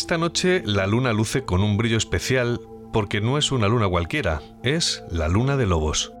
Esta 0.00 0.16
noche 0.16 0.62
la 0.64 0.86
luna 0.86 1.12
luce 1.12 1.44
con 1.44 1.62
un 1.62 1.76
brillo 1.76 1.98
especial 1.98 2.58
porque 2.90 3.20
no 3.20 3.36
es 3.36 3.52
una 3.52 3.68
luna 3.68 3.86
cualquiera, 3.86 4.40
es 4.62 5.04
la 5.10 5.28
luna 5.28 5.58
de 5.58 5.66
lobos. 5.66 6.14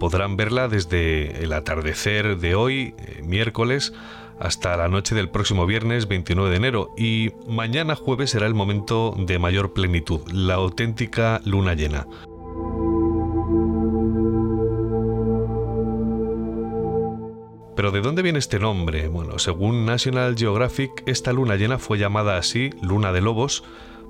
Podrán 0.00 0.36
verla 0.36 0.66
desde 0.66 1.44
el 1.44 1.52
atardecer 1.52 2.38
de 2.38 2.56
hoy, 2.56 2.94
eh, 2.98 3.22
miércoles, 3.22 3.92
hasta 4.40 4.76
la 4.76 4.88
noche 4.88 5.14
del 5.14 5.30
próximo 5.30 5.66
viernes 5.66 6.08
29 6.08 6.50
de 6.50 6.56
enero 6.56 6.88
y 6.98 7.30
mañana 7.46 7.94
jueves 7.94 8.30
será 8.30 8.48
el 8.48 8.54
momento 8.54 9.14
de 9.16 9.38
mayor 9.38 9.72
plenitud, 9.72 10.20
la 10.32 10.54
auténtica 10.54 11.40
luna 11.44 11.74
llena. 11.74 12.08
Este 18.36 18.58
nombre? 18.58 19.08
Bueno, 19.08 19.38
según 19.38 19.86
National 19.86 20.36
Geographic, 20.36 21.02
esta 21.06 21.32
luna 21.32 21.56
llena 21.56 21.78
fue 21.78 21.98
llamada 21.98 22.36
así 22.36 22.70
Luna 22.82 23.12
de 23.12 23.20
Lobos 23.20 23.64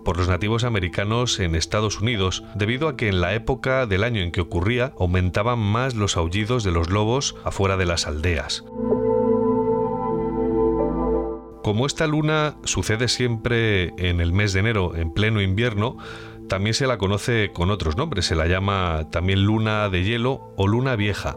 por 0.05 0.17
los 0.17 0.29
nativos 0.29 0.65
americanos 0.65 1.41
en 1.41 1.55
Estados 1.55 2.01
Unidos, 2.01 2.43
debido 2.55 2.89
a 2.89 2.97
que 2.97 3.09
en 3.09 3.21
la 3.21 3.35
época 3.35 3.87
del 3.87 4.05
año 4.05 4.23
en 4.23 4.33
que 4.33 4.41
ocurría 4.41 4.93
aumentaban 4.99 5.59
más 5.59 5.95
los 5.95 6.17
aullidos 6.17 6.65
de 6.65 6.73
los 6.73 6.91
lobos 6.91 7.37
afuera 7.45 7.77
de 7.77 7.87
las 7.87 8.07
aldeas. 8.07 8.65
Como 11.63 11.87
esta 11.87 12.07
luna 12.07 12.57
sucede 12.65 13.09
siempre 13.09 13.93
en 13.99 14.21
el 14.21 14.33
mes 14.33 14.53
de 14.53 14.61
enero, 14.61 14.97
en 14.97 15.13
pleno 15.13 15.41
invierno, 15.41 15.99
también 16.49 16.75
se 16.75 16.87
la 16.87 16.99
conoce 16.99 17.53
con 17.53 17.71
otros 17.71 17.97
nombres, 17.97 18.27
se 18.27 18.35
la 18.35 18.47
llama 18.47 19.09
también 19.13 19.45
luna 19.45 19.89
de 19.89 20.03
hielo 20.03 20.53
o 20.57 20.67
luna 20.67 20.97
vieja. 20.97 21.35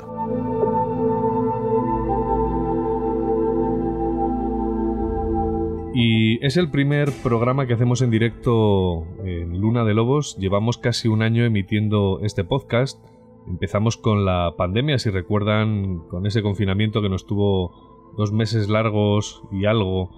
Y 5.95 6.43
es 6.43 6.57
el 6.57 6.71
primer 6.71 7.11
programa 7.21 7.67
que 7.67 7.73
hacemos 7.73 8.01
en 8.01 8.09
directo 8.09 9.05
en 9.23 9.61
Luna 9.61 9.83
de 9.85 9.93
Lobos. 9.93 10.35
Llevamos 10.39 10.79
casi 10.79 11.07
un 11.07 11.21
año 11.21 11.45
emitiendo 11.45 12.19
este 12.23 12.43
podcast. 12.43 12.99
Empezamos 13.47 13.97
con 13.97 14.25
la 14.25 14.55
pandemia, 14.57 14.97
si 14.97 15.11
recuerdan, 15.11 15.99
con 16.09 16.25
ese 16.25 16.41
confinamiento 16.41 17.03
que 17.03 17.09
nos 17.09 17.27
tuvo 17.27 18.11
dos 18.17 18.31
meses 18.31 18.69
largos 18.69 19.43
y 19.51 19.65
algo 19.65 20.09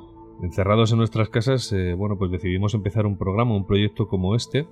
encerrados 0.41 0.93
en 0.93 0.99
nuestras 0.99 1.27
casas. 1.27 1.73
Eh, 1.73 1.93
bueno, 1.93 2.17
pues 2.17 2.31
decidimos 2.31 2.73
empezar 2.73 3.05
un 3.05 3.17
programa, 3.17 3.53
un 3.53 3.67
proyecto 3.67 4.07
como 4.07 4.33
este. 4.35 4.67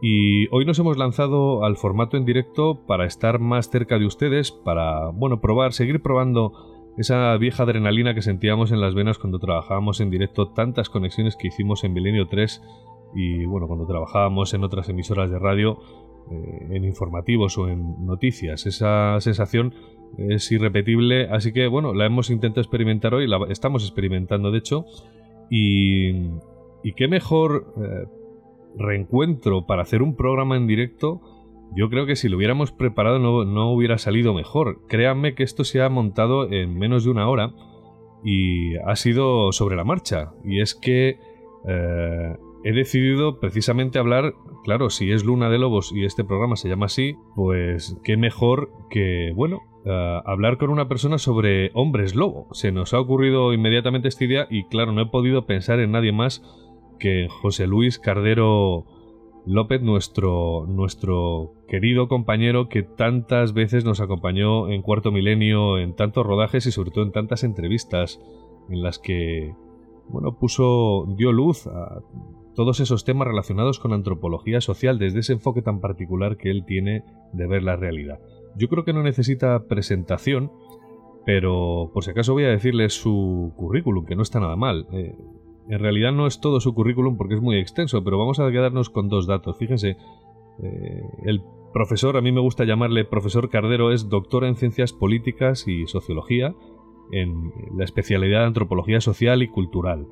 Y 0.00 0.48
hoy 0.48 0.64
nos 0.64 0.76
hemos 0.80 0.98
lanzado 0.98 1.64
al 1.64 1.76
formato 1.76 2.16
en 2.16 2.24
directo 2.24 2.80
para 2.88 3.06
estar 3.06 3.38
más 3.38 3.70
cerca 3.70 3.96
de 3.96 4.06
ustedes, 4.06 4.50
para, 4.50 5.10
bueno, 5.10 5.40
probar, 5.40 5.72
seguir 5.72 6.02
probando 6.02 6.71
esa 6.96 7.36
vieja 7.36 7.62
adrenalina 7.62 8.14
que 8.14 8.22
sentíamos 8.22 8.72
en 8.72 8.80
las 8.80 8.94
venas 8.94 9.18
cuando 9.18 9.38
trabajábamos 9.38 10.00
en 10.00 10.10
directo, 10.10 10.48
tantas 10.48 10.88
conexiones 10.88 11.36
que 11.36 11.48
hicimos 11.48 11.84
en 11.84 11.92
Milenio 11.92 12.28
3 12.28 12.62
y 13.14 13.44
bueno, 13.44 13.66
cuando 13.66 13.86
trabajábamos 13.86 14.54
en 14.54 14.64
otras 14.64 14.88
emisoras 14.88 15.30
de 15.30 15.38
radio, 15.38 15.78
eh, 16.30 16.68
en 16.70 16.84
informativos 16.84 17.58
o 17.58 17.68
en 17.68 18.06
noticias. 18.06 18.66
Esa 18.66 19.20
sensación 19.20 19.74
es 20.18 20.50
irrepetible, 20.52 21.28
así 21.30 21.52
que 21.52 21.66
bueno, 21.66 21.94
la 21.94 22.06
hemos 22.06 22.30
intentado 22.30 22.60
experimentar 22.60 23.14
hoy, 23.14 23.26
la 23.26 23.38
estamos 23.48 23.82
experimentando 23.84 24.50
de 24.50 24.58
hecho, 24.58 24.84
y, 25.50 26.10
y 26.82 26.92
qué 26.96 27.08
mejor 27.08 27.74
eh, 27.76 28.06
reencuentro 28.76 29.66
para 29.66 29.82
hacer 29.82 30.02
un 30.02 30.14
programa 30.14 30.56
en 30.56 30.66
directo 30.66 31.20
yo 31.74 31.88
creo 31.88 32.06
que 32.06 32.16
si 32.16 32.28
lo 32.28 32.36
hubiéramos 32.36 32.72
preparado 32.72 33.18
no, 33.18 33.72
hubiera 33.72 33.98
salido 33.98 34.34
mejor. 34.34 34.86
Créanme 34.88 35.34
que 35.34 35.42
esto 35.42 35.64
se 35.64 35.82
ha 35.82 35.88
montado 35.88 36.50
en 36.50 36.78
menos 36.78 37.04
de 37.04 37.10
una 37.10 37.28
hora 37.28 37.52
y 38.24 38.76
ha 38.76 38.96
sido 38.96 39.52
sobre 39.52 39.76
la 39.76 39.84
marcha. 39.84 40.32
Y 40.44 40.60
es 40.60 40.74
que 40.74 41.18
eh, 41.66 42.36
he 42.64 42.72
decidido 42.72 43.40
precisamente 43.40 43.98
hablar, 43.98 44.34
claro, 44.64 44.90
si 44.90 45.10
es 45.12 45.24
Luna 45.24 45.48
de 45.50 45.58
Lobos 45.58 45.92
y 45.94 46.04
este 46.04 46.24
programa 46.24 46.56
se 46.56 46.68
llama 46.68 46.86
así, 46.86 47.16
pues 47.34 47.96
qué 48.04 48.16
mejor 48.16 48.70
que, 48.90 49.32
bueno, 49.34 49.62
eh, 49.84 50.20
hablar 50.24 50.58
con 50.58 50.70
una 50.70 50.88
persona 50.88 51.18
sobre 51.18 51.70
hombres 51.74 52.14
lobo. 52.14 52.48
Se 52.52 52.70
nos 52.70 52.94
ha 52.94 53.00
ocurrido 53.00 53.52
inmediatamente 53.52 54.08
esta 54.08 54.24
idea 54.24 54.46
y 54.50 54.64
claro, 54.64 54.92
no 54.92 55.02
he 55.02 55.06
podido 55.06 55.46
pensar 55.46 55.80
en 55.80 55.92
nadie 55.92 56.12
más 56.12 56.42
que 57.00 57.26
José 57.28 57.66
Luis 57.66 57.98
Cardero 57.98 58.86
López, 59.44 59.82
nuestro, 59.82 60.66
nuestro 60.68 61.54
querido 61.66 62.06
compañero 62.06 62.68
que 62.68 62.82
tantas 62.82 63.52
veces 63.52 63.84
nos 63.84 64.00
acompañó 64.00 64.68
en 64.68 64.82
Cuarto 64.82 65.10
Milenio, 65.10 65.78
en 65.78 65.94
tantos 65.94 66.24
rodajes 66.24 66.66
y 66.66 66.72
sobre 66.72 66.92
todo 66.92 67.04
en 67.04 67.12
tantas 67.12 67.42
entrevistas 67.42 68.20
en 68.70 68.82
las 68.82 69.00
que, 69.00 69.54
bueno, 70.08 70.38
puso, 70.38 71.06
dio 71.16 71.32
luz 71.32 71.66
a 71.66 72.02
todos 72.54 72.80
esos 72.80 73.04
temas 73.04 73.26
relacionados 73.26 73.80
con 73.80 73.92
antropología 73.92 74.60
social 74.60 74.98
desde 74.98 75.20
ese 75.20 75.32
enfoque 75.32 75.62
tan 75.62 75.80
particular 75.80 76.36
que 76.36 76.50
él 76.50 76.64
tiene 76.64 77.02
de 77.32 77.46
ver 77.46 77.64
la 77.64 77.76
realidad. 77.76 78.20
Yo 78.56 78.68
creo 78.68 78.84
que 78.84 78.92
no 78.92 79.02
necesita 79.02 79.66
presentación, 79.66 80.52
pero 81.24 81.90
por 81.92 82.04
si 82.04 82.10
acaso 82.10 82.34
voy 82.34 82.44
a 82.44 82.48
decirles 82.48 82.94
su 82.94 83.52
currículum, 83.56 84.04
que 84.04 84.16
no 84.16 84.22
está 84.22 84.38
nada 84.38 84.56
mal. 84.56 84.86
Eh, 84.92 85.16
en 85.68 85.78
realidad 85.78 86.12
no 86.12 86.26
es 86.26 86.40
todo 86.40 86.60
su 86.60 86.74
currículum 86.74 87.16
porque 87.16 87.34
es 87.34 87.40
muy 87.40 87.58
extenso, 87.58 88.02
pero 88.02 88.18
vamos 88.18 88.40
a 88.40 88.50
quedarnos 88.50 88.90
con 88.90 89.08
dos 89.08 89.26
datos. 89.26 89.56
Fíjense, 89.58 89.96
eh, 90.62 91.02
el 91.24 91.42
profesor, 91.72 92.16
a 92.16 92.20
mí 92.20 92.32
me 92.32 92.40
gusta 92.40 92.64
llamarle 92.64 93.04
profesor 93.04 93.48
Cardero, 93.48 93.92
es 93.92 94.08
doctor 94.08 94.44
en 94.44 94.56
ciencias 94.56 94.92
políticas 94.92 95.66
y 95.66 95.86
sociología 95.86 96.54
en 97.10 97.52
la 97.76 97.84
especialidad 97.84 98.40
de 98.40 98.46
antropología 98.46 99.00
social 99.00 99.42
y 99.42 99.48
cultural. 99.48 100.06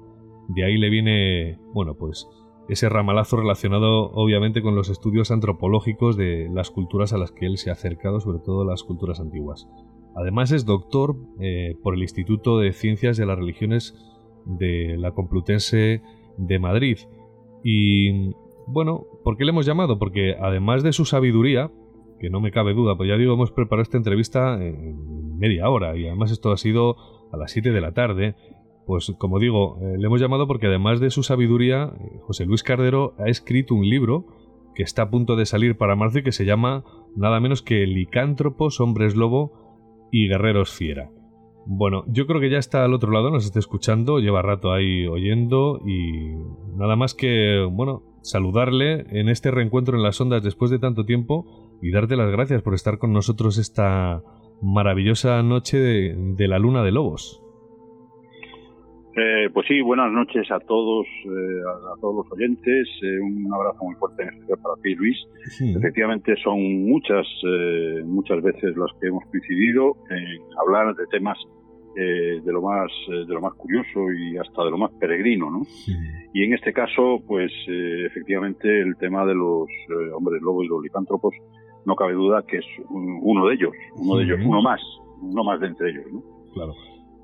De 0.48 0.64
ahí 0.64 0.76
le 0.76 0.90
viene, 0.90 1.58
bueno, 1.72 1.94
pues 1.94 2.28
ese 2.68 2.88
ramalazo 2.88 3.36
relacionado 3.36 4.10
obviamente 4.12 4.62
con 4.62 4.76
los 4.76 4.88
estudios 4.90 5.30
antropológicos 5.30 6.16
de 6.16 6.48
las 6.52 6.70
culturas 6.70 7.12
a 7.12 7.18
las 7.18 7.32
que 7.32 7.46
él 7.46 7.58
se 7.58 7.70
ha 7.70 7.74
acercado, 7.74 8.20
sobre 8.20 8.38
todo 8.38 8.64
las 8.64 8.84
culturas 8.84 9.20
antiguas. 9.20 9.68
Además 10.14 10.52
es 10.52 10.66
doctor 10.66 11.16
eh, 11.40 11.76
por 11.82 11.94
el 11.94 12.02
Instituto 12.02 12.58
de 12.58 12.72
Ciencias 12.72 13.16
de 13.16 13.26
las 13.26 13.38
Religiones 13.38 13.94
de 14.44 14.96
la 14.98 15.12
Complutense 15.12 16.02
de 16.36 16.58
Madrid. 16.58 16.98
Y 17.62 18.32
bueno, 18.66 19.06
¿por 19.24 19.36
qué 19.36 19.44
le 19.44 19.50
hemos 19.50 19.66
llamado? 19.66 19.98
Porque 19.98 20.34
además 20.40 20.82
de 20.82 20.92
su 20.92 21.04
sabiduría, 21.04 21.70
que 22.18 22.30
no 22.30 22.40
me 22.40 22.50
cabe 22.50 22.74
duda, 22.74 22.96
pues 22.96 23.08
ya 23.08 23.16
digo, 23.16 23.34
hemos 23.34 23.50
preparado 23.52 23.82
esta 23.82 23.96
entrevista 23.96 24.54
en 24.62 25.38
media 25.38 25.68
hora 25.68 25.96
y 25.96 26.06
además 26.06 26.30
esto 26.30 26.52
ha 26.52 26.56
sido 26.56 26.96
a 27.32 27.36
las 27.36 27.50
7 27.52 27.70
de 27.70 27.80
la 27.80 27.92
tarde, 27.92 28.34
pues 28.86 29.12
como 29.18 29.38
digo, 29.38 29.78
eh, 29.80 29.96
le 29.98 30.06
hemos 30.06 30.20
llamado 30.20 30.46
porque 30.46 30.66
además 30.66 31.00
de 31.00 31.10
su 31.10 31.22
sabiduría, 31.22 31.92
eh, 31.94 32.18
José 32.22 32.44
Luis 32.44 32.62
Cardero 32.62 33.14
ha 33.18 33.28
escrito 33.28 33.74
un 33.74 33.88
libro 33.88 34.26
que 34.74 34.82
está 34.82 35.02
a 35.02 35.10
punto 35.10 35.36
de 35.36 35.46
salir 35.46 35.76
para 35.76 35.96
marzo 35.96 36.18
y 36.18 36.22
que 36.22 36.32
se 36.32 36.44
llama 36.44 36.84
nada 37.16 37.40
menos 37.40 37.62
que 37.62 37.86
Licántropos, 37.86 38.80
Hombres 38.80 39.16
Lobo 39.16 40.08
y 40.12 40.28
Guerreros 40.28 40.70
Fiera. 40.70 41.10
Bueno, 41.72 42.02
yo 42.08 42.26
creo 42.26 42.40
que 42.40 42.50
ya 42.50 42.58
está 42.58 42.84
al 42.84 42.94
otro 42.94 43.12
lado, 43.12 43.30
nos 43.30 43.44
está 43.46 43.60
escuchando, 43.60 44.18
lleva 44.18 44.42
rato 44.42 44.72
ahí 44.72 45.06
oyendo 45.06 45.80
y 45.86 46.34
nada 46.76 46.96
más 46.96 47.14
que, 47.14 47.64
bueno, 47.70 48.02
saludarle 48.22 49.06
en 49.10 49.28
este 49.28 49.52
reencuentro 49.52 49.96
en 49.96 50.02
las 50.02 50.20
ondas 50.20 50.42
después 50.42 50.72
de 50.72 50.80
tanto 50.80 51.04
tiempo 51.04 51.78
y 51.80 51.92
darte 51.92 52.16
las 52.16 52.28
gracias 52.32 52.60
por 52.62 52.74
estar 52.74 52.98
con 52.98 53.12
nosotros 53.12 53.56
esta 53.56 54.20
maravillosa 54.60 55.40
noche 55.44 55.78
de, 55.78 56.48
la 56.48 56.58
luna 56.58 56.82
de 56.82 56.90
lobos. 56.90 57.40
Eh, 59.16 59.48
pues 59.54 59.68
sí, 59.68 59.80
buenas 59.80 60.10
noches 60.10 60.50
a 60.50 60.58
todos, 60.58 61.06
eh, 61.06 61.60
a, 61.94 62.00
todos 62.00 62.16
los 62.16 62.32
oyentes. 62.32 62.88
Eh, 63.00 63.20
un 63.20 63.48
abrazo 63.54 63.84
muy 63.84 63.94
fuerte 63.94 64.24
en 64.24 64.30
especial 64.30 64.58
para 64.60 64.74
ti, 64.82 64.96
Luis. 64.96 65.16
Efectivamente, 65.76 66.34
son 66.42 66.58
muchas, 66.84 67.26
muchas 68.06 68.42
veces 68.42 68.76
las 68.76 68.90
que 69.00 69.06
hemos 69.06 69.22
coincidido 69.30 69.94
en 70.10 70.40
hablar 70.58 70.96
de 70.96 71.06
temas 71.12 71.38
de 71.94 72.52
lo 72.52 72.62
más, 72.62 72.90
de 73.08 73.34
lo 73.34 73.40
más 73.40 73.54
curioso 73.54 74.12
y 74.12 74.36
hasta 74.38 74.64
de 74.64 74.70
lo 74.70 74.78
más 74.78 74.90
peregrino, 74.98 75.50
¿no? 75.50 75.62
Y 76.32 76.44
en 76.44 76.54
este 76.54 76.72
caso, 76.72 77.20
pues 77.26 77.52
efectivamente, 77.66 78.80
el 78.80 78.96
tema 78.96 79.26
de 79.26 79.34
los 79.34 79.66
hombres 80.14 80.40
lobos 80.42 80.64
y 80.64 80.68
los 80.68 80.82
licántropos 80.82 81.34
no 81.84 81.96
cabe 81.96 82.12
duda 82.12 82.44
que 82.46 82.58
es 82.58 82.66
uno 82.88 83.46
de 83.46 83.54
ellos, 83.54 83.72
uno 83.96 84.16
de 84.16 84.24
ellos, 84.24 84.40
uno 84.44 84.62
más, 84.62 84.80
uno 85.22 85.44
más 85.44 85.60
de 85.60 85.66
entre 85.66 85.90
ellos, 85.90 86.04
¿no? 86.12 86.22
Claro. 86.52 86.74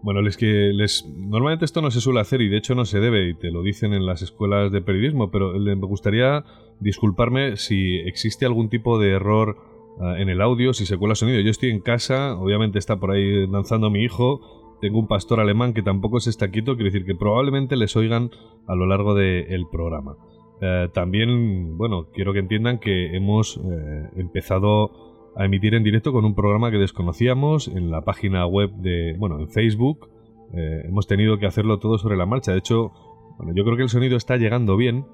Bueno, 0.02 0.22
les 0.22 0.36
que 0.36 0.70
les 0.72 1.04
normalmente 1.16 1.64
esto 1.64 1.82
no 1.82 1.90
se 1.90 2.00
suele 2.00 2.20
hacer 2.20 2.40
y 2.40 2.48
de 2.48 2.58
hecho 2.58 2.74
no 2.76 2.84
se 2.84 3.00
debe 3.00 3.28
y 3.28 3.34
te 3.34 3.50
lo 3.50 3.62
dicen 3.62 3.92
en 3.92 4.06
las 4.06 4.22
escuelas 4.22 4.70
de 4.70 4.80
periodismo, 4.80 5.30
pero 5.32 5.52
me 5.58 5.74
gustaría 5.74 6.44
disculparme 6.78 7.56
si 7.56 7.96
existe 8.00 8.46
algún 8.46 8.68
tipo 8.68 9.00
de 9.00 9.10
error 9.10 9.56
ah, 10.00 10.14
en 10.18 10.28
el 10.28 10.40
audio, 10.40 10.72
si 10.72 10.86
se 10.86 10.96
cuela 10.96 11.14
sonido. 11.14 11.40
Yo 11.40 11.50
estoy 11.50 11.70
en 11.70 11.80
casa, 11.80 12.34
obviamente 12.34 12.78
está 12.78 12.98
por 12.98 13.12
ahí 13.12 13.46
danzando 13.46 13.90
mi 13.90 14.02
hijo, 14.02 14.40
tengo 14.80 14.98
un 14.98 15.06
pastor 15.06 15.40
alemán 15.40 15.72
que 15.72 15.82
tampoco 15.82 16.20
se 16.20 16.30
está 16.30 16.50
quieto, 16.50 16.76
quiere 16.76 16.90
decir 16.90 17.06
que 17.06 17.14
probablemente 17.14 17.76
les 17.76 17.96
oigan 17.96 18.30
a 18.66 18.74
lo 18.74 18.86
largo 18.86 19.14
del 19.14 19.66
programa. 19.70 20.16
Eh, 20.60 20.88
también, 20.92 21.76
bueno, 21.76 22.06
quiero 22.12 22.32
que 22.32 22.38
entiendan 22.38 22.78
que 22.78 23.16
hemos 23.16 23.58
eh, 23.58 24.10
empezado 24.16 25.32
a 25.36 25.44
emitir 25.44 25.74
en 25.74 25.84
directo 25.84 26.12
con 26.12 26.24
un 26.24 26.34
programa 26.34 26.70
que 26.70 26.78
desconocíamos 26.78 27.68
en 27.68 27.90
la 27.90 28.02
página 28.02 28.46
web 28.46 28.70
de, 28.76 29.14
bueno, 29.18 29.38
en 29.38 29.48
Facebook. 29.48 30.08
Eh, 30.54 30.82
hemos 30.86 31.06
tenido 31.06 31.38
que 31.38 31.46
hacerlo 31.46 31.78
todo 31.78 31.98
sobre 31.98 32.16
la 32.16 32.24
marcha. 32.24 32.52
De 32.52 32.58
hecho, 32.58 32.92
bueno, 33.36 33.52
yo 33.54 33.64
creo 33.64 33.76
que 33.76 33.82
el 33.82 33.90
sonido 33.90 34.16
está 34.16 34.36
llegando 34.36 34.76
bien. 34.76 35.04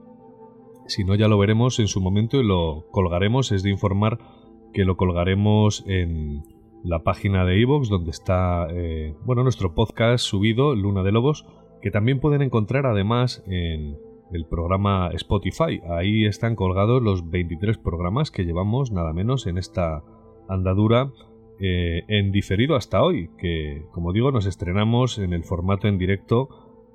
Si 0.86 1.04
no, 1.04 1.14
ya 1.14 1.28
lo 1.28 1.38
veremos 1.38 1.78
en 1.80 1.88
su 1.88 2.00
momento 2.00 2.40
y 2.40 2.46
lo 2.46 2.86
colgaremos. 2.90 3.50
Es 3.50 3.62
de 3.62 3.70
informar 3.70 4.18
que 4.72 4.84
lo 4.84 4.96
colgaremos 4.96 5.84
en 5.86 6.42
la 6.84 7.02
página 7.02 7.44
de 7.44 7.60
Evox, 7.60 7.88
donde 7.88 8.10
está, 8.10 8.66
bueno, 9.24 9.42
nuestro 9.42 9.74
podcast 9.74 10.24
subido, 10.24 10.74
Luna 10.74 11.02
de 11.02 11.12
Lobos, 11.12 11.46
que 11.80 11.90
también 11.90 12.20
pueden 12.20 12.42
encontrar 12.42 12.86
además 12.86 13.44
en 13.46 13.96
el 14.32 14.46
programa 14.46 15.10
Spotify. 15.12 15.80
Ahí 15.88 16.24
están 16.24 16.56
colgados 16.56 17.02
los 17.02 17.30
23 17.30 17.78
programas 17.78 18.30
que 18.30 18.44
llevamos 18.44 18.90
nada 18.90 19.12
menos 19.12 19.46
en 19.46 19.58
esta 19.58 20.02
andadura 20.48 21.12
eh, 21.60 22.02
en 22.08 22.32
diferido 22.32 22.76
hasta 22.76 23.02
hoy, 23.02 23.30
que 23.38 23.84
como 23.92 24.12
digo 24.12 24.32
nos 24.32 24.46
estrenamos 24.46 25.18
en 25.18 25.32
el 25.32 25.44
formato 25.44 25.86
en 25.86 25.98
directo 25.98 26.48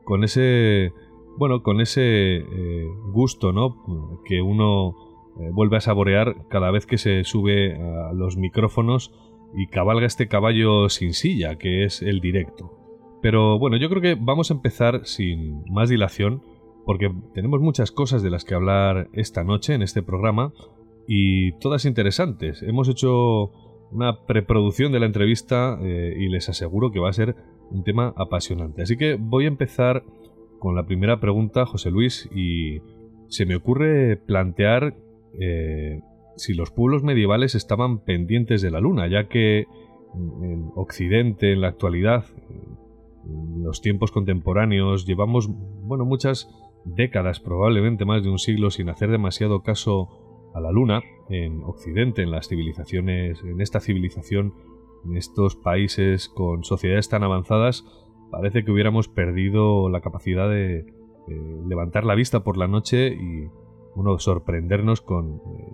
con 0.04 0.24
ese 0.24 0.92
bueno 1.38 1.64
con 1.64 1.80
ese 1.80 2.38
eh, 2.38 2.88
gusto 3.12 3.54
no 3.54 4.22
que 4.26 4.42
uno 4.42 4.96
eh, 5.39 5.50
vuelve 5.51 5.78
a 5.78 5.81
saborear 5.81 6.36
cada 6.50 6.72
vez 6.72 6.86
que 6.86 6.98
se 6.98 7.24
sube 7.24 7.75
a 7.75 8.13
los 8.13 8.38
micrófonos 8.38 9.13
y 9.56 9.68
cabalga 9.68 10.06
este 10.06 10.28
caballo 10.28 10.89
sin 10.89 11.13
silla 11.13 11.57
que 11.57 11.86
es 11.86 12.01
el 12.01 12.19
directo 12.19 12.72
pero 13.22 13.57
bueno 13.60 13.78
yo 13.78 13.89
creo 13.89 14.01
que 14.01 14.16
vamos 14.19 14.51
a 14.51 14.56
empezar 14.56 15.01
sin 15.06 15.63
más 15.72 15.89
dilación 15.89 16.42
porque 16.88 17.13
tenemos 17.34 17.60
muchas 17.60 17.92
cosas 17.92 18.24
de 18.24 18.30
las 18.30 18.45
que 18.45 18.56
hablar 18.56 19.10
esta 19.12 19.44
noche 19.44 19.74
en 19.74 19.81
este 19.81 20.01
programa 20.01 20.54
y 21.06 21.51
todas 21.60 21.83
interesantes. 21.83 22.63
Hemos 22.63 22.88
hecho 22.88 23.51
una 23.92 24.25
preproducción 24.25 24.94
de 24.94 25.01
la 25.01 25.06
entrevista 25.06 25.78
eh, 25.81 26.16
y 26.18 26.30
les 26.30 26.48
aseguro 26.48 26.92
que 26.92 27.00
va 27.00 27.10
a 27.10 27.13
ser 27.13 27.36
un 27.72 27.83
tema 27.83 28.13
apasionante. 28.16 28.83
Así 28.83 28.95
que 28.95 29.18
voy 29.19 29.45
a 29.45 29.50
empezar 29.50 30.04
con 30.60 30.75
la 30.75 30.86
primera 30.86 31.19
pregunta, 31.19 31.66
José 31.66 31.92
Luis, 31.92 32.30
y 32.33 32.81
se 33.28 33.45
me 33.45 33.57
ocurre 33.57 34.16
plantear 34.16 34.95
eh, 35.39 36.01
si 36.36 36.54
los 36.54 36.72
pueblos 36.72 37.04
medievales 37.04 37.56
estaban 37.56 38.00
pendientes 38.00 38.62
de 38.62 38.72
la 38.72 38.80
luna, 38.80 39.07
ya 39.07 39.28
que 39.28 39.66
en 40.13 40.72
Occidente, 40.75 41.51
en 41.54 41.62
la 41.62 41.69
actualidad, 41.69 42.25
en 42.50 43.63
los 43.63 43.81
tiempos 43.81 44.12
contemporáneos, 44.12 45.06
llevamos 45.06 45.50
bueno, 45.50 46.06
muchas 46.06 46.50
décadas, 46.86 47.39
probablemente 47.39 48.06
más 48.06 48.24
de 48.24 48.30
un 48.30 48.39
siglo, 48.39 48.69
sin 48.69 48.89
hacer 48.89 49.12
demasiado 49.12 49.62
caso 49.62 50.51
a 50.54 50.62
la 50.62 50.72
Luna, 50.72 51.01
en 51.30 51.62
Occidente, 51.63 52.24
en 52.24 52.31
las 52.31 52.48
civilizaciones, 52.48 53.44
en 53.44 53.62
esta 53.62 53.80
civilización, 53.80 54.54
en 55.06 55.18
estos 55.18 55.56
países 55.56 56.30
con 56.30 56.63
sociedades 56.63 57.10
tan 57.10 57.24
avanzadas, 57.24 57.86
parece 58.31 58.63
que 58.63 58.72
hubiéramos 58.72 59.07
perdido 59.07 59.90
la 59.90 60.01
capacidad 60.01 60.50
de, 60.50 60.86
levantar 61.68 62.06
la 62.06 62.16
vista 62.16 62.45
por 62.45 62.56
la 62.56 62.69
noche 62.69 63.07
y 63.07 63.50
uno 63.98 64.20
sorprendernos 64.20 65.02
con, 65.02 65.38
eh, 65.38 65.74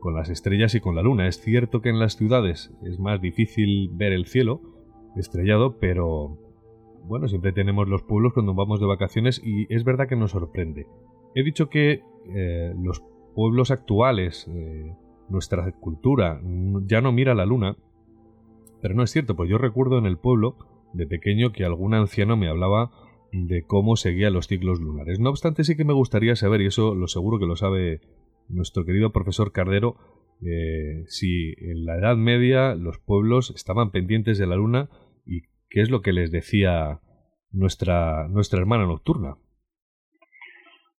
con 0.00 0.14
las 0.14 0.28
estrellas 0.28 0.74
y 0.74 0.80
con 0.80 0.96
la 0.96 1.02
luna. 1.02 1.28
Es 1.28 1.40
cierto 1.40 1.80
que 1.80 1.88
en 1.88 2.00
las 2.00 2.16
ciudades 2.16 2.72
es 2.82 2.98
más 2.98 3.20
difícil 3.20 3.90
ver 3.92 4.12
el 4.12 4.26
cielo 4.26 4.60
estrellado, 5.16 5.78
pero 5.78 6.36
bueno, 7.04 7.28
siempre 7.28 7.52
tenemos 7.52 7.88
los 7.88 8.02
pueblos 8.02 8.32
cuando 8.32 8.54
vamos 8.54 8.80
de 8.80 8.86
vacaciones 8.86 9.40
y 9.44 9.72
es 9.72 9.84
verdad 9.84 10.08
que 10.08 10.16
nos 10.16 10.32
sorprende. 10.32 10.88
He 11.34 11.44
dicho 11.44 11.68
que 11.68 12.02
eh, 12.34 12.74
los 12.76 13.04
pueblos 13.36 13.70
actuales, 13.70 14.48
eh, 14.48 14.92
nuestra 15.28 15.70
cultura, 15.72 16.40
ya 16.86 17.00
no 17.00 17.12
mira 17.12 17.34
la 17.34 17.46
luna, 17.46 17.76
pero 18.82 18.94
no 18.94 19.04
es 19.04 19.12
cierto, 19.12 19.36
pues 19.36 19.48
yo 19.48 19.58
recuerdo 19.58 19.98
en 19.98 20.06
el 20.06 20.18
pueblo 20.18 20.56
de 20.92 21.06
pequeño 21.06 21.52
que 21.52 21.64
algún 21.64 21.94
anciano 21.94 22.36
me 22.36 22.48
hablaba 22.48 22.90
de 23.32 23.62
cómo 23.66 23.96
seguía 23.96 24.30
los 24.30 24.46
ciclos 24.46 24.80
lunares. 24.80 25.20
No 25.20 25.30
obstante, 25.30 25.64
sí 25.64 25.76
que 25.76 25.84
me 25.84 25.92
gustaría 25.92 26.36
saber, 26.36 26.60
y 26.60 26.66
eso 26.66 26.94
lo 26.94 27.06
seguro 27.06 27.38
que 27.38 27.46
lo 27.46 27.56
sabe 27.56 28.00
nuestro 28.48 28.84
querido 28.84 29.12
profesor 29.12 29.52
Cardero, 29.52 29.96
eh, 30.42 31.04
si 31.06 31.52
en 31.58 31.84
la 31.84 31.98
Edad 31.98 32.16
Media 32.16 32.74
los 32.74 32.98
pueblos 32.98 33.52
estaban 33.54 33.90
pendientes 33.90 34.38
de 34.38 34.46
la 34.46 34.56
luna 34.56 34.88
y 35.26 35.42
¿Qué 35.70 35.80
es 35.80 35.90
lo 35.90 36.02
que 36.02 36.12
les 36.12 36.32
decía 36.32 36.98
nuestra, 37.52 38.26
nuestra 38.28 38.58
hermana 38.58 38.86
nocturna? 38.86 39.36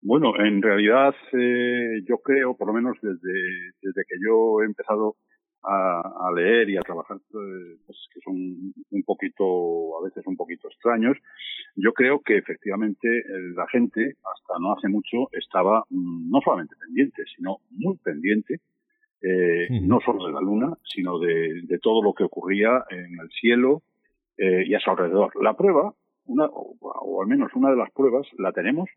Bueno, 0.00 0.32
en 0.38 0.62
realidad 0.62 1.12
eh, 1.32 2.02
yo 2.08 2.18
creo, 2.18 2.56
por 2.56 2.68
lo 2.68 2.74
menos 2.74 2.96
desde, 3.02 3.32
desde 3.82 4.02
que 4.08 4.16
yo 4.24 4.62
he 4.62 4.66
empezado 4.66 5.16
a, 5.62 6.30
leer 6.34 6.70
y 6.70 6.76
a 6.76 6.80
trabajar, 6.80 7.18
eh, 7.18 7.76
pues, 7.86 7.98
que 8.12 8.20
son 8.20 8.34
un 8.90 9.02
poquito, 9.04 9.98
a 9.98 10.04
veces 10.04 10.26
un 10.26 10.36
poquito 10.36 10.68
extraños, 10.68 11.16
yo 11.76 11.92
creo 11.92 12.20
que 12.20 12.36
efectivamente 12.38 13.08
eh, 13.08 13.52
la 13.54 13.66
gente, 13.68 14.16
hasta 14.24 14.58
no 14.58 14.72
hace 14.72 14.88
mucho, 14.88 15.28
estaba 15.32 15.84
mm, 15.90 16.30
no 16.30 16.40
solamente 16.42 16.76
pendiente, 16.76 17.24
sino 17.36 17.58
muy 17.70 17.96
pendiente, 17.98 18.60
no 19.82 20.00
solo 20.00 20.26
de 20.26 20.32
la 20.32 20.40
luna, 20.40 20.72
sino 20.82 21.18
de, 21.18 21.60
de 21.64 21.78
todo 21.78 22.02
lo 22.02 22.14
que 22.14 22.24
ocurría 22.24 22.84
en 22.88 23.20
el 23.20 23.28
cielo, 23.38 23.82
eh, 24.42 24.64
y 24.66 24.74
a 24.74 24.80
su 24.80 24.88
alrededor. 24.88 25.32
La 25.42 25.52
prueba, 25.52 25.92
una, 26.24 26.46
o, 26.46 27.20
al 27.20 27.28
menos 27.28 27.52
una 27.54 27.68
de 27.68 27.76
las 27.76 27.90
pruebas, 27.90 28.26
la 28.38 28.52
tenemos 28.52 28.88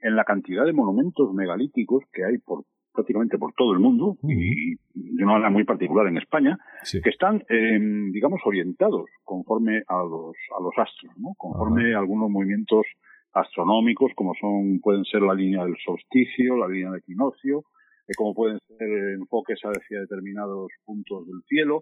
en 0.00 0.14
la 0.14 0.22
cantidad 0.22 0.64
de 0.64 0.72
monumentos 0.72 1.34
megalíticos 1.34 2.04
que 2.12 2.24
hay 2.24 2.38
por 2.38 2.64
prácticamente 2.92 3.38
por 3.38 3.52
todo 3.54 3.72
el 3.72 3.80
mundo 3.80 4.18
y 4.22 4.74
de 4.94 5.24
una 5.24 5.32
manera 5.32 5.50
muy 5.50 5.64
particular 5.64 6.06
en 6.06 6.18
España, 6.18 6.58
que 6.90 7.10
están, 7.10 7.42
em, 7.48 8.12
digamos, 8.12 8.40
orientados 8.44 9.06
conforme 9.24 9.82
a 9.88 9.98
los, 10.02 10.36
a 10.56 10.62
los 10.62 10.76
astros, 10.76 11.12
¿no? 11.16 11.34
conforme 11.36 11.94
a 11.94 11.98
algunos 11.98 12.30
movimientos 12.30 12.86
astronómicos, 13.32 14.12
como 14.14 14.34
son 14.34 14.80
pueden 14.80 15.04
ser 15.04 15.22
la 15.22 15.34
línea 15.34 15.64
del 15.64 15.76
solsticio, 15.84 16.56
la 16.56 16.68
línea 16.68 16.90
de 16.90 16.98
equinoccio, 16.98 17.64
eh, 18.06 18.12
como 18.16 18.34
pueden 18.34 18.58
ser 18.78 18.88
enfoques 19.16 19.60
hacia 19.62 20.00
determinados 20.00 20.70
puntos 20.84 21.26
del 21.26 21.42
cielo, 21.48 21.80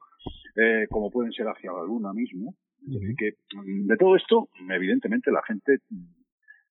eh, 0.56 0.86
como 0.90 1.10
pueden 1.10 1.32
ser 1.32 1.46
hacia 1.48 1.72
la 1.72 1.82
luna 1.82 2.12
mismo, 2.12 2.54
que 3.18 3.32
mm, 3.54 3.86
de 3.86 3.96
todo 3.96 4.16
esto, 4.16 4.48
evidentemente, 4.70 5.30
la 5.32 5.42
gente 5.42 5.78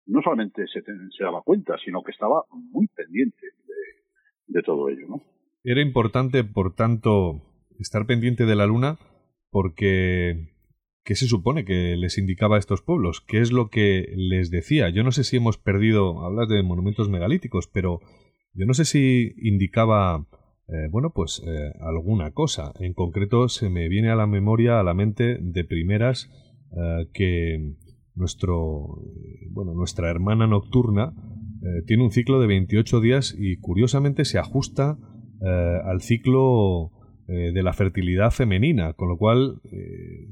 no 0.06 0.22
solamente 0.22 0.68
se, 0.68 0.82
se 0.82 1.24
daba 1.24 1.42
cuenta, 1.42 1.78
sino 1.84 2.02
que 2.02 2.12
estaba 2.12 2.44
muy 2.52 2.88
pendiente 2.88 3.46
de, 3.68 3.97
todo 4.66 4.90
ello, 4.90 5.08
¿no? 5.08 5.22
Era 5.64 5.82
importante, 5.82 6.44
por 6.44 6.76
tanto, 6.76 7.42
estar 7.80 8.06
pendiente 8.06 8.46
de 8.46 8.56
la 8.56 8.66
luna 8.66 8.98
porque 9.50 10.50
¿qué 11.04 11.16
se 11.16 11.26
supone 11.26 11.64
que 11.64 11.96
les 11.96 12.18
indicaba 12.18 12.58
a 12.58 12.60
estos 12.60 12.82
pueblos? 12.82 13.22
¿Qué 13.22 13.40
es 13.40 13.52
lo 13.52 13.70
que 13.70 14.14
les 14.16 14.52
decía? 14.52 14.90
Yo 14.90 15.04
no 15.04 15.12
sé 15.12 15.24
si 15.24 15.38
hemos 15.38 15.58
perdido, 15.58 16.26
hablas 16.26 16.50
de 16.50 16.62
monumentos 16.64 17.10
megalíticos, 17.10 17.68
pero 17.68 18.02
yo 18.54 18.66
no 18.66 18.74
sé 18.74 18.84
si 18.84 19.34
indicaba, 19.42 20.28
eh, 20.68 20.90
bueno, 20.92 21.12
pues 21.16 21.42
eh, 21.48 21.72
alguna 21.80 22.32
cosa. 22.32 22.74
En 22.80 22.94
concreto 22.94 23.48
se 23.48 23.70
me 23.70 23.88
viene 23.88 24.10
a 24.10 24.16
la 24.16 24.28
memoria, 24.28 24.80
a 24.80 24.84
la 24.84 24.94
mente 24.94 25.38
de 25.40 25.64
primeras, 25.64 26.30
eh, 26.72 27.08
que 27.14 27.76
nuestro, 28.14 29.02
bueno, 29.52 29.74
nuestra 29.74 30.10
hermana 30.10 30.46
nocturna 30.46 31.14
tiene 31.86 32.04
un 32.04 32.12
ciclo 32.12 32.40
de 32.40 32.48
28 32.48 33.02
días 33.02 33.36
y 33.38 33.58
curiosamente 33.58 34.26
se 34.26 34.40
ajusta 34.40 34.98
al 35.86 36.02
ciclo 36.02 36.92
de 37.28 37.64
la 37.64 37.74
fertilidad 37.74 38.32
femenina, 38.32 38.94
con 38.94 39.10
lo 39.10 39.18
cual 39.18 39.62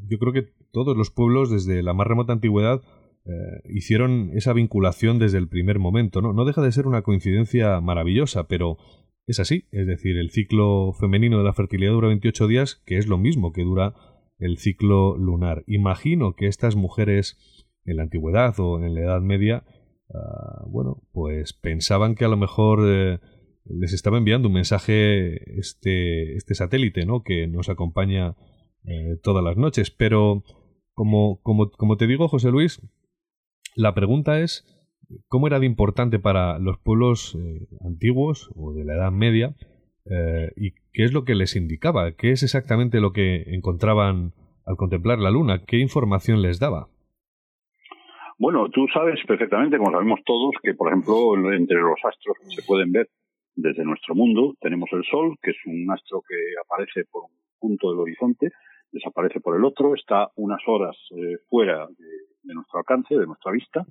yo 0.07 0.17
creo 0.19 0.33
que 0.33 0.49
todos 0.71 0.95
los 0.95 1.11
pueblos 1.11 1.49
desde 1.49 1.83
la 1.83 1.93
más 1.93 2.07
remota 2.07 2.33
antigüedad 2.33 2.81
eh, 3.27 3.61
hicieron 3.69 4.29
esa 4.35 4.53
vinculación 4.53 5.17
desde 5.17 5.39
el 5.39 5.47
primer 5.47 5.79
momento. 5.79 6.21
¿no? 6.21 6.31
no 6.33 6.45
deja 6.45 6.61
de 6.61 6.71
ser 6.71 6.85
una 6.85 7.01
coincidencia 7.01 7.81
maravillosa, 7.81 8.47
pero 8.47 8.77
es 9.25 9.39
así. 9.39 9.65
Es 9.71 9.87
decir, 9.87 10.17
el 10.17 10.29
ciclo 10.29 10.93
femenino 10.93 11.39
de 11.39 11.43
la 11.43 11.53
fertilidad 11.53 11.93
dura 11.93 12.09
28 12.09 12.47
días, 12.47 12.83
que 12.85 12.97
es 12.97 13.07
lo 13.07 13.17
mismo 13.17 13.51
que 13.51 13.63
dura 13.63 13.95
el 14.37 14.57
ciclo 14.57 15.17
lunar. 15.17 15.63
Imagino 15.65 16.35
que 16.35 16.47
estas 16.47 16.75
mujeres 16.75 17.65
en 17.85 17.97
la 17.97 18.03
antigüedad 18.03 18.53
o 18.59 18.83
en 18.83 18.93
la 18.93 19.01
Edad 19.01 19.21
Media, 19.21 19.63
ah, 20.13 20.63
bueno, 20.67 21.01
pues 21.11 21.53
pensaban 21.53 22.15
que 22.15 22.25
a 22.25 22.27
lo 22.27 22.37
mejor 22.37 22.79
eh, 22.85 23.19
les 23.65 23.93
estaba 23.93 24.17
enviando 24.17 24.47
un 24.47 24.53
mensaje 24.53 25.59
este, 25.59 26.35
este 26.35 26.55
satélite, 26.55 27.05
¿no? 27.05 27.23
Que 27.23 27.47
nos 27.47 27.69
acompaña 27.69 28.35
eh, 28.85 29.17
todas 29.23 29.43
las 29.43 29.57
noches. 29.57 29.91
Pero, 29.91 30.43
como, 30.93 31.41
como, 31.41 31.71
como 31.71 31.97
te 31.97 32.07
digo, 32.07 32.27
José 32.27 32.51
Luis, 32.51 32.81
la 33.75 33.93
pregunta 33.93 34.39
es, 34.39 34.65
¿cómo 35.27 35.47
era 35.47 35.59
de 35.59 35.65
importante 35.65 36.19
para 36.19 36.59
los 36.59 36.77
pueblos 36.77 37.35
eh, 37.35 37.67
antiguos 37.81 38.49
o 38.55 38.73
de 38.73 38.85
la 38.85 38.95
Edad 38.95 39.11
Media 39.11 39.55
y 40.55 40.73
qué 40.93 41.03
es 41.03 41.13
lo 41.13 41.25
que 41.25 41.33
les 41.33 41.55
indicaba? 41.55 42.11
¿Qué 42.11 42.31
es 42.31 42.43
exactamente 42.43 42.99
lo 42.99 43.11
que 43.11 43.55
encontraban 43.55 44.35
al 44.63 44.77
contemplar 44.77 45.17
la 45.17 45.31
luna? 45.31 45.63
¿Qué 45.65 45.79
información 45.79 46.43
les 46.43 46.59
daba? 46.59 46.89
Bueno, 48.37 48.69
tú 48.69 48.85
sabes 48.93 49.19
perfectamente, 49.25 49.77
como 49.77 49.91
sabemos 49.91 50.19
todos, 50.25 50.51
que 50.61 50.73
por 50.73 50.89
ejemplo 50.89 51.33
entre 51.53 51.77
los 51.77 51.99
astros 52.03 52.37
que 52.39 52.55
se 52.55 52.67
pueden 52.67 52.91
ver 52.91 53.07
desde 53.55 53.85
nuestro 53.85 54.15
mundo 54.15 54.55
tenemos 54.59 54.89
el 54.91 55.03
Sol, 55.05 55.35
que 55.41 55.51
es 55.51 55.57
un 55.65 55.89
astro 55.91 56.21
que 56.27 56.35
aparece 56.63 57.05
por 57.09 57.23
un 57.23 57.37
punto 57.59 57.91
del 57.91 57.99
horizonte, 57.99 58.51
desaparece 58.91 59.39
por 59.39 59.55
el 59.55 59.63
otro, 59.63 59.95
está 59.95 60.29
unas 60.35 60.61
horas 60.67 60.97
eh, 61.11 61.37
fuera 61.49 61.87
de 61.87 62.35
de 62.45 62.53
nuestro 62.53 62.79
alcance, 62.79 63.15
de 63.15 63.25
nuestra 63.25 63.51
vista, 63.51 63.85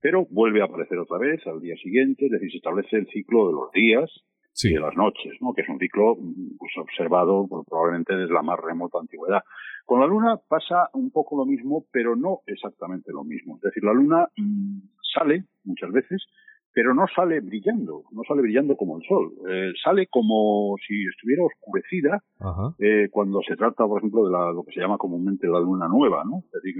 pero 0.00 0.26
vuelve 0.30 0.62
a 0.62 0.64
aparecer 0.64 0.98
otra 0.98 1.18
vez 1.18 1.46
al 1.46 1.60
día 1.60 1.76
siguiente, 1.76 2.26
es 2.26 2.32
decir, 2.32 2.50
se 2.50 2.56
establece 2.56 2.96
el 2.96 3.06
ciclo 3.08 3.48
de 3.48 3.52
los 3.52 3.72
días 3.72 4.10
y 4.64 4.74
de 4.74 4.80
las 4.80 4.96
noches, 4.96 5.34
¿no? 5.40 5.52
que 5.54 5.62
es 5.62 5.68
un 5.68 5.78
ciclo 5.78 6.16
pues, 6.58 6.72
observado 6.78 7.46
probablemente 7.66 8.16
desde 8.16 8.32
la 8.32 8.42
más 8.42 8.58
remota 8.58 8.98
antigüedad. 8.98 9.42
Con 9.84 10.00
la 10.00 10.06
Luna 10.06 10.36
pasa 10.48 10.88
un 10.94 11.10
poco 11.10 11.36
lo 11.36 11.46
mismo, 11.46 11.84
pero 11.90 12.16
no 12.16 12.40
exactamente 12.46 13.12
lo 13.12 13.24
mismo. 13.24 13.56
Es 13.56 13.62
decir, 13.62 13.84
la 13.84 13.92
Luna 13.92 14.28
mm, 14.36 14.80
sale 15.14 15.44
muchas 15.64 15.92
veces 15.92 16.22
pero 16.78 16.94
no 16.94 17.06
sale 17.12 17.40
brillando, 17.40 18.04
no 18.12 18.22
sale 18.22 18.42
brillando 18.42 18.76
como 18.76 18.98
el 18.98 19.02
sol, 19.02 19.32
eh, 19.50 19.72
sale 19.82 20.06
como 20.06 20.76
si 20.86 21.06
estuviera 21.06 21.42
oscurecida 21.42 22.22
eh, 22.78 23.08
cuando 23.10 23.40
se 23.42 23.56
trata, 23.56 23.84
por 23.84 23.98
ejemplo, 23.98 24.26
de 24.26 24.30
la, 24.30 24.52
lo 24.52 24.62
que 24.62 24.72
se 24.72 24.80
llama 24.80 24.96
comúnmente 24.96 25.48
la 25.48 25.58
luna 25.58 25.88
nueva, 25.88 26.22
¿no? 26.24 26.44
Es 26.44 26.62
decir, 26.62 26.76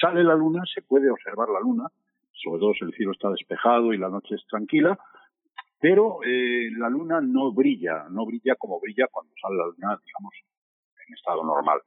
sale 0.00 0.22
la 0.22 0.36
luna, 0.36 0.62
se 0.72 0.82
puede 0.82 1.10
observar 1.10 1.48
la 1.48 1.58
luna, 1.58 1.88
sobre 2.32 2.60
todo 2.60 2.74
si 2.74 2.84
el 2.84 2.92
cielo 2.92 3.10
está 3.10 3.30
despejado 3.30 3.92
y 3.92 3.98
la 3.98 4.08
noche 4.08 4.36
es 4.36 4.46
tranquila, 4.46 4.96
pero 5.84 6.20
eh, 6.24 6.70
la 6.78 6.88
luna 6.88 7.20
no 7.20 7.52
brilla, 7.52 8.06
no 8.08 8.24
brilla 8.24 8.54
como 8.56 8.80
brilla 8.80 9.04
cuando 9.12 9.34
sale 9.38 9.56
la 9.56 9.66
luna, 9.66 10.00
digamos, 10.02 10.32
en 11.06 11.14
estado 11.14 11.44
normal. 11.44 11.78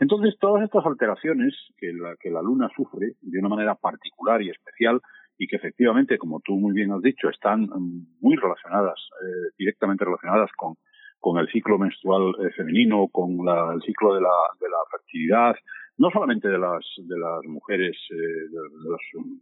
Entonces, 0.00 0.34
todas 0.40 0.64
estas 0.64 0.84
alteraciones 0.84 1.54
que 1.78 1.92
la, 1.92 2.16
que 2.18 2.30
la 2.30 2.42
luna 2.42 2.68
sufre 2.74 3.12
de 3.20 3.38
una 3.38 3.50
manera 3.50 3.76
particular 3.76 4.42
y 4.42 4.50
especial, 4.50 5.00
y 5.38 5.46
que 5.46 5.54
efectivamente, 5.54 6.18
como 6.18 6.40
tú 6.40 6.56
muy 6.56 6.72
bien 6.72 6.90
has 6.90 7.02
dicho, 7.02 7.28
están 7.28 7.60
mm, 7.66 8.18
muy 8.20 8.34
relacionadas, 8.34 8.98
eh, 9.22 9.52
directamente 9.56 10.04
relacionadas 10.04 10.50
con, 10.56 10.74
con 11.20 11.38
el 11.38 11.46
ciclo 11.46 11.78
menstrual 11.78 12.34
eh, 12.40 12.50
femenino, 12.56 13.06
con 13.06 13.38
el 13.72 13.82
ciclo 13.82 14.16
de 14.16 14.20
la, 14.20 14.36
de 14.58 14.68
la 14.68 14.78
fertilidad, 14.90 15.54
no 15.96 16.10
solamente 16.10 16.48
de 16.48 16.58
las, 16.58 16.84
de 16.96 17.18
las 17.18 17.44
mujeres, 17.46 17.96
eh, 18.10 18.16
de, 18.16 18.90
las 18.90 19.00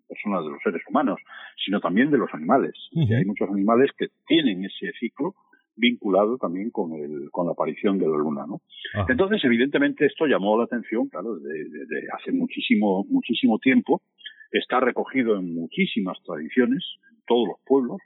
personas, 0.08 0.44
de 0.44 0.50
los 0.50 0.62
seres 0.62 0.82
humanos, 0.88 1.20
sino 1.64 1.80
también 1.80 2.10
de 2.10 2.18
los 2.18 2.32
animales. 2.34 2.74
hay 2.94 3.24
muchos 3.24 3.48
animales 3.48 3.90
que 3.96 4.08
tienen 4.26 4.64
ese 4.64 4.92
ciclo 4.98 5.34
vinculado 5.74 6.36
también 6.36 6.70
con, 6.70 6.92
el, 6.92 7.30
con 7.30 7.46
la 7.46 7.52
aparición 7.52 7.98
de 7.98 8.06
la 8.06 8.16
luna, 8.16 8.44
¿no? 8.46 8.60
Entonces, 9.08 9.42
evidentemente, 9.44 10.04
esto 10.04 10.26
llamó 10.26 10.58
la 10.58 10.64
atención, 10.64 11.08
claro, 11.08 11.36
desde, 11.36 12.06
hace 12.12 12.32
muchísimo, 12.32 13.04
muchísimo 13.08 13.58
tiempo, 13.58 14.02
está 14.50 14.80
recogido 14.80 15.36
en 15.36 15.54
muchísimas 15.54 16.18
tradiciones, 16.24 16.84
en 17.10 17.22
todos 17.26 17.48
los 17.48 17.56
pueblos. 17.64 17.98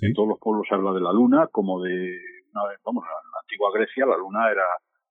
En 0.00 0.14
todos 0.14 0.26
los 0.26 0.38
pueblos 0.40 0.66
se 0.66 0.74
habla 0.74 0.92
de 0.92 1.02
la 1.02 1.12
luna 1.12 1.48
como 1.52 1.82
de, 1.82 2.18
vamos, 2.84 3.04
en 3.04 3.30
la 3.30 3.40
antigua 3.42 3.70
Grecia 3.74 4.06
la 4.06 4.16
luna 4.16 4.50
era 4.50 4.64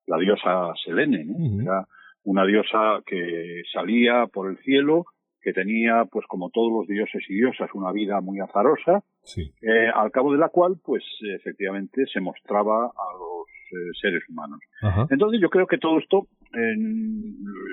la 0.07 0.17
diosa 0.17 0.73
Selene, 0.83 1.25
Era 1.61 1.85
una 2.23 2.45
diosa 2.45 3.01
que 3.05 3.61
salía 3.73 4.27
por 4.27 4.49
el 4.49 4.57
cielo, 4.59 5.05
que 5.41 5.53
tenía, 5.53 6.05
pues 6.11 6.25
como 6.27 6.49
todos 6.51 6.71
los 6.71 6.87
dioses 6.87 7.23
y 7.27 7.35
diosas, 7.35 7.69
una 7.73 7.91
vida 7.91 8.21
muy 8.21 8.39
azarosa, 8.39 9.03
eh, 9.37 9.89
al 9.93 10.11
cabo 10.11 10.31
de 10.31 10.37
la 10.37 10.49
cual, 10.49 10.75
pues 10.83 11.03
efectivamente 11.35 12.05
se 12.13 12.21
mostraba 12.21 12.85
a 12.85 13.17
los 13.17 13.47
eh, 13.71 13.91
seres 13.99 14.23
humanos. 14.29 14.59
Entonces 15.09 15.41
yo 15.41 15.49
creo 15.49 15.65
que 15.65 15.77
todo 15.77 15.99
esto 15.99 16.27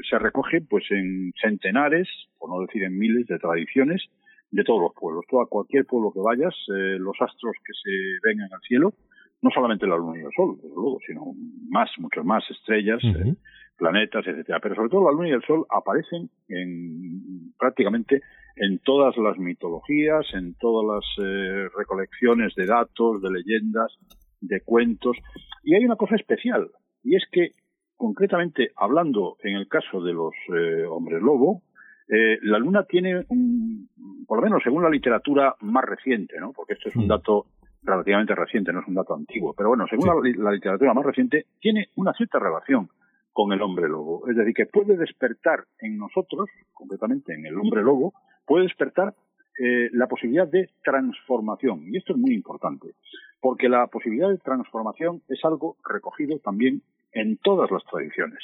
se 0.08 0.18
recoge 0.18 0.60
pues 0.62 0.84
en 0.90 1.32
centenares, 1.42 2.08
por 2.38 2.50
no 2.50 2.60
decir 2.60 2.84
en 2.84 2.96
miles 2.96 3.26
de 3.26 3.38
tradiciones 3.38 4.02
de 4.50 4.64
todos 4.64 4.80
los 4.80 4.92
pueblos. 4.94 5.24
Todo, 5.28 5.42
a 5.42 5.48
cualquier 5.48 5.84
pueblo 5.84 6.12
que 6.12 6.20
vayas, 6.20 6.54
eh, 6.68 6.96
los 6.98 7.16
astros 7.20 7.54
que 7.64 7.72
se 7.82 7.90
ven 8.22 8.40
en 8.40 8.52
el 8.52 8.60
cielo, 8.66 8.92
no 9.42 9.50
solamente 9.50 9.86
la 9.86 9.96
luna 9.96 10.18
y 10.18 10.24
el 10.24 10.32
sol, 10.34 10.56
desde 10.56 10.74
luego, 10.74 10.98
sino 11.06 11.32
más, 11.68 11.90
muchas 11.98 12.24
más 12.24 12.44
estrellas, 12.50 13.00
eh, 13.04 13.34
planetas, 13.76 14.26
etcétera. 14.26 14.58
Pero 14.60 14.74
sobre 14.74 14.90
todo 14.90 15.04
la 15.04 15.12
luna 15.12 15.28
y 15.28 15.32
el 15.32 15.42
sol 15.42 15.64
aparecen 15.70 16.30
en 16.48 17.52
prácticamente 17.58 18.22
en 18.56 18.80
todas 18.80 19.16
las 19.16 19.38
mitologías, 19.38 20.26
en 20.34 20.54
todas 20.54 20.84
las 21.16 21.72
recolecciones 21.76 22.54
de 22.56 22.66
datos, 22.66 23.22
de 23.22 23.30
leyendas, 23.30 23.96
de 24.40 24.60
cuentos. 24.62 25.16
Y 25.62 25.74
hay 25.74 25.84
una 25.84 25.96
cosa 25.96 26.16
especial, 26.16 26.70
y 27.02 27.16
es 27.16 27.24
que, 27.30 27.52
concretamente 27.96 28.70
hablando 28.76 29.36
en 29.42 29.56
el 29.56 29.68
caso 29.68 30.00
de 30.02 30.12
los 30.12 30.32
eh, 30.54 30.84
hombres 30.84 31.22
lobo, 31.22 31.62
eh, 32.08 32.38
la 32.42 32.58
luna 32.58 32.84
tiene, 32.84 33.24
un, 33.28 33.88
por 34.26 34.38
lo 34.38 34.44
menos 34.44 34.62
según 34.62 34.82
la 34.82 34.90
literatura 34.90 35.54
más 35.60 35.84
reciente, 35.84 36.38
¿no? 36.40 36.52
porque 36.52 36.74
esto 36.74 36.88
es 36.88 36.96
un 36.96 37.04
mm. 37.04 37.08
dato 37.08 37.46
relativamente 37.82 38.34
reciente, 38.34 38.72
no 38.72 38.80
es 38.80 38.88
un 38.88 38.94
dato 38.94 39.14
antiguo, 39.14 39.54
pero 39.56 39.70
bueno, 39.70 39.86
según 39.88 40.08
la, 40.38 40.52
literatura 40.52 40.94
más 40.94 41.04
reciente, 41.04 41.46
tiene 41.60 41.88
una 41.96 42.12
cierta 42.12 42.38
relación 42.38 42.88
con 43.32 43.52
el 43.52 43.62
hombre 43.62 43.88
lobo. 43.88 44.28
Es 44.28 44.36
decir, 44.36 44.54
que 44.54 44.66
puede 44.66 44.96
despertar 44.96 45.64
en 45.80 45.96
nosotros, 45.96 46.48
concretamente 46.72 47.34
en 47.34 47.46
el 47.46 47.56
hombre 47.56 47.82
lobo, 47.82 48.14
puede 48.46 48.64
despertar 48.64 49.14
eh, 49.58 49.90
la 49.92 50.06
posibilidad 50.06 50.48
de 50.48 50.70
transformación. 50.82 51.84
Y 51.86 51.96
esto 51.98 52.12
es 52.12 52.18
muy 52.18 52.34
importante 52.34 52.94
porque 53.40 53.68
la 53.68 53.86
posibilidad 53.86 54.28
de 54.28 54.38
transformación 54.38 55.22
es 55.28 55.44
algo 55.44 55.76
recogido 55.88 56.38
también 56.38 56.82
en 57.12 57.36
todas 57.38 57.70
las 57.70 57.84
tradiciones. 57.84 58.38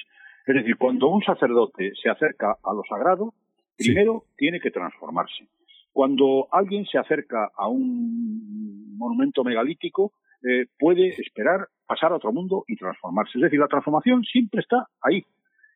Es 0.47 0.55
decir, 0.55 0.77
cuando 0.77 1.09
un 1.09 1.23
sacerdote 1.23 1.93
se 2.01 2.11
acerca 2.11 2.57
a 2.63 2.73
lo 2.73 2.83
sagrado, 2.89 3.35
primero 3.77 4.25
tiene 4.37 4.61
que 4.61 4.71
transformarse. 4.71 5.47
Cuando 5.93 6.49
alguien 6.51 6.85
se 6.87 6.99
acerca 6.99 7.51
a 7.57 7.69
un 7.69 8.84
monumento 8.97 9.45
megalítico, 9.45 10.13
eh, 10.43 10.67
puede 10.79 11.09
esperar 11.09 11.69
pasar 11.87 12.13
a 12.13 12.17
otro 12.17 12.33
mundo 12.33 12.65
y 12.67 12.77
transformarse. 12.77 13.39
Es 13.39 13.43
decir, 13.43 13.59
la 13.59 13.69
transformación 13.69 14.23
siempre 14.25 14.61
está 14.61 14.89
ahí. 15.01 15.25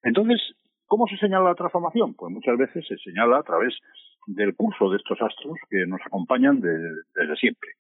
Entonces, 0.03 0.41
¿cómo 0.87 1.07
se 1.07 1.17
señala 1.17 1.51
la 1.51 1.55
transformación? 1.55 2.15
Pues 2.15 2.33
muchas 2.33 2.57
veces 2.59 2.87
se 2.87 2.97
señala 2.99 3.39
a 3.39 3.43
través 3.43 3.75
del 4.27 4.55
curso 4.55 4.91
de 4.91 4.99
estos 4.99 5.19
astros 5.21 5.57
que 5.71 5.87
nos 5.87 6.01
acompañan 6.05 6.61
desde 6.61 7.37
siempre. 7.37 7.71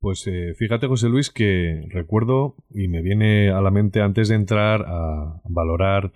Pues 0.00 0.24
eh, 0.28 0.54
fíjate, 0.56 0.86
José 0.86 1.08
Luis, 1.08 1.32
que 1.32 1.82
recuerdo 1.90 2.54
y 2.70 2.86
me 2.86 3.02
viene 3.02 3.50
a 3.50 3.60
la 3.60 3.72
mente 3.72 4.00
antes 4.00 4.28
de 4.28 4.36
entrar 4.36 4.82
a 4.86 5.40
valorar, 5.44 6.12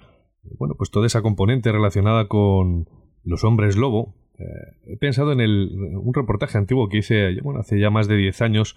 bueno, 0.58 0.74
pues 0.78 0.90
toda 0.92 1.06
esa 1.06 1.22
componente 1.22 1.72
relacionada 1.72 2.28
con 2.28 2.86
los 3.24 3.42
hombres 3.42 3.76
lobo. 3.76 4.14
Eh, 4.38 4.44
he 4.86 4.96
pensado 4.96 5.32
en 5.32 5.40
el, 5.40 5.70
un 5.96 6.14
reportaje 6.14 6.58
antiguo 6.58 6.88
que 6.88 6.98
hice 6.98 7.40
bueno, 7.42 7.60
hace 7.60 7.78
ya 7.78 7.90
más 7.90 8.08
de 8.08 8.16
10 8.16 8.42
años 8.42 8.76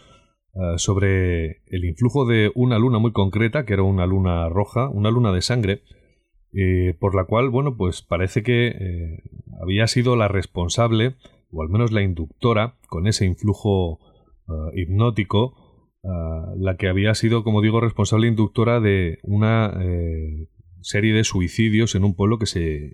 eh, 0.53 0.77
sobre 0.77 1.61
el 1.67 1.85
influjo 1.85 2.25
de 2.25 2.51
una 2.55 2.79
luna 2.79 2.99
muy 2.99 3.11
concreta, 3.11 3.65
que 3.65 3.73
era 3.73 3.83
una 3.83 4.05
luna 4.05 4.49
roja, 4.49 4.89
una 4.89 5.11
luna 5.11 5.31
de 5.31 5.41
sangre, 5.41 5.81
por 7.01 7.15
la 7.15 7.25
cual, 7.25 7.49
bueno, 7.49 7.75
pues 7.75 8.01
parece 8.01 8.41
que 8.41 9.19
había 9.61 9.87
sido 9.87 10.15
la 10.15 10.29
responsable, 10.29 11.15
o 11.51 11.61
al 11.61 11.67
menos 11.67 11.91
la 11.91 12.01
inductora, 12.01 12.77
con 12.87 13.07
ese 13.07 13.25
influjo 13.25 13.99
hipnótico, 14.73 15.91
la 16.55 16.77
que 16.77 16.87
había 16.87 17.13
sido, 17.13 17.43
como 17.43 17.61
digo, 17.61 17.81
responsable 17.81 18.29
inductora 18.29 18.79
de 18.79 19.19
una 19.23 19.77
serie 20.79 21.13
de 21.13 21.25
suicidios 21.25 21.93
en 21.95 22.05
un 22.05 22.15
pueblo 22.15 22.39
que 22.39 22.45
se, 22.45 22.93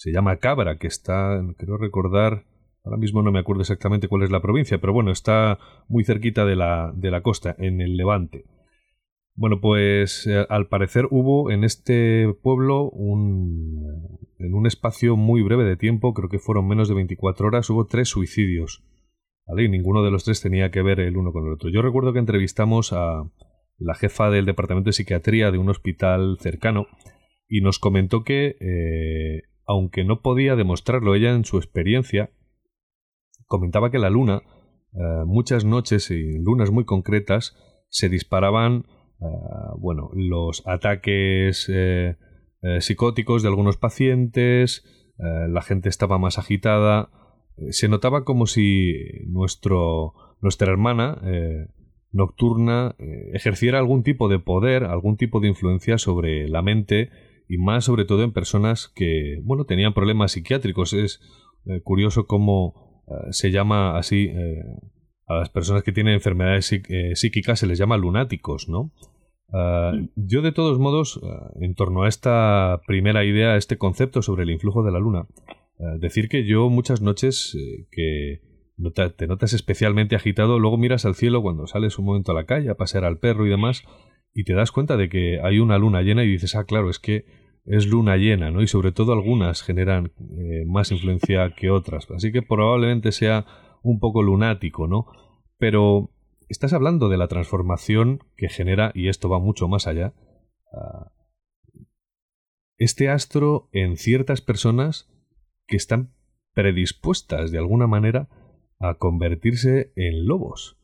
se 0.00 0.12
llama 0.12 0.38
Cabra, 0.38 0.78
que 0.78 0.86
está, 0.86 1.44
creo 1.58 1.76
recordar, 1.76 2.46
ahora 2.84 2.96
mismo 2.96 3.20
no 3.20 3.32
me 3.32 3.38
acuerdo 3.38 3.60
exactamente 3.60 4.08
cuál 4.08 4.22
es 4.22 4.30
la 4.30 4.40
provincia, 4.40 4.80
pero 4.80 4.94
bueno, 4.94 5.10
está 5.10 5.58
muy 5.88 6.04
cerquita 6.04 6.46
de 6.46 6.56
la, 6.56 6.90
de 6.96 7.10
la 7.10 7.20
costa, 7.20 7.54
en 7.58 7.82
el 7.82 7.98
Levante. 7.98 8.46
Bueno, 9.34 9.60
pues 9.60 10.26
eh, 10.26 10.46
al 10.48 10.68
parecer 10.68 11.06
hubo 11.10 11.50
en 11.50 11.64
este 11.64 12.34
pueblo 12.42 12.88
un, 12.88 14.18
en 14.38 14.54
un 14.54 14.66
espacio 14.66 15.16
muy 15.16 15.42
breve 15.42 15.64
de 15.64 15.76
tiempo, 15.76 16.14
creo 16.14 16.30
que 16.30 16.38
fueron 16.38 16.66
menos 16.66 16.88
de 16.88 16.94
24 16.94 17.48
horas, 17.48 17.68
hubo 17.68 17.84
tres 17.84 18.08
suicidios. 18.08 18.82
¿vale? 19.46 19.64
Y 19.64 19.68
ninguno 19.68 20.02
de 20.02 20.10
los 20.10 20.24
tres 20.24 20.40
tenía 20.40 20.70
que 20.70 20.80
ver 20.80 21.00
el 21.00 21.18
uno 21.18 21.30
con 21.30 21.46
el 21.46 21.52
otro. 21.52 21.68
Yo 21.68 21.82
recuerdo 21.82 22.14
que 22.14 22.20
entrevistamos 22.20 22.94
a 22.94 23.22
la 23.76 23.94
jefa 23.96 24.30
del 24.30 24.46
departamento 24.46 24.88
de 24.88 24.94
psiquiatría 24.94 25.50
de 25.50 25.58
un 25.58 25.68
hospital 25.68 26.38
cercano 26.40 26.86
y 27.50 27.60
nos 27.60 27.78
comentó 27.78 28.24
que, 28.24 28.56
eh, 28.60 29.49
aunque 29.70 30.02
no 30.02 30.20
podía 30.20 30.56
demostrarlo 30.56 31.14
ella 31.14 31.30
en 31.30 31.44
su 31.44 31.56
experiencia, 31.56 32.30
comentaba 33.46 33.92
que 33.92 34.00
la 34.00 34.10
luna, 34.10 34.42
eh, 34.94 35.24
muchas 35.26 35.64
noches 35.64 36.10
y 36.10 36.38
lunas 36.38 36.72
muy 36.72 36.84
concretas, 36.84 37.56
se 37.88 38.08
disparaban, 38.08 38.86
eh, 39.20 39.26
bueno, 39.78 40.10
los 40.12 40.66
ataques 40.66 41.70
psicóticos 42.80 43.42
de 43.42 43.48
algunos 43.48 43.76
pacientes, 43.78 44.84
la 45.16 45.62
gente 45.62 45.88
estaba 45.88 46.18
más 46.18 46.36
agitada, 46.36 47.08
se 47.70 47.88
notaba 47.88 48.24
como 48.24 48.46
si 48.46 48.92
nuestro, 49.28 50.12
nuestra 50.42 50.70
hermana 50.70 51.22
nocturna 52.12 52.96
ejerciera 53.32 53.78
algún 53.78 54.02
tipo 54.02 54.28
de 54.28 54.40
poder, 54.40 54.84
algún 54.84 55.16
tipo 55.16 55.40
de 55.40 55.48
influencia 55.48 55.96
sobre 55.96 56.48
la 56.48 56.60
mente 56.60 57.08
y 57.50 57.58
más 57.58 57.84
sobre 57.84 58.04
todo 58.04 58.22
en 58.22 58.32
personas 58.32 58.92
que, 58.94 59.40
bueno, 59.42 59.64
tenían 59.64 59.92
problemas 59.92 60.30
psiquiátricos. 60.32 60.92
Es 60.92 61.20
eh, 61.66 61.80
curioso 61.82 62.28
cómo 62.28 63.02
eh, 63.08 63.32
se 63.32 63.50
llama 63.50 63.98
así 63.98 64.26
eh, 64.26 64.62
a 65.26 65.34
las 65.34 65.50
personas 65.50 65.82
que 65.82 65.90
tienen 65.90 66.14
enfermedades 66.14 66.66
psíquicas, 67.14 67.58
se 67.58 67.66
les 67.66 67.76
llama 67.76 67.96
lunáticos, 67.96 68.68
¿no? 68.68 68.92
Ah, 69.52 69.92
yo 70.14 70.42
de 70.42 70.52
todos 70.52 70.78
modos, 70.78 71.20
en 71.60 71.74
torno 71.74 72.04
a 72.04 72.08
esta 72.08 72.80
primera 72.86 73.24
idea, 73.24 73.54
a 73.54 73.56
este 73.56 73.78
concepto 73.78 74.22
sobre 74.22 74.44
el 74.44 74.50
influjo 74.50 74.84
de 74.84 74.92
la 74.92 75.00
luna, 75.00 75.26
decir 75.98 76.28
que 76.28 76.46
yo 76.46 76.68
muchas 76.68 77.00
noches 77.00 77.56
que 77.90 78.42
te 79.16 79.26
notas 79.26 79.52
especialmente 79.52 80.14
agitado, 80.14 80.58
luego 80.60 80.78
miras 80.78 81.04
al 81.04 81.16
cielo 81.16 81.42
cuando 81.42 81.66
sales 81.66 81.98
un 81.98 82.04
momento 82.04 82.30
a 82.30 82.34
la 82.36 82.44
calle 82.44 82.70
a 82.70 82.76
pasear 82.76 83.04
al 83.04 83.18
perro 83.18 83.46
y 83.46 83.50
demás, 83.50 83.84
y 84.34 84.44
te 84.44 84.54
das 84.54 84.72
cuenta 84.72 84.96
de 84.96 85.08
que 85.08 85.40
hay 85.42 85.58
una 85.58 85.78
luna 85.78 86.02
llena 86.02 86.24
y 86.24 86.28
dices, 86.28 86.54
ah, 86.54 86.64
claro, 86.64 86.90
es 86.90 86.98
que 86.98 87.24
es 87.70 87.86
luna 87.86 88.16
llena, 88.16 88.50
¿no? 88.50 88.62
Y 88.62 88.66
sobre 88.66 88.92
todo 88.92 89.12
algunas 89.12 89.62
generan 89.62 90.12
eh, 90.38 90.64
más 90.66 90.90
influencia 90.90 91.54
que 91.54 91.70
otras. 91.70 92.10
Así 92.10 92.32
que 92.32 92.42
probablemente 92.42 93.12
sea 93.12 93.46
un 93.82 94.00
poco 94.00 94.22
lunático, 94.22 94.88
¿no? 94.88 95.06
Pero 95.56 96.10
estás 96.48 96.72
hablando 96.72 97.08
de 97.08 97.16
la 97.16 97.28
transformación 97.28 98.24
que 98.36 98.48
genera, 98.48 98.90
y 98.94 99.08
esto 99.08 99.28
va 99.28 99.38
mucho 99.38 99.68
más 99.68 99.86
allá, 99.86 100.14
ah, 100.72 101.12
este 102.76 103.08
astro 103.08 103.68
en 103.72 103.96
ciertas 103.96 104.40
personas 104.40 105.08
que 105.66 105.76
están 105.76 106.12
predispuestas 106.54 107.52
de 107.52 107.58
alguna 107.58 107.86
manera 107.86 108.28
a 108.80 108.94
convertirse 108.94 109.92
en 109.94 110.26
lobos. 110.26 110.78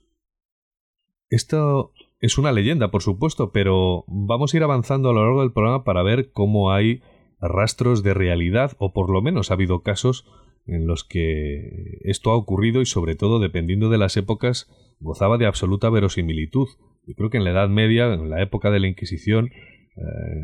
Esto 1.30 1.92
es 2.20 2.38
una 2.38 2.52
leyenda, 2.52 2.90
por 2.90 3.02
supuesto, 3.02 3.52
pero 3.52 4.04
vamos 4.06 4.52
a 4.52 4.56
ir 4.56 4.62
avanzando 4.62 5.10
a 5.10 5.12
lo 5.12 5.22
largo 5.22 5.42
del 5.42 5.52
programa 5.52 5.84
para 5.84 6.02
ver 6.02 6.32
cómo 6.32 6.72
hay 6.72 7.02
rastros 7.40 8.02
de 8.02 8.14
realidad, 8.14 8.72
o 8.78 8.92
por 8.92 9.10
lo 9.10 9.20
menos 9.20 9.50
ha 9.50 9.54
habido 9.54 9.82
casos 9.82 10.26
en 10.66 10.86
los 10.86 11.04
que 11.04 11.98
esto 12.02 12.30
ha 12.30 12.36
ocurrido 12.36 12.80
y 12.80 12.86
sobre 12.86 13.14
todo 13.14 13.38
dependiendo 13.38 13.88
de 13.88 13.98
las 13.98 14.16
épocas 14.16 14.68
gozaba 14.98 15.38
de 15.38 15.46
absoluta 15.46 15.90
verosimilitud. 15.90 16.68
Yo 17.06 17.14
creo 17.14 17.30
que 17.30 17.36
en 17.36 17.44
la 17.44 17.50
Edad 17.50 17.68
Media, 17.68 18.12
en 18.12 18.30
la 18.30 18.42
época 18.42 18.70
de 18.70 18.80
la 18.80 18.88
Inquisición, 18.88 19.50
eh, 19.96 20.02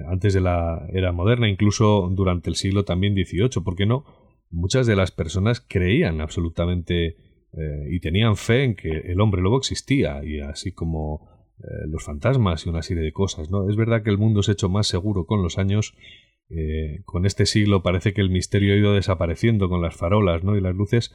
antes 0.09 0.35
de 0.35 0.41
la 0.41 0.87
era 0.93 1.13
moderna, 1.13 1.49
incluso 1.49 2.09
durante 2.13 2.51
el 2.51 2.57
siglo 2.57 2.85
también 2.85 3.15
XVIII, 3.15 3.63
¿por 3.65 3.75
qué 3.75 3.87
no? 3.87 4.05
Muchas 4.51 4.87
de 4.87 4.95
las 4.95 5.11
personas 5.11 5.65
creían 5.67 6.21
absolutamente 6.21 7.17
eh, 7.55 7.89
y 7.91 8.01
tenían 8.01 8.37
fe 8.37 8.65
en 8.65 8.77
que 8.77 8.91
el 8.91 9.21
hombre 9.21 9.43
lobo 9.43 9.59
existía 9.59 10.23
y 10.25 10.41
así 10.41 10.73
como 10.73 11.32
eh, 11.63 11.87
los 11.89 12.05
fantasmas 12.05 12.67
y 12.67 12.71
una 12.71 12.83
serie 12.83 13.05
de 13.05 13.13
cosas, 13.13 13.51
¿no? 13.51 13.71
Es 13.71 13.77
verdad 13.77 14.03
que 14.03 14.11
el 14.11 14.19
mundo 14.19 14.43
se 14.43 14.51
ha 14.51 14.55
hecho 14.55 14.69
más 14.69 14.87
seguro 14.87 15.27
con 15.27 15.43
los 15.43 15.59
años. 15.59 15.95
Eh, 16.51 17.03
con 17.05 17.25
este 17.25 17.47
siglo 17.47 17.83
parece 17.83 18.13
que 18.13 18.21
el 18.21 18.31
misterio 18.31 18.75
ha 18.75 18.77
ido 18.77 18.95
desapareciendo 18.95 19.69
con 19.69 19.81
las 19.81 19.97
farolas, 19.97 20.45
¿no? 20.45 20.57
Y 20.57 20.61
las 20.61 20.75
luces. 20.75 21.15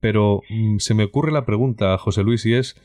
Pero 0.00 0.42
mm, 0.48 0.78
se 0.78 0.94
me 0.94 1.04
ocurre 1.04 1.32
la 1.32 1.44
pregunta, 1.44 1.98
José 1.98 2.22
Luis, 2.22 2.46
y 2.46 2.54
es 2.54 2.80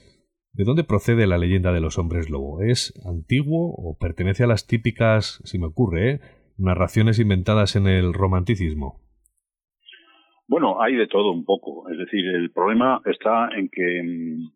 ¿de 0.54 0.63
dónde 0.63 0.84
procede 0.84 1.28
la 1.28 1.38
leyenda 1.38 1.71
de 1.71 1.82
los 1.82 1.97
hombres 1.97 2.30
lobo? 2.30 2.62
¿Es 2.62 2.93
antiguo 3.06 3.73
o 3.78 3.97
pertenece 3.99 4.43
a 4.43 4.47
las 4.47 4.67
típicas, 4.67 5.41
si 5.43 5.60
me 5.60 5.67
ocurre, 5.67 6.10
¿eh? 6.10 6.19
narraciones 6.58 7.19
inventadas 7.19 7.76
en 7.76 7.88
el 7.88 8.13
romanticismo? 8.13 9.02
Bueno, 10.47 10.82
hay 10.82 10.95
de 10.95 11.08
todo 11.08 11.32
un 11.32 11.45
poco. 11.45 11.89
Es 11.89 11.97
decir, 11.97 12.26
el 12.28 12.52
problema 12.52 13.02
está 13.06 13.49
en 13.56 13.69
que 13.69 14.04
mm, 14.04 14.52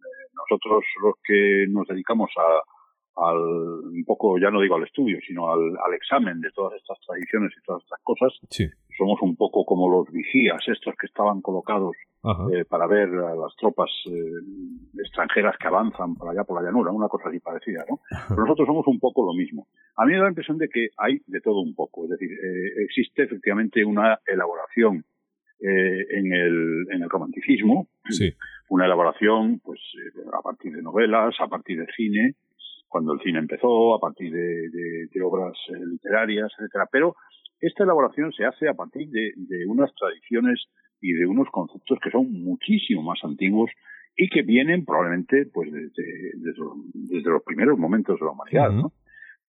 nosotros 0.49 0.83
los 1.01 1.15
que 1.23 1.65
nos 1.69 1.87
dedicamos 1.87 2.29
a, 2.37 2.61
al, 3.17 3.37
un 3.37 4.03
poco, 4.05 4.37
ya 4.39 4.51
no 4.51 4.61
digo 4.61 4.75
al 4.75 4.83
estudio, 4.83 5.19
sino 5.25 5.51
al, 5.51 5.75
al 5.83 5.93
examen 5.93 6.39
de 6.39 6.51
todas 6.51 6.73
estas 6.79 6.99
tradiciones 7.05 7.51
y 7.57 7.65
todas 7.65 7.83
estas 7.83 7.99
cosas, 8.03 8.33
somos 8.97 9.21
un 9.21 9.35
poco 9.35 9.65
como 9.65 9.89
los 9.89 10.11
vigías, 10.11 10.61
estos 10.67 10.95
que 10.99 11.07
estaban 11.07 11.41
colocados 11.41 11.95
eh, 12.51 12.65
para 12.65 12.87
ver 12.87 13.07
a 13.09 13.35
las 13.35 13.55
tropas 13.57 13.89
eh, 14.07 14.99
extranjeras 14.99 15.55
que 15.57 15.67
avanzan 15.67 16.15
por 16.15 16.29
allá 16.29 16.43
por 16.43 16.61
la 16.61 16.67
llanura, 16.67 16.91
una 16.91 17.07
cosa 17.07 17.29
así 17.29 17.39
parecida, 17.39 17.85
¿no? 17.89 17.99
Pero 18.29 18.41
nosotros 18.41 18.67
somos 18.67 18.85
un 18.87 18.99
poco 18.99 19.25
lo 19.25 19.33
mismo. 19.33 19.67
A 19.95 20.05
mí 20.05 20.11
me 20.11 20.17
da 20.17 20.23
la 20.23 20.29
impresión 20.29 20.57
de 20.57 20.67
que 20.67 20.89
hay 20.97 21.21
de 21.25 21.41
todo 21.41 21.61
un 21.61 21.73
poco, 21.73 22.03
es 22.03 22.11
decir, 22.11 22.29
eh, 22.31 22.83
existe 22.83 23.23
efectivamente 23.23 23.85
una 23.85 24.19
elaboración 24.25 25.05
eh, 25.59 26.05
en, 26.11 26.33
el, 26.33 26.85
en 26.91 27.03
el 27.03 27.09
romanticismo, 27.09 27.89
sí 28.09 28.33
una 28.69 28.85
elaboración 28.85 29.59
pues 29.63 29.79
eh, 29.95 30.21
a 30.33 30.41
partir 30.41 30.73
de 30.73 30.81
novelas, 30.81 31.35
a 31.39 31.47
partir 31.47 31.79
de 31.79 31.87
cine, 31.95 32.35
cuando 32.87 33.13
el 33.13 33.19
cine 33.21 33.39
empezó, 33.39 33.95
a 33.95 33.99
partir 33.99 34.31
de, 34.31 34.69
de, 35.11 35.21
obras 35.21 35.53
eh, 35.69 35.85
literarias, 35.91 36.51
etcétera. 36.57 36.87
Pero 36.91 37.15
esta 37.59 37.83
elaboración 37.83 38.31
se 38.33 38.45
hace 38.45 38.67
a 38.69 38.73
partir 38.73 39.09
de, 39.09 39.33
de, 39.35 39.65
unas 39.67 39.93
tradiciones 39.95 40.65
y 41.01 41.13
de 41.13 41.25
unos 41.25 41.47
conceptos 41.51 41.99
que 42.01 42.11
son 42.11 42.31
muchísimo 42.31 43.03
más 43.03 43.19
antiguos 43.23 43.69
y 44.15 44.29
que 44.29 44.41
vienen 44.41 44.85
probablemente 44.85 45.45
pues 45.53 45.71
desde, 45.71 46.31
desde, 46.35 47.29
los 47.29 47.43
primeros 47.43 47.77
momentos 47.77 48.19
de 48.19 48.25
la 48.25 48.31
humanidad. 48.31 48.71
¿no? 48.71 48.93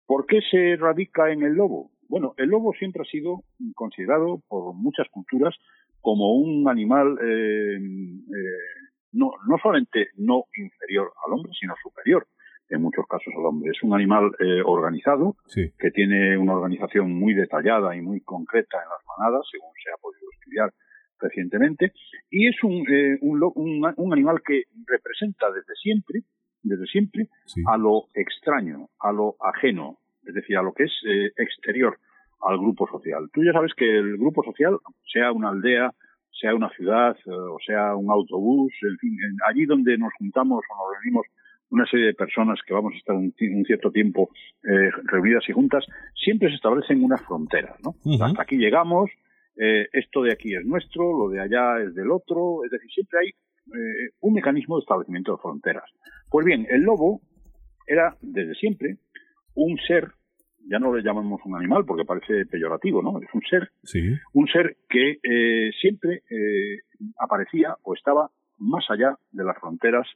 ¿Por 0.06 0.26
qué 0.26 0.40
se 0.50 0.76
radica 0.76 1.30
en 1.32 1.42
el 1.42 1.54
lobo? 1.54 1.90
Bueno, 2.08 2.34
el 2.38 2.48
lobo 2.48 2.72
siempre 2.72 3.02
ha 3.02 3.10
sido 3.10 3.44
considerado 3.74 4.42
por 4.48 4.74
muchas 4.74 5.08
culturas 5.10 5.54
como 6.00 6.34
un 6.34 6.68
animal 6.68 7.18
eh, 7.22 7.76
eh, 7.76 8.78
no, 9.12 9.32
no 9.48 9.56
solamente 9.62 10.08
no 10.16 10.44
inferior 10.56 11.12
al 11.26 11.32
hombre, 11.32 11.52
sino 11.58 11.74
superior 11.82 12.26
en 12.70 12.82
muchos 12.82 13.06
casos 13.06 13.32
al 13.36 13.46
hombre. 13.46 13.70
Es 13.74 13.82
un 13.82 13.94
animal 13.94 14.30
eh, 14.38 14.62
organizado 14.64 15.36
que 15.54 15.90
tiene 15.90 16.36
una 16.36 16.54
organización 16.54 17.12
muy 17.12 17.34
detallada 17.34 17.96
y 17.96 18.00
muy 18.00 18.20
concreta 18.20 18.78
en 18.78 18.88
las 18.88 19.04
manadas, 19.18 19.46
según 19.50 19.70
se 19.82 19.90
ha 19.90 19.96
podido 20.00 20.28
estudiar 20.32 20.72
recientemente, 21.20 21.92
y 22.30 22.46
es 22.46 22.62
un, 22.62 22.86
eh, 22.88 23.18
un, 23.22 23.42
un, 23.96 24.12
animal 24.12 24.40
que 24.46 24.64
representa 24.86 25.50
desde 25.50 25.74
siempre, 25.74 26.22
desde 26.62 26.86
siempre, 26.86 27.28
a 27.66 27.76
lo 27.76 28.04
extraño, 28.14 28.88
a 29.00 29.10
lo 29.10 29.34
ajeno, 29.40 29.98
es 30.24 30.34
decir, 30.34 30.56
a 30.56 30.62
lo 30.62 30.72
que 30.72 30.84
es 30.84 30.92
eh, 31.08 31.32
exterior 31.36 31.98
al 32.40 32.58
grupo 32.58 32.86
social. 32.88 33.28
Tú 33.32 33.42
ya 33.44 33.52
sabes 33.52 33.72
que 33.76 33.98
el 33.98 34.16
grupo 34.16 34.42
social, 34.44 34.78
sea 35.12 35.32
una 35.32 35.50
aldea, 35.50 35.92
sea 36.40 36.54
una 36.54 36.70
ciudad 36.70 37.16
eh, 37.26 37.30
o 37.30 37.58
sea 37.64 37.94
un 37.96 38.10
autobús, 38.10 38.72
en 38.82 38.96
fin, 38.98 39.16
allí 39.48 39.66
donde 39.66 39.98
nos 39.98 40.12
juntamos 40.18 40.62
o 40.70 40.76
nos 40.76 40.94
reunimos 40.96 41.26
una 41.70 41.84
serie 41.86 42.06
de 42.06 42.14
personas 42.14 42.58
que 42.66 42.72
vamos 42.72 42.94
a 42.94 42.96
estar 42.96 43.14
un, 43.14 43.34
cierto 43.66 43.90
tiempo 43.90 44.30
eh, 44.64 44.90
reunidas 45.04 45.44
y 45.48 45.52
juntas, 45.52 45.84
siempre 46.14 46.48
se 46.48 46.54
establecen 46.54 47.04
unas 47.04 47.20
fronteras, 47.26 47.76
¿no? 47.84 47.94
Hasta 48.24 48.42
aquí 48.42 48.56
llegamos, 48.56 49.10
eh, 49.56 49.86
esto 49.92 50.22
de 50.22 50.32
aquí 50.32 50.54
es 50.54 50.64
nuestro, 50.64 51.26
lo 51.26 51.28
de 51.28 51.40
allá 51.40 51.78
es 51.82 51.94
del 51.94 52.10
otro, 52.10 52.64
es 52.64 52.70
decir, 52.70 52.90
siempre 52.90 53.18
hay 53.20 53.32
un 54.20 54.32
mecanismo 54.32 54.76
de 54.76 54.80
establecimiento 54.80 55.32
de 55.32 55.42
fronteras. 55.42 55.84
Pues 56.30 56.46
bien, 56.46 56.66
el 56.70 56.84
lobo 56.84 57.20
era 57.86 58.16
desde 58.22 58.54
siempre 58.54 58.96
un 59.54 59.76
ser 59.86 60.12
ya 60.70 60.78
no 60.78 60.94
le 60.94 61.02
llamamos 61.02 61.40
un 61.44 61.56
animal 61.56 61.84
porque 61.86 62.04
parece 62.04 62.46
peyorativo, 62.46 63.02
¿no? 63.02 63.20
Es 63.20 63.28
un 63.32 63.42
ser, 63.42 63.70
sí. 63.84 64.16
un 64.32 64.46
ser 64.48 64.76
que 64.88 65.18
eh, 65.22 65.70
siempre 65.80 66.22
eh, 66.30 66.78
aparecía 67.18 67.76
o 67.82 67.94
estaba 67.94 68.30
más 68.58 68.84
allá 68.90 69.16
de 69.32 69.44
las 69.44 69.58
fronteras 69.58 70.06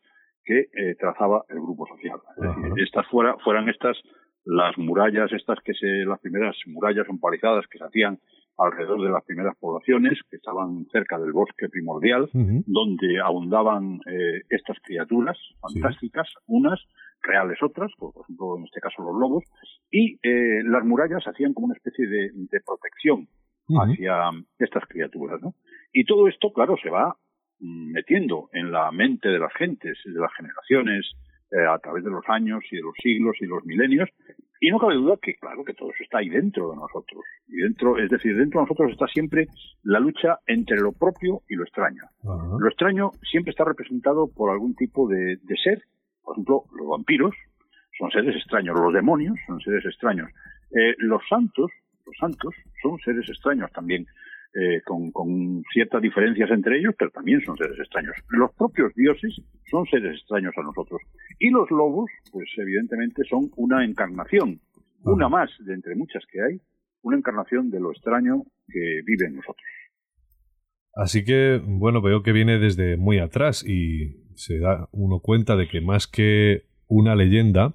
que 0.45 0.61
eh, 0.61 0.95
trazaba 0.99 1.45
el 1.49 1.61
grupo 1.61 1.87
social. 1.87 2.19
Es 2.37 2.57
decir, 2.57 2.85
estas 2.85 3.07
fuera, 3.09 3.37
fueran 3.45 3.69
estas 3.69 3.97
las 4.45 4.77
murallas, 4.77 5.33
estas 5.33 5.59
que 5.65 5.73
se, 5.75 5.87
las 6.05 6.21
primeras 6.21 6.57
murallas 6.67 7.09
empalizadas 7.09 7.65
que 7.69 7.79
se 7.79 7.85
hacían 7.85 8.19
alrededor 8.59 9.03
de 9.03 9.11
las 9.11 9.25
primeras 9.25 9.57
poblaciones 9.59 10.19
que 10.31 10.37
estaban 10.37 10.87
cerca 10.93 11.19
del 11.19 11.33
bosque 11.33 11.69
primordial, 11.69 12.29
donde 12.33 13.21
abundaban 13.25 14.01
eh, 14.07 14.43
estas 14.51 14.77
criaturas 14.83 15.39
fantásticas, 15.61 16.29
unas, 16.47 16.81
reales 17.23 17.59
otras, 17.63 17.91
por 17.99 18.13
ejemplo 18.23 18.57
en 18.59 18.65
este 18.65 18.81
caso 18.81 19.03
los 19.03 19.19
lobos, 19.19 19.45
y 19.91 20.15
eh, 20.23 20.63
las 20.65 20.85
murallas 20.85 21.27
hacían 21.27 21.55
como 21.55 21.67
una 21.67 21.77
especie 21.77 22.07
de, 22.07 22.61
protección 22.65 23.29
hacia 23.81 24.31
estas 24.59 24.85
criaturas. 24.87 25.41
¿no? 25.41 25.55
Y 25.93 26.05
todo 26.05 26.29
esto, 26.29 26.53
claro, 26.53 26.77
se 26.83 26.91
va 26.91 27.17
mm, 27.61 27.93
metiendo 27.93 28.49
en 28.53 28.73
la 28.73 28.91
mente 28.91 29.29
de 29.29 29.39
las 29.39 29.53
gentes, 29.55 29.99
de 30.05 30.21
las 30.21 30.33
generaciones, 30.37 31.13
eh, 31.53 31.67
a 31.69 31.79
través 31.81 32.03
de 32.03 32.09
los 32.09 32.25
años 32.29 32.65
y 32.71 32.77
de 32.77 32.83
los 32.83 32.95
siglos 33.03 33.37
y 33.41 33.45
los 33.45 33.63
milenios. 33.67 34.09
Y 34.59 34.71
no 34.71 34.79
cabe 34.79 34.95
duda 34.95 35.19
que, 35.21 35.35
claro, 35.35 35.63
que 35.65 35.75
todo 35.75 35.91
eso 35.91 36.03
está 36.03 36.19
ahí 36.19 36.31
dentro 36.31 36.71
de 36.71 36.77
nosotros. 36.77 37.23
Y 37.47 37.57
dentro, 37.57 37.99
es 37.99 38.09
decir, 38.09 38.35
dentro 38.35 38.61
de 38.61 38.65
nosotros 38.65 38.93
está 38.93 39.07
siempre 39.09 39.49
la 39.83 40.01
lucha 40.01 40.39
entre 40.47 40.79
lo 40.79 40.93
propio 40.93 41.43
y 41.51 41.57
lo 41.57 41.65
extraño. 41.65 42.05
Lo 42.23 42.69
extraño 42.69 43.11
siempre 43.31 43.51
está 43.51 43.65
representado 43.65 44.29
por 44.35 44.51
algún 44.51 44.75
tipo 44.75 45.07
de, 45.09 45.37
ser. 45.63 45.83
Por 46.23 46.35
ejemplo, 46.35 46.65
los 46.77 46.89
vampiros 46.89 47.35
son 47.99 48.11
seres 48.11 48.37
extraños. 48.37 48.79
Los 48.79 48.93
demonios 48.93 49.37
son 49.47 49.61
seres 49.61 49.85
extraños. 49.85 50.31
Eh, 50.71 50.95
los 50.99 51.23
santos, 51.29 51.71
los 52.07 52.17
santos 52.19 52.55
son 52.83 52.99
seres 52.99 53.29
extraños 53.29 53.71
también. 53.73 54.07
Eh, 54.55 54.83
con, 54.85 55.63
ciertas 55.73 56.03
diferencias 56.03 56.51
entre 56.51 56.79
ellos, 56.79 56.95
pero 56.99 57.11
también 57.11 57.41
son 57.41 57.57
seres 57.57 57.79
extraños. 57.79 58.15
Los 58.29 58.53
propios 58.55 58.93
dioses 58.95 59.35
son 59.71 59.87
seres 59.87 60.19
extraños 60.19 60.53
a 60.59 60.63
nosotros. 60.63 61.01
Y 61.39 61.49
los 61.49 61.71
lobos, 61.71 62.11
pues 62.31 62.51
evidentemente 62.59 63.23
son 63.25 63.51
una 63.57 63.83
encarnación, 63.83 64.61
una 65.05 65.31
más 65.31 65.51
de 65.61 65.73
entre 65.73 65.95
muchas 65.95 66.23
que 66.31 66.43
hay, 66.43 66.61
una 67.01 67.17
encarnación 67.17 67.71
de 67.71 67.81
lo 67.81 67.93
extraño 67.93 68.43
que 68.69 69.01
vive 69.07 69.27
en 69.27 69.37
nosotros. 69.37 69.67
Así 70.95 71.25
que, 71.25 71.61
bueno, 71.65 72.03
veo 72.03 72.23
que 72.23 72.33
viene 72.33 72.59
desde 72.59 72.97
muy 72.97 73.19
atrás 73.19 73.65
y 73.67 74.23
se 74.35 74.59
da 74.59 74.89
uno 74.93 75.21
cuenta 75.21 75.57
de 75.57 75.69
que 75.69 75.81
más 75.81 76.07
que 76.07 76.65
una 76.87 77.15
leyenda, 77.15 77.75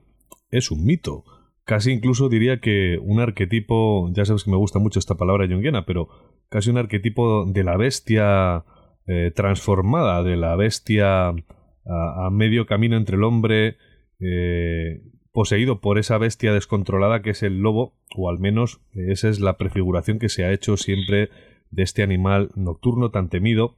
es 0.52 0.72
un 0.72 0.86
mito. 0.86 1.24
Casi 1.64 1.92
incluso 1.92 2.30
diría 2.30 2.60
que 2.60 2.98
un 3.02 3.20
arquetipo, 3.20 4.10
ya 4.14 4.26
sabes 4.26 4.44
que 4.44 4.52
me 4.52 4.58
gusta 4.58 4.80
mucho 4.80 5.00
esta 5.00 5.16
palabra 5.16 5.48
junguiana, 5.48 5.86
pero 5.86 6.08
casi 6.50 6.70
un 6.70 6.78
arquetipo 6.78 7.46
de 7.46 7.64
la 7.64 7.76
bestia 7.76 8.64
eh, 9.08 9.32
transformada, 9.36 10.24
de 10.24 10.38
la 10.38 10.56
bestia 10.56 11.30
a, 11.30 12.30
medio 12.32 12.66
camino 12.66 12.96
entre 12.96 13.18
el 13.18 13.24
hombre 13.24 13.78
eh, 14.20 15.02
poseído 15.32 15.82
por 15.82 15.98
esa 15.98 16.18
bestia 16.18 16.54
descontrolada 16.54 17.22
que 17.22 17.32
es 17.32 17.44
el 17.44 17.60
lobo, 17.60 17.96
o 18.16 18.30
al 18.30 18.40
menos 18.40 18.80
esa 18.94 19.30
es 19.30 19.40
la 19.40 19.58
prefiguración 19.58 20.20
que 20.20 20.30
se 20.30 20.46
ha 20.46 20.54
hecho 20.54 20.78
siempre 20.78 21.30
de 21.72 21.84
este 21.84 22.04
animal 22.04 22.52
nocturno 22.56 23.12
tan 23.12 23.30
temido, 23.30 23.78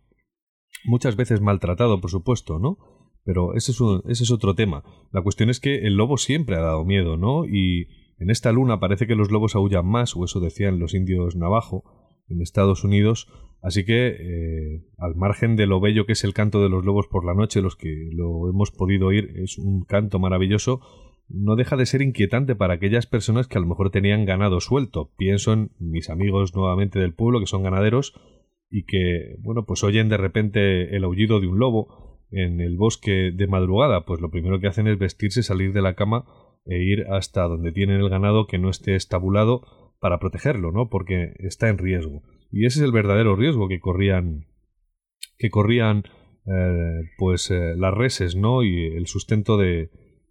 muchas 0.86 1.16
veces 1.16 1.42
maltratado, 1.42 2.02
por 2.02 2.12
supuesto, 2.12 2.60
¿no? 2.60 2.78
Pero 3.24 3.54
ese 3.56 3.72
es, 3.72 3.80
ese 4.08 4.24
es 4.24 4.32
otro 4.32 4.56
tema. 4.56 4.84
La 5.12 5.22
cuestión 5.22 5.50
es 5.50 5.60
que 5.60 5.80
el 5.80 5.96
lobo 5.96 6.18
siempre 6.18 6.56
ha 6.56 6.62
dado 6.62 6.86
miedo, 6.86 7.18
¿no? 7.18 7.46
Y 7.46 7.88
en 8.18 8.30
esta 8.30 8.52
luna 8.52 8.80
parece 8.80 9.08
que 9.08 9.16
los 9.16 9.32
lobos 9.32 9.56
aullan 9.56 9.86
más, 9.86 10.16
o 10.16 10.24
eso 10.26 10.40
decían 10.40 10.80
los 10.80 10.94
indios 10.94 11.36
navajo, 11.36 11.84
en 12.30 12.42
Estados 12.42 12.84
Unidos. 12.84 13.28
Así 13.62 13.86
que, 13.86 14.08
eh, 14.08 14.86
al 14.98 15.16
margen 15.16 15.56
de 15.56 15.68
lo 15.68 15.82
bello 15.82 16.06
que 16.06 16.14
es 16.14 16.24
el 16.24 16.34
canto 16.34 16.62
de 16.62 16.70
los 16.70 16.86
lobos 16.86 17.08
por 17.08 17.26
la 17.26 17.34
noche, 17.34 17.62
los 17.62 17.76
que 17.76 18.10
lo 18.12 18.50
hemos 18.50 18.72
podido 18.72 19.08
oír, 19.08 19.34
es 19.36 19.58
un 19.58 19.84
canto 19.84 20.20
maravilloso, 20.20 20.82
no 21.30 21.56
deja 21.56 21.78
de 21.78 21.86
ser 21.86 22.02
inquietante 22.02 22.56
para 22.56 22.76
aquellas 22.76 23.06
personas 23.06 23.48
que 23.48 23.58
a 23.58 23.62
lo 23.62 23.68
mejor 23.68 23.92
tenían 23.92 24.26
ganado 24.26 24.60
suelto. 24.60 25.12
Pienso 25.18 25.54
en 25.54 25.72
mis 25.80 26.10
amigos 26.10 26.56
nuevamente 26.56 27.00
del 27.00 27.14
pueblo, 27.14 27.40
que 27.40 27.46
son 27.46 27.64
ganaderos, 27.64 28.20
y 28.70 28.84
que, 28.86 29.36
bueno, 29.40 29.66
pues 29.66 29.84
oyen 29.84 30.10
de 30.10 30.18
repente 30.18 30.96
el 30.96 31.04
aullido 31.04 31.40
de 31.40 31.48
un 31.48 31.60
lobo 31.60 32.20
en 32.32 32.62
el 32.62 32.78
bosque 32.78 33.32
de 33.34 33.48
madrugada. 33.48 34.06
Pues 34.06 34.22
lo 34.22 34.30
primero 34.32 34.60
que 34.60 34.68
hacen 34.68 34.88
es 34.88 34.98
vestirse, 34.98 35.44
salir 35.44 35.74
de 35.74 35.82
la 35.82 35.96
cama 35.96 36.26
e 36.66 36.84
ir 36.84 37.06
hasta 37.10 37.44
donde 37.44 37.72
tienen 37.72 38.00
el 38.00 38.10
ganado 38.10 38.48
que 38.48 38.60
no 38.60 38.70
esté 38.70 38.96
estabulado 38.96 39.62
para 40.00 40.20
protegerlo, 40.20 40.72
¿no? 40.72 40.90
Porque 40.90 41.34
está 41.40 41.70
en 41.70 41.78
riesgo. 41.78 42.24
Y 42.52 42.66
ese 42.66 42.80
es 42.80 42.86
el 42.86 42.92
verdadero 42.92 43.36
riesgo 43.36 43.68
que 43.68 43.80
corrían 43.80 44.46
que 45.38 45.50
corrían 45.50 46.04
eh, 46.46 47.10
pues 47.18 47.50
eh, 47.52 47.76
las 47.76 47.94
reses, 47.94 48.36
¿no? 48.36 48.64
Y 48.64 48.88
el 48.88 49.08
sustento 49.08 49.58
de, 49.58 49.90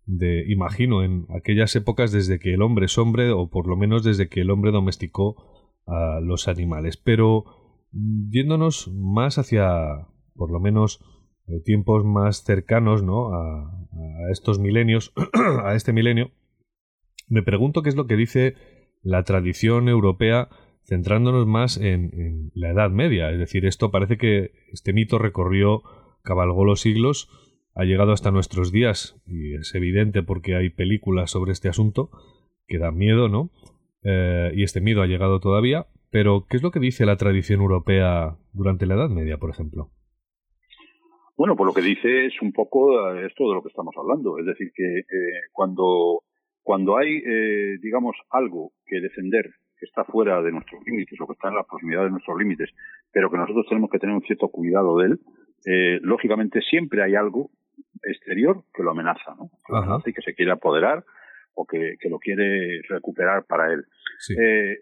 de, 0.09 0.45
imagino, 0.51 1.05
en 1.05 1.27
aquellas 1.37 1.77
épocas 1.77 2.11
desde 2.11 2.39
que 2.39 2.55
el 2.55 2.63
hombre 2.63 2.87
es 2.87 2.99
hombre, 2.99 3.31
o 3.31 3.49
por 3.49 3.69
lo 3.69 3.77
menos 3.77 4.03
desde 4.03 4.29
que 4.29 4.41
el 4.41 4.51
hombre 4.51 4.73
domesticó 4.73 5.81
a 5.87 6.21
los 6.21 6.49
animales. 6.49 6.97
Pero 6.97 7.45
yéndonos 7.93 8.89
más 8.93 9.39
hacia, 9.39 10.09
por 10.35 10.51
lo 10.51 10.61
menos, 10.61 11.01
eh, 11.47 11.61
tiempos 11.65 12.05
más 12.05 12.43
cercanos, 12.43 13.03
¿no? 13.03 13.35
A, 13.35 13.63
a 13.63 14.33
estos 14.33 14.59
milenios, 14.59 15.13
a 15.65 15.75
este 15.75 15.93
milenio, 15.93 16.31
me 17.29 17.43
pregunto 17.43 17.83
qué 17.83 17.91
es 17.91 17.97
lo 17.97 18.07
que 18.07 18.17
dice 18.17 18.55
la 19.03 19.23
tradición 19.23 19.89
europea 19.89 20.49
centrándonos 20.89 21.47
más 21.47 21.77
en, 21.77 22.51
la 22.55 22.71
Edad 22.71 22.91
Media. 22.91 23.31
Es 23.31 23.39
decir, 23.39 23.67
esto 23.67 23.91
parece 23.91 24.17
que 24.17 24.53
este 24.73 24.95
mito 24.95 25.19
recorrió, 25.19 25.83
cabalgó 26.23 26.65
los 26.65 26.81
siglos, 26.81 27.29
ha 27.79 27.85
llegado 27.85 28.11
hasta 28.11 28.33
nuestros 28.33 28.73
días, 28.73 29.23
y 29.25 29.55
es 29.55 29.73
evidente 29.75 30.25
porque 30.25 30.57
hay 30.57 30.69
películas 30.69 31.31
sobre 31.31 31.53
este 31.53 31.69
asunto 31.69 32.11
que 32.67 32.79
dan 32.79 32.97
miedo, 32.97 33.29
¿no? 33.29 33.51
Eh, 34.03 34.51
y 34.55 34.65
este 34.65 34.81
miedo 34.81 35.01
ha 35.01 35.07
llegado 35.07 35.39
todavía, 35.39 35.87
pero 36.11 36.45
¿qué 36.51 36.57
es 36.57 36.63
lo 36.65 36.73
que 36.73 36.81
dice 36.81 37.07
la 37.07 37.17
tradición 37.17 37.61
europea 37.61 38.37
durante 38.53 38.85
la 38.85 38.95
Edad 38.95 39.11
Media, 39.11 39.39
por 39.39 39.51
ejemplo? 39.51 39.91
Bueno, 41.37 41.55
pues 41.55 41.67
lo 41.69 41.73
que 41.73 41.83
dice 41.83 42.27
es 42.27 42.43
un 42.43 42.53
poco 42.53 43.15
esto 43.15 43.49
de 43.49 43.55
lo 43.55 43.63
que 43.63 43.69
estamos 43.69 43.95
hablando, 43.97 44.41
es 44.41 44.47
decir, 44.47 44.73
que 44.75 44.99
eh, 44.99 45.43
cuando 45.53 46.25
cuando 46.65 46.99
hay, 46.99 47.23
eh, 47.25 47.79
digamos, 47.81 48.17
algo 48.29 48.73
que 48.85 49.01
defender 49.01 49.53
que 49.79 49.87
está 49.87 50.05
fuera 50.05 50.43
de 50.43 50.51
nuestros 50.51 50.85
límites 50.85 51.19
o 51.19 51.27
que 51.27 51.33
está 51.35 51.49
en 51.49 51.55
la 51.55 51.63
proximidad 51.63 52.05
de 52.05 52.11
nuestros 52.11 52.37
límites, 52.37 52.71
pero 53.13 53.31
que 53.31 53.39
nosotros 53.39 53.67
tenemos 53.69 53.89
que 53.89 53.99
tener 54.01 54.17
un 54.17 54.23
cierto 54.23 54.49
cuidado 54.49 54.99
de 54.99 55.07
él, 55.07 55.21
eh, 55.65 55.99
lógicamente 56.03 56.61
siempre 56.61 57.03
hay 57.03 57.15
algo 57.15 57.51
exterior 58.03 58.63
que 58.75 58.83
lo 58.83 58.91
amenaza, 58.91 59.35
¿no? 59.37 59.51
Que, 60.05 60.13
que 60.13 60.23
se 60.23 60.35
quiere 60.35 60.53
apoderar 60.53 61.05
o 61.55 61.67
que, 61.67 61.97
lo 62.09 62.19
quiere 62.19 62.83
recuperar 62.89 63.45
para 63.45 63.73
él. 63.73 63.85
Eh, 64.39 64.79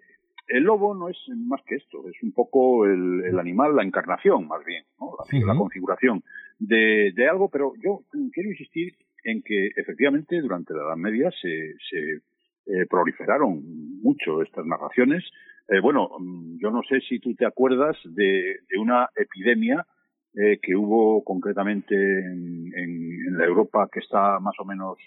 el 0.48 0.62
lobo 0.62 0.94
no 0.94 1.08
es 1.08 1.16
más 1.34 1.60
que 1.66 1.76
esto, 1.76 2.08
es 2.08 2.22
un 2.22 2.32
poco 2.32 2.86
el, 2.86 3.38
animal, 3.38 3.74
la 3.74 3.82
encarnación 3.82 4.46
más 4.46 4.64
bien, 4.64 4.84
¿no? 5.00 5.16
la, 5.44 5.56
configuración 5.56 6.22
de, 6.58 7.12
de, 7.14 7.28
algo, 7.28 7.50
pero 7.50 7.72
yo 7.82 8.02
quiero 8.32 8.50
insistir 8.50 8.94
en 9.24 9.42
que 9.42 9.70
efectivamente 9.76 10.40
durante 10.40 10.72
la 10.72 10.82
Edad 10.82 10.96
Media 10.96 11.30
se, 11.42 11.74
se 11.90 12.20
eh, 12.66 12.84
proliferaron 12.90 13.62
mucho 14.02 14.42
estas 14.42 14.66
narraciones. 14.66 15.24
Eh, 15.68 15.78
bueno, 15.80 16.10
mm, 16.18 16.58
yo 16.58 16.72
no 16.72 16.82
sé 16.82 17.00
si 17.00 17.20
tú 17.20 17.34
te 17.34 17.46
acuerdas 17.46 17.96
de, 18.04 18.56
una 18.76 19.08
epidemia 19.14 19.86
eh, 20.36 20.58
que 20.62 20.76
hubo 20.76 21.24
concretamente 21.24 21.94
en, 21.94 22.70
en, 22.74 23.38
la 23.38 23.46
Europa 23.46 23.88
que 23.90 24.00
está 24.00 24.38
más 24.38 24.54
o 24.58 24.64
menos 24.64 24.98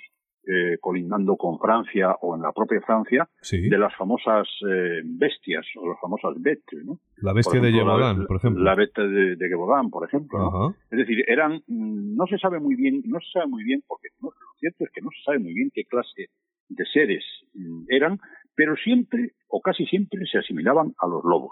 eh, 0.48 0.78
colindando 0.82 1.36
con 1.36 1.60
Francia 1.60 2.16
o 2.22 2.36
en 2.36 2.42
la 2.42 2.52
propia 2.52 2.82
Francia, 2.82 3.30
de 3.52 3.78
las 3.78 3.96
famosas 3.96 4.48
eh, 4.68 5.02
bestias 5.04 5.66
o 5.78 5.88
las 5.88 6.00
famosas 6.02 6.36
¿no? 6.84 7.00
La 7.18 7.34
bestia 7.34 7.62
de 7.62 7.72
Gévaudan, 7.72 8.26
por 8.26 8.38
ejemplo. 8.38 8.64
La 8.64 8.74
bestia 8.74 9.04
de, 9.04 9.36
de 9.36 9.58
por 9.92 10.08
ejemplo. 10.08 10.76
Es 10.90 10.98
decir, 10.98 11.24
eran, 11.28 11.62
mm, 11.68 12.16
no 12.16 12.26
se 12.26 12.40
sabe 12.40 12.60
muy 12.60 12.76
bien, 12.76 13.04
no 13.06 13.20
se 13.20 13.32
sabe 13.32 13.48
muy 13.48 13.64
bien, 13.64 13.84
porque 13.88 14.08
lo 14.22 14.32
cierto 14.60 14.86
es 14.86 14.92
que 14.92 15.02
no 15.02 15.10
se 15.12 15.24
sabe 15.24 15.38
muy 15.38 15.54
bien 15.54 15.70
qué 15.72 15.84
clase 15.84 16.30
de 16.70 16.86
seres 16.86 17.24
mm, 17.54 17.84
eran, 17.90 18.18
pero 18.56 18.76
siempre, 18.76 19.34
o 19.50 19.62
casi 19.62 19.86
siempre, 19.86 20.26
se 20.26 20.40
asimilaban 20.40 20.94
a 20.98 21.08
los 21.08 21.24
lobos. 21.24 21.52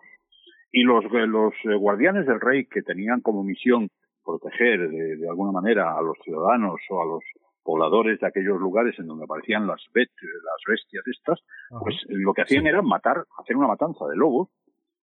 Y 0.72 0.84
los, 0.84 1.06
eh, 1.06 1.28
los 1.28 1.54
guardianes 1.80 2.26
del 2.26 2.42
rey 2.42 2.66
que 2.66 2.82
tenían 2.82 3.22
como 3.22 3.44
misión 3.44 3.90
proteger 4.24 4.90
de, 4.90 5.16
de 5.18 5.30
alguna 5.30 5.52
manera 5.52 5.98
a 5.98 6.02
los 6.02 6.18
ciudadanos 6.24 6.80
o 6.90 7.02
a 7.02 7.06
los 7.06 7.24
pobladores 7.68 8.18
de 8.22 8.28
aquellos 8.28 8.62
lugares 8.62 8.98
en 8.98 9.08
donde 9.08 9.26
aparecían 9.26 9.68
las, 9.68 9.84
las 9.94 10.62
bestias 10.66 11.04
estas, 11.06 11.38
pues 11.82 11.98
lo 12.08 12.34
que 12.34 12.44
hacían 12.44 12.66
era 12.66 12.82
matar, 12.82 13.26
hacer 13.38 13.58
una 13.58 13.68
matanza 13.68 14.06
de 14.08 14.16
lobos 14.16 14.48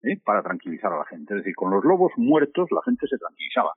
¿eh? 0.04 0.20
para 0.24 0.40
tranquilizar 0.44 0.92
a 0.92 0.98
la 0.98 1.04
gente. 1.04 1.34
Es 1.34 1.38
decir, 1.38 1.56
con 1.56 1.72
los 1.72 1.84
lobos 1.84 2.12
muertos 2.16 2.68
la 2.70 2.80
gente 2.84 3.08
se 3.08 3.18
tranquilizaba. 3.18 3.72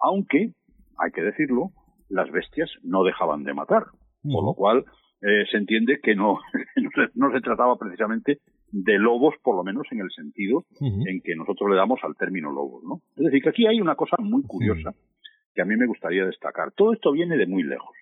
Aunque, 0.00 0.54
hay 0.96 1.10
que 1.12 1.20
decirlo, 1.20 1.72
las 2.08 2.30
bestias 2.30 2.70
no 2.82 3.04
dejaban 3.04 3.44
de 3.44 3.52
matar. 3.52 3.84
Por 4.22 4.44
lo 4.44 4.54
cual, 4.54 4.86
eh, 5.20 5.44
se 5.50 5.58
entiende 5.58 6.00
que 6.02 6.14
no, 6.14 6.38
no, 7.14 7.32
se, 7.32 7.40
trataba 7.42 7.76
precisamente 7.76 8.38
de 8.72 8.98
lobos, 8.98 9.34
por 9.42 9.54
lo 9.54 9.62
menos 9.62 9.86
en 9.90 10.00
el 10.00 10.10
sentido 10.10 10.64
en 10.80 11.20
que 11.20 11.36
nosotros 11.36 11.70
le 11.70 11.76
damos 11.76 12.00
al 12.02 12.16
término 12.16 12.50
lobos. 12.50 12.82
¿no? 12.82 13.02
Es 13.16 13.24
decir, 13.26 13.42
que 13.42 13.50
aquí 13.50 13.66
hay 13.66 13.80
una 13.80 13.94
cosa 13.94 14.16
muy 14.18 14.42
curiosa 14.42 14.94
que 15.54 15.60
a 15.60 15.66
mí 15.66 15.76
me 15.76 15.86
gustaría 15.86 16.24
destacar. 16.24 16.72
Todo 16.72 16.94
esto 16.94 17.12
viene 17.12 17.36
de 17.36 17.46
muy 17.46 17.62
lejos. 17.62 17.94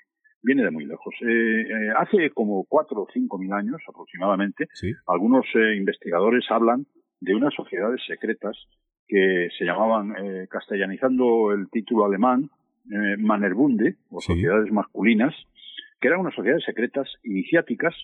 Viene 0.43 0.63
de 0.63 0.71
muy 0.71 0.87
lejos. 0.87 1.13
Eh, 1.21 1.63
eh, 1.63 1.91
hace 1.99 2.31
como 2.31 2.65
cuatro 2.65 3.03
o 3.03 3.09
cinco 3.13 3.37
mil 3.37 3.53
años 3.53 3.83
aproximadamente, 3.87 4.69
algunos 5.07 5.45
investigadores 5.77 6.45
hablan 6.49 6.87
de 7.21 7.35
unas 7.35 7.53
sociedades 7.53 8.01
secretas 8.07 8.57
que 9.07 9.49
se 9.59 9.65
llamaban, 9.65 10.15
castellanizando 10.49 11.51
el 11.51 11.69
título 11.69 12.05
alemán, 12.07 12.49
Manerbunde, 13.19 13.97
o 14.09 14.21
sociedades 14.21 14.71
masculinas, 14.71 15.35
que 16.01 16.09
eran 16.09 16.21
unas 16.21 16.35
sociedades 16.35 16.65
secretas 16.65 17.09
iniciáticas 17.25 17.95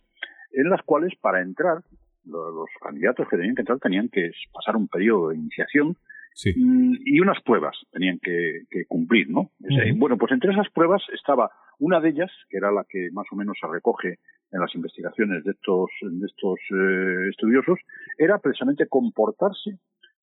en 0.53 0.69
las 0.69 0.83
cuales 0.83 1.15
para 1.21 1.43
entrar 1.43 1.83
los 2.27 2.69
candidatos 2.81 3.29
que 3.29 3.37
tenían 3.37 3.55
que 3.55 3.63
entrar 3.63 3.79
tenían 3.79 4.09
que 4.09 4.31
pasar 4.53 4.77
un 4.77 4.89
periodo 4.89 5.29
de 5.29 5.37
iniciación 5.37 5.97
y 6.45 7.19
unas 7.21 7.41
pruebas 7.43 7.77
tenían 7.93 8.19
que, 8.19 8.65
cumplir, 8.89 9.31
¿no? 9.31 9.51
Bueno, 9.97 10.19
pues 10.19 10.33
entre 10.33 10.53
esas 10.53 10.69
pruebas 10.71 11.03
estaba 11.15 11.51
una 11.79 12.01
de 12.01 12.11
ellas, 12.11 12.31
que 12.51 12.59
era 12.59 12.71
la 12.71 12.85
que 12.89 13.09
más 13.13 13.27
o 13.33 13.37
menos 13.37 13.57
se 13.61 13.67
recoge 13.67 14.19
en 14.53 14.61
las 14.61 14.75
investigaciones 14.75 15.45
de 15.45 15.53
estos, 15.53 15.91
de 16.03 16.27
estos 16.27 16.59
eh, 16.71 17.29
estudiosos, 17.31 17.79
era 18.19 18.39
precisamente 18.39 18.87
comportarse 18.87 19.79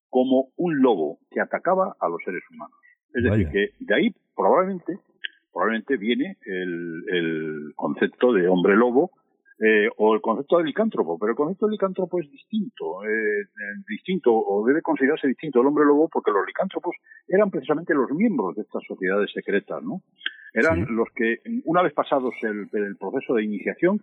como 0.09 0.49
un 0.55 0.81
lobo 0.81 1.19
que 1.31 1.41
atacaba 1.41 1.95
a 1.99 2.07
los 2.07 2.21
seres 2.23 2.43
humanos. 2.51 2.77
Es 3.13 3.23
decir, 3.23 3.49
que 3.49 3.69
de 3.79 3.95
ahí 3.95 4.15
probablemente 4.35 4.99
probablemente 5.53 5.97
viene 5.97 6.37
el, 6.45 7.71
concepto 7.75 8.33
de 8.33 8.47
hombre 8.47 8.75
lobo 8.75 9.11
eh, 9.59 9.89
o 9.97 10.15
el 10.15 10.21
concepto 10.21 10.57
de 10.57 10.63
licántropo, 10.63 11.17
pero 11.19 11.31
el 11.31 11.35
concepto 11.35 11.67
de 11.67 11.73
licántropo 11.73 12.19
es 12.19 12.29
distinto, 12.29 13.03
eh, 13.05 13.45
distinto 13.87 14.33
o 14.33 14.65
debe 14.65 14.81
considerarse 14.81 15.27
distinto 15.27 15.59
del 15.59 15.67
hombre 15.67 15.85
lobo 15.85 16.09
porque 16.09 16.31
los 16.31 16.45
licántropos 16.45 16.95
eran 17.27 17.51
precisamente 17.51 17.93
los 17.93 18.09
miembros 18.11 18.55
de 18.55 18.63
estas 18.63 18.83
sociedades 18.87 19.31
secretas, 19.31 19.83
¿no? 19.83 20.01
Eran 20.53 20.95
los 20.95 21.07
que, 21.15 21.37
una 21.65 21.81
vez 21.81 21.93
pasados 21.93 22.33
el, 22.41 22.69
el 22.73 22.97
proceso 22.97 23.33
de 23.35 23.43
iniciación, 23.43 24.01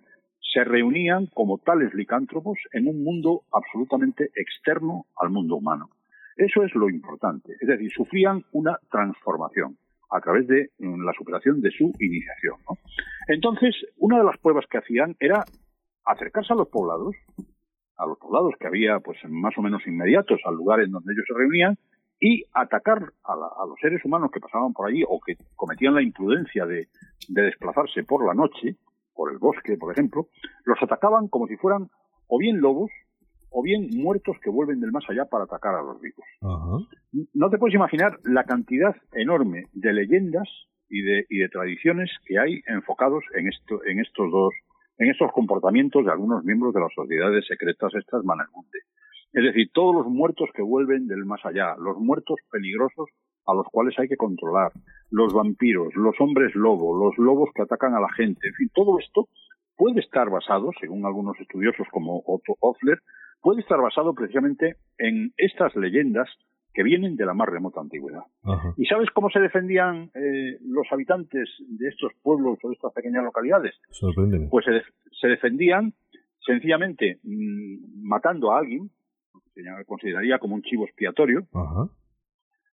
se 0.53 0.65
reunían 0.65 1.27
como 1.27 1.59
tales 1.59 1.95
licántropos 1.95 2.59
en 2.73 2.89
un 2.89 3.05
mundo 3.05 3.43
absolutamente 3.53 4.31
externo 4.35 5.07
al 5.17 5.31
mundo 5.31 5.57
humano. 5.57 5.91
Eso 6.37 6.63
es 6.65 6.75
lo 6.75 6.89
importante, 6.89 7.55
es 7.61 7.69
decir, 7.69 7.91
sufrían 7.93 8.45
una 8.53 8.79
transformación 8.91 9.77
a 10.11 10.21
través 10.21 10.47
de 10.47 10.71
mm, 10.79 11.05
la 11.05 11.13
superación 11.13 11.61
de 11.61 11.71
su 11.71 11.93
iniciación. 11.99 12.57
Entonces, 13.29 13.75
una 13.97 14.19
de 14.19 14.25
las 14.25 14.39
pruebas 14.39 14.67
que 14.71 14.79
hacían 14.79 15.17
era 15.21 15.45
acercarse 16.05 16.53
a 16.53 16.57
los 16.57 16.69
poblados, 16.69 17.15
a 17.97 18.07
los 18.07 18.19
poblados 18.19 18.55
que 18.59 18.67
había 18.67 18.99
pues 19.01 19.19
más 19.29 19.57
o 19.57 19.63
menos 19.63 19.87
inmediatos 19.87 20.41
al 20.45 20.55
lugar 20.55 20.81
en 20.81 20.91
donde 20.91 21.13
ellos 21.13 21.25
se 21.27 21.39
reunían, 21.39 21.79
y 22.23 22.45
atacar 22.53 23.13
a, 23.25 23.35
los 23.67 23.81
seres 23.81 24.05
humanos 24.05 24.31
que 24.31 24.41
pasaban 24.41 24.75
por 24.75 24.89
allí 24.89 25.03
o 25.09 25.19
que 25.21 25.37
cometían 25.57 25.95
la 25.95 26.03
imprudencia 26.03 26.67
de, 26.67 26.89
de 27.29 27.43
desplazarse 27.43 28.05
por 28.05 28.27
la 28.27 28.35
noche, 28.35 28.77
por 29.15 29.33
el 29.33 29.39
bosque, 29.39 29.79
por 29.79 29.93
ejemplo, 29.93 30.29
los 30.65 30.83
atacaban 30.83 31.29
como 31.29 31.47
si 31.47 31.57
fueran 31.57 31.89
o 32.27 32.39
bien 32.39 32.61
lobos 32.61 32.91
o 33.51 33.63
bien 33.63 33.89
muertos 33.93 34.37
que 34.43 34.51
vuelven 34.51 34.81
del 34.81 34.93
más 34.93 35.05
allá 35.09 35.25
para 35.27 35.45
atacar 35.45 35.75
a 35.75 35.83
los 35.83 36.01
vivos. 36.01 36.25
No 37.35 37.51
te 37.51 37.59
puedes 37.59 37.75
imaginar 37.75 38.19
la 38.25 38.45
cantidad 38.45 38.95
enorme 39.13 39.65
de 39.73 39.93
leyendas 39.93 40.49
y 40.89 41.03
de, 41.03 41.27
y 41.29 41.39
de 41.39 41.49
tradiciones 41.49 42.11
que 42.25 42.39
hay 42.39 42.63
enfocados 42.67 43.25
en, 43.37 43.49
esto, 43.49 43.85
en 43.85 44.01
estos 44.01 44.31
dos 44.31 44.55
en 45.01 45.09
estos 45.09 45.33
comportamientos 45.33 46.05
de 46.05 46.13
algunos 46.13 46.45
miembros 46.45 46.75
de 46.75 46.81
las 46.81 46.93
sociedades 46.95 47.47
secretas 47.47 47.95
estas 47.95 48.23
Manermunde. 48.23 48.81
Es 49.33 49.45
decir, 49.45 49.71
todos 49.73 49.95
los 49.95 50.07
muertos 50.07 50.51
que 50.55 50.61
vuelven 50.61 51.07
del 51.07 51.25
más 51.25 51.41
allá, 51.47 51.75
los 51.79 51.97
muertos 51.97 52.37
peligrosos 52.51 53.09
a 53.47 53.55
los 53.55 53.67
cuales 53.73 53.99
hay 53.99 54.09
que 54.09 54.19
controlar, 54.19 54.73
los 55.11 55.33
vampiros, 55.33 55.95
los 55.95 56.15
hombres 56.21 56.55
lobo, 56.55 56.95
los 56.95 57.17
lobos 57.17 57.49
que 57.55 57.63
atacan 57.63 57.95
a 57.95 58.01
la 58.01 58.13
gente, 58.13 58.49
en 58.49 58.55
fin, 58.55 58.71
todo 58.75 58.99
esto 58.99 59.29
puede 59.75 60.01
estar 60.01 60.29
basado, 60.29 60.71
según 60.79 61.07
algunos 61.07 61.41
estudiosos 61.41 61.87
como 61.91 62.23
Otto 62.27 62.55
Offler, 62.61 63.01
puede 63.41 63.61
estar 63.61 63.81
basado 63.81 64.15
precisamente 64.15 64.77
en 64.99 65.33
estas 65.37 65.75
leyendas 65.77 66.29
que 66.73 66.83
vienen 66.83 67.17
de 67.17 67.27
la 67.27 67.35
más 67.35 67.49
remota 67.49 67.81
antigüedad. 67.81 68.23
¿Y 68.77 68.87
sabes 68.87 69.11
cómo 69.11 69.29
se 69.31 69.41
defendían 69.41 70.11
eh, 70.15 70.59
los 70.63 70.87
habitantes 70.93 71.49
de 71.67 71.89
estos 71.89 72.13
pueblos 72.23 72.59
o 72.63 72.69
de 72.69 72.75
estas 72.75 72.93
pequeñas 72.93 73.25
localidades? 73.25 73.75
Pues 74.51 74.67
se, 75.21 75.27
defendían 75.27 75.95
sencillamente 76.47 77.19
mm, 77.25 78.07
matando 78.07 78.53
a 78.53 78.59
alguien, 78.61 78.91
que 79.55 79.63
se 79.63 79.85
consideraría 79.85 80.39
como 80.39 80.55
un 80.55 80.63
chivo 80.63 80.85
expiatorio, 80.85 81.47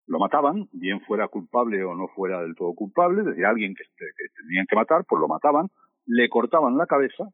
lo 0.05 0.19
mataban, 0.19 0.69
bien 0.71 1.01
fuera 1.01 1.27
culpable 1.27 1.83
o 1.83 1.95
no 1.95 2.07
fuera 2.09 2.41
del 2.41 2.55
todo 2.55 2.73
culpable, 2.73 3.21
es 3.21 3.25
decir, 3.25 3.45
alguien 3.45 3.73
que, 3.73 3.83
que 3.83 4.41
tenían 4.43 4.65
que 4.69 4.75
matar, 4.75 5.05
pues 5.09 5.19
lo 5.19 5.27
mataban, 5.27 5.67
le 6.05 6.29
cortaban 6.29 6.77
la 6.77 6.85
cabeza 6.85 7.29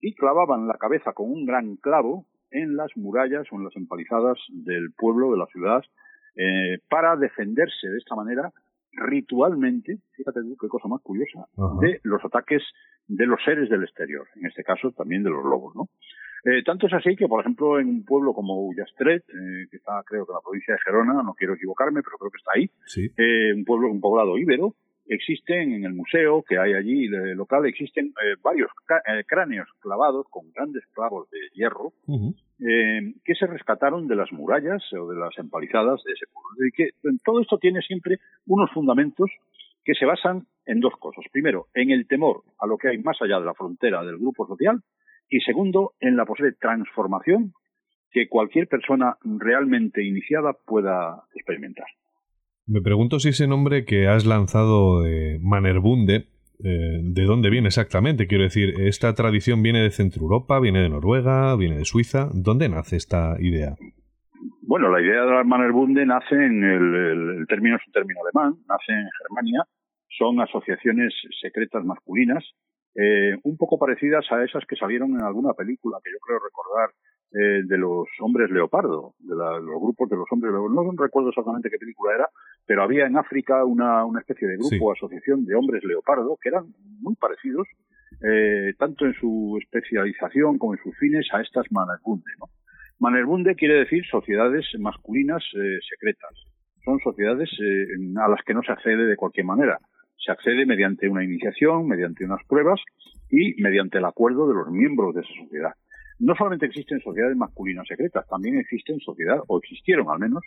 y 0.00 0.14
clavaban 0.14 0.66
la 0.66 0.74
cabeza 0.74 1.12
con 1.12 1.30
un 1.30 1.46
gran 1.46 1.76
clavo 1.76 2.26
en 2.50 2.76
las 2.76 2.90
murallas 2.96 3.46
o 3.50 3.56
en 3.56 3.64
las 3.64 3.76
empalizadas 3.76 4.38
del 4.48 4.92
pueblo, 4.96 5.32
de 5.32 5.38
la 5.38 5.46
ciudad, 5.46 5.82
eh, 6.36 6.78
para 6.88 7.16
defenderse 7.16 7.88
de 7.88 7.98
esta 7.98 8.14
manera 8.14 8.52
ritualmente, 8.92 9.98
fíjate 10.12 10.40
qué 10.60 10.68
cosa 10.68 10.88
más 10.88 11.00
curiosa, 11.02 11.46
de 11.80 12.00
los 12.02 12.24
ataques 12.24 12.62
de 13.06 13.26
los 13.26 13.42
seres 13.44 13.68
del 13.68 13.84
exterior, 13.84 14.26
en 14.36 14.46
este 14.46 14.64
caso 14.64 14.90
también 14.92 15.22
de 15.22 15.30
los 15.30 15.44
lobos, 15.44 15.74
¿no? 15.74 15.88
Eh, 16.44 16.62
tanto 16.64 16.86
es 16.86 16.92
así 16.94 17.16
que, 17.16 17.28
por 17.28 17.40
ejemplo, 17.40 17.78
en 17.78 17.88
un 17.88 18.04
pueblo 18.04 18.32
como 18.32 18.66
Ullastret, 18.66 19.22
eh, 19.28 19.66
que 19.70 19.76
está 19.76 20.02
creo 20.06 20.24
que 20.24 20.32
en 20.32 20.36
la 20.36 20.40
provincia 20.40 20.74
de 20.74 20.80
Gerona, 20.84 21.22
no 21.22 21.34
quiero 21.34 21.54
equivocarme, 21.54 22.02
pero 22.02 22.16
creo 22.18 22.30
que 22.30 22.38
está 22.38 22.52
ahí, 22.54 22.70
eh, 23.16 23.52
un 23.54 23.64
pueblo, 23.64 23.90
un 23.90 24.00
poblado 24.00 24.38
íbero, 24.38 24.74
existen 25.10 25.72
en 25.72 25.84
el 25.84 25.92
museo 25.92 26.42
que 26.48 26.58
hay 26.58 26.72
allí 26.72 27.08
local, 27.34 27.66
existen 27.66 28.06
eh, 28.06 28.36
varios 28.42 28.70
eh, 28.90 29.24
cráneos 29.26 29.68
clavados 29.80 30.26
con 30.30 30.50
grandes 30.52 30.84
clavos 30.94 31.28
de 31.30 31.38
hierro 31.52 31.92
eh, 32.60 33.14
que 33.24 33.34
se 33.34 33.46
rescataron 33.46 34.06
de 34.06 34.14
las 34.14 34.30
murallas 34.32 34.82
o 34.92 35.08
de 35.08 35.18
las 35.18 35.36
empalizadas 35.38 36.02
de 36.04 36.12
ese 36.12 36.26
pueblo. 36.32 36.66
Y 36.66 36.70
que 36.70 36.90
todo 37.24 37.40
esto 37.40 37.58
tiene 37.58 37.82
siempre 37.82 38.18
unos 38.46 38.70
fundamentos 38.70 39.30
que 39.84 39.94
se 39.94 40.06
basan 40.06 40.46
en 40.64 40.78
dos 40.78 40.94
cosas. 40.98 41.24
Primero, 41.32 41.66
en 41.74 41.90
el 41.90 42.06
temor 42.06 42.44
a 42.58 42.66
lo 42.66 42.78
que 42.78 42.88
hay 42.88 42.98
más 42.98 43.20
allá 43.20 43.40
de 43.40 43.46
la 43.46 43.54
frontera 43.54 44.04
del 44.04 44.18
grupo 44.18 44.46
social 44.46 44.80
y 45.28 45.40
segundo, 45.40 45.94
en 46.00 46.16
la 46.16 46.24
posible 46.24 46.52
transformación 46.52 47.52
que 48.12 48.28
cualquier 48.28 48.68
persona 48.68 49.16
realmente 49.24 50.04
iniciada 50.04 50.52
pueda 50.52 51.24
experimentar. 51.34 51.86
Me 52.72 52.82
pregunto 52.82 53.18
si 53.18 53.30
ese 53.30 53.48
nombre 53.48 53.84
que 53.84 54.06
has 54.06 54.24
lanzado 54.24 55.02
de 55.02 55.40
Manerbunde, 55.42 56.28
eh, 56.62 57.00
¿de 57.02 57.24
dónde 57.24 57.50
viene 57.50 57.66
exactamente? 57.66 58.28
Quiero 58.28 58.44
decir, 58.44 58.74
¿esta 58.78 59.12
tradición 59.16 59.60
viene 59.60 59.82
de 59.82 59.90
Centro 59.90 60.22
Europa, 60.22 60.60
viene 60.60 60.80
de 60.80 60.88
Noruega, 60.88 61.56
viene 61.56 61.78
de 61.78 61.84
Suiza? 61.84 62.28
¿Dónde 62.32 62.68
nace 62.68 62.94
esta 62.94 63.34
idea? 63.40 63.74
Bueno, 64.62 64.88
la 64.88 65.02
idea 65.02 65.22
de 65.22 65.32
la 65.32 65.42
Manerbunde 65.42 66.06
nace 66.06 66.36
en 66.36 66.62
el, 66.62 67.44
término 67.48 67.74
es 67.74 67.82
un 67.88 67.92
término 67.92 68.20
alemán, 68.22 68.60
nace 68.68 68.92
en 68.92 69.08
Germania, 69.18 69.64
son 70.06 70.40
asociaciones 70.40 71.12
secretas 71.42 71.84
masculinas, 71.84 72.44
eh, 72.94 73.34
un 73.42 73.56
poco 73.56 73.80
parecidas 73.80 74.30
a 74.30 74.44
esas 74.44 74.64
que 74.66 74.76
salieron 74.76 75.10
en 75.10 75.22
alguna 75.22 75.54
película 75.54 75.98
que 76.04 76.12
yo 76.12 76.18
creo 76.20 76.38
recordar 76.38 76.90
eh, 77.32 77.62
de 77.64 77.78
los 77.78 78.08
hombres 78.18 78.50
leopardo, 78.50 79.14
de 79.20 79.36
los 79.36 79.80
grupos 79.80 80.10
de 80.10 80.16
los 80.16 80.26
hombres 80.32 80.52
leopardo. 80.52 80.92
No 80.92 81.00
recuerdo 81.00 81.28
exactamente 81.28 81.70
qué 81.70 81.78
película 81.78 82.12
era, 82.12 82.28
pero 82.66 82.82
había 82.82 83.06
en 83.06 83.16
África 83.16 83.64
una, 83.64 84.04
una 84.04 84.18
especie 84.18 84.48
de 84.48 84.56
grupo, 84.56 84.86
o 84.86 84.92
asociación 84.92 85.44
de 85.44 85.54
hombres 85.54 85.84
leopardo, 85.84 86.36
que 86.42 86.48
eran 86.48 86.64
muy 87.00 87.14
parecidos, 87.14 87.68
eh, 88.20 88.74
tanto 88.78 89.06
en 89.06 89.14
su 89.14 89.56
especialización 89.62 90.58
como 90.58 90.74
en 90.74 90.82
sus 90.82 90.96
fines, 90.98 91.28
a 91.32 91.40
estas 91.40 91.66
Manerbunde. 91.70 92.32
¿no? 92.40 92.46
Manerbunde 92.98 93.54
quiere 93.54 93.74
decir 93.74 94.04
sociedades 94.06 94.66
masculinas 94.80 95.44
eh, 95.54 95.78
secretas. 95.88 96.34
Son 96.84 96.98
sociedades 96.98 97.48
a 98.16 98.28
las 98.28 98.42
que 98.44 98.54
no 98.54 98.62
se 98.62 98.72
accede 98.72 99.06
de 99.06 99.14
cualquier 99.14 99.46
manera. 99.46 99.78
Se 100.16 100.32
accede 100.32 100.66
mediante 100.66 101.08
una 101.08 101.22
iniciación, 101.22 101.86
mediante 101.86 102.24
unas 102.24 102.44
pruebas 102.48 102.80
y 103.30 103.54
mediante 103.62 103.98
el 103.98 104.04
acuerdo 104.04 104.48
de 104.48 104.54
los 104.54 104.68
miembros 104.70 105.14
de 105.14 105.20
esa 105.20 105.34
sociedad 105.44 105.74
no 106.20 106.34
solamente 106.36 106.66
existen 106.66 107.00
sociedades 107.00 107.36
masculinas 107.36 107.86
secretas, 107.88 108.26
también 108.28 108.58
existen 108.58 109.00
sociedades, 109.00 109.42
o 109.48 109.58
existieron 109.58 110.08
al 110.10 110.18
menos, 110.18 110.42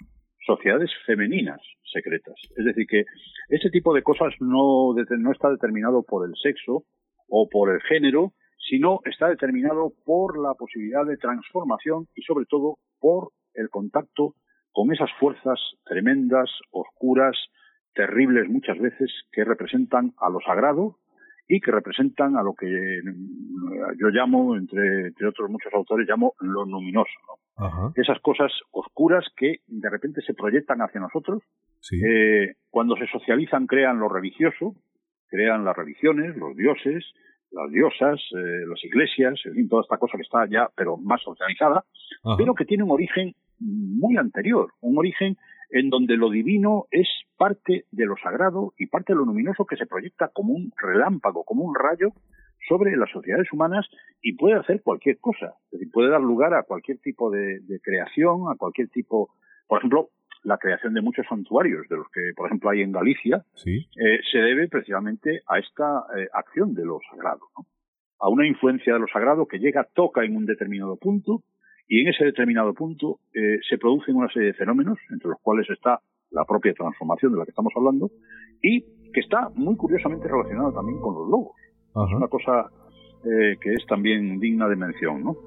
sociedades 0.45 0.91
femeninas 1.05 1.59
secretas. 1.91 2.35
Es 2.55 2.65
decir, 2.65 2.85
que 2.87 3.05
este 3.49 3.69
tipo 3.69 3.93
de 3.93 4.03
cosas 4.03 4.33
no, 4.39 4.93
no 4.93 5.31
está 5.31 5.49
determinado 5.49 6.03
por 6.03 6.27
el 6.27 6.35
sexo 6.35 6.83
o 7.27 7.49
por 7.49 7.71
el 7.71 7.81
género, 7.81 8.33
sino 8.69 8.99
está 9.05 9.29
determinado 9.29 9.93
por 10.05 10.39
la 10.39 10.53
posibilidad 10.53 11.05
de 11.05 11.17
transformación 11.17 12.07
y 12.15 12.21
sobre 12.21 12.45
todo 12.45 12.77
por 12.99 13.31
el 13.53 13.69
contacto 13.69 14.35
con 14.71 14.91
esas 14.93 15.09
fuerzas 15.19 15.59
tremendas, 15.85 16.49
oscuras, 16.71 17.37
terribles 17.93 18.49
muchas 18.49 18.77
veces, 18.79 19.11
que 19.31 19.43
representan 19.43 20.13
a 20.17 20.29
lo 20.29 20.39
sagrado 20.41 20.97
y 21.47 21.59
que 21.59 21.71
representan 21.71 22.37
a 22.37 22.43
lo 22.43 22.53
que 22.53 22.67
yo 23.99 24.07
llamo, 24.09 24.55
entre, 24.55 25.07
entre 25.07 25.27
otros 25.27 25.49
muchos 25.49 25.73
autores, 25.73 26.07
llamo 26.07 26.33
lo 26.39 26.65
luminoso, 26.65 27.11
¿no? 27.27 27.93
Esas 27.95 28.19
cosas 28.21 28.51
oscuras 28.71 29.25
que 29.35 29.57
de 29.67 29.89
repente 29.89 30.21
se 30.21 30.33
proyectan 30.33 30.79
hacia 30.81 31.01
nosotros, 31.01 31.43
eh, 31.91 32.55
cuando 32.69 32.95
se 32.95 33.07
socializan 33.07 33.67
crean 33.67 33.99
lo 33.99 34.09
religioso, 34.09 34.75
crean 35.27 35.65
las 35.65 35.75
religiones, 35.75 36.35
los 36.35 36.55
dioses, 36.55 37.05
las 37.51 37.69
diosas, 37.71 38.19
eh, 38.35 38.65
las 38.67 38.83
iglesias, 38.83 39.39
en 39.45 39.53
fin, 39.53 39.69
toda 39.69 39.83
esta 39.83 39.97
cosa 39.97 40.17
que 40.17 40.23
está 40.23 40.47
ya, 40.49 40.69
pero 40.75 40.97
más 40.97 41.21
socializada, 41.21 41.83
pero 42.37 42.55
que 42.55 42.65
tiene 42.65 42.83
un 42.83 42.91
origen 42.91 43.33
muy 43.59 44.17
anterior, 44.17 44.71
un 44.81 44.97
origen 44.97 45.37
en 45.73 45.89
donde 45.89 46.17
lo 46.17 46.29
divino 46.29 46.85
es 46.91 47.07
parte 47.35 47.85
de 47.91 48.05
lo 48.05 48.15
sagrado 48.21 48.73
y 48.77 48.85
parte 48.85 49.13
de 49.13 49.17
lo 49.17 49.25
luminoso 49.25 49.65
que 49.65 49.75
se 49.75 49.87
proyecta 49.87 50.29
como 50.31 50.53
un 50.53 50.71
relámpago, 50.77 51.43
como 51.43 51.63
un 51.63 51.73
rayo 51.73 52.13
sobre 52.69 52.95
las 52.95 53.09
sociedades 53.09 53.51
humanas 53.51 53.87
y 54.21 54.33
puede 54.33 54.55
hacer 54.55 54.83
cualquier 54.83 55.17
cosa, 55.17 55.55
es 55.65 55.79
decir, 55.79 55.91
puede 55.91 56.11
dar 56.11 56.21
lugar 56.21 56.53
a 56.53 56.63
cualquier 56.63 56.99
tipo 56.99 57.31
de, 57.31 57.59
creación, 57.81 58.51
a 58.51 58.55
cualquier 58.55 58.89
tipo, 58.89 59.31
por 59.67 59.79
ejemplo, 59.79 60.09
la 60.43 60.59
creación 60.59 60.93
de 60.93 61.01
muchos 61.01 61.25
santuarios, 61.27 61.87
de 61.89 61.97
los 61.97 62.07
que, 62.13 62.31
por 62.35 62.45
ejemplo, 62.45 62.69
hay 62.69 62.81
en 62.81 62.91
Galicia, 62.91 63.43
eh, 63.65 64.19
se 64.31 64.37
debe 64.37 64.67
precisamente 64.67 65.41
a 65.47 65.57
esta 65.57 66.05
eh, 66.15 66.27
acción 66.33 66.75
de 66.75 66.85
lo 66.85 66.99
sagrado, 67.09 67.47
a 68.19 68.29
una 68.29 68.45
influencia 68.45 68.93
de 68.93 68.99
lo 68.99 69.07
sagrado 69.07 69.47
que 69.47 69.57
llega, 69.57 69.87
toca 69.95 70.23
en 70.23 70.35
un 70.37 70.45
determinado 70.45 70.97
punto 70.97 71.41
y 71.87 72.01
en 72.01 72.09
ese 72.09 72.25
determinado 72.25 72.73
punto 72.73 73.19
eh, 73.33 73.59
se 73.69 73.77
producen 73.77 74.15
una 74.15 74.31
serie 74.31 74.49
de 74.49 74.53
fenómenos, 74.53 74.97
entre 75.09 75.29
los 75.29 75.39
cuales 75.41 75.69
está 75.69 75.99
la 76.31 76.45
propia 76.45 76.73
transformación 76.73 77.33
de 77.33 77.39
la 77.39 77.45
que 77.45 77.51
estamos 77.51 77.73
hablando, 77.75 78.09
y 78.61 78.81
que 79.13 79.19
está 79.19 79.49
muy 79.55 79.75
curiosamente 79.75 80.27
relacionada 80.27 80.73
también 80.73 80.99
con 80.99 81.13
los 81.13 81.29
lobos. 81.29 81.55
Es 81.89 82.15
una 82.15 82.27
cosa 82.27 82.71
eh, 83.23 83.57
que 83.61 83.73
es 83.73 83.85
también 83.85 84.39
digna 84.39 84.67
de 84.67 84.75
mención, 84.75 85.23
¿no? 85.23 85.37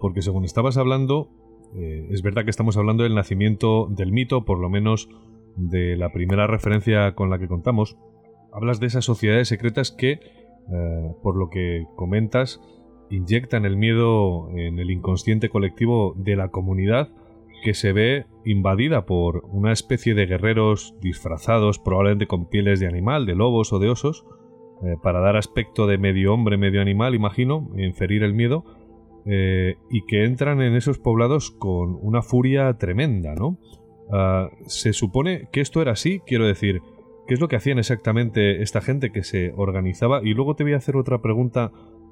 Porque 0.00 0.22
según 0.22 0.44
estabas 0.44 0.76
hablando, 0.76 1.28
eh, 1.76 2.08
es 2.10 2.22
verdad 2.22 2.44
que 2.44 2.50
estamos 2.50 2.76
hablando 2.76 3.04
del 3.04 3.14
nacimiento 3.14 3.86
del 3.90 4.12
mito, 4.12 4.44
por 4.44 4.58
lo 4.58 4.68
menos 4.68 5.08
de 5.56 5.96
la 5.96 6.12
primera 6.12 6.46
referencia 6.46 7.14
con 7.14 7.30
la 7.30 7.38
que 7.38 7.48
contamos. 7.48 7.96
Hablas 8.52 8.80
de 8.80 8.86
esas 8.86 9.04
sociedades 9.04 9.48
secretas 9.48 9.92
que, 9.92 10.12
eh, 10.12 11.12
por 11.22 11.36
lo 11.36 11.50
que 11.50 11.84
comentas, 11.96 12.60
inyectan 13.10 13.64
el 13.64 13.76
miedo 13.76 14.48
en 14.56 14.78
el 14.78 14.90
inconsciente 14.90 15.48
colectivo 15.48 16.14
de 16.16 16.36
la 16.36 16.48
comunidad 16.48 17.10
que 17.62 17.74
se 17.74 17.92
ve 17.92 18.26
invadida 18.44 19.04
por 19.04 19.44
una 19.50 19.72
especie 19.72 20.14
de 20.14 20.26
guerreros 20.26 20.94
disfrazados, 21.00 21.78
probablemente 21.78 22.26
con 22.26 22.48
pieles 22.48 22.80
de 22.80 22.86
animal, 22.86 23.26
de 23.26 23.34
lobos 23.34 23.72
o 23.72 23.78
de 23.78 23.90
osos, 23.90 24.24
eh, 24.82 24.96
para 25.02 25.20
dar 25.20 25.36
aspecto 25.36 25.86
de 25.86 25.98
medio 25.98 26.32
hombre, 26.32 26.56
medio 26.56 26.80
animal, 26.80 27.14
imagino, 27.14 27.68
inferir 27.76 28.22
el 28.22 28.32
miedo, 28.32 28.64
eh, 29.26 29.76
y 29.90 30.04
que 30.06 30.24
entran 30.24 30.60
en 30.62 30.74
esos 30.74 30.98
poblados 30.98 31.50
con 31.50 31.98
una 32.00 32.22
furia 32.22 32.72
tremenda, 32.74 33.34
¿no? 33.34 33.58
Ah, 34.12 34.50
se 34.66 34.92
supone 34.92 35.48
que 35.52 35.60
esto 35.60 35.80
era 35.82 35.92
así, 35.92 36.20
quiero 36.26 36.46
decir, 36.46 36.80
¿qué 37.28 37.34
es 37.34 37.40
lo 37.40 37.48
que 37.48 37.56
hacían 37.56 37.78
exactamente 37.78 38.62
esta 38.62 38.80
gente 38.80 39.10
que 39.12 39.22
se 39.22 39.52
organizaba? 39.56 40.20
Y 40.24 40.34
luego 40.34 40.56
te 40.56 40.64
voy 40.64 40.72
a 40.72 40.78
hacer 40.78 40.96
otra 40.96 41.22
pregunta, 41.22 41.70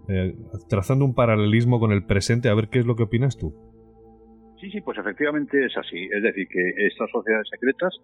eh, 0.08 0.36
trazando 0.68 1.04
un 1.04 1.14
paralelismo 1.14 1.80
con 1.80 1.92
el 1.92 2.04
presente, 2.04 2.48
a 2.48 2.54
ver 2.54 2.68
qué 2.68 2.78
es 2.78 2.86
lo 2.86 2.94
que 2.94 3.04
opinas 3.04 3.36
tú. 3.36 3.54
Sí, 4.60 4.70
sí, 4.70 4.80
pues 4.80 4.98
efectivamente 4.98 5.64
es 5.64 5.76
así. 5.76 6.04
Es 6.04 6.22
decir, 6.22 6.46
que 6.48 6.86
estas 6.86 7.10
sociedades 7.10 7.48
secretas 7.48 7.94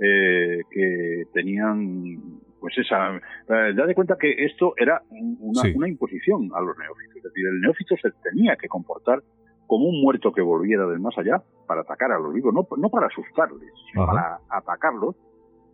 eh, 0.00 0.62
que 0.70 1.24
tenían 1.32 2.40
pues 2.64 2.78
esa, 2.78 3.14
eh, 3.14 3.74
da 3.76 3.84
de 3.84 3.94
cuenta 3.94 4.16
que 4.18 4.32
esto 4.42 4.72
era 4.78 5.02
una, 5.10 5.86
imposición 5.86 6.48
a 6.54 6.62
los 6.62 6.74
neófitos. 6.78 7.16
Es 7.16 7.22
decir, 7.24 7.46
el 7.46 7.60
neófito 7.60 7.94
se 8.00 8.08
tenía 8.22 8.56
que 8.56 8.68
comportar 8.68 9.22
como 9.66 9.84
un 9.84 10.00
muerto 10.00 10.32
que 10.32 10.40
volviera 10.40 10.86
del 10.86 10.98
más 10.98 11.12
allá 11.18 11.42
para 11.66 11.82
atacar 11.82 12.10
a 12.12 12.18
los 12.18 12.32
vivos, 12.32 12.54
no, 12.54 12.66
no 12.78 12.88
para 12.88 13.08
asustarles, 13.08 13.70
sino 13.92 14.06
para 14.06 14.38
atacarlos, 14.48 15.14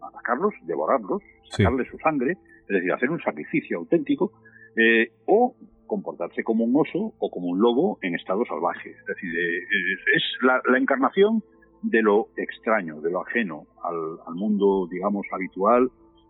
atacarlos, 0.02 0.52
devorarlos, 0.64 1.22
sacarles 1.48 1.86
su 1.92 1.98
sangre, 1.98 2.32
es 2.32 2.66
decir, 2.66 2.92
hacer 2.92 3.08
un 3.08 3.20
sacrificio 3.20 3.78
auténtico, 3.78 4.32
eh, 4.74 5.12
o 5.26 5.54
comportarse 5.86 6.42
como 6.42 6.64
un 6.64 6.74
oso 6.74 7.14
o 7.20 7.30
como 7.30 7.50
un 7.50 7.60
lobo 7.60 8.00
en 8.02 8.16
estado 8.16 8.44
salvaje. 8.46 8.90
Es 8.90 9.06
decir, 9.06 9.30
eh, 9.30 10.16
es 10.16 10.22
la, 10.42 10.76
encarnación 10.76 11.44
de 11.82 12.02
lo 12.02 12.30
extraño, 12.36 13.00
de 13.00 13.12
lo 13.12 13.22
ajeno 13.22 13.66
al, 13.84 14.18
al 14.26 14.34
mundo, 14.34 14.88
digamos, 14.90 15.24
habitual 15.30 15.88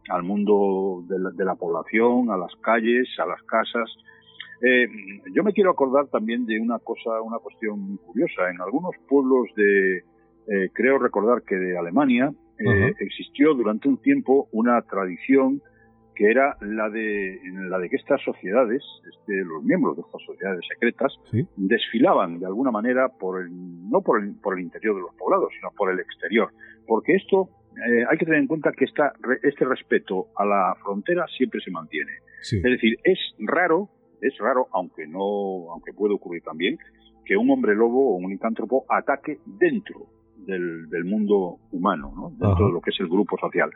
al 0.09 0.23
mundo 0.23 1.05
de 1.07 1.45
la, 1.45 1.55
población, 1.55 2.31
a 2.31 2.37
las 2.37 2.55
calles, 2.63 3.09
a 3.19 3.27
las 3.27 3.43
casas. 3.43 3.91
Eh, 4.63 4.87
yo 5.35 5.43
me 5.43 5.53
quiero 5.53 5.71
acordar 5.71 6.09
también 6.09 6.47
de 6.47 6.61
una 6.61 6.79
cosa, 6.79 7.21
una 7.23 7.39
cuestión 7.39 7.81
muy 7.81 7.99
curiosa. 7.99 8.51
En 8.51 8.61
algunos 8.61 8.93
pueblos 9.09 9.49
de, 9.57 9.99
eh, 9.99 10.71
creo 10.73 10.99
recordar 10.99 11.43
que 11.43 11.57
de 11.57 11.79
Alemania, 11.79 12.33
eh, 12.59 12.93
existió 12.99 13.55
durante 13.55 13.89
un 13.89 13.97
tiempo 13.99 14.49
una 14.53 14.83
tradición 14.83 15.63
que 16.15 16.31
era 16.31 16.59
la 16.61 16.91
de, 16.91 17.41
la 17.71 17.79
de 17.79 17.89
que 17.89 17.97
estas 17.97 18.21
sociedades, 18.23 18.83
este, 19.09 19.43
los 19.43 19.63
miembros 19.63 19.97
de 19.97 20.03
estas 20.03 20.21
sociedades 20.27 20.61
secretas, 20.69 21.15
desfilaban 21.57 22.39
de 22.39 22.45
alguna 22.45 22.71
manera 22.71 23.09
por 23.09 23.41
el, 23.41 23.49
no 23.89 24.03
por 24.03 24.23
el, 24.23 24.35
por 24.35 24.59
el 24.59 24.65
interior 24.65 24.97
de 24.97 25.01
los 25.01 25.15
poblados, 25.15 25.51
sino 25.57 25.71
por 25.75 25.91
el 25.91 25.99
exterior. 25.99 26.51
Porque 26.87 27.15
esto 27.15 27.49
eh, 27.87 28.05
hay 28.09 28.19
que 28.19 28.25
tener 28.25 28.41
en 28.41 28.47
cuenta 28.47 28.73
que 28.73 28.85
esta, 28.85 29.13
este 29.43 29.65
respeto 29.65 30.29
a 30.37 30.45
la 30.45 30.75
frontera 30.83 31.27
siempre 31.37 31.61
se 31.61 31.71
mantiene. 31.71 32.13
Es 32.41 32.63
decir, 32.63 32.99
es 33.05 33.19
raro, 33.39 33.89
es 34.21 34.37
raro, 34.39 34.69
aunque 34.73 35.07
no, 35.07 35.73
aunque 35.73 35.93
puede 35.93 36.15
ocurrir 36.15 36.43
también, 36.43 36.79
que 37.25 37.37
un 37.37 37.51
hombre 37.51 37.75
lobo 37.75 38.13
o 38.13 38.17
un 38.17 38.31
licántropo 38.31 38.85
ataque 38.89 39.39
dentro 39.45 40.07
del, 40.37 41.05
mundo 41.05 41.59
humano, 41.71 42.13
¿no? 42.15 42.31
dentro 42.31 42.67
de 42.67 42.73
lo 42.73 42.81
que 42.81 42.91
es 42.91 43.01
el 43.01 43.09
grupo 43.09 43.37
social. 43.39 43.71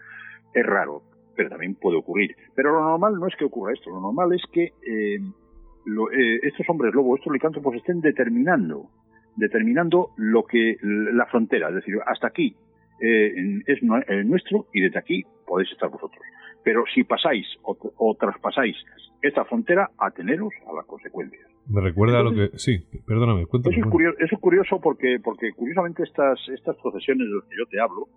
Es 0.53 0.65
raro, 0.65 1.03
pero 1.37 1.51
también 1.51 1.75
puede 1.75 1.99
ocurrir. 1.99 2.37
Pero 2.55 2.73
lo 2.73 2.81
normal 2.81 3.15
no 3.15 3.27
es 3.27 3.35
que 3.37 3.45
ocurra 3.45 3.73
esto, 3.73 3.91
lo 3.91 4.01
normal 4.01 4.33
es 4.33 4.43
que 4.51 4.65
eh, 4.65 5.17
eh, 5.17 6.39
estos 6.43 6.69
hombres 6.69 6.95
lobo, 6.95 7.17
estos 7.17 7.33
licántropos 7.33 7.75
estén 7.77 8.01
determinando, 8.01 8.91
determinando 9.37 10.11
lo 10.17 10.45
que 10.45 10.77
la 10.83 11.27
frontera, 11.27 11.69
es 11.69 11.77
decir, 11.77 11.97
hasta 12.07 12.29
aquí 12.29 12.57
eh, 13.01 13.63
es 13.67 13.83
nuestro 13.83 14.67
y 14.73 14.81
desde 14.81 14.99
aquí 14.99 15.25
podéis 15.47 15.71
estar 15.73 15.89
vosotros. 15.89 16.21
Pero 16.63 16.85
si 16.95 17.05
pasáis 17.05 17.47
o, 17.63 18.17
traspasáis 18.19 18.77
esta 19.23 19.45
frontera, 19.45 19.91
ateneros 19.99 20.53
a 20.67 20.75
las 20.75 20.87
consecuencias. 20.87 21.47
Me 21.69 21.81
recuerda 21.81 22.21
a 22.21 22.23
lo 22.23 22.35
que... 22.35 22.51
Sí, 22.59 22.87
perdóname, 23.07 23.47
cuéntame. 23.47 23.77
Eso 23.77 23.87
es 23.87 23.91
curioso, 23.91 24.19
eso 24.19 24.35
es 24.35 24.41
curioso 24.41 24.81
porque, 24.83 25.19
porque 25.23 25.53
curiosamente 25.53 26.03
estas, 26.03 26.39
estas 26.49 26.77
procesiones 26.77 27.27
de 27.27 27.35
las 27.35 27.45
que 27.49 27.57
yo 27.57 27.67
te 27.67 27.81
hablo, 27.81 28.09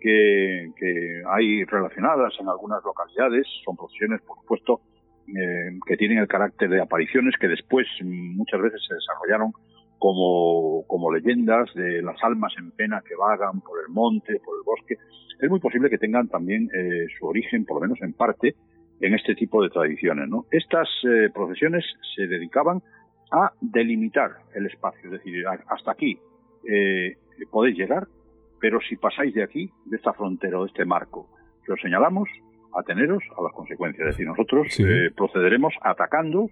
que, 0.00 0.72
que 0.76 1.22
hay 1.28 1.64
relacionadas 1.64 2.32
en 2.40 2.48
algunas 2.48 2.82
localidades, 2.84 3.46
son 3.64 3.76
procesiones, 3.76 4.20
por 4.22 4.38
supuesto, 4.38 4.80
eh, 5.28 5.78
que 5.86 5.96
tienen 5.96 6.18
el 6.18 6.26
carácter 6.26 6.68
de 6.68 6.80
apariciones 6.80 7.34
que 7.40 7.46
después 7.46 7.86
muchas 8.02 8.60
veces 8.60 8.80
se 8.86 8.94
desarrollaron 8.94 9.52
como, 10.00 10.82
como 10.88 11.12
leyendas 11.12 11.72
de 11.74 12.00
las 12.00 12.16
almas 12.24 12.54
en 12.58 12.70
pena 12.70 13.02
que 13.06 13.14
vagan 13.14 13.60
por 13.60 13.78
el 13.86 13.92
monte, 13.92 14.40
por 14.42 14.56
el 14.56 14.64
bosque. 14.64 14.96
Es 15.38 15.50
muy 15.50 15.60
posible 15.60 15.90
que 15.90 15.98
tengan 15.98 16.26
también 16.26 16.70
eh, 16.74 17.06
su 17.18 17.26
origen, 17.26 17.66
por 17.66 17.76
lo 17.76 17.82
menos 17.82 18.00
en 18.00 18.14
parte, 18.14 18.56
en 18.98 19.14
este 19.14 19.34
tipo 19.34 19.62
de 19.62 19.68
tradiciones. 19.68 20.26
¿no? 20.28 20.46
Estas 20.50 20.88
eh, 21.04 21.28
procesiones 21.32 21.84
se 22.16 22.26
dedicaban 22.26 22.82
a 23.30 23.52
delimitar 23.60 24.30
el 24.54 24.66
espacio, 24.66 25.04
es 25.04 25.22
decir, 25.22 25.44
hasta 25.46 25.92
aquí 25.92 26.18
eh, 26.66 27.16
podéis 27.50 27.76
llegar, 27.76 28.08
pero 28.58 28.80
si 28.80 28.96
pasáis 28.96 29.34
de 29.34 29.42
aquí, 29.42 29.70
de 29.84 29.98
esta 29.98 30.14
frontera 30.14 30.58
o 30.58 30.62
de 30.62 30.68
este 30.68 30.86
marco 30.86 31.28
que 31.64 31.72
os 31.72 31.80
señalamos, 31.80 32.28
ateneros 32.74 33.22
a 33.36 33.42
las 33.42 33.52
consecuencias. 33.52 34.08
Es 34.08 34.16
decir, 34.16 34.26
nosotros 34.26 34.66
procederemos 35.14 35.74
atacando 35.82 36.48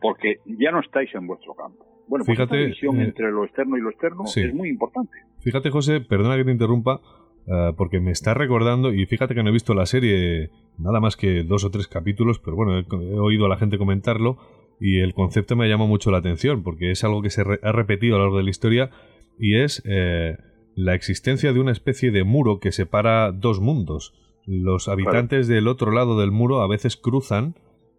porque 0.00 0.40
ya 0.46 0.72
no 0.72 0.80
estáis 0.80 1.14
en 1.14 1.26
vuestro 1.26 1.54
campo. 1.54 1.89
Bueno, 2.10 2.24
pues 2.24 2.36
fíjate, 2.36 2.66
visión 2.66 3.00
eh, 3.00 3.04
entre 3.04 3.30
lo 3.30 3.44
externo 3.44 3.78
y 3.78 3.80
lo 3.80 3.88
externo 3.88 4.24
es 4.26 4.52
muy 4.52 4.68
importante. 4.68 5.12
Fíjate, 5.38 5.70
José, 5.70 6.00
perdona 6.00 6.36
que 6.36 6.44
te 6.44 6.50
interrumpa, 6.50 7.00
eh, 7.46 7.72
porque 7.76 8.00
me 8.00 8.10
está 8.10 8.34
recordando, 8.34 8.92
y 8.92 9.06
fíjate 9.06 9.32
que 9.32 9.44
no 9.44 9.50
he 9.50 9.52
visto 9.52 9.74
la 9.74 9.86
serie 9.86 10.50
nada 10.76 10.98
más 10.98 11.16
que 11.16 11.44
dos 11.44 11.64
o 11.64 11.70
tres 11.70 11.86
capítulos, 11.86 12.40
pero 12.40 12.56
bueno, 12.56 12.80
he, 12.80 13.18
oído 13.20 13.46
a 13.46 13.48
la 13.48 13.58
gente 13.58 13.78
comentarlo, 13.78 14.38
y 14.80 14.98
el 14.98 15.14
concepto 15.14 15.54
me 15.54 15.68
llama 15.68 15.86
mucho 15.86 16.10
la 16.10 16.18
atención 16.18 16.64
porque 16.64 16.90
es 16.90 17.04
algo 17.04 17.22
que 17.22 17.30
se 17.30 17.42
ha 17.42 17.72
repetido 17.72 18.16
a 18.16 18.18
lo 18.18 18.24
largo 18.24 18.38
de 18.38 18.44
la 18.44 18.50
historia 18.50 18.90
y 19.38 19.60
es 19.60 19.80
eh, 19.84 20.36
la 20.74 20.94
existencia 20.94 21.52
de 21.52 21.60
una 21.60 21.70
especie 21.70 22.10
de 22.10 22.24
muro 22.24 22.58
que 22.58 22.72
separa 22.72 23.30
dos 23.30 23.60
mundos. 23.60 24.14
Los 24.46 24.88
habitantes 24.88 25.46
del 25.46 25.68
otro 25.68 25.92
lado 25.92 26.18
del 26.18 26.32
muro 26.32 26.62
a 26.62 26.66
veces 26.66 26.96
cruzan 26.96 27.54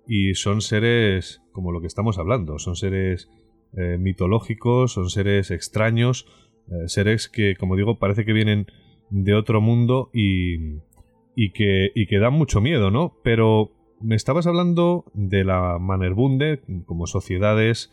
y 0.08 0.34
son 0.34 0.62
seres 0.62 1.44
como 1.52 1.72
lo 1.72 1.80
que 1.80 1.88
estamos 1.88 2.18
hablando, 2.18 2.58
son 2.58 2.76
seres 2.76 3.30
eh, 3.78 3.98
mitológicos, 3.98 4.94
son 4.94 5.10
seres 5.10 5.52
extraños, 5.52 6.26
eh, 6.68 6.88
seres 6.88 7.30
que, 7.30 7.56
como 7.56 7.76
digo, 7.76 8.00
parece 8.00 8.26
que 8.26 8.34
vienen 8.34 8.68
de 9.10 9.34
otro 9.34 9.62
mundo 9.62 10.10
y, 10.14 10.80
y, 11.36 11.52
que, 11.54 11.92
y 11.94 12.08
que 12.08 12.20
dan 12.20 12.34
mucho 12.34 12.62
miedo, 12.62 12.92
¿no? 12.92 13.18
Pero 13.24 13.72
me 14.02 14.16
estabas 14.16 14.48
hablando 14.48 15.06
de 15.14 15.44
la 15.44 15.78
Manerbunde 15.80 16.62
como 16.86 17.08
sociedades, 17.08 17.92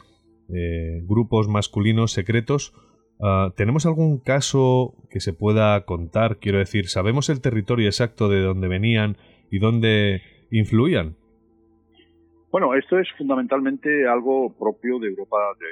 eh, 0.49 1.03
grupos 1.05 1.49
masculinos 1.49 2.13
secretos. 2.13 2.73
Ah, 3.21 3.53
¿Tenemos 3.57 3.85
algún 3.85 4.19
caso 4.19 4.95
que 5.11 5.21
se 5.21 5.35
pueda 5.35 5.85
contar? 5.85 6.39
Quiero 6.39 6.59
decir, 6.59 6.89
¿sabemos 6.89 7.29
el 7.29 7.41
territorio 7.41 7.87
exacto 7.87 8.29
de 8.29 8.41
dónde 8.41 8.69
venían 8.69 9.19
y 9.51 9.59
dónde 9.59 10.23
influían? 10.51 11.18
Bueno, 12.51 12.75
esto 12.75 12.99
es 12.99 13.09
fundamentalmente 13.17 14.09
algo 14.09 14.53
propio 14.59 14.99
de 14.99 15.09
Europa, 15.09 15.37
de 15.59 15.67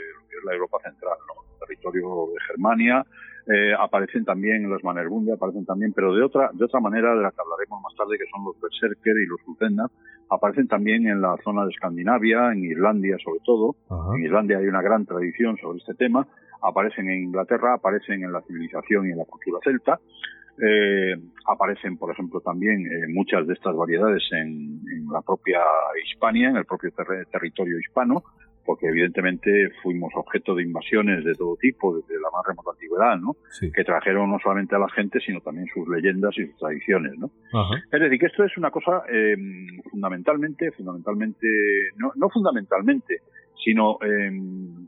la 0.44 0.54
Europa 0.54 0.78
central, 0.84 1.16
¿no? 1.26 1.42
El 1.52 1.66
territorio 1.66 2.28
de 2.32 2.40
Germania, 2.48 3.04
eh, 3.46 3.72
aparecen 3.78 4.24
también 4.24 4.68
los 4.68 4.82
Manerbunde, 4.82 5.32
aparecen 5.32 5.64
también, 5.64 5.92
pero 5.92 6.12
de 6.12 6.22
otra, 6.22 6.50
de 6.52 6.64
otra 6.64 6.80
manera, 6.80 7.14
de 7.14 7.22
la 7.22 7.30
que 7.30 7.40
hablaremos 7.40 7.80
más 7.80 7.94
tarde, 7.94 8.18
que 8.18 8.26
son 8.30 8.44
los 8.44 8.60
Berserker 8.60 9.14
y 9.16 9.26
los 9.26 9.38
Utenda, 9.46 9.86
aparecen 10.28 10.66
también 10.66 11.06
en 11.06 11.20
la 11.20 11.36
zona 11.44 11.64
de 11.64 11.70
Escandinavia, 11.70 12.52
en 12.52 12.64
Islandia 12.64 13.16
sobre 13.22 13.40
todo. 13.44 13.76
En 14.16 14.24
Islandia 14.24 14.58
hay 14.58 14.66
una 14.66 14.82
gran 14.82 15.06
tradición 15.06 15.56
sobre 15.58 15.78
este 15.78 15.94
tema. 15.94 16.26
Aparecen 16.60 17.08
en 17.08 17.22
Inglaterra, 17.22 17.74
aparecen 17.74 18.24
en 18.24 18.32
la 18.32 18.42
civilización 18.42 19.06
y 19.06 19.12
en 19.12 19.18
la 19.18 19.24
cultura 19.24 19.60
celta. 19.62 20.00
Eh, 20.62 21.14
aparecen, 21.46 21.96
por 21.98 22.11
ejemplo, 22.11 22.40
también 22.40 22.86
eh, 22.86 23.07
muchas 23.09 23.46
de 23.46 23.54
estas 23.54 23.74
variedades 23.76 24.22
en, 24.32 24.80
la 25.12 25.22
propia 25.22 25.61
Hispania, 26.04 26.48
en 26.48 26.57
el 26.57 26.64
propio 26.64 26.90
territorio 27.30 27.78
hispano 27.78 28.24
porque 28.66 28.88
evidentemente 28.88 29.70
fuimos 29.82 30.12
objeto 30.16 30.54
de 30.54 30.64
invasiones 30.64 31.24
de 31.24 31.34
todo 31.34 31.57
tipo 31.57 31.96
desde 31.96 32.20
la 32.20 32.30
más 32.32 32.44
remota 32.44 32.72
antigüedad, 32.72 33.16
¿no? 33.16 33.36
Que 33.72 33.84
trajeron 33.84 34.30
no 34.30 34.38
solamente 34.40 34.74
a 34.74 34.80
la 34.80 34.88
gente, 34.88 35.20
sino 35.20 35.40
también 35.40 35.68
sus 35.72 35.88
leyendas 35.88 36.36
y 36.36 36.46
sus 36.46 36.57
tradiciones, 36.57 37.12
¿no? 37.16 37.30
Es 37.92 38.00
decir, 38.00 38.18
que 38.18 38.26
esto 38.26 38.44
es 38.44 38.59
una 38.59 38.72
cosa 38.72 39.04
eh, 39.09 39.36
fundamentalmente, 39.88 40.72
fundamentalmente, 40.72 41.46
no, 41.96 42.11
no 42.16 42.28
fundamentalmente, 42.28 43.20
sino, 43.64 43.98
eh, 44.02 44.30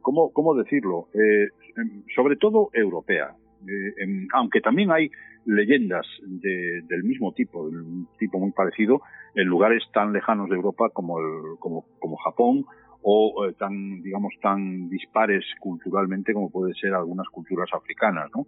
¿cómo, 0.03 0.33
¿cómo, 0.33 0.55
decirlo? 0.55 1.09
Eh, 1.15 1.49
em, 1.77 2.03
sobre 2.15 2.37
todo 2.37 2.71
europea. 2.73 3.31
Eh, 3.67 4.27
aunque 4.35 4.61
también 4.61 4.91
hay 4.91 5.11
leyendas 5.49 6.07
de, 6.27 6.83
del 6.89 7.05
mismo 7.05 7.33
tipo, 7.33 7.69
de 7.71 7.77
un 7.79 8.09
tipo 8.19 8.39
muy 8.39 8.53
parecido, 8.53 9.01
en 9.35 9.47
lugares 9.47 9.83
tan 9.93 10.13
lejanos 10.13 10.49
de 10.49 10.57
Europa 10.57 10.91
como, 10.93 11.19
el, 11.19 11.59
como, 11.59 11.87
como 11.99 12.17
Japón 12.17 12.65
o 13.03 13.47
eh, 13.47 13.55
tan, 13.59 14.03
digamos, 14.03 14.35
tan 14.43 14.89
dispares 14.89 15.45
culturalmente 15.61 16.35
como 16.35 16.51
puede 16.51 16.75
ser 16.75 16.93
algunas 16.95 17.27
culturas 17.29 17.69
africanas, 17.73 18.29
¿no? 18.35 18.47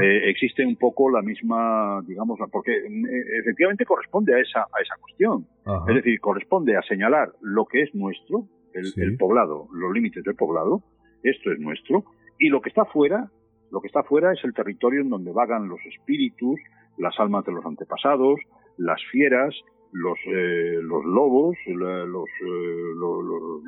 Eh, 0.00 0.30
existe 0.30 0.64
un 0.64 0.76
poco 0.76 1.10
la 1.10 1.22
misma, 1.22 2.00
digamos, 2.06 2.38
porque 2.50 2.72
eh, 2.72 3.40
efectivamente 3.42 3.84
corresponde 3.84 4.34
a 4.34 4.40
esa, 4.40 4.60
a 4.60 4.82
esa 4.82 4.96
cuestión. 5.00 5.46
Es 5.88 5.94
decir, 5.94 6.18
corresponde 6.20 6.76
a 6.76 6.82
señalar 6.82 7.32
lo 7.40 7.66
que 7.66 7.82
es 7.82 7.94
nuestro, 7.94 8.46
el, 8.72 9.16
poblado, 9.16 9.68
los 9.72 9.92
límites 9.92 10.24
del 10.24 10.34
poblado, 10.34 10.82
esto 11.22 11.52
es 11.52 11.58
nuestro, 11.60 12.04
y 12.38 12.48
lo 12.48 12.60
que 12.60 12.70
está 12.70 12.84
fuera, 12.86 13.30
lo 13.70 13.80
que 13.80 13.86
está 13.86 14.02
fuera 14.02 14.32
es 14.32 14.42
el 14.44 14.54
territorio 14.54 15.00
en 15.00 15.10
donde 15.10 15.32
vagan 15.32 15.68
los 15.68 15.80
espíritus, 15.86 16.60
las 16.98 17.18
almas 17.18 17.44
de 17.44 17.52
los 17.52 17.64
antepasados, 17.64 18.40
las 18.76 19.00
fieras, 19.10 19.54
los, 19.92 20.18
eh, 20.26 20.78
los 20.82 21.04
lobos, 21.04 21.56
los, 21.66 21.88
eh, 21.88 22.06
los, 22.06 22.28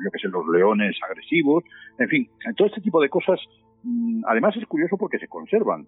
yo 0.03 0.11
que 0.11 0.19
sé, 0.19 0.27
los 0.29 0.47
leones 0.47 0.95
agresivos, 1.07 1.63
en 1.97 2.07
fin, 2.07 2.29
todo 2.55 2.67
este 2.67 2.81
tipo 2.81 3.01
de 3.01 3.09
cosas, 3.09 3.39
mm, 3.83 4.23
además 4.27 4.55
es 4.57 4.65
curioso 4.65 4.97
porque 4.97 5.19
se 5.19 5.27
conservan. 5.27 5.87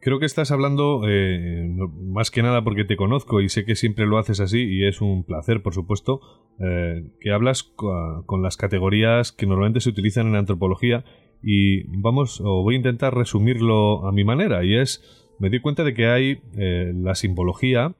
Creo 0.00 0.18
que 0.18 0.26
estás 0.26 0.50
hablando 0.50 1.02
eh, 1.06 1.68
más 2.02 2.30
que 2.30 2.42
nada 2.42 2.64
porque 2.64 2.84
te 2.84 2.96
conozco 2.96 3.40
y 3.40 3.48
sé 3.48 3.64
que 3.64 3.76
siempre 3.76 4.06
lo 4.06 4.18
haces 4.18 4.40
así 4.40 4.62
y 4.62 4.86
es 4.86 5.00
un 5.00 5.24
placer, 5.24 5.62
por 5.62 5.74
supuesto, 5.74 6.20
que 6.58 7.32
hablas 7.32 7.62
con 7.62 8.42
las 8.42 8.58
categorías 8.58 9.32
que 9.32 9.46
normalmente 9.46 9.80
se 9.80 9.88
utilizan 9.88 10.26
en 10.26 10.36
antropología 10.36 11.04
y 11.42 11.84
vamos, 11.98 12.40
o 12.42 12.62
voy 12.62 12.74
a 12.74 12.78
intentar 12.78 13.14
resumirlo 13.14 14.06
a 14.06 14.12
mi 14.12 14.24
manera 14.24 14.62
y 14.62 14.76
es, 14.76 15.02
me 15.38 15.48
di 15.48 15.60
cuenta 15.60 15.84
de 15.84 15.94
que 15.94 16.06
hay 16.06 16.40
la 16.52 17.14
simbología, 17.14 17.94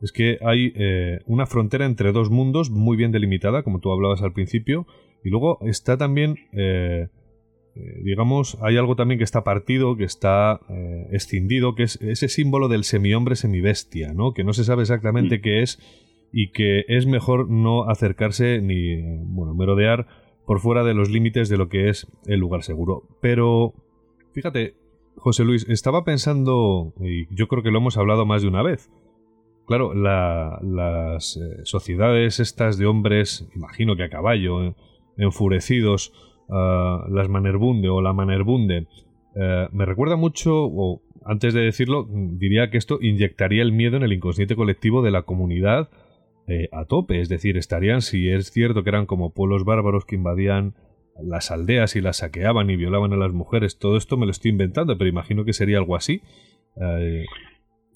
es 0.00 0.12
que 0.12 0.38
hay 0.42 0.72
eh, 0.76 1.20
una 1.26 1.46
frontera 1.46 1.86
entre 1.86 2.12
dos 2.12 2.30
mundos 2.30 2.70
muy 2.70 2.96
bien 2.96 3.12
delimitada, 3.12 3.62
como 3.62 3.80
tú 3.80 3.90
hablabas 3.92 4.22
al 4.22 4.32
principio, 4.32 4.86
y 5.24 5.30
luego 5.30 5.58
está 5.62 5.96
también, 5.96 6.36
eh, 7.78 7.98
eh, 7.98 8.00
digamos, 8.02 8.58
hay 8.62 8.76
algo 8.76 8.96
también 8.96 9.18
que 9.18 9.24
está 9.24 9.44
partido, 9.44 9.96
que 9.96 10.04
está 10.04 10.60
escindido, 11.10 11.74
que 11.74 11.84
es 11.84 11.96
ese 12.02 12.28
símbolo 12.28 12.68
del 12.68 12.84
semihombre 12.84 13.36
semibestia, 13.36 14.12
¿no? 14.12 14.32
Que 14.32 14.44
no 14.44 14.52
se 14.52 14.64
sabe 14.64 14.82
exactamente 14.82 15.38
mm. 15.38 15.40
qué 15.42 15.62
es 15.62 15.78
y 16.32 16.50
que 16.50 16.84
es 16.88 17.06
mejor 17.06 17.48
no 17.48 17.88
acercarse 17.88 18.60
ni, 18.60 19.00
bueno, 19.24 19.54
merodear 19.54 20.06
por 20.46 20.60
fuera 20.60 20.84
de 20.84 20.94
los 20.94 21.10
límites 21.10 21.48
de 21.48 21.56
lo 21.56 21.68
que 21.68 21.88
es 21.88 22.06
el 22.26 22.40
lugar 22.40 22.62
seguro. 22.62 23.04
Pero, 23.20 23.74
fíjate, 24.32 24.74
José 25.16 25.44
Luis, 25.44 25.66
estaba 25.68 26.04
pensando, 26.04 26.92
y 27.00 27.34
yo 27.34 27.48
creo 27.48 27.62
que 27.62 27.70
lo 27.70 27.78
hemos 27.78 27.96
hablado 27.96 28.26
más 28.26 28.42
de 28.42 28.48
una 28.48 28.62
vez, 28.62 28.90
Claro, 29.68 29.92
las 29.92 31.36
eh, 31.36 31.60
sociedades 31.64 32.40
estas 32.40 32.78
de 32.78 32.86
hombres, 32.86 33.46
imagino 33.54 33.96
que 33.96 34.04
a 34.04 34.08
caballo, 34.08 34.64
eh, 34.64 34.74
enfurecidos, 35.18 36.14
ah, 36.50 37.06
las 37.10 37.28
Manerbunde 37.28 37.88
o 37.88 38.00
la 38.00 38.12
Manerbunde, 38.12 38.86
eh, 39.34 39.68
me 39.72 39.84
recuerda 39.84 40.16
mucho, 40.16 40.64
o 40.64 41.02
antes 41.24 41.54
de 41.54 41.60
decirlo, 41.60 42.06
diría 42.10 42.70
que 42.70 42.78
esto 42.78 42.98
inyectaría 43.00 43.62
el 43.62 43.72
miedo 43.72 43.96
en 43.96 44.02
el 44.02 44.12
inconsciente 44.12 44.56
colectivo 44.56 45.02
de 45.02 45.10
la 45.10 45.22
comunidad 45.22 45.90
a 46.72 46.86
tope. 46.86 47.20
Es 47.20 47.28
decir, 47.28 47.58
estarían, 47.58 48.00
si 48.00 48.30
es 48.30 48.50
cierto 48.50 48.82
que 48.82 48.88
eran 48.88 49.04
como 49.04 49.34
pueblos 49.34 49.64
bárbaros 49.64 50.06
que 50.06 50.14
invadían 50.14 50.72
las 51.22 51.50
aldeas 51.50 51.94
y 51.94 52.00
las 52.00 52.18
saqueaban 52.18 52.70
y 52.70 52.76
violaban 52.76 53.12
a 53.12 53.16
las 53.16 53.34
mujeres, 53.34 53.78
todo 53.78 53.98
esto 53.98 54.16
me 54.16 54.24
lo 54.24 54.30
estoy 54.30 54.52
inventando, 54.52 54.96
pero 54.96 55.10
imagino 55.10 55.44
que 55.44 55.52
sería 55.52 55.76
algo 55.76 55.94
así. 55.94 56.22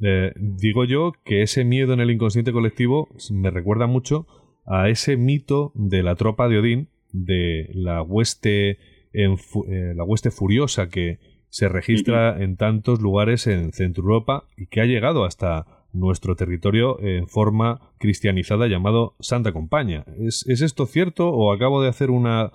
Eh, 0.03 0.33
digo 0.37 0.85
yo 0.85 1.13
que 1.25 1.43
ese 1.43 1.65
miedo 1.65 1.93
en 1.93 2.01
el 2.01 2.11
inconsciente 2.11 2.53
colectivo 2.53 3.09
me 3.31 3.51
recuerda 3.51 3.87
mucho 3.87 4.27
a 4.67 4.89
ese 4.89 5.17
mito 5.17 5.71
de 5.75 6.03
la 6.03 6.17
tropa 6.17 6.49
de 6.49 6.59
Odín, 6.59 6.89
de 7.13 7.71
la 7.75 8.03
hueste, 8.03 8.79
en, 9.13 9.33
eh, 9.69 9.95
la 9.95 10.05
hueste 10.05 10.31
furiosa 10.31 10.89
que 10.89 11.19
se 11.49 11.69
registra 11.69 12.43
en 12.43 12.57
tantos 12.57 13.01
lugares 13.01 13.47
en 13.47 13.73
Centro 13.73 14.03
Europa 14.05 14.49
y 14.57 14.67
que 14.67 14.81
ha 14.81 14.87
llegado 14.87 15.25
hasta 15.25 15.87
nuestro 15.93 16.35
territorio 16.35 16.99
en 17.01 17.29
forma 17.29 17.93
cristianizada 17.99 18.67
llamado 18.67 19.17
Santa 19.21 19.53
Compaña. 19.53 20.07
¿Es, 20.19 20.47
esto 20.47 20.87
cierto 20.87 21.29
o 21.29 21.53
acabo 21.53 21.83
de 21.83 21.91
hacer 21.91 22.11
una 22.11 22.51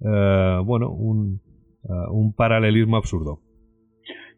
eh, 0.00 0.58
bueno 0.64 0.90
un, 0.90 1.40
un 2.10 2.32
paralelismo 2.34 2.96
absurdo? 2.96 3.40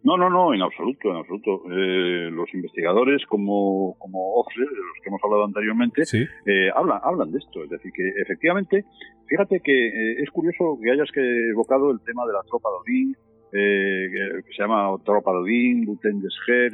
No, 0.04 0.16
no, 0.16 0.28
no, 0.28 0.52
en 0.52 0.62
absoluto, 0.62 1.10
en 1.10 1.16
absoluto. 1.16 1.62
Eh, 1.70 2.28
los 2.30 2.52
investigadores 2.54 3.24
como, 3.26 3.94
como 3.98 4.34
Ofre, 4.34 4.64
de 4.64 4.70
los 4.70 4.98
que 5.02 5.08
hemos 5.08 5.20
hablado 5.22 5.44
anteriormente, 5.44 6.02
eh, 6.12 6.70
hablan, 6.74 6.98
hablan 7.02 7.30
de 7.30 7.38
esto. 7.38 7.62
Es 7.62 7.70
decir, 7.70 7.92
que 7.92 8.08
efectivamente, 8.20 8.84
fíjate 9.28 9.60
que 9.60 9.88
eh, 9.88 10.22
es 10.22 10.30
curioso 10.30 10.78
que 10.82 10.90
hayas 10.90 11.10
que 11.12 11.22
evocado 11.50 11.92
el 11.92 12.00
tema 12.00 12.26
de 12.26 12.32
la 12.32 12.42
tropa 12.48 12.68
de 12.70 12.76
Odín, 12.82 13.16
que, 13.52 14.52
se 14.56 14.62
llama 14.62 14.96
tropa 15.04 15.30
de 15.32 15.38
Odín, 15.38 15.84
Buten 15.84 16.20
Desger, 16.20 16.72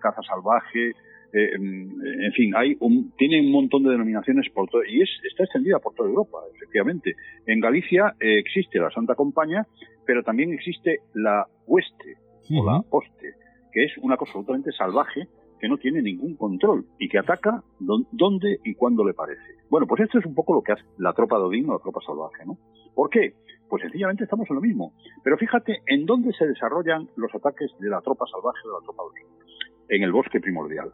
caza 0.00 0.22
salvaje, 0.22 0.92
en 1.32 2.32
fin, 2.32 2.54
hay 2.56 2.76
un, 2.80 3.12
tiene 3.18 3.40
un 3.40 3.50
montón 3.50 3.82
de 3.82 3.90
denominaciones 3.90 4.48
por 4.54 4.68
todo, 4.68 4.84
y 4.84 5.02
es, 5.02 5.10
está 5.28 5.44
extendida 5.44 5.80
por 5.80 5.92
toda 5.94 6.08
Europa, 6.08 6.38
efectivamente. 6.56 7.14
En 7.46 7.60
Galicia 7.60 8.14
existe 8.20 8.78
la 8.78 8.90
Santa 8.90 9.14
Compañía, 9.14 9.66
pero 10.06 10.22
también 10.22 10.54
existe 10.54 11.00
la 11.12 11.46
Hueste, 11.66 12.16
o 12.50 12.64
la 12.64 12.82
poste, 12.82 13.34
que 13.72 13.84
es 13.84 13.92
una 13.98 14.16
cosa 14.16 14.32
absolutamente 14.32 14.72
salvaje 14.72 15.28
que 15.60 15.68
no 15.68 15.78
tiene 15.78 16.02
ningún 16.02 16.36
control 16.36 16.84
y 16.98 17.08
que 17.08 17.18
ataca 17.18 17.62
donde 17.80 18.58
y 18.64 18.74
cuando 18.74 19.04
le 19.04 19.14
parece. 19.14 19.56
Bueno, 19.70 19.86
pues 19.86 20.02
esto 20.02 20.18
es 20.18 20.26
un 20.26 20.34
poco 20.34 20.54
lo 20.54 20.62
que 20.62 20.72
hace 20.72 20.84
la 20.98 21.12
tropa 21.12 21.38
de 21.38 21.44
Odín 21.44 21.68
o 21.70 21.72
la 21.72 21.78
tropa 21.78 22.00
salvaje, 22.04 22.44
¿no? 22.44 22.58
¿Por 22.94 23.08
qué? 23.10 23.34
Pues 23.68 23.82
sencillamente 23.82 24.24
estamos 24.24 24.48
en 24.50 24.56
lo 24.56 24.62
mismo. 24.62 24.92
Pero 25.22 25.36
fíjate 25.38 25.78
en 25.86 26.04
dónde 26.04 26.32
se 26.32 26.46
desarrollan 26.46 27.08
los 27.16 27.34
ataques 27.34 27.70
de 27.80 27.88
la 27.88 28.00
tropa 28.02 28.26
salvaje 28.30 28.60
o 28.64 28.68
de 28.68 28.74
la 28.80 28.84
tropa 28.84 29.02
de 29.04 29.08
Odín. 29.08 29.34
En 29.88 30.02
el 30.02 30.12
bosque 30.12 30.40
primordial, 30.40 30.92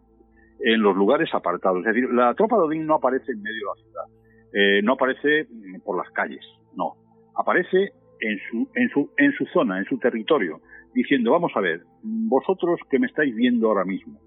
en 0.61 0.83
los 0.83 0.97
lugares 0.97 1.29
apartados. 1.35 1.81
Es 1.81 1.95
decir, 1.95 2.09
la 2.13 2.35
tropa 2.35 2.57
de 2.57 2.63
Odín 2.63 2.87
no 2.87 2.95
aparece 2.95 3.33
en 3.33 3.43
medio 3.43 3.59
de 3.59 3.75
la 3.75 3.83
ciudad, 3.83 4.05
eh, 4.53 4.83
no 4.83 4.93
aparece 4.93 5.47
por 5.85 5.97
las 5.97 6.11
calles, 6.13 6.45
no. 6.75 6.95
Aparece 7.35 7.93
en 8.21 8.39
su, 8.51 8.69
en 8.75 8.89
su, 8.91 9.11
en 9.17 9.33
su 9.33 9.47
zona, 9.47 9.79
en 9.79 9.85
su 9.87 9.99
territorio, 9.99 10.61
diciendo, 10.95 11.33
vamos 11.33 11.53
a 11.55 11.61
ver, 11.61 11.83
vosotros 12.03 12.81
que 12.91 12.99
me 12.99 13.07
estáis 13.07 13.35
viendo 13.35 13.69
ahora 13.69 13.85
mismo, 13.85 14.19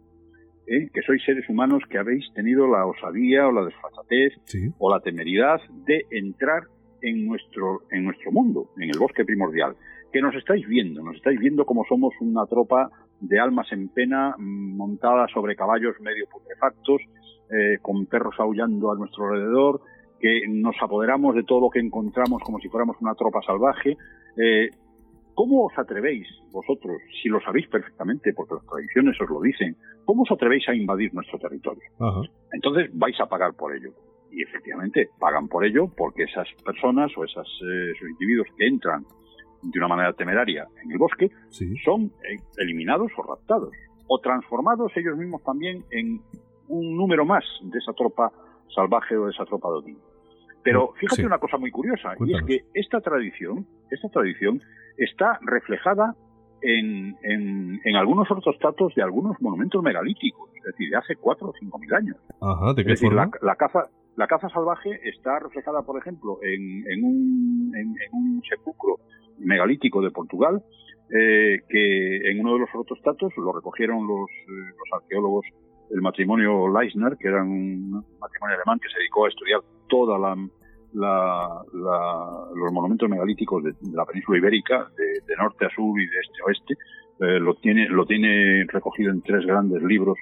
¿eh? 0.68 0.90
que 0.94 1.02
sois 1.02 1.24
seres 1.24 1.48
humanos 1.50 1.84
que 1.90 1.98
habéis 1.98 2.26
tenido 2.34 2.68
la 2.68 2.86
osadía 2.86 3.48
o 3.48 3.52
la 3.52 3.66
desfachatez 3.66 4.34
o 4.78 4.92
la 4.92 5.02
temeridad 5.02 5.60
de 5.86 6.06
entrar 6.12 6.64
en 7.02 7.26
nuestro, 7.26 7.82
en 7.92 8.06
nuestro 8.06 8.32
mundo, 8.32 8.70
en 8.78 8.90
el 8.90 8.98
bosque 8.98 9.26
primordial, 9.26 9.76
que 10.12 10.22
nos 10.22 10.36
estáis 10.36 10.66
viendo, 10.68 11.04
nos 11.04 11.16
estáis 11.18 11.40
viendo 11.40 11.66
como 11.66 11.84
somos 11.86 12.14
una 12.22 12.46
tropa 12.46 12.90
de 13.20 13.40
almas 13.40 13.72
en 13.72 13.90
pena 13.90 14.36
montada 14.38 15.28
sobre 15.34 15.56
caballos 15.56 16.00
medio 16.00 16.26
putrefactos, 16.32 17.02
eh, 17.52 17.78
con 17.82 18.06
perros 18.06 18.36
aullando 18.40 18.92
a 18.92 18.96
nuestro 18.96 19.26
alrededor, 19.26 19.82
que 20.20 20.44
nos 20.48 20.76
apoderamos 20.82 21.36
de 21.36 21.44
todo 21.44 21.62
lo 21.62 21.70
que 21.70 21.80
encontramos 21.80 22.42
como 22.44 22.60
si 22.60 22.70
fuéramos 22.70 22.96
una 23.02 23.14
tropa 23.14 23.42
salvaje. 23.46 23.98
Eh, 24.38 24.70
¿Cómo 25.36 25.66
os 25.66 25.78
atrevéis 25.78 26.28
vosotros, 26.52 27.02
si 27.22 27.30
lo 27.30 27.40
sabéis 27.42 27.68
perfectamente, 27.68 28.34
porque 28.34 28.56
las 28.56 28.66
tradiciones 28.66 29.20
os 29.20 29.30
lo 29.30 29.42
dicen, 29.42 29.76
cómo 30.06 30.24
os 30.24 30.32
atrevéis 30.32 30.68
a 30.70 30.76
invadir 30.76 31.14
nuestro 31.14 31.40
territorio? 31.40 31.84
Entonces 32.52 32.90
vais 32.94 33.20
a 33.20 33.26
pagar 33.26 33.54
por 33.54 33.76
ello. 33.76 33.92
Y 34.32 34.44
efectivamente, 34.44 35.10
pagan 35.20 35.48
por 35.48 35.66
ello 35.66 35.88
porque 35.96 36.24
esas 36.24 36.48
personas 36.64 37.12
o 37.18 37.24
esas, 37.24 37.48
eh, 37.48 37.92
esos 37.96 38.10
individuos 38.10 38.48
que 38.58 38.68
entran 38.68 39.06
de 39.64 39.80
una 39.80 39.88
manera 39.88 40.14
temeraria 40.14 40.68
en 40.84 40.92
el 40.92 40.98
bosque 40.98 41.32
son 41.84 42.12
eh, 42.24 42.38
eliminados 42.58 43.12
o 43.18 43.24
raptados 43.24 43.72
o 44.08 44.20
transformados 44.20 44.92
ellos 44.96 45.18
mismos 45.18 45.42
también 45.44 45.84
en 45.92 46.20
un 46.68 46.98
número 46.98 47.26
más 47.26 47.44
de 47.62 47.80
esa 47.80 47.94
tropa 47.94 48.32
salvaje 48.74 49.16
o 49.16 49.26
de 49.26 49.32
esa 49.32 49.46
tropa 49.46 49.70
de 49.70 49.96
Pero 50.64 50.94
fíjate 51.00 51.26
una 51.26 51.40
cosa 51.40 51.58
muy 51.58 51.72
curiosa, 51.72 52.16
y 52.26 52.34
es 52.34 52.44
que 52.44 52.60
esta 52.74 53.02
tradición, 53.02 53.68
esta 53.92 54.10
tradición 54.10 54.62
está 54.98 55.40
reflejada 55.42 56.16
en, 56.62 57.18
en, 57.84 57.96
algunos 57.96 58.30
ortostatos 58.32 58.96
de 58.96 59.04
algunos 59.04 59.40
monumentos 59.42 59.84
megalíticos, 59.84 60.50
es 60.56 60.64
decir, 60.64 60.90
de 60.90 60.98
hace 60.98 61.16
cuatro 61.18 61.50
o 61.50 61.54
cinco 61.60 61.78
mil 61.80 61.94
años. 61.94 62.18
Ajá, 62.42 62.74
¿de 62.74 62.86
qué 62.86 62.96
forma? 62.96 63.30
La, 63.42 63.56
caza, 63.56 63.90
la 64.16 64.28
caza 64.28 64.50
salvaje 64.50 65.02
está 65.04 65.40
reflejada, 65.40 65.82
por 65.82 66.00
ejemplo, 66.00 66.40
en, 66.42 66.90
en, 66.90 67.04
un, 67.04 67.72
en, 67.76 67.96
un 68.14 68.42
sepulcro 68.48 69.00
megalítico 69.40 70.02
de 70.02 70.12
Portugal, 70.12 70.64
eh, 71.10 71.60
que 71.68 72.32
en 72.32 72.40
uno 72.40 72.54
de 72.54 72.60
los 72.60 72.70
ortostatos 72.74 73.34
lo 73.36 73.52
recogieron 73.52 74.08
los, 74.08 74.30
eh, 74.30 74.72
los 74.72 75.02
arqueólogos 75.02 75.46
del 75.90 76.02
matrimonio 76.02 76.70
Leisner, 76.70 77.18
que 77.18 77.28
era 77.28 77.44
un 77.44 77.92
matrimonio 78.20 78.56
alemán 78.56 78.80
que 78.80 78.88
se 78.90 79.00
dedicó 79.00 79.26
a 79.26 79.30
estudiar 79.30 79.60
toda 79.88 80.18
la, 80.20 80.36
los 80.94 82.72
monumentos 82.72 83.10
megalíticos 83.10 83.64
de, 83.64 83.74
la 83.94 84.06
península 84.06 84.38
ibérica, 84.38 84.88
de, 84.98 85.36
norte 85.36 85.66
a 85.66 85.70
sur 85.70 86.00
y 86.00 86.06
de 86.06 86.20
este 86.22 86.42
a 86.42 86.46
oeste. 86.46 86.74
Eh, 87.20 87.40
lo 87.40 87.56
tiene 87.56 87.88
lo 87.90 88.06
tiene 88.06 88.66
recogido 88.68 89.12
en 89.12 89.22
tres 89.22 89.46
grandes 89.46 89.84
libros 89.84 90.18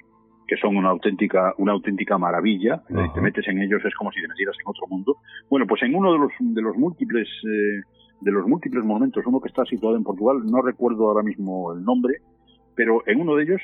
que 0.46 0.56
son 0.56 0.76
una 0.76 0.90
auténtica 0.90 1.54
una 1.58 1.72
auténtica 1.72 2.18
maravilla. 2.18 2.82
Eh, 2.90 3.08
te 3.14 3.20
metes 3.20 3.46
en 3.48 3.62
ellos 3.62 3.82
es 3.84 3.94
como 3.94 4.12
si 4.12 4.20
te 4.20 4.28
metieras 4.28 4.56
en 4.60 4.68
otro 4.68 4.86
mundo. 4.88 5.16
Bueno, 5.48 5.66
pues 5.66 5.82
en 5.82 5.94
uno 5.94 6.12
de 6.12 6.18
los 6.18 6.32
de 6.38 6.62
los 6.62 6.76
múltiples 6.76 7.28
eh, 7.44 7.82
de 8.20 8.30
los 8.30 8.46
múltiples 8.46 8.84
monumentos, 8.84 9.26
uno 9.26 9.40
que 9.40 9.48
está 9.48 9.64
situado 9.64 9.96
en 9.96 10.04
Portugal, 10.04 10.44
no 10.44 10.62
recuerdo 10.62 11.08
ahora 11.08 11.24
mismo 11.24 11.72
el 11.72 11.82
nombre, 11.82 12.18
pero 12.76 13.02
en 13.06 13.20
uno 13.20 13.34
de 13.34 13.42
ellos 13.42 13.60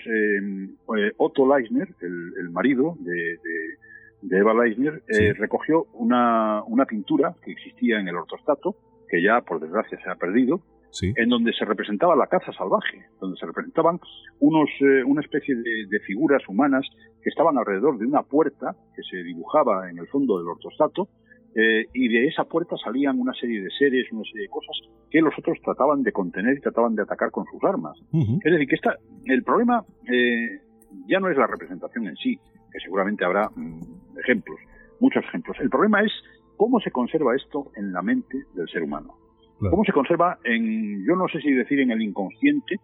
Otto 1.16 1.46
Leisner, 1.46 1.88
el, 2.00 2.50
marido 2.50 2.96
de 2.98 3.12
de 3.12 3.78
Eva 4.22 4.54
Leisner, 4.54 5.02
eh, 5.08 5.32
recogió 5.34 5.86
una, 5.94 6.62
una 6.64 6.84
pintura 6.86 7.34
que 7.44 7.52
existía 7.52 8.00
en 8.00 8.08
el 8.08 8.16
ortostato, 8.16 8.76
que 9.08 9.22
ya 9.22 9.40
por 9.40 9.60
desgracia 9.60 9.98
se 10.02 10.10
ha 10.10 10.16
perdido, 10.16 10.60
en 11.02 11.28
donde 11.28 11.52
se 11.52 11.64
representaba 11.64 12.16
la 12.16 12.26
caza 12.26 12.50
salvaje, 12.52 13.04
donde 13.20 13.38
se 13.38 13.46
representaban 13.46 14.00
unos, 14.40 14.68
eh, 14.80 15.04
una 15.04 15.20
especie 15.20 15.54
de, 15.54 16.00
figuras 16.00 16.42
humanas 16.48 16.86
que 17.22 17.28
estaban 17.28 17.58
alrededor 17.58 17.98
de 17.98 18.06
una 18.06 18.22
puerta 18.22 18.74
que 18.96 19.02
se 19.02 19.22
dibujaba 19.22 19.90
en 19.90 19.98
el 19.98 20.06
fondo 20.08 20.38
del 20.38 20.48
ortostato, 20.48 21.08
eh, 21.54 21.86
y 21.92 22.08
de 22.08 22.26
esa 22.26 22.44
puerta 22.44 22.76
salían 22.82 23.20
una 23.20 23.34
serie 23.34 23.62
de 23.62 23.70
seres, 23.70 24.10
una 24.12 24.24
serie 24.24 24.42
de 24.42 24.48
cosas 24.48 24.76
que 25.10 25.20
los 25.20 25.34
otros 25.38 25.58
trataban 25.62 26.02
de 26.02 26.12
contener 26.12 26.56
y 26.56 26.60
trataban 26.60 26.94
de 26.94 27.02
atacar 27.02 27.30
con 27.30 27.44
sus 27.46 27.62
armas. 27.64 27.98
Es 28.12 28.52
decir, 28.52 28.68
que 28.68 28.74
esta, 28.74 28.96
el 29.26 29.42
problema 29.42 29.84
ya 31.06 31.20
no 31.20 31.30
es 31.30 31.36
la 31.36 31.46
representación 31.46 32.06
en 32.06 32.16
sí, 32.16 32.38
que 32.72 32.80
seguramente 32.80 33.24
habrá 33.24 33.48
mm, 33.54 34.18
ejemplos, 34.24 34.58
muchos 35.00 35.24
ejemplos. 35.24 35.56
El 35.60 35.70
problema 35.70 36.02
es 36.02 36.12
cómo 36.56 36.80
se 36.80 36.90
conserva 36.90 37.36
esto 37.36 37.70
en 37.76 37.92
la 37.92 38.02
mente 38.02 38.44
del 38.54 38.68
ser 38.68 38.82
humano. 38.82 39.14
¿Cómo 39.58 39.84
se 39.84 39.92
conserva 39.92 40.38
en, 40.44 41.04
yo 41.04 41.16
no 41.16 41.26
sé 41.26 41.40
si 41.40 41.52
decir 41.52 41.80
en 41.80 41.90
el 41.90 42.00
inconsciente 42.00 42.76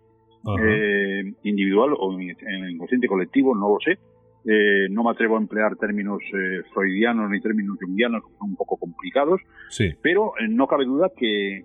eh, 0.61 1.33
individual 1.43 1.95
o 1.99 2.21
en 2.21 2.31
el 2.31 2.71
inconsciente 2.71 3.07
colectivo, 3.07 3.55
no 3.55 3.69
lo 3.69 3.79
sé. 3.81 3.99
Eh, 4.47 4.89
no 4.91 5.05
me 5.05 5.11
atrevo 5.11 5.37
a 5.37 5.41
emplear 5.41 5.77
términos 5.77 6.19
eh, 6.35 6.63
freudianos 6.75 7.31
ni 7.31 7.41
términos 7.41 7.79
jungianos, 7.81 8.23
que 8.23 8.37
son 8.37 8.51
un 8.51 8.57
poco 8.57 8.77
complicados, 8.77 9.41
sí. 9.71 9.95
pero 10.03 10.33
no 10.51 10.67
cabe 10.67 10.85
duda 10.85 11.11
que, 11.17 11.65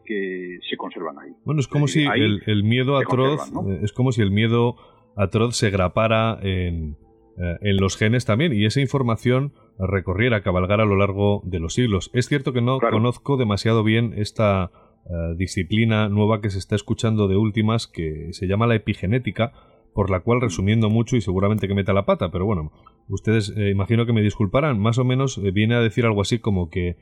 se 0.69 0.77
conservan 0.77 1.19
ahí. 1.19 1.31
Bueno, 1.43 1.59
es 1.59 1.67
como 1.67 1.87
si 1.87 2.05
el, 2.05 2.63
miedo 2.63 2.97
atroz, 2.97 3.51
es 3.81 3.91
como 3.91 4.13
si 4.13 4.21
el 4.21 4.31
miedo 4.31 4.77
atroz 5.17 5.57
se 5.57 5.71
grapara 5.71 6.39
en, 6.41 6.95
eh, 7.41 7.57
en 7.61 7.77
los 7.77 7.95
genes 7.95 8.25
también 8.25 8.51
y 8.51 8.65
esa 8.65 8.81
información 8.81 9.53
recorriera, 9.77 10.43
cabalgar 10.43 10.81
a 10.81 10.85
lo 10.85 10.97
largo 10.97 11.41
de 11.45 11.59
los 11.59 11.75
siglos. 11.75 12.11
Es 12.13 12.27
cierto 12.27 12.51
que 12.51 12.61
no 12.61 12.79
conozco 12.79 13.37
demasiado 13.37 13.81
bien 13.81 14.13
esta 14.17 14.71
eh, 15.05 15.35
disciplina 15.37 16.09
nueva 16.09 16.41
que 16.41 16.49
se 16.49 16.59
está 16.59 16.75
escuchando 16.75 17.29
de 17.29 17.37
últimas 17.37 17.87
que 17.87 18.33
se 18.33 18.45
llama 18.45 18.67
la 18.67 18.75
epigenética, 18.75 19.53
por 19.93 20.09
la 20.09 20.19
cual, 20.19 20.41
resumiendo 20.41 20.89
mucho 20.89 21.15
y 21.15 21.21
seguramente 21.21 21.69
que 21.69 21.75
meta 21.75 21.93
la 21.93 22.05
pata, 22.05 22.29
pero 22.29 22.45
bueno, 22.45 22.73
ustedes 23.07 23.53
eh, 23.55 23.69
imagino 23.69 24.05
que 24.05 24.11
me 24.11 24.21
disculparán, 24.21 24.77
más 24.77 24.97
o 24.97 25.05
menos 25.05 25.41
viene 25.53 25.75
a 25.75 25.79
decir 25.79 26.05
algo 26.05 26.21
así 26.21 26.39
como 26.39 26.69
que 26.69 26.97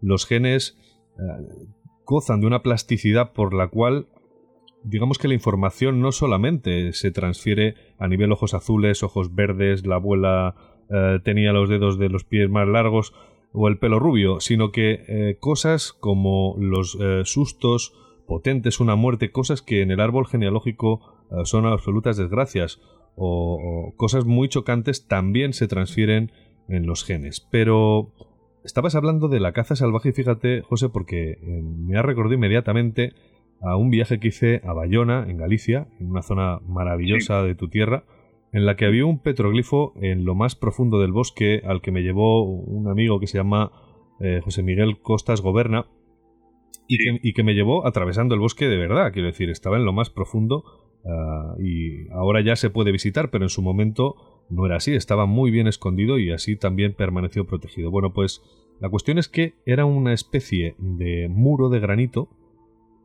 los 0.00 0.26
genes 0.26 0.78
gozan 2.04 2.40
de 2.40 2.46
una 2.46 2.62
plasticidad 2.62 3.32
por 3.34 3.54
la 3.54 3.68
cual 3.68 4.08
digamos 4.84 5.18
que 5.18 5.28
la 5.28 5.34
información 5.34 6.00
no 6.00 6.12
solamente 6.12 6.92
se 6.92 7.10
transfiere 7.10 7.74
a 7.98 8.08
nivel 8.08 8.32
ojos 8.32 8.54
azules, 8.54 9.02
ojos 9.02 9.34
verdes, 9.34 9.86
la 9.86 9.96
abuela 9.96 10.54
eh, 10.90 11.20
tenía 11.22 11.52
los 11.52 11.68
dedos 11.68 11.98
de 11.98 12.08
los 12.08 12.24
pies 12.24 12.48
más 12.48 12.66
largos 12.66 13.12
o 13.52 13.68
el 13.68 13.78
pelo 13.78 13.98
rubio, 13.98 14.40
sino 14.40 14.72
que 14.72 15.04
eh, 15.08 15.36
cosas 15.40 15.92
como 15.92 16.56
los 16.58 16.96
eh, 17.00 17.22
sustos 17.24 17.94
potentes, 18.26 18.80
una 18.80 18.94
muerte, 18.94 19.30
cosas 19.30 19.62
que 19.62 19.82
en 19.82 19.90
el 19.90 20.00
árbol 20.00 20.26
genealógico 20.26 21.14
son 21.44 21.66
absolutas 21.66 22.16
desgracias 22.16 22.80
o, 23.14 23.92
cosas 23.96 24.24
muy 24.24 24.48
chocantes 24.48 25.06
también 25.06 25.52
se 25.52 25.66
transfieren 25.66 26.32
en 26.68 26.86
los 26.86 27.04
genes. 27.04 27.46
Pero 27.50 28.12
estabas 28.64 28.94
hablando 28.94 29.28
de 29.28 29.40
la 29.40 29.52
caza 29.52 29.76
salvaje, 29.76 30.12
fíjate, 30.12 30.62
José, 30.62 30.88
porque 30.88 31.38
me 31.42 31.98
ha 31.98 32.02
recordado 32.02 32.34
inmediatamente 32.34 33.12
a 33.60 33.76
un 33.76 33.90
viaje 33.90 34.20
que 34.20 34.28
hice 34.28 34.60
a 34.64 34.72
Bayona, 34.72 35.26
en 35.28 35.36
Galicia, 35.36 35.88
en 36.00 36.10
una 36.10 36.22
zona 36.22 36.60
maravillosa 36.66 37.42
de 37.42 37.54
tu 37.54 37.68
tierra, 37.68 38.04
en 38.52 38.66
la 38.66 38.76
que 38.76 38.86
había 38.86 39.04
un 39.04 39.18
petroglifo 39.18 39.92
en 40.00 40.24
lo 40.24 40.34
más 40.34 40.54
profundo 40.54 41.00
del 41.00 41.12
bosque 41.12 41.62
al 41.64 41.80
que 41.82 41.90
me 41.90 42.02
llevó 42.02 42.44
un 42.44 42.88
amigo 42.88 43.20
que 43.20 43.26
se 43.26 43.38
llama 43.38 43.72
eh, 44.20 44.40
José 44.42 44.62
Miguel 44.62 45.00
Costas 45.00 45.40
Goberna 45.40 45.86
y, 46.90 47.34
que, 47.34 47.42
me 47.42 47.52
llevó 47.52 47.86
atravesando 47.86 48.34
el 48.34 48.40
bosque 48.40 48.66
de 48.66 48.78
verdad, 48.78 49.12
quiero 49.12 49.28
decir, 49.28 49.50
estaba 49.50 49.76
en 49.76 49.84
lo 49.84 49.92
más 49.92 50.08
profundo 50.08 50.64
ah, 51.04 51.54
y 51.60 52.08
ahora 52.12 52.40
ya 52.40 52.56
se 52.56 52.70
puede 52.70 52.92
visitar, 52.92 53.30
pero 53.30 53.44
en 53.44 53.50
su 53.50 53.60
momento 53.60 54.16
no 54.48 54.64
era 54.64 54.76
así, 54.76 54.94
estaba 54.94 55.26
muy 55.26 55.50
bien 55.50 55.66
escondido 55.66 56.18
y 56.18 56.30
así 56.30 56.56
también 56.56 56.94
permaneció 56.94 57.46
protegido. 57.46 57.90
Bueno, 57.90 58.14
pues 58.14 58.42
la 58.80 58.88
cuestión 58.88 59.18
es 59.18 59.28
que 59.28 59.54
era 59.66 59.84
una 59.84 60.14
especie 60.14 60.76
de 60.78 61.28
muro 61.28 61.68
de 61.68 61.80
granito 61.80 62.30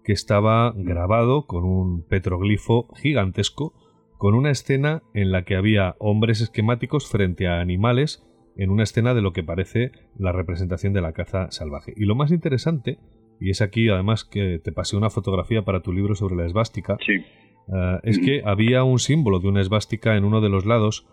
que 0.03 0.13
estaba 0.13 0.73
grabado 0.75 1.45
con 1.45 1.63
un 1.63 2.03
petroglifo 2.03 2.87
gigantesco, 2.95 3.73
con 4.17 4.35
una 4.35 4.51
escena 4.51 5.03
en 5.13 5.31
la 5.31 5.43
que 5.43 5.55
había 5.55 5.95
hombres 5.99 6.41
esquemáticos 6.41 7.09
frente 7.09 7.47
a 7.47 7.59
animales, 7.59 8.23
en 8.55 8.69
una 8.69 8.83
escena 8.83 9.13
de 9.13 9.21
lo 9.21 9.33
que 9.33 9.43
parece 9.43 9.91
la 10.17 10.31
representación 10.31 10.93
de 10.93 11.01
la 11.01 11.13
caza 11.13 11.49
salvaje. 11.51 11.93
Y 11.95 12.05
lo 12.05 12.15
más 12.15 12.31
interesante, 12.31 12.99
y 13.39 13.49
es 13.49 13.61
aquí 13.61 13.89
además 13.89 14.23
que 14.23 14.59
te 14.63 14.71
pasé 14.71 14.95
una 14.95 15.09
fotografía 15.09 15.63
para 15.63 15.81
tu 15.81 15.91
libro 15.91 16.15
sobre 16.15 16.35
la 16.35 16.45
esvástica, 16.45 16.97
eh, 17.07 17.99
es 18.03 18.19
que 18.19 18.41
había 18.45 18.83
un 18.83 18.99
símbolo 18.99 19.39
de 19.39 19.47
una 19.47 19.61
esvástica 19.61 20.15
en 20.15 20.25
uno 20.25 20.41
de 20.41 20.49
los 20.49 20.65
lados, 20.65 21.07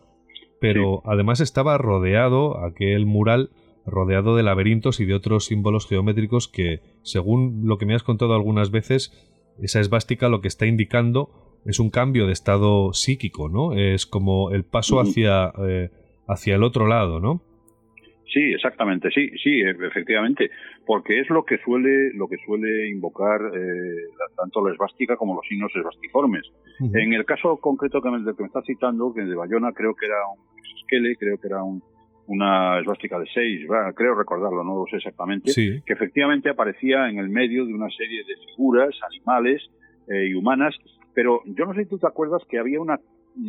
pero 0.61 1.03
además 1.07 1.41
estaba 1.41 1.79
rodeado 1.79 2.63
aquel 2.65 3.07
mural 3.07 3.51
rodeado 3.87 4.37
de 4.37 4.43
laberintos 4.43 5.01
y 5.01 5.05
de 5.05 5.15
otros 5.15 5.47
símbolos 5.47 5.89
geométricos 5.89 6.49
que, 6.49 6.81
según 7.03 7.63
lo 7.65 7.79
que 7.79 7.87
me 7.87 7.95
has 7.95 8.03
contado 8.03 8.35
algunas 8.35 8.71
veces, 8.71 9.13
esa 9.61 9.81
esvástica 9.81 10.29
lo 10.29 10.41
que 10.41 10.49
está 10.49 10.67
indicando 10.67 11.31
es 11.67 11.79
un 11.79 11.91
cambio 11.91 12.27
de 12.27 12.33
estado 12.33 12.93
psíquico, 12.93 13.49
¿no? 13.49 13.75
Es 13.75 14.07
como 14.07 14.51
el 14.51 14.65
paso 14.65 15.01
hacia, 15.01 15.53
eh, 15.67 15.91
hacia 16.27 16.55
el 16.55 16.63
otro 16.63 16.87
lado, 16.87 17.21
¿no? 17.21 17.43
Sí, 18.33 18.53
exactamente, 18.55 19.11
sí, 19.11 19.29
sí, 19.43 19.61
efectivamente, 19.61 20.51
porque 20.87 21.19
es 21.19 21.29
lo 21.31 21.45
que 21.45 21.59
suele, 21.59 22.13
lo 22.15 22.29
que 22.29 22.37
suele 22.47 22.89
invocar 22.89 23.41
eh, 23.41 24.07
tanto 24.37 24.65
la 24.65 24.73
esvástica 24.73 25.17
como 25.17 25.35
los 25.35 25.47
signos 25.49 25.73
esvastiformes. 25.75 26.45
En 26.95 27.13
el 27.13 27.25
caso 27.25 27.57
concreto 27.57 28.01
que 28.01 28.11
me, 28.11 28.25
que 28.25 28.43
me 28.43 28.47
está 28.47 28.63
citando, 28.63 29.13
que 29.13 29.23
de 29.23 29.35
Bayona 29.35 29.73
creo 29.73 29.95
que 29.95 30.07
era 30.07 30.17
un 30.33 30.39
esquele, 30.81 31.17
creo 31.17 31.39
que 31.39 31.49
era 31.49 31.65
una 32.31 32.79
esvástica 32.79 33.19
de 33.19 33.27
seis, 33.35 33.67
creo 33.97 34.15
recordarlo, 34.15 34.63
no 34.63 34.77
lo 34.77 34.85
sé 34.89 34.99
exactamente, 34.99 35.53
que 35.53 35.93
efectivamente 35.93 36.49
aparecía 36.49 37.09
en 37.09 37.19
el 37.19 37.29
medio 37.29 37.67
de 37.67 37.75
una 37.75 37.91
serie 37.91 38.23
de 38.25 38.37
figuras, 38.47 38.95
animales 39.13 39.69
eh, 40.09 40.29
y 40.29 40.35
humanas, 40.35 40.77
pero 41.13 41.43
yo 41.45 41.67
no 41.67 41.75
sé 41.75 41.83
si 41.83 41.89
tú 41.89 41.99
te 41.99 42.07
acuerdas 42.07 42.43
que 42.49 42.61
había 42.61 42.81
una 42.81 43.01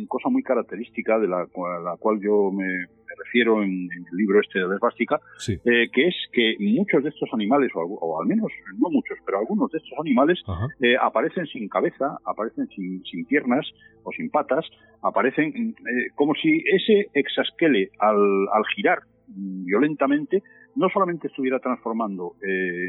cosa 0.08 0.28
muy 0.30 0.42
característica 0.42 1.20
de 1.20 1.28
la, 1.28 1.46
la 1.84 1.96
cual 1.96 2.18
yo 2.20 2.50
me, 2.50 2.86
refiero 3.18 3.62
en, 3.62 3.88
el 3.92 4.16
libro 4.16 4.40
este 4.40 4.58
de 4.58 4.68
la 4.68 4.74
esvástica, 4.74 5.20
eh, 5.48 5.88
que 5.92 6.08
es 6.08 6.14
que 6.32 6.56
muchos 6.58 7.02
de 7.02 7.10
estos 7.10 7.28
animales, 7.32 7.70
o, 7.74 8.20
al 8.20 8.26
menos 8.26 8.50
no 8.78 8.90
muchos, 8.90 9.18
pero 9.24 9.38
algunos 9.38 9.70
de 9.70 9.78
estos 9.78 9.98
animales 9.98 10.42
eh, 10.80 10.96
aparecen 11.00 11.46
sin 11.46 11.68
cabeza, 11.68 12.18
aparecen 12.24 12.68
sin, 12.68 13.02
sin, 13.04 13.24
piernas 13.26 13.66
o 14.04 14.12
sin 14.12 14.30
patas, 14.30 14.64
aparecen 15.02 15.74
eh, 15.78 16.10
como 16.14 16.34
si 16.34 16.62
ese 16.66 17.08
exasquele 17.14 17.90
al, 17.98 18.18
al 18.52 18.64
girar 18.74 19.00
violentamente 19.28 20.42
no 20.74 20.88
solamente 20.88 21.28
estuviera 21.28 21.58
transformando, 21.58 22.34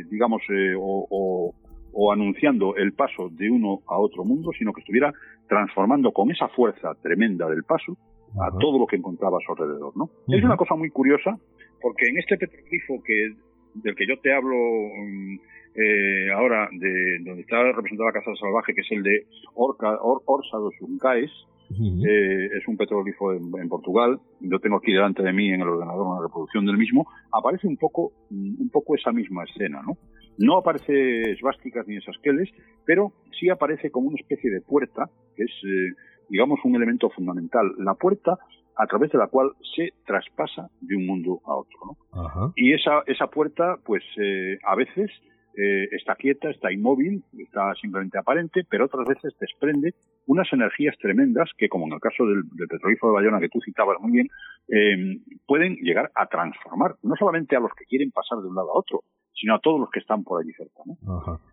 digamos, 0.10 0.42
o, 0.78 1.54
o 1.94 2.12
anunciando 2.12 2.76
el 2.76 2.94
paso 2.94 3.30
de 3.30 3.50
uno 3.50 3.82
a 3.88 3.98
otro 3.98 4.26
mundo, 4.26 4.52
sino 4.58 4.74
que 4.74 4.82
estuviera 4.82 5.14
transformando 5.48 6.12
con 6.12 6.32
esa 6.32 6.48
fuerza 6.50 6.94
tremenda 7.02 7.48
del 7.48 7.64
paso 7.64 7.98
a 8.40 8.52
todo 8.60 8.80
lo 8.80 8.88
que 8.88 8.96
encontraba 8.96 9.38
a 9.38 9.46
su 9.46 9.52
alrededor, 9.52 9.96
¿no? 9.96 10.10
Es 10.28 10.44
una 10.44 10.58
cosa 10.58 10.76
muy 10.76 10.90
curiosa, 10.90 11.38
porque 11.82 12.08
en 12.10 12.18
este 12.18 12.38
petroglifo 12.38 13.02
que 13.04 13.34
del 13.76 13.96
que 13.96 14.08
yo 14.08 14.20
te 14.20 14.34
hablo 14.34 14.56
mm, 14.56 15.36
eh, 15.76 16.32
ahora, 16.32 16.70
de 16.72 17.20
donde 17.24 17.42
está 17.42 17.64
representada 17.72 18.10
la 18.10 18.20
casa 18.20 18.32
salvaje, 18.40 18.74
que 18.74 18.82
es 18.82 18.92
el 18.92 19.04
de 19.04 19.26
Orca, 19.56 19.98
Orsa 20.02 20.58
dos 20.58 20.74
Juncaes, 20.80 21.32
eh, 21.72 22.50
es 22.56 22.68
un 22.68 22.78
petroglifo 22.78 23.34
en, 23.34 23.68
Portugal, 23.68 24.20
yo 24.42 24.60
tengo 24.60 24.78
aquí 24.78 24.92
delante 24.94 25.24
de 25.24 25.34
mí 25.34 25.50
en 25.50 25.62
el 25.62 25.68
ordenador 25.68 26.06
una 26.06 26.22
reproducción 26.22 26.66
del 26.68 26.78
mismo, 26.78 27.08
aparece 27.32 27.68
un 27.68 27.78
poco, 27.78 28.12
un 28.30 28.70
poco 28.72 28.96
esa 28.96 29.12
misma 29.12 29.44
escena, 29.46 29.82
¿no? 29.82 29.98
No 30.38 30.58
aparece 30.58 31.32
esvásticas 31.32 31.88
ni 31.88 31.98
esasqueles, 31.98 32.50
pero 32.86 33.14
sí 33.40 33.50
aparece 33.50 33.90
como 33.90 34.10
una 34.10 34.18
especie 34.20 34.52
de 34.52 34.62
puerta, 34.62 35.10
que 35.36 35.44
es, 35.44 35.52
eh, 35.64 35.94
digamos, 36.34 36.60
un 36.64 36.76
elemento 36.76 37.12
fundamental. 37.12 37.74
La 37.78 37.94
puerta 37.94 38.40
a 38.76 38.88
través 38.88 39.12
de 39.12 39.20
la 39.20 39.28
cual 39.28 39.52
se 39.76 39.90
traspasa 40.04 40.68
de 40.82 40.96
un 40.96 41.06
mundo 41.06 41.40
a 41.46 41.54
otro. 41.54 41.78
¿no? 41.86 42.54
Y 42.56 42.74
esa, 42.74 43.04
esa 43.06 43.28
puerta, 43.28 43.78
pues 43.86 44.02
eh, 44.18 44.58
a 44.64 44.76
veces 44.76 45.12
eh, 45.56 45.88
está 45.92 46.16
quieta, 46.16 46.50
está 46.50 46.72
inmóvil, 46.72 47.24
está 47.38 47.76
simplemente 47.80 48.18
aparente, 48.18 48.64
pero 48.68 48.86
otras 48.86 49.08
veces 49.08 49.36
desprende 49.40 49.94
unas 50.26 50.52
energías 50.52 50.98
tremendas 50.98 51.52
que, 51.56 51.70
como 51.70 51.86
en 51.86 51.94
el 51.94 52.00
caso 52.00 52.26
del, 52.26 52.42
del 52.56 52.68
petrolífero 52.68 53.10
de 53.12 53.14
Bayona 53.14 53.40
que 53.40 53.50
tú 53.50 53.60
citabas 53.64 54.00
muy 54.02 54.14
bien, 54.14 54.28
eh, 54.70 55.20
pueden 55.46 55.76
llegar 55.84 56.10
a 56.16 56.26
transformar 56.26 56.96
no 57.04 57.16
solamente 57.16 57.56
a 57.56 57.60
los 57.60 57.72
que 57.78 57.86
quieren 57.86 58.10
pasar 58.10 58.40
de 58.40 58.48
un 58.48 58.56
lado 58.56 58.72
a 58.72 58.80
otro, 58.80 59.02
sino 59.34 59.56
a 59.56 59.60
todos 59.60 59.80
los 59.80 59.90
que 59.90 60.00
están 60.00 60.24
por 60.24 60.42
allí 60.42 60.52
cerca. 60.54 60.84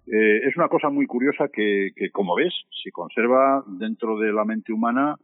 Eh, 0.07 0.49
es 0.49 0.57
una 0.57 0.69
cosa 0.69 0.91
muy 0.91 1.07
curiosa 1.07 1.49
que, 1.53 1.91
que, 1.97 2.11
como 2.11 2.35
ves, 2.35 2.55
se 2.83 2.91
conserva 2.91 3.65
dentro 3.67 4.19
de 4.19 4.33
la 4.33 4.45
mente 4.45 4.73
humana 4.73 5.17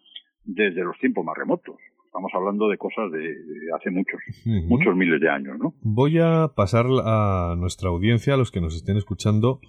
desde 0.44 0.82
los 0.82 0.98
tiempos 0.98 1.24
más 1.24 1.36
remotos. 1.36 1.76
Estamos 2.06 2.32
hablando 2.34 2.68
de 2.68 2.78
cosas 2.78 3.12
de, 3.12 3.34
hace 3.76 3.90
muchos, 3.90 4.20
muchos 4.46 4.96
miles 4.96 5.20
de 5.20 5.28
años, 5.28 5.58
¿no? 5.58 5.74
Voy 5.82 6.18
a 6.18 6.48
pasar 6.56 6.86
a 7.04 7.54
nuestra 7.58 7.90
audiencia, 7.90 8.32
a 8.32 8.36
los 8.38 8.50
que 8.50 8.62
nos 8.62 8.74
estén 8.74 8.96
escuchando, 8.96 9.60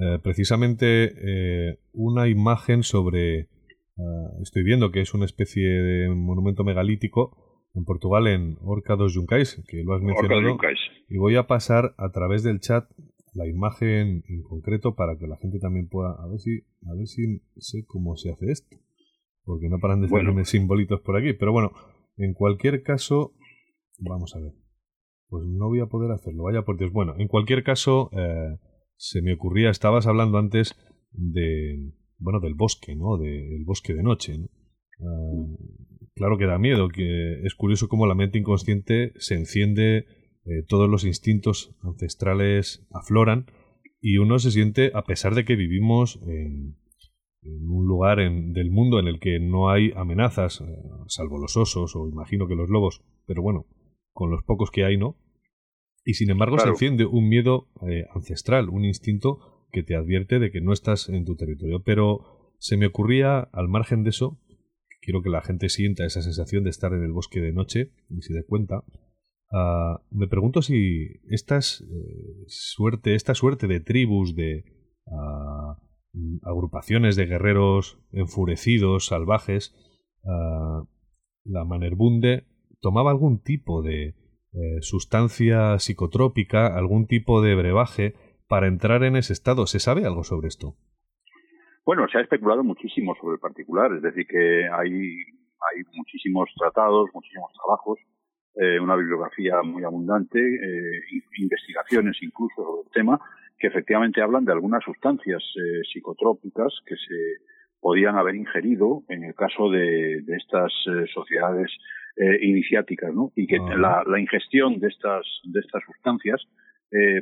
eh, 0.00 0.18
precisamente 0.20 1.04
eh, 1.04 1.78
una 1.92 2.26
imagen 2.26 2.82
sobre. 2.82 3.38
Eh, 3.42 3.46
estoy 4.42 4.64
viendo 4.64 4.90
que 4.90 5.02
es 5.02 5.14
una 5.14 5.24
especie 5.24 5.68
de 5.68 6.08
monumento 6.08 6.64
megalítico 6.64 7.36
en 7.76 7.84
Portugal, 7.84 8.26
en 8.26 8.56
Orca 8.62 8.96
dos 8.96 9.14
Juncais, 9.14 9.62
que 9.68 9.84
lo 9.84 9.94
has 9.94 10.02
mencionado. 10.02 10.58
Y 11.08 11.18
voy 11.18 11.36
a 11.36 11.46
pasar 11.46 11.94
a 11.98 12.10
través 12.10 12.42
del 12.42 12.60
chat 12.60 12.90
la 13.32 13.46
imagen 13.46 14.22
en 14.28 14.42
concreto 14.42 14.94
para 14.94 15.18
que 15.18 15.26
la 15.26 15.36
gente 15.36 15.58
también 15.58 15.88
pueda. 15.88 16.12
A 16.22 16.28
ver 16.28 16.40
si, 16.40 16.60
a 16.86 16.94
ver 16.94 17.06
si 17.06 17.42
sé 17.56 17.84
cómo 17.86 18.16
se 18.16 18.30
hace 18.30 18.50
esto 18.50 18.76
porque 19.44 19.68
no 19.68 19.78
paran 19.78 20.00
de 20.00 20.08
salirme 20.08 20.44
simbolitos 20.44 21.00
por 21.00 21.16
aquí. 21.16 21.32
Pero 21.34 21.52
bueno, 21.52 21.72
en 22.16 22.34
cualquier 22.34 22.82
caso, 22.82 23.34
vamos 23.98 24.34
a 24.34 24.40
ver. 24.40 24.52
Pues 25.28 25.46
no 25.46 25.68
voy 25.68 25.80
a 25.80 25.86
poder 25.86 26.10
hacerlo, 26.12 26.44
vaya 26.44 26.62
por 26.62 26.78
Dios. 26.78 26.92
Bueno, 26.92 27.14
en 27.18 27.28
cualquier 27.28 27.62
caso, 27.62 28.10
eh, 28.12 28.58
se 28.96 29.22
me 29.22 29.34
ocurría, 29.34 29.70
estabas 29.70 30.06
hablando 30.06 30.38
antes 30.38 30.74
de, 31.10 31.92
bueno, 32.18 32.40
del 32.40 32.54
bosque, 32.54 32.94
¿no? 32.94 33.18
Del 33.18 33.64
bosque 33.64 33.94
de 33.94 34.02
noche, 34.02 34.38
¿no? 34.38 34.48
Ah, 35.00 35.56
claro 36.14 36.38
que 36.38 36.46
da 36.46 36.58
miedo, 36.58 36.88
que 36.88 37.40
es 37.42 37.54
curioso 37.54 37.88
cómo 37.88 38.06
la 38.06 38.14
mente 38.14 38.38
inconsciente 38.38 39.12
se 39.16 39.34
enciende, 39.34 40.06
eh, 40.46 40.62
todos 40.66 40.88
los 40.88 41.04
instintos 41.04 41.74
ancestrales 41.82 42.86
afloran 42.90 43.46
y 44.00 44.18
uno 44.18 44.38
se 44.38 44.50
siente, 44.50 44.90
a 44.94 45.04
pesar 45.04 45.34
de 45.34 45.44
que 45.44 45.56
vivimos 45.56 46.20
en, 46.26 46.76
en 47.42 47.68
un 47.68 47.86
lugar 47.86 48.18
del 48.18 48.70
mundo 48.70 48.98
en 48.98 49.06
el 49.06 49.20
que 49.20 49.38
no 49.40 49.70
hay 49.70 49.92
amenazas, 49.96 50.60
eh, 50.60 50.64
salvo 51.06 51.38
los 51.38 51.56
osos 51.56 51.94
o 51.96 52.08
imagino 52.08 52.46
que 52.46 52.54
los 52.54 52.68
lobos, 52.68 53.02
pero 53.26 53.42
bueno, 53.42 53.66
con 54.12 54.30
los 54.30 54.42
pocos 54.42 54.70
que 54.70 54.84
hay, 54.84 54.96
¿no? 54.96 55.16
Y 56.04 56.14
sin 56.14 56.30
embargo 56.30 56.58
se 56.58 56.68
enciende 56.68 57.06
un 57.06 57.28
miedo 57.28 57.68
eh, 57.88 58.04
ancestral, 58.14 58.68
un 58.68 58.84
instinto 58.84 59.66
que 59.72 59.82
te 59.82 59.96
advierte 59.96 60.38
de 60.38 60.50
que 60.50 60.60
no 60.60 60.72
estás 60.72 61.08
en 61.08 61.24
tu 61.24 61.34
territorio. 61.34 61.82
Pero 61.82 62.52
se 62.58 62.76
me 62.76 62.86
ocurría, 62.86 63.40
al 63.40 63.68
margen 63.68 64.04
de 64.04 64.10
eso, 64.10 64.38
quiero 65.00 65.22
que 65.22 65.30
la 65.30 65.42
gente 65.42 65.68
sienta 65.68 66.04
esa 66.04 66.22
sensación 66.22 66.62
de 66.64 66.70
estar 66.70 66.92
en 66.92 67.02
el 67.02 67.12
bosque 67.12 67.40
de 67.40 67.52
noche 67.52 67.90
y 68.10 68.20
se 68.22 68.34
dé 68.34 68.44
cuenta. 68.44 68.84
Ah, 69.56 70.00
me 70.10 70.26
pregunto 70.26 70.62
si 70.62 71.20
estas, 71.30 71.82
eh, 71.82 72.44
suerte, 72.48 73.14
esta 73.14 73.34
suerte 73.34 73.68
de 73.68 73.78
tribus, 73.78 74.34
de 74.34 74.64
uh, 75.06 75.76
agrupaciones 76.42 77.14
de 77.14 77.26
guerreros 77.26 78.00
enfurecidos, 78.10 79.06
salvajes, 79.06 79.72
ah, 80.26 80.82
la 81.44 81.64
Manerbunde 81.64 82.48
tomaba 82.80 83.12
algún 83.12 83.42
tipo 83.42 83.82
de 83.82 84.08
eh, 84.08 84.80
sustancia 84.80 85.78
psicotrópica, 85.78 86.66
algún 86.76 87.06
tipo 87.06 87.40
de 87.40 87.54
brebaje 87.54 88.14
para 88.48 88.66
entrar 88.66 89.04
en 89.04 89.14
ese 89.14 89.34
estado. 89.34 89.66
¿Se 89.66 89.78
sabe 89.78 90.04
algo 90.04 90.24
sobre 90.24 90.48
esto? 90.48 90.74
Bueno, 91.86 92.08
se 92.10 92.18
ha 92.18 92.22
especulado 92.22 92.64
muchísimo 92.64 93.14
sobre 93.20 93.34
el 93.34 93.40
particular, 93.40 93.92
es 93.94 94.02
decir, 94.02 94.26
que 94.26 94.68
hay 94.68 94.90
muchísimos 95.92 96.50
tratados, 96.58 97.08
muchísimos 97.14 97.52
trabajos, 97.52 97.98
eh, 98.56 98.78
una 98.78 98.96
bibliografía 98.96 99.62
muy 99.62 99.84
abundante, 99.84 100.38
eh, 100.38 101.02
investigaciones 101.38 102.16
incluso 102.22 102.54
sobre 102.56 102.82
el 102.86 102.90
tema, 102.92 103.20
que 103.58 103.66
efectivamente 103.66 104.20
hablan 104.20 104.44
de 104.44 104.52
algunas 104.52 104.84
sustancias 104.84 105.42
eh, 105.56 105.82
psicotrópicas 105.92 106.72
que 106.86 106.94
se 106.96 107.44
podían 107.80 108.16
haber 108.16 108.36
ingerido 108.36 109.02
en 109.08 109.24
el 109.24 109.34
caso 109.34 109.70
de, 109.70 110.24
estas 110.28 110.72
eh, 110.86 111.06
sociedades 111.12 111.70
iniciáticas, 112.42 113.12
¿no? 113.12 113.32
Y 113.34 113.48
que 113.48 113.58
la, 113.58 114.04
ingestión 114.20 114.78
de 114.78 114.86
estas 114.86 115.26
de 115.42 115.58
estas 115.58 115.82
sustancias 115.84 116.40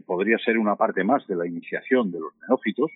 podría 0.05 0.37
ser 0.37 0.59
una 0.59 0.77
parte 0.77 1.03
más 1.03 1.27
de 1.27 1.35
la 1.35 1.47
iniciación 1.47 2.13
de 2.13 2.21
los 2.21 2.35
neófitos 2.47 2.91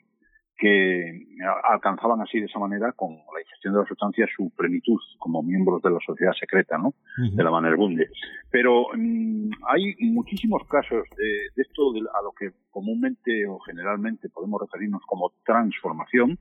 que 0.57 1.27
alcanzaban 1.71 2.21
así 2.23 2.41
de 2.41 2.47
esa 2.47 2.59
manera 2.59 2.93
con 2.93 3.11
la 3.13 3.41
ingestión 3.43 3.75
de 3.75 3.81
la 3.81 3.87
sustancia 3.87 4.27
su 4.35 4.51
plenitud 4.57 4.99
como 5.19 5.43
miembros 5.43 5.83
de 5.83 5.91
la 5.91 5.99
sociedad 6.05 6.33
secreta, 6.33 6.79
¿no? 6.79 6.95
De 7.33 7.45
la 7.45 7.51
Manerbunde. 7.51 8.09
Pero 8.51 8.87
mm, 8.97 9.51
hay 9.69 9.95
muchísimos 10.01 10.63
casos 10.69 11.05
de, 11.17 11.63
esto 11.63 11.91
a 11.91 12.23
lo 12.23 12.33
que 12.33 12.51
comúnmente 12.71 13.47
o 13.47 13.59
generalmente 13.61 14.29
podemos 14.31 14.61
referirnos 14.63 15.03
como 15.07 15.33
transformación, 15.45 16.39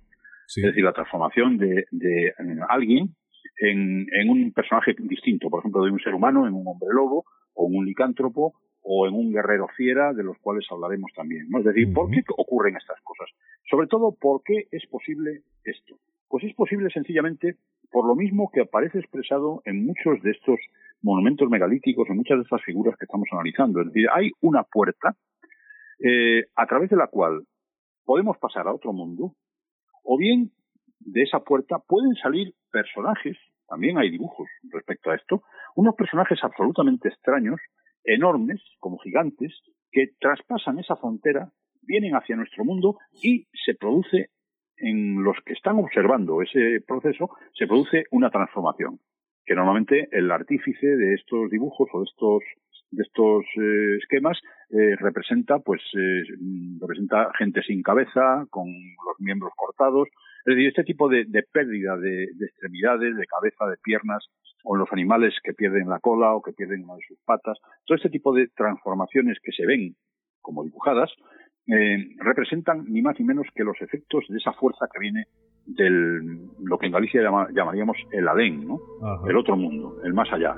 es 0.55 0.63
decir, 0.63 0.83
la 0.83 0.93
transformación 0.93 1.57
de, 1.57 1.85
de 1.91 2.33
alguien 2.69 3.15
en, 3.59 4.05
en, 4.11 4.29
un 4.29 4.51
personaje 4.53 4.95
distinto, 4.97 5.49
por 5.49 5.59
ejemplo, 5.59 5.83
de 5.83 5.91
un 5.91 5.99
ser 5.99 6.13
humano 6.13 6.47
en 6.47 6.53
un 6.53 6.67
hombre 6.67 6.89
lobo 6.93 7.25
o 7.53 7.65
un 7.65 7.85
licántropo 7.85 8.53
o 8.87 9.07
en 9.07 9.15
un 9.15 9.33
guerrero 9.33 9.67
fiera, 9.75 10.13
de 10.13 10.23
los 10.23 10.37
cuales 10.37 10.65
hablaremos 10.69 11.11
también. 11.15 11.49
¿no? 11.49 11.59
Es 11.59 11.65
decir, 11.65 11.91
¿por 11.91 12.09
qué 12.11 12.21
ocurren 12.37 12.77
estas 12.77 13.01
cosas? 13.01 13.27
Sobre 13.67 13.87
todo, 13.87 14.13
¿por 14.13 14.43
qué 14.43 14.67
es 14.71 14.85
posible 14.85 15.41
esto? 15.63 15.97
Pues 16.29 16.43
es 16.43 16.53
posible 16.53 16.89
sencillamente 16.91 17.55
por 17.91 18.05
lo 18.05 18.15
mismo 18.15 18.51
que 18.53 18.61
aparece 18.61 18.99
expresado 18.99 19.63
en 19.65 19.87
muchos 19.87 20.21
de 20.21 20.31
estos 20.31 20.59
monumentos 21.01 21.49
megalíticos, 21.49 22.07
en 22.09 22.17
muchas 22.17 22.37
de 22.37 22.43
estas 22.43 22.61
figuras 22.63 22.95
que 22.97 23.05
estamos 23.05 23.27
analizando. 23.31 23.81
Es 23.81 23.87
decir, 23.87 24.07
hay 24.13 24.31
una 24.41 24.63
puerta 24.63 25.15
eh, 26.03 26.45
a 26.55 26.67
través 26.67 26.91
de 26.91 26.97
la 26.97 27.07
cual 27.07 27.41
podemos 28.05 28.37
pasar 28.37 28.67
a 28.67 28.73
otro 28.73 28.93
mundo, 28.93 29.33
o 30.03 30.17
bien 30.17 30.51
de 30.99 31.23
esa 31.23 31.39
puerta 31.39 31.79
pueden 31.79 32.13
salir 32.15 32.53
personajes, 32.71 33.37
también 33.67 33.97
hay 33.97 34.11
dibujos 34.11 34.47
respecto 34.71 35.09
a 35.09 35.15
esto, 35.15 35.41
unos 35.75 35.95
personajes 35.95 36.37
absolutamente 36.43 37.09
extraños 37.09 37.59
enormes, 38.05 38.61
como 38.79 38.97
gigantes, 38.99 39.53
que 39.91 40.09
traspasan 40.19 40.79
esa 40.79 40.95
frontera, 40.95 41.51
vienen 41.81 42.15
hacia 42.15 42.35
nuestro 42.35 42.65
mundo 42.65 42.97
y 43.21 43.45
se 43.65 43.75
produce 43.75 44.29
en 44.77 45.23
los 45.23 45.37
que 45.45 45.53
están 45.53 45.77
observando 45.79 46.41
ese 46.41 46.81
proceso, 46.85 47.29
se 47.53 47.67
produce 47.67 48.05
una 48.11 48.29
transformación, 48.29 48.99
que 49.45 49.55
normalmente 49.55 50.09
el 50.11 50.31
artífice 50.31 50.87
de 50.87 51.13
estos 51.13 51.49
dibujos 51.49 51.89
o 51.93 51.99
de 51.99 52.05
estos 52.05 52.43
de 52.91 53.03
estos 53.03 53.43
eh, 53.57 53.97
esquemas 53.97 54.39
eh, 54.69 54.95
representa 54.97 55.59
pues 55.59 55.81
eh, 55.97 56.23
representa 56.79 57.31
gente 57.37 57.61
sin 57.63 57.81
cabeza 57.81 58.45
con 58.49 58.67
los 58.67 59.19
miembros 59.19 59.51
cortados. 59.55 60.07
Es 60.45 60.55
decir 60.55 60.67
este 60.67 60.83
tipo 60.83 61.09
de, 61.09 61.25
pérdida 61.51 61.97
de, 61.97 62.27
de, 62.35 62.45
extremidades 62.45 63.17
de 63.17 63.25
cabeza 63.25 63.65
de 63.65 63.77
piernas 63.83 64.23
o 64.65 64.75
los 64.75 64.91
animales 64.91 65.33
que 65.43 65.53
pierden 65.53 65.87
la 65.87 65.99
cola 65.99 66.33
o 66.33 66.41
que 66.41 66.51
pierden 66.51 66.83
una 66.83 66.95
de 66.95 67.05
sus 67.07 67.17
patas 67.25 67.57
todo 67.85 67.95
este 67.95 68.09
tipo 68.09 68.33
de 68.33 68.47
transformaciones 68.49 69.37
que 69.41 69.51
se 69.51 69.65
ven 69.65 69.95
como 70.41 70.63
dibujadas 70.63 71.09
representan 72.19 72.85
ni 72.87 73.01
más 73.01 73.19
ni 73.19 73.25
menos 73.25 73.47
que 73.55 73.63
los 73.63 73.79
efectos 73.81 74.25
de 74.29 74.37
esa 74.37 74.53
fuerza 74.53 74.87
que 74.91 74.99
viene 74.99 75.25
del 75.65 76.47
lo 76.63 76.77
que 76.77 76.85
en 76.85 76.91
Galicia 76.91 77.21
llamaríamos 77.23 77.97
el 78.11 78.27
Adén, 78.27 78.67
¿no? 78.67 78.79
el 79.27 79.35
otro 79.35 79.55
mundo, 79.55 79.97
el 80.03 80.13
más 80.13 80.31
allá. 80.31 80.55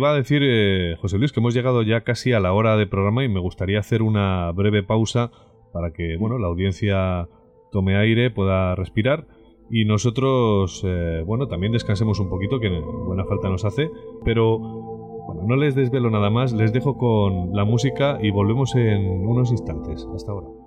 Iba 0.00 0.12
a 0.12 0.14
decir, 0.14 0.40
eh, 0.42 0.96
José 0.98 1.18
Luis, 1.18 1.30
que 1.30 1.40
hemos 1.40 1.52
llegado 1.52 1.82
ya 1.82 2.00
casi 2.00 2.32
a 2.32 2.40
la 2.40 2.54
hora 2.54 2.78
de 2.78 2.86
programa 2.86 3.22
y 3.22 3.28
me 3.28 3.38
gustaría 3.38 3.80
hacer 3.80 4.00
una 4.00 4.50
breve 4.52 4.82
pausa 4.82 5.30
para 5.74 5.92
que 5.92 6.16
bueno, 6.16 6.38
la 6.38 6.48
audiencia 6.48 7.28
tome 7.70 7.96
aire, 7.96 8.30
pueda 8.30 8.74
respirar 8.74 9.26
y 9.70 9.84
nosotros, 9.84 10.82
eh, 10.84 11.22
bueno, 11.26 11.48
también 11.48 11.72
descansemos 11.72 12.18
un 12.18 12.30
poquito, 12.30 12.60
que 12.60 12.70
buena 12.70 13.26
falta 13.26 13.50
nos 13.50 13.66
hace, 13.66 13.90
pero 14.24 14.58
bueno, 14.58 15.42
no 15.46 15.56
les 15.56 15.74
desvelo 15.74 16.08
nada 16.08 16.30
más, 16.30 16.54
les 16.54 16.72
dejo 16.72 16.96
con 16.96 17.54
la 17.54 17.64
música 17.64 18.18
y 18.22 18.30
volvemos 18.30 18.74
en 18.74 19.26
unos 19.26 19.52
instantes. 19.52 20.08
Hasta 20.14 20.32
ahora. 20.32 20.59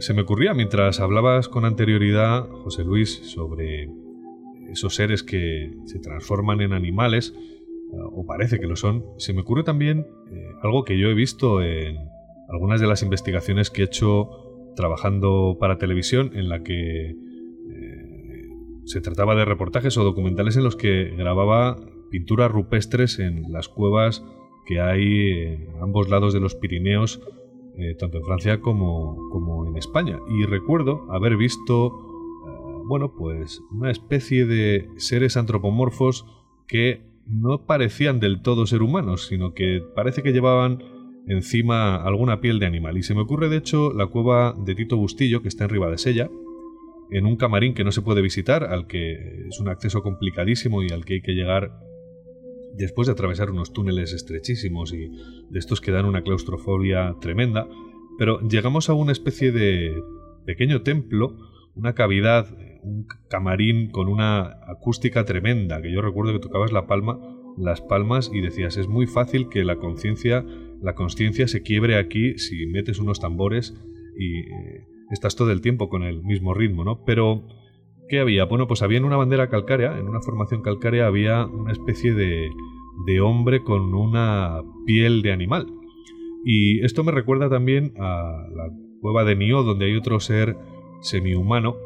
Se 0.00 0.14
me 0.14 0.22
ocurría 0.22 0.54
mientras 0.54 0.98
hablabas 0.98 1.50
con 1.50 1.66
anterioridad, 1.66 2.48
José 2.48 2.84
Luis, 2.84 3.20
sobre 3.22 3.90
esos 4.70 4.94
seres 4.94 5.22
que 5.22 5.74
se 5.84 5.98
transforman 5.98 6.62
en 6.62 6.72
animales, 6.72 7.34
eh, 7.36 7.96
o 8.00 8.24
parece 8.24 8.58
que 8.58 8.66
lo 8.66 8.76
son, 8.76 9.04
se 9.18 9.34
me 9.34 9.42
ocurre 9.42 9.62
también 9.62 10.06
eh, 10.32 10.52
algo 10.62 10.84
que 10.84 10.98
yo 10.98 11.08
he 11.08 11.14
visto 11.14 11.60
en 11.60 11.98
algunas 12.48 12.80
de 12.80 12.86
las 12.86 13.02
investigaciones 13.02 13.68
que 13.68 13.82
he 13.82 13.84
hecho 13.84 14.30
trabajando 14.74 15.58
para 15.60 15.76
televisión, 15.76 16.30
en 16.34 16.48
la 16.48 16.62
que 16.62 17.10
eh, 17.10 18.48
se 18.86 19.02
trataba 19.02 19.34
de 19.34 19.44
reportajes 19.44 19.98
o 19.98 20.04
documentales 20.04 20.56
en 20.56 20.64
los 20.64 20.76
que 20.76 21.10
grababa 21.14 21.76
pinturas 22.10 22.50
rupestres 22.50 23.18
en 23.18 23.52
las 23.52 23.68
cuevas 23.68 24.24
que 24.64 24.80
hay 24.80 25.30
en 25.30 25.68
ambos 25.82 26.08
lados 26.08 26.32
de 26.32 26.40
los 26.40 26.54
Pirineos 26.54 27.20
eh, 27.76 27.94
tanto 27.98 28.18
en 28.18 28.24
Francia 28.24 28.60
como, 28.60 29.66
en 29.66 29.76
España. 29.76 30.18
Y 30.28 30.44
recuerdo 30.44 31.06
haber 31.10 31.36
visto, 31.36 31.86
eh, 32.46 32.82
bueno, 32.86 33.12
pues 33.16 33.62
una 33.70 33.90
especie 33.90 34.46
de 34.46 34.88
seres 34.96 35.36
antropomorfos 35.36 36.26
que 36.66 37.02
no 37.26 37.66
parecían 37.66 38.20
del 38.20 38.42
todo 38.42 38.66
ser 38.66 38.82
humanos, 38.82 39.26
sino 39.26 39.54
que 39.54 39.82
parece 39.94 40.22
que 40.22 40.32
llevaban 40.32 40.82
encima 41.26 41.96
alguna 41.96 42.40
piel 42.40 42.58
de 42.58 42.66
animal. 42.66 42.96
Y 42.98 43.02
se 43.02 43.14
me 43.14 43.22
ocurre, 43.22 43.48
de 43.48 43.58
hecho, 43.58 43.92
la 43.92 44.06
cueva 44.06 44.54
de 44.58 44.74
Tito 44.74 44.96
Bustillo, 44.96 45.42
que 45.42 45.48
está 45.48 45.64
en 45.64 45.98
Sella, 45.98 46.30
en 47.10 47.26
un 47.26 47.36
camarín 47.36 47.74
que 47.74 47.84
no 47.84 47.92
se 47.92 48.02
puede 48.02 48.22
visitar, 48.22 48.64
al 48.64 48.86
que 48.86 49.46
es 49.48 49.60
un 49.60 49.68
acceso 49.68 50.02
complicadísimo 50.02 50.82
y 50.82 50.90
al 50.90 51.04
que 51.04 51.14
hay 51.14 51.22
que 51.22 51.32
llegar 51.32 51.72
después 52.76 53.06
de 53.06 53.12
atravesar 53.12 53.50
unos 53.50 53.72
túneles 53.72 54.12
estrechísimos 54.12 54.92
y 54.92 55.08
de 55.50 55.58
estos 55.58 55.80
que 55.80 55.90
dan 55.90 56.06
una 56.06 56.22
claustrofobia 56.22 57.16
tremenda, 57.20 57.68
pero 58.18 58.40
llegamos 58.40 58.88
a 58.88 58.94
una 58.94 59.12
especie 59.12 59.52
de 59.52 59.94
pequeño 60.44 60.82
templo, 60.82 61.36
una 61.74 61.94
cavidad, 61.94 62.46
un 62.82 63.06
camarín 63.28 63.90
con 63.90 64.08
una 64.08 64.58
acústica 64.66 65.24
tremenda, 65.24 65.80
que 65.82 65.92
yo 65.92 66.02
recuerdo 66.02 66.32
que 66.32 66.40
tocabas 66.40 66.72
la 66.72 66.86
palma, 66.86 67.18
las 67.56 67.80
palmas 67.80 68.30
y 68.32 68.40
decías, 68.40 68.76
es 68.76 68.88
muy 68.88 69.06
fácil 69.06 69.48
que 69.48 69.64
la 69.64 69.76
conciencia, 69.76 70.44
la 70.80 70.94
conciencia 70.94 71.48
se 71.48 71.62
quiebre 71.62 71.96
aquí 71.96 72.38
si 72.38 72.66
metes 72.66 72.98
unos 72.98 73.20
tambores 73.20 73.74
y 74.18 74.40
eh, 74.40 74.86
estás 75.10 75.36
todo 75.36 75.50
el 75.52 75.60
tiempo 75.60 75.88
con 75.88 76.02
el 76.02 76.22
mismo 76.22 76.54
ritmo, 76.54 76.84
¿no? 76.84 77.04
Pero 77.04 77.46
¿Qué 78.10 78.18
había? 78.18 78.44
Bueno, 78.44 78.66
pues 78.66 78.82
había 78.82 78.98
en 78.98 79.04
una 79.04 79.16
bandera 79.16 79.48
calcárea, 79.48 79.96
en 79.96 80.08
una 80.08 80.20
formación 80.20 80.62
calcárea, 80.62 81.06
había 81.06 81.46
una 81.46 81.70
especie 81.70 82.12
de, 82.12 82.50
hombre 83.20 83.62
con 83.62 83.94
una 83.94 84.62
piel 84.84 85.22
de 85.22 85.30
animal. 85.30 85.68
Y 86.44 86.84
esto 86.84 87.04
me 87.04 87.12
recuerda 87.12 87.48
también 87.48 87.92
a 88.00 88.48
la 88.52 88.68
cueva 89.00 89.22
de 89.24 89.36
Nio, 89.36 89.62
donde 89.62 89.86
hay 89.86 89.96
otro 89.96 90.18
ser 90.18 90.56
semihumano, 91.00 91.76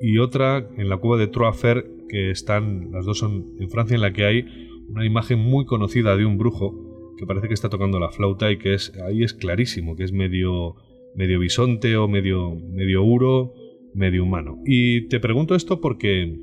y 0.00 0.18
otra 0.18 0.68
en 0.76 0.88
la 0.88 0.98
cueva 0.98 1.16
de 1.16 1.26
Troafer, 1.26 1.84
que 2.08 2.30
están, 2.30 2.92
las 2.92 3.04
dos 3.04 3.18
son 3.18 3.56
en 3.58 3.68
Francia, 3.68 3.96
en 3.96 4.02
la 4.02 4.12
que 4.12 4.24
hay 4.24 4.44
una 4.88 5.04
imagen 5.04 5.40
muy 5.40 5.66
conocida 5.66 6.16
de 6.16 6.24
un 6.24 6.38
brujo 6.38 7.14
que 7.16 7.26
parece 7.26 7.48
que 7.48 7.54
está 7.54 7.68
tocando 7.68 7.98
la 7.98 8.10
flauta 8.10 8.52
y 8.52 8.58
que 8.58 8.74
es 8.74 8.92
ahí 9.04 9.24
es 9.24 9.34
clarísimo 9.34 9.96
que 9.96 10.04
es 10.04 10.12
medio 10.12 10.76
medio 11.14 11.38
bisonte 11.38 11.96
o 11.96 12.08
medio 12.08 12.54
medio 12.54 13.04
uro 13.04 13.54
medio 13.94 14.24
humano. 14.24 14.58
Y 14.64 15.08
te 15.08 15.20
pregunto 15.20 15.54
esto 15.54 15.80
porque, 15.80 16.36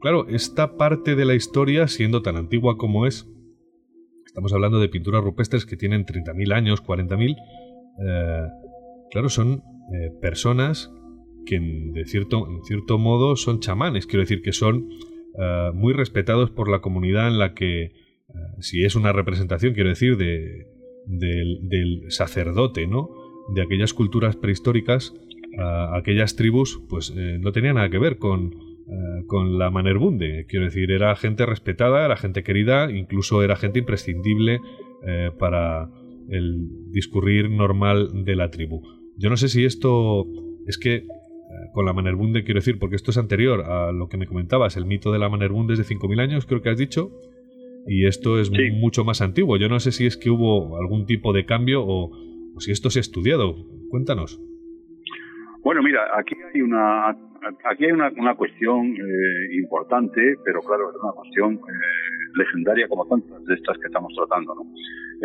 claro, 0.00 0.28
esta 0.28 0.76
parte 0.76 1.14
de 1.14 1.24
la 1.24 1.34
historia, 1.34 1.88
siendo 1.88 2.22
tan 2.22 2.36
antigua 2.36 2.76
como 2.78 3.06
es, 3.06 3.28
estamos 4.26 4.52
hablando 4.52 4.80
de 4.80 4.88
pinturas 4.88 5.22
rupestres 5.22 5.66
que 5.66 5.76
tienen 5.76 6.04
30.000 6.04 6.54
años, 6.54 6.82
40.000, 6.84 7.36
eh, 7.98 8.48
claro, 9.10 9.28
son 9.28 9.62
eh, 9.94 10.10
personas 10.20 10.92
que 11.46 11.60
de 11.60 12.04
cierto, 12.06 12.48
en 12.48 12.62
cierto 12.64 12.98
modo 12.98 13.36
son 13.36 13.60
chamanes, 13.60 14.06
quiero 14.06 14.22
decir 14.22 14.42
que 14.42 14.52
son 14.52 14.88
eh, 15.38 15.70
muy 15.72 15.92
respetados 15.92 16.50
por 16.50 16.68
la 16.68 16.80
comunidad 16.80 17.28
en 17.28 17.38
la 17.38 17.54
que, 17.54 17.92
si 18.58 18.84
es 18.84 18.96
una 18.96 19.12
representación, 19.12 19.72
quiero 19.72 19.88
decir, 19.88 20.16
de, 20.16 20.66
del, 21.06 21.60
del 21.68 22.10
sacerdote, 22.10 22.86
¿no? 22.86 23.08
De 23.54 23.62
aquellas 23.62 23.94
culturas 23.94 24.36
prehistóricas 24.36 25.14
aquellas 25.58 26.36
tribus 26.36 26.80
pues 26.88 27.12
eh, 27.16 27.38
no 27.40 27.52
tenía 27.52 27.72
nada 27.72 27.88
que 27.90 27.98
ver 27.98 28.18
con, 28.18 28.52
eh, 28.54 29.24
con 29.26 29.58
la 29.58 29.70
Manerbunde. 29.70 30.46
Quiero 30.48 30.66
decir, 30.66 30.90
era 30.90 31.14
gente 31.16 31.46
respetada, 31.46 32.04
era 32.04 32.16
gente 32.16 32.42
querida, 32.42 32.90
incluso 32.90 33.42
era 33.42 33.56
gente 33.56 33.78
imprescindible 33.78 34.60
eh, 35.06 35.30
para 35.38 35.90
el 36.28 36.68
discurrir 36.90 37.50
normal 37.50 38.24
de 38.24 38.36
la 38.36 38.50
tribu. 38.50 38.82
Yo 39.16 39.30
no 39.30 39.36
sé 39.36 39.48
si 39.48 39.64
esto 39.64 40.26
es 40.66 40.78
que 40.78 41.04
con 41.72 41.86
la 41.86 41.92
Manerbunde 41.92 42.42
quiero 42.44 42.58
decir, 42.58 42.78
porque 42.78 42.96
esto 42.96 43.12
es 43.12 43.16
anterior 43.16 43.62
a 43.62 43.92
lo 43.92 44.08
que 44.08 44.16
me 44.16 44.26
comentabas, 44.26 44.76
el 44.76 44.84
mito 44.84 45.12
de 45.12 45.18
la 45.18 45.28
Manerbunde 45.28 45.74
es 45.74 45.78
de 45.78 45.84
5.000 45.84 46.20
años, 46.20 46.44
creo 46.44 46.60
que 46.60 46.70
has 46.70 46.78
dicho, 46.78 47.12
y 47.86 48.06
esto 48.06 48.38
es 48.40 48.50
mucho 48.50 49.04
más 49.04 49.20
antiguo. 49.20 49.56
Yo 49.56 49.68
no 49.68 49.78
sé 49.78 49.92
si 49.92 50.06
es 50.06 50.16
que 50.16 50.28
hubo 50.28 50.76
algún 50.76 51.06
tipo 51.06 51.32
de 51.32 51.46
cambio 51.46 51.84
o 51.86 52.10
si 52.58 52.72
esto 52.72 52.90
se 52.90 52.98
ha 52.98 53.00
estudiado. 53.00 53.54
Cuéntanos. 53.88 54.40
Bueno, 55.66 55.82
mira, 55.82 56.06
aquí 56.16 56.36
hay 56.54 56.62
una 56.62 57.10
aquí 57.64 57.86
hay 57.86 57.90
una, 57.90 58.08
una 58.16 58.36
cuestión 58.36 58.86
eh, 58.86 59.56
importante, 59.56 60.36
pero 60.44 60.60
claro, 60.60 60.90
es 60.90 60.96
una 61.02 61.10
cuestión 61.10 61.54
eh, 61.54 62.38
legendaria 62.38 62.86
como 62.86 63.04
tantas 63.06 63.44
de 63.46 63.54
estas 63.54 63.76
que 63.78 63.88
estamos 63.88 64.12
tratando, 64.14 64.54
¿no? 64.54 64.62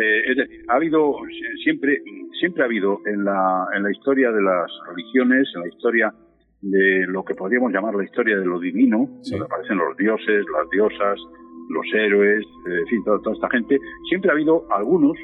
Eh, 0.02 0.22
es 0.26 0.36
decir, 0.36 0.64
ha 0.66 0.74
habido 0.74 1.14
siempre 1.62 2.02
siempre 2.40 2.64
ha 2.64 2.66
habido 2.66 2.98
en 3.06 3.24
la 3.24 3.68
en 3.76 3.84
la 3.84 3.92
historia 3.92 4.32
de 4.32 4.42
las 4.42 4.66
religiones, 4.88 5.48
en 5.54 5.60
la 5.60 5.68
historia 5.68 6.12
de 6.60 7.06
lo 7.06 7.22
que 7.22 7.36
podríamos 7.36 7.72
llamar 7.72 7.94
la 7.94 8.02
historia 8.02 8.36
de 8.36 8.44
lo 8.44 8.58
divino, 8.58 9.06
donde 9.30 9.46
aparecen 9.46 9.78
los 9.78 9.96
dioses, 9.96 10.44
las 10.58 10.68
diosas, 10.70 11.20
los 11.70 11.86
héroes, 11.94 12.44
en 12.66 12.86
fin, 12.88 13.04
toda, 13.04 13.22
toda 13.22 13.36
esta 13.36 13.50
gente, 13.50 13.78
siempre 14.08 14.28
ha 14.28 14.34
habido 14.34 14.66
algunos 14.72 15.16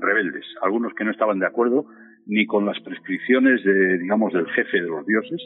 rebeldes, 0.00 0.44
algunos 0.60 0.92
que 0.94 1.04
no 1.04 1.10
estaban 1.10 1.38
de 1.38 1.46
acuerdo 1.46 1.86
ni 2.26 2.46
con 2.46 2.64
las 2.66 2.80
prescripciones 2.80 3.62
de, 3.64 3.98
digamos, 3.98 4.32
del 4.32 4.46
jefe 4.50 4.80
de 4.80 4.88
los 4.88 5.06
dioses, 5.06 5.40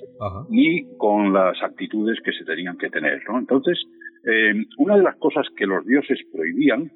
ni 0.49 0.97
con 0.97 1.33
las 1.33 1.61
actitudes 1.62 2.18
que 2.24 2.33
se 2.33 2.45
tenían 2.45 2.76
que 2.79 2.91
tener, 2.91 3.20
¿no? 3.29 3.39
Entonces, 3.39 3.79
eh, 4.24 4.55
una 4.79 4.97
de 4.97 5.03
las 5.03 5.16
cosas 5.16 5.47
que 5.57 5.66
los 5.66 5.85
dioses 5.87 6.18
prohibían, 6.33 6.91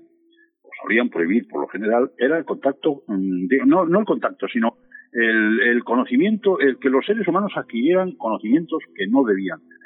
o 0.63 0.71
solían 0.83 1.09
prohibir 1.09 1.47
por 1.49 1.63
lo 1.63 1.69
general, 1.69 2.11
era 2.19 2.39
el 2.39 2.45
contacto, 2.45 3.03
mm, 3.09 3.67
no, 3.67 3.85
no 3.85 4.01
el 4.01 4.07
contacto, 4.07 4.47
sino 4.49 4.77
el, 5.13 5.61
el, 5.61 5.85
conocimiento, 5.85 6.59
el 6.59 6.79
que 6.79 6.89
los 6.89 7.05
seres 7.05 7.27
humanos 7.27 7.53
adquirieran 7.57 8.13
conocimientos 8.13 8.79
que 8.95 9.07
no 9.09 9.25
debían 9.25 9.59
tener. 9.61 9.83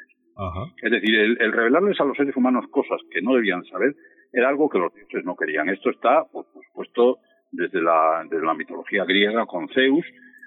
Es 0.82 0.90
decir, 0.90 1.18
el, 1.18 1.38
el, 1.40 1.52
revelarles 1.52 1.98
a 2.00 2.04
los 2.04 2.16
seres 2.16 2.36
humanos 2.36 2.66
cosas 2.70 3.00
que 3.10 3.22
no 3.22 3.34
debían 3.34 3.64
saber 3.64 3.94
era 4.32 4.50
algo 4.50 4.68
que 4.68 4.78
los 4.78 4.92
dioses 4.94 5.24
no 5.24 5.34
querían. 5.34 5.68
Esto 5.70 5.90
está, 5.90 6.24
por 6.30 6.44
supuesto, 6.68 7.18
desde 7.50 7.80
la, 7.80 8.26
la 8.30 8.54
mitología 8.54 9.04
griega 9.04 9.46
con 9.46 9.68
Zeus, 9.68 10.04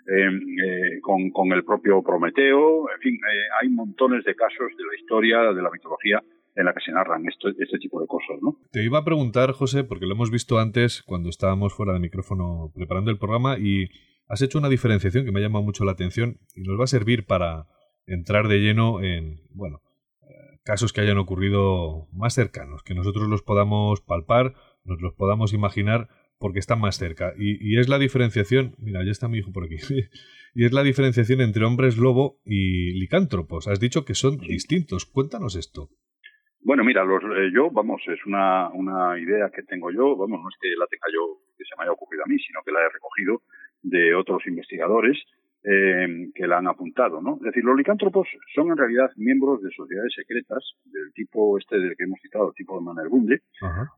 em, 0.07 0.39
eh, 0.59 0.99
con, 1.01 1.29
con, 1.31 1.51
el 1.53 1.63
propio 1.63 2.01
Prometeo, 2.01 2.89
en 2.91 2.99
fin, 2.99 3.15
eh, 3.15 3.47
hay 3.61 3.69
montones 3.69 4.23
de 4.25 4.35
casos 4.35 4.69
de 4.77 4.83
la 4.83 4.95
historia, 4.99 5.53
de 5.53 5.61
la 5.61 5.69
mitología, 5.71 6.21
en 6.55 6.65
la 6.65 6.73
que 6.73 6.81
se 6.81 6.91
narran 6.91 7.25
esto, 7.27 7.47
este 7.49 7.77
tipo 7.77 8.01
de 8.01 8.07
cosas, 8.07 8.37
¿no? 8.41 8.57
Te 8.71 8.83
iba 8.83 8.99
a 8.99 9.05
preguntar, 9.05 9.53
José, 9.53 9.83
porque 9.83 10.05
lo 10.05 10.13
hemos 10.13 10.31
visto 10.31 10.59
antes 10.59 11.03
cuando 11.03 11.29
estábamos 11.29 11.73
fuera 11.73 11.93
de 11.93 11.99
micrófono 11.99 12.71
preparando 12.75 13.11
el 13.11 13.17
programa 13.17 13.57
y 13.57 13.89
has 14.27 14.41
hecho 14.41 14.59
una 14.59 14.69
diferenciación 14.69 15.25
que 15.25 15.31
me 15.31 15.39
ha 15.39 15.43
llamado 15.43 15.63
mucho 15.63 15.85
la 15.85 15.93
atención 15.93 16.37
y 16.55 16.61
nos 16.61 16.79
va 16.79 16.83
a 16.83 16.87
servir 16.87 17.25
para 17.25 17.67
entrar 18.05 18.47
de 18.47 18.59
lleno 18.59 19.01
en, 19.01 19.41
bueno, 19.51 19.81
eh, 20.23 20.59
casos 20.63 20.91
que 20.91 21.01
hayan 21.01 21.17
ocurrido 21.17 22.07
más 22.11 22.33
cercanos, 22.33 22.83
que 22.83 22.93
nosotros 22.93 23.27
los 23.27 23.41
podamos 23.41 24.01
palpar, 24.01 24.53
nos 24.83 25.01
los 25.01 25.13
podamos 25.13 25.53
imaginar 25.53 26.09
porque 26.39 26.59
están 26.59 26.79
más 26.79 26.97
cerca. 26.97 27.33
Y, 27.37 27.77
es 27.77 27.89
la 27.89 27.99
diferenciación, 27.99 28.75
mira, 28.79 29.03
ya 29.03 29.11
está 29.11 29.27
mi 29.27 29.37
hijo 29.37 29.51
por 29.51 29.65
aquí, 29.65 29.75
y 30.55 30.65
es 30.65 30.73
la 30.73 30.83
diferenciación 30.83 31.41
entre 31.41 31.65
hombres 31.65 31.97
lobo 31.97 32.39
y 32.45 32.93
licántropos. 32.99 33.67
Has 33.67 33.79
dicho 33.79 34.05
que 34.05 34.15
son 34.15 34.37
distintos. 34.37 35.05
Cuéntanos 35.05 35.55
esto. 35.55 35.89
Bueno, 36.61 36.83
mira, 36.83 37.05
los, 37.05 37.23
eh, 37.23 37.51
yo, 37.53 37.69
vamos, 37.71 38.01
es 38.07 38.19
una, 38.25 38.69
una 38.69 39.17
idea 39.19 39.49
que 39.53 39.63
tengo 39.63 39.91
yo, 39.91 40.17
vamos, 40.17 40.41
no 40.41 40.49
es 40.49 40.55
que 40.59 40.67
la 40.77 40.87
tenga 40.87 41.07
yo, 41.13 41.39
que 41.57 41.63
se 41.63 41.75
me 41.77 41.83
haya 41.83 41.93
ocurrido 41.93 42.23
a 42.25 42.27
mí, 42.27 42.37
sino 42.39 42.59
que 42.65 42.71
la 42.71 42.81
he 42.81 42.89
recogido 42.89 43.41
de 43.81 44.13
otros 44.15 44.45
investigadores 44.45 45.17
eh, 45.63 46.07
que 46.33 46.47
la 46.47 46.57
han 46.57 46.67
apuntado, 46.67 47.21
¿no? 47.21 47.35
Es 47.35 47.51
decir, 47.51 47.63
los 47.63 47.77
licántropos 47.77 48.27
son 48.55 48.69
en 48.69 48.77
realidad 48.77 49.11
miembros 49.17 49.61
de 49.61 49.69
sociedades 49.71 50.13
secretas 50.15 50.63
del 50.85 51.11
tipo 51.13 51.57
este 51.57 51.77
del 51.77 51.95
que 51.97 52.05
hemos 52.05 52.19
citado, 52.21 52.49
el 52.49 52.53
tipo 52.55 52.77
de 52.77 52.85
Manuel 52.85 53.09
Bunde, 53.09 53.41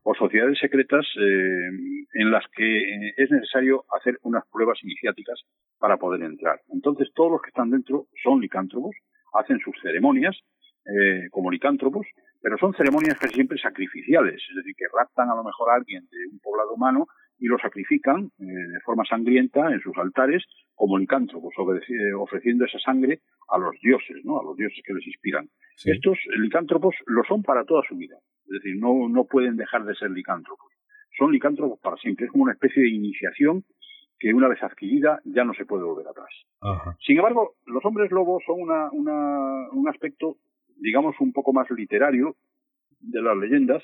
o 0.02 0.14
sociedades 0.14 0.58
secretas 0.58 1.06
eh, 1.20 1.68
en 2.14 2.30
las 2.30 2.44
que 2.54 3.12
es 3.16 3.30
necesario 3.30 3.84
hacer 3.96 4.18
unas 4.22 4.44
pruebas 4.50 4.78
iniciáticas 4.82 5.40
para 5.78 5.98
poder 5.98 6.22
entrar. 6.22 6.60
Entonces, 6.72 7.08
todos 7.14 7.32
los 7.32 7.42
que 7.42 7.48
están 7.48 7.70
dentro 7.70 8.06
son 8.22 8.40
licántropos, 8.40 8.96
hacen 9.34 9.58
sus 9.60 9.74
ceremonias 9.80 10.36
eh, 10.84 11.28
como 11.30 11.50
licántropos, 11.50 12.06
pero 12.40 12.58
son 12.58 12.74
ceremonias 12.74 13.16
casi 13.18 13.34
siempre 13.34 13.56
sacrificiales, 13.56 14.42
es 14.50 14.56
decir, 14.56 14.74
que 14.76 14.86
raptan 14.92 15.30
a 15.30 15.36
lo 15.36 15.44
mejor 15.44 15.70
a 15.70 15.76
alguien 15.76 16.02
de 16.10 16.26
un 16.32 16.40
poblado 16.40 16.74
humano 16.74 17.06
y 17.42 17.48
lo 17.48 17.58
sacrifican 17.58 18.30
eh, 18.38 18.44
de 18.44 18.80
forma 18.84 19.04
sangrienta 19.04 19.72
en 19.72 19.80
sus 19.80 19.98
altares 19.98 20.44
como 20.76 20.96
licántropos, 20.96 21.52
eh, 21.58 22.12
ofreciendo 22.16 22.64
esa 22.64 22.78
sangre 22.78 23.18
a 23.48 23.58
los 23.58 23.74
dioses, 23.82 24.24
¿no? 24.24 24.38
a 24.38 24.44
los 24.44 24.56
dioses 24.56 24.80
que 24.86 24.94
les 24.94 25.04
inspiran. 25.08 25.48
Estos 25.84 26.18
licántropos 26.38 26.94
lo 27.06 27.24
son 27.24 27.42
para 27.42 27.64
toda 27.64 27.82
su 27.88 27.96
vida, 27.96 28.14
es 28.46 28.62
decir, 28.62 28.76
no, 28.78 29.08
no 29.08 29.24
pueden 29.24 29.56
dejar 29.56 29.84
de 29.84 29.96
ser 29.96 30.12
licántropos. 30.12 30.70
Son 31.18 31.32
licántropos 31.32 31.80
para 31.80 31.96
siempre, 31.96 32.26
es 32.26 32.30
como 32.30 32.44
una 32.44 32.52
especie 32.52 32.80
de 32.80 32.90
iniciación 32.90 33.64
que 34.20 34.32
una 34.32 34.46
vez 34.46 34.62
adquirida 34.62 35.20
ya 35.24 35.42
no 35.42 35.52
se 35.54 35.66
puede 35.66 35.82
volver 35.82 36.06
atrás. 36.06 36.30
Sin 37.04 37.16
embargo, 37.16 37.56
los 37.66 37.84
hombres 37.84 38.12
lobos 38.12 38.44
son 38.46 38.60
una, 38.60 38.88
una, 38.92 39.68
un 39.72 39.88
aspecto, 39.88 40.36
digamos, 40.76 41.16
un 41.18 41.32
poco 41.32 41.52
más 41.52 41.68
literario 41.72 42.36
de 43.00 43.20
las 43.20 43.36
leyendas, 43.36 43.82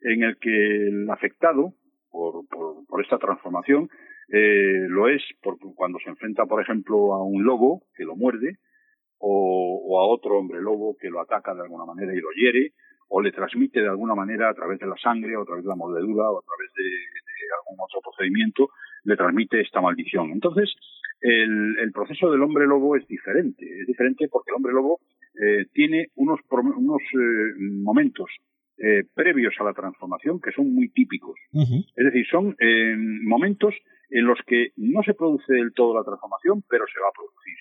en 0.00 0.22
el 0.22 0.38
que 0.38 0.88
el 0.88 1.10
afectado, 1.10 1.74
por, 2.14 2.46
por, 2.86 3.02
esta 3.02 3.18
transformación 3.18 3.88
eh, 4.32 4.86
lo 4.88 5.08
es 5.08 5.22
porque 5.42 5.66
cuando 5.74 5.98
se 5.98 6.10
enfrenta, 6.10 6.46
por 6.46 6.62
ejemplo, 6.62 7.12
a 7.12 7.24
un 7.24 7.42
lobo 7.42 7.82
que 7.96 8.04
lo 8.04 8.14
muerde 8.14 8.58
o, 9.18 9.98
a 10.00 10.06
otro 10.06 10.38
hombre 10.38 10.62
lobo 10.62 10.96
que 11.00 11.10
lo 11.10 11.20
ataca 11.20 11.54
de 11.54 11.62
alguna 11.62 11.84
manera 11.84 12.14
y 12.14 12.20
lo 12.20 12.30
hiere 12.30 12.72
o 13.08 13.20
le 13.20 13.32
transmite 13.32 13.80
de 13.80 13.88
alguna 13.88 14.14
manera 14.14 14.48
a 14.48 14.54
través 14.54 14.78
de 14.78 14.86
la 14.86 14.96
sangre 14.96 15.36
o 15.36 15.42
a 15.42 15.44
través 15.44 15.64
de 15.64 15.68
la 15.68 15.76
mordedura 15.76 16.30
o 16.30 16.38
a 16.38 16.42
través 16.42 16.72
de, 16.74 16.84
algún 17.60 17.84
otro 17.84 18.00
procedimiento 18.00 18.68
le 19.04 19.16
transmite 19.16 19.60
esta 19.60 19.80
maldición. 19.80 20.30
Entonces, 20.30 20.72
el, 21.20 21.76
el, 21.78 21.92
proceso 21.92 22.30
del 22.30 22.42
hombre 22.42 22.66
lobo 22.66 22.96
es 22.96 23.06
diferente. 23.06 23.66
Es 23.80 23.86
diferente 23.86 24.28
porque 24.30 24.50
el 24.50 24.56
hombre 24.56 24.72
lobo 24.72 25.00
eh, 25.34 25.66
tiene 25.72 26.08
unos, 26.14 26.40
unos 26.50 27.02
eh, 27.02 27.54
momentos 27.82 28.30
eh, 28.76 29.04
previos 29.14 29.54
a 29.60 29.64
la 29.64 29.72
transformación 29.72 30.40
que 30.40 30.50
son 30.50 30.74
muy 30.74 30.88
típicos. 30.88 31.38
Es 31.52 32.04
decir, 32.04 32.26
son 32.28 32.56
eh, 32.58 32.96
momentos 33.22 33.72
en 34.10 34.26
los 34.26 34.38
que 34.46 34.72
no 34.76 35.02
se 35.04 35.14
produce 35.14 35.52
del 35.52 35.72
todo 35.72 35.94
la 35.94 36.02
transformación, 36.02 36.64
pero 36.68 36.84
se 36.92 37.00
va 37.00 37.06
a 37.06 37.12
producir. 37.14 37.54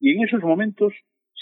Y 0.00 0.16
en 0.16 0.24
esos 0.24 0.42
momentos, 0.42 0.94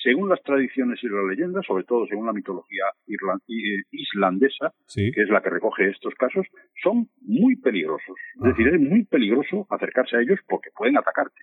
según 0.03 0.29
las 0.29 0.43
tradiciones 0.43 0.99
y 1.03 1.09
las 1.09 1.25
leyendas, 1.31 1.65
sobre 1.65 1.85
todo 1.85 2.07
según 2.09 2.27
la 2.27 2.33
mitología 2.33 2.85
eh, 3.07 3.83
islandesa, 3.93 4.73
que 4.93 5.23
es 5.23 5.29
la 5.29 5.41
que 5.43 5.51
recoge 5.51 5.91
estos 5.91 6.15
casos, 6.15 6.47
son 6.83 7.09
muy 7.23 7.55
peligrosos. 7.55 8.17
Es 8.35 8.57
decir, 8.57 8.67
es 8.67 8.81
muy 8.81 9.05
peligroso 9.05 9.67
acercarse 9.71 10.17
a 10.17 10.23
ellos 10.23 10.41
porque 10.49 10.71
pueden 10.77 10.99
atacarte. 10.99 11.41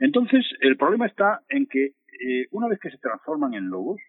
Entonces, 0.00 0.44
el 0.60 0.76
problema 0.76 1.06
está 1.06 1.40
en 1.48 1.66
que 1.66 1.94
una 2.50 2.68
vez 2.68 2.78
que 2.78 2.90
se 2.90 2.98
transforman 2.98 3.54
en 3.54 3.68
lobos, 3.70 4.00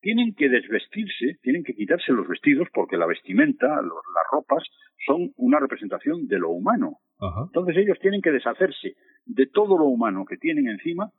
tienen 0.00 0.34
que 0.34 0.48
desvestirse, 0.48 1.38
tienen 1.42 1.64
que 1.64 1.74
quitarse 1.74 2.12
los 2.12 2.28
vestidos 2.28 2.68
porque 2.72 2.96
la 2.96 3.06
vestimenta, 3.06 3.66
las 3.66 4.26
ropas, 4.32 4.62
son 5.06 5.32
una 5.36 5.58
representación 5.58 6.26
de 6.26 6.38
lo 6.38 6.50
humano. 6.50 6.98
Entonces 7.46 7.76
ellos 7.76 7.98
tienen 8.00 8.22
que 8.22 8.30
deshacerse 8.30 8.94
de 9.26 9.46
todo 9.46 9.76
lo 9.76 9.86
humano 9.86 10.24
que 10.24 10.36
tienen 10.36 10.68
encima, 10.68 11.10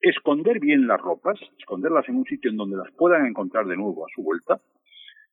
esconder 0.00 0.60
bien 0.60 0.86
las 0.86 1.00
ropas, 1.00 1.38
esconderlas 1.58 2.08
en 2.08 2.16
un 2.16 2.24
sitio 2.24 2.50
en 2.50 2.56
donde 2.56 2.76
las 2.76 2.92
puedan 2.96 3.26
encontrar 3.26 3.66
de 3.66 3.76
nuevo 3.76 4.04
a 4.04 4.08
su 4.14 4.22
vuelta 4.22 4.60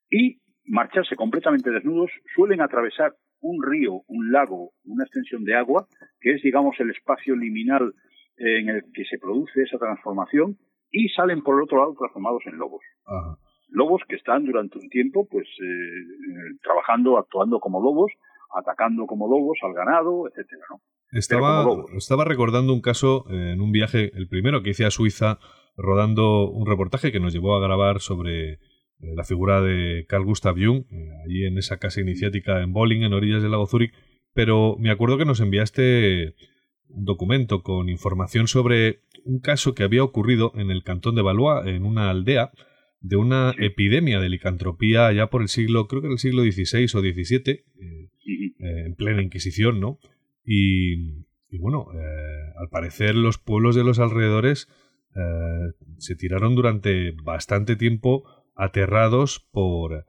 y 0.10 0.38
marcharse 0.66 1.16
completamente 1.16 1.72
desnudos. 1.72 2.12
Suelen 2.36 2.62
atravesar 2.62 3.14
un 3.42 3.62
río, 3.64 4.04
un 4.08 4.32
lago, 4.32 4.72
una 4.86 5.04
extensión 5.04 5.44
de 5.44 5.56
agua, 5.56 5.88
que 6.22 6.34
es, 6.34 6.42
digamos, 6.42 6.80
el 6.80 6.92
espacio 6.92 7.36
liminal 7.36 7.94
en 8.38 8.70
el 8.70 8.84
que 8.94 9.06
se 9.06 9.20
produce 9.20 9.64
esa 9.64 9.78
transformación 9.78 10.58
y 10.94 11.10
salen 11.10 11.42
por 11.42 11.56
el 11.58 11.64
otro 11.64 11.80
lado 11.80 11.96
transformados 11.98 12.44
en 12.46 12.58
lobos. 12.58 12.82
Lobos 13.70 14.02
que 14.08 14.16
están 14.16 14.46
durante 14.46 14.78
un 14.78 14.88
tiempo 14.90 15.28
pues 15.30 15.48
eh, 15.48 15.64
eh, 15.64 16.58
trabajando, 16.62 17.18
actuando 17.18 17.60
como 17.60 17.82
lobos, 17.82 18.12
atacando 18.56 19.08
como 19.08 19.28
lobos 19.28 19.58
al 19.64 19.74
ganado, 19.74 20.28
etcétera, 20.28 20.62
¿no? 20.70 20.80
Estaba, 21.12 21.66
estaba 21.96 22.26
recordando 22.26 22.74
un 22.74 22.82
caso 22.82 23.26
eh, 23.30 23.54
en 23.54 23.62
un 23.62 23.72
viaje, 23.72 24.12
el 24.16 24.28
primero 24.28 24.64
que 24.64 24.72
hice 24.72 24.86
a 24.86 24.92
Suiza, 24.92 25.40
rodando 25.76 26.50
un 26.50 26.66
reportaje 26.66 27.12
que 27.12 27.20
nos 27.20 27.34
llevó 27.34 27.56
a 27.56 27.62
grabar 27.62 28.00
sobre 28.00 28.60
la 29.00 29.24
figura 29.24 29.62
de 29.62 30.06
Carl 30.08 30.26
Gustav 30.26 30.56
Jung, 30.56 30.86
allí 31.26 31.46
en 31.46 31.58
esa 31.58 31.78
casa 31.78 32.02
iniciática 32.02 32.62
en 32.62 32.72
Bolling, 32.72 33.04
en 33.04 33.14
orillas 33.14 33.42
del 33.42 33.52
lago 33.52 33.68
Zúrich, 33.68 33.94
pero 34.34 34.76
me 34.80 34.92
acuerdo 34.92 35.18
que 35.18 35.26
nos 35.26 35.40
enviaste 35.40 36.36
un 36.90 37.06
documento 37.06 37.64
con 37.64 37.90
información 37.90 38.48
sobre 38.48 39.02
un 39.26 39.40
caso 39.40 39.74
que 39.74 39.84
había 39.84 40.04
ocurrido 40.04 40.52
en 40.56 40.72
el 40.72 40.84
cantón 40.84 41.16
de 41.16 41.22
Valois, 41.22 41.68
en 41.68 41.86
una 41.86 42.10
aldea, 42.10 42.52
de 43.04 43.18
una 43.18 43.54
epidemia 43.60 44.20
de 44.22 44.30
licantropía 44.30 45.12
ya 45.12 45.28
por 45.28 45.42
el 45.42 45.50
siglo, 45.50 45.88
creo 45.88 46.02
que 46.02 46.08
era 46.08 46.14
el 46.14 46.20
siglo 46.20 46.44
XVI 46.44 46.86
o 46.86 47.02
XVII, 47.02 47.42
eh, 47.52 47.64
eh, 48.26 48.84
en 48.86 48.96
plena 48.96 49.22
Inquisición, 49.22 49.82
¿no? 49.82 50.00
Y, 50.46 50.96
bueno, 51.60 51.88
eh, 51.94 52.54
al 52.58 52.70
parecer 52.70 53.16
los 53.16 53.38
pueblos 53.38 53.76
de 53.76 53.84
los 53.84 54.00
alrededores 54.00 54.68
se 56.00 56.16
tiraron 56.16 56.56
durante 56.56 57.12
bastante 57.12 57.76
tiempo 57.76 58.24
aterrados 58.56 59.48
por 59.52 60.08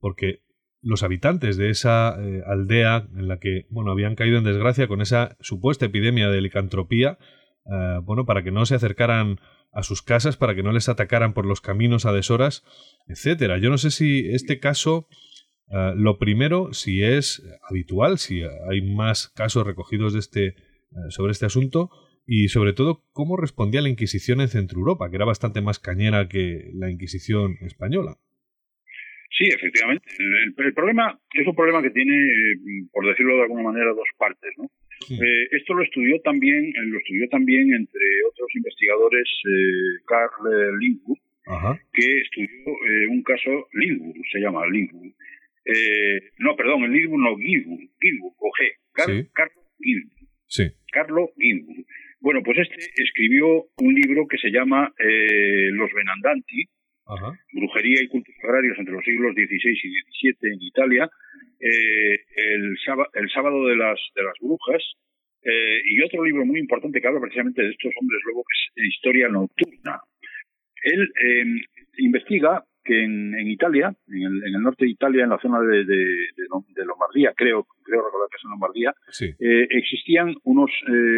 porque 0.00 0.40
los 0.82 1.04
habitantes 1.04 1.56
de 1.56 1.70
esa 1.70 2.16
aldea 2.46 3.06
en 3.16 3.28
la 3.28 3.38
que 3.38 3.66
bueno 3.70 3.92
habían 3.92 4.16
caído 4.16 4.38
en 4.38 4.42
desgracia 4.42 4.88
con 4.88 5.02
esa 5.02 5.36
supuesta 5.38 5.86
epidemia 5.86 6.30
de 6.30 6.40
licantropía 6.40 7.16
eh, 7.68 8.00
bueno, 8.02 8.24
para 8.24 8.42
que 8.42 8.50
no 8.50 8.66
se 8.66 8.74
acercaran 8.74 9.40
a 9.72 9.82
sus 9.82 10.02
casas, 10.02 10.36
para 10.36 10.54
que 10.54 10.62
no 10.62 10.72
les 10.72 10.88
atacaran 10.88 11.34
por 11.34 11.46
los 11.46 11.60
caminos 11.60 12.06
a 12.06 12.12
deshoras, 12.12 12.64
etcétera. 13.06 13.58
Yo 13.58 13.70
no 13.70 13.78
sé 13.78 13.90
si 13.90 14.28
este 14.30 14.60
caso, 14.60 15.08
eh, 15.70 15.92
lo 15.96 16.18
primero, 16.18 16.72
si 16.72 17.02
es 17.02 17.42
habitual, 17.68 18.18
si 18.18 18.42
hay 18.42 18.82
más 18.82 19.28
casos 19.28 19.66
recogidos 19.66 20.12
de 20.12 20.18
este, 20.20 20.54
sobre 21.10 21.32
este 21.32 21.46
asunto, 21.46 21.90
y 22.30 22.48
sobre 22.48 22.74
todo 22.74 23.04
cómo 23.14 23.38
respondía 23.38 23.80
la 23.80 23.88
Inquisición 23.88 24.42
en 24.42 24.48
Centro 24.48 24.78
Europa, 24.78 25.08
que 25.08 25.16
era 25.16 25.24
bastante 25.24 25.62
más 25.62 25.78
cañera 25.78 26.28
que 26.28 26.70
la 26.74 26.90
Inquisición 26.90 27.56
española. 27.62 28.18
Sí, 29.30 29.48
efectivamente. 29.48 30.06
El, 30.20 30.74
problema 30.74 31.18
es 31.32 31.46
un 31.46 31.56
problema 31.56 31.80
que 31.80 31.90
tiene, 31.90 32.14
por 32.92 33.06
decirlo 33.06 33.36
de 33.36 33.42
alguna 33.42 33.62
manera, 33.62 33.90
dos 33.94 34.08
partes. 34.18 34.52
¿no? 34.58 34.70
Eh, 35.10 35.48
esto 35.52 35.74
lo 35.74 35.82
estudió 35.82 36.20
también, 36.20 36.66
eh, 36.66 36.86
lo 36.86 36.98
estudió 36.98 37.28
también 37.28 37.72
entre 37.72 38.02
otros 38.30 38.48
investigadores 38.54 39.28
eh, 39.44 40.02
Carl 40.06 40.78
Lindwood, 40.80 41.18
que 41.92 42.20
estudió 42.20 42.48
un 43.10 43.22
caso 43.22 43.68
Lindwood, 43.72 44.16
se 44.30 44.40
llama 44.40 44.66
Lindwood. 44.66 45.12
no, 46.38 46.56
perdón, 46.56 46.84
el 46.84 47.10
no, 47.10 47.36
Gilwood, 47.36 47.88
Gilwood, 48.00 48.34
con 48.36 48.50
G, 48.50 49.28
Carlo 49.32 49.62
Gilwood. 49.78 50.28
Sí. 50.46 50.64
Carlo 50.92 51.30
Gilwood. 51.38 51.84
Bueno, 52.20 52.42
pues 52.42 52.58
este 52.58 52.90
escribió 52.96 53.66
un 53.78 53.94
libro 53.94 54.26
que 54.26 54.38
se 54.38 54.50
llama 54.50 54.92
Los 55.72 55.90
Brujería 57.52 58.02
y 58.02 58.08
cultos 58.08 58.34
agrarios 58.42 58.78
entre 58.78 58.94
los 58.94 59.04
siglos 59.04 59.34
XVI 59.34 59.70
y 59.72 60.32
XVII 60.32 60.52
en 60.52 60.62
Italia, 60.62 61.10
eh, 61.60 62.14
el, 62.36 62.76
sábado, 62.84 63.08
el 63.14 63.30
sábado 63.30 63.66
de 63.66 63.76
las, 63.76 63.98
de 64.14 64.22
las 64.22 64.34
brujas, 64.40 64.82
eh, 65.42 65.80
y 65.84 66.02
otro 66.02 66.24
libro 66.24 66.44
muy 66.44 66.58
importante 66.58 67.00
que 67.00 67.06
habla 67.06 67.20
precisamente 67.20 67.62
de 67.62 67.70
estos 67.70 67.92
hombres 68.00 68.20
luego, 68.24 68.44
que 68.44 68.82
es 68.82 68.88
Historia 68.94 69.28
Nocturna. 69.28 70.00
Él 70.82 71.08
em, 71.24 71.60
investiga 71.98 72.64
que 72.84 73.04
en, 73.04 73.48
Italia, 73.48 73.94
en 74.08 74.40
el, 74.44 74.62
norte 74.62 74.86
de 74.86 74.92
Italia, 74.92 75.24
en 75.24 75.30
la 75.30 75.38
zona 75.40 75.60
de, 75.60 75.84
de, 75.84 76.84
Lombardía, 76.86 77.34
creo, 77.36 77.66
creo 77.82 78.02
recordar 78.02 78.28
que 78.30 78.36
es 78.36 78.44
en 78.44 78.50
Lombardía, 78.50 78.94
eh, 79.20 79.66
existían 79.70 80.34
unos, 80.44 80.70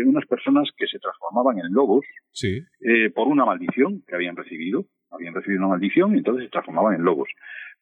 unas 0.05 0.27
personas 0.27 0.69
que 0.77 0.89
se 0.89 0.99
transformaban 0.99 1.59
en 1.59 1.73
lobos 1.73 2.05
por 3.15 3.29
una 3.29 3.45
maldición 3.45 4.03
que 4.05 4.17
habían 4.17 4.37
recibido 4.37 4.87
habían 5.11 5.35
recibido 5.35 5.61
una 5.61 5.71
maldición 5.71 6.15
y 6.15 6.19
entonces 6.19 6.45
se 6.45 6.51
transformaban 6.51 6.95
en 6.95 7.05
lobos. 7.05 7.29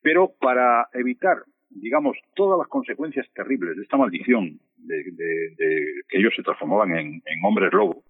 Pero 0.02 0.32
para 0.40 0.88
evitar, 0.92 1.38
digamos, 1.70 2.16
todas 2.34 2.58
las 2.58 2.68
consecuencias 2.68 3.26
terribles 3.34 3.76
de 3.76 3.82
esta 3.82 3.96
maldición, 3.96 4.58
de, 4.76 5.04
que 6.08 6.18
ellos 6.18 6.32
se 6.36 6.42
transformaban 6.42 6.96
en, 6.96 7.22
hombres 7.44 7.72
lobo, 7.72 8.02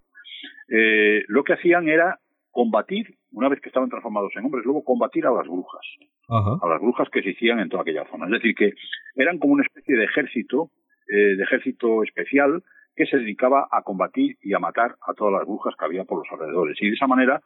eh, 0.69 1.23
lo 1.27 1.43
que 1.43 1.53
hacían 1.53 1.87
era 1.89 2.19
combatir, 2.51 3.15
una 3.31 3.49
vez 3.49 3.59
que 3.61 3.69
estaban 3.69 3.89
transformados 3.89 4.31
en 4.35 4.45
hombres 4.45 4.65
lobo, 4.65 4.83
combatir 4.83 5.25
a 5.25 5.31
las 5.31 5.47
brujas, 5.47 5.85
a 6.27 6.67
las 6.67 6.81
brujas 6.81 7.09
que 7.09 7.21
se 7.21 7.31
hacían 7.31 7.59
en 7.59 7.69
toda 7.69 7.83
aquella 7.83 8.05
zona. 8.09 8.25
Es 8.25 8.31
decir, 8.31 8.55
que 8.55 8.73
eran 9.15 9.39
como 9.39 9.53
una 9.53 9.63
especie 9.63 9.95
de 9.95 10.05
ejército, 10.05 10.71
eh, 11.07 11.35
de 11.35 11.43
ejército 11.43 12.03
especial 12.03 12.63
que 12.95 13.05
se 13.05 13.17
dedicaba 13.17 13.67
a 13.71 13.81
combatir 13.81 14.37
y 14.41 14.53
a 14.53 14.59
matar 14.59 14.95
a 15.01 15.13
todas 15.13 15.33
las 15.33 15.47
brujas 15.47 15.73
que 15.77 15.85
había 15.85 16.03
por 16.03 16.19
los 16.19 16.27
alrededores. 16.31 16.77
Y 16.81 16.89
de 16.89 16.95
esa 16.95 17.07
manera 17.07 17.41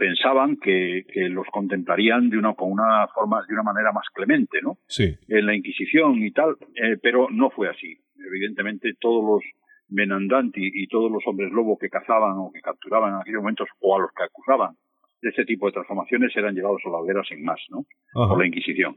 pensaban 0.00 0.56
que, 0.56 1.04
los 1.28 1.46
contemplarían 1.52 2.30
de 2.30 2.38
una 2.38 2.54
con 2.54 2.72
una 2.72 3.06
forma 3.14 3.44
de 3.46 3.52
una 3.52 3.62
manera 3.62 3.92
más 3.92 4.06
clemente 4.14 4.58
no 4.62 4.78
sí. 4.86 5.14
en 5.28 5.44
la 5.44 5.54
inquisición 5.54 6.22
y 6.24 6.30
tal 6.30 6.56
eh, 6.74 6.96
pero 7.02 7.28
no 7.30 7.50
fue 7.50 7.68
así. 7.68 7.98
Evidentemente 8.16 8.94
todos 8.98 9.22
los 9.22 9.42
menandanti 9.90 10.62
y 10.62 10.86
todos 10.86 11.12
los 11.12 11.22
hombres 11.26 11.52
lobo 11.52 11.76
que 11.76 11.90
cazaban 11.90 12.38
o 12.38 12.50
que 12.50 12.62
capturaban 12.62 13.12
en 13.12 13.20
aquellos 13.20 13.42
momentos 13.42 13.68
o 13.80 13.96
a 13.96 14.00
los 14.00 14.10
que 14.16 14.24
acusaban 14.24 14.74
de 15.20 15.28
este 15.28 15.44
tipo 15.44 15.66
de 15.66 15.72
transformaciones 15.72 16.34
eran 16.34 16.54
llevados 16.54 16.80
a 16.86 16.90
la 16.90 16.98
hoguera 16.98 17.22
sin 17.28 17.44
más 17.44 17.60
no 17.68 17.84
por 18.14 18.38
la 18.38 18.46
inquisición. 18.46 18.96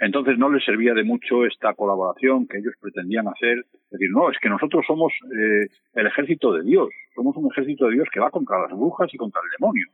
Entonces 0.00 0.36
no 0.36 0.50
les 0.50 0.62
servía 0.64 0.92
de 0.92 1.04
mucho 1.04 1.46
esta 1.46 1.72
colaboración 1.72 2.46
que 2.46 2.58
ellos 2.58 2.74
pretendían 2.78 3.26
hacer. 3.28 3.56
Es 3.58 3.90
decir 3.90 4.10
no 4.10 4.30
es 4.30 4.36
que 4.38 4.50
nosotros 4.50 4.84
somos 4.86 5.12
eh, 5.32 5.66
el 5.94 6.06
ejército 6.06 6.52
de 6.52 6.62
Dios. 6.62 6.90
Somos 7.14 7.34
un 7.36 7.50
ejército 7.50 7.86
de 7.86 7.94
Dios 7.94 8.08
que 8.12 8.20
va 8.20 8.30
contra 8.30 8.60
las 8.60 8.72
brujas 8.72 9.08
y 9.14 9.16
contra 9.16 9.40
el 9.40 9.50
demonio 9.58 9.86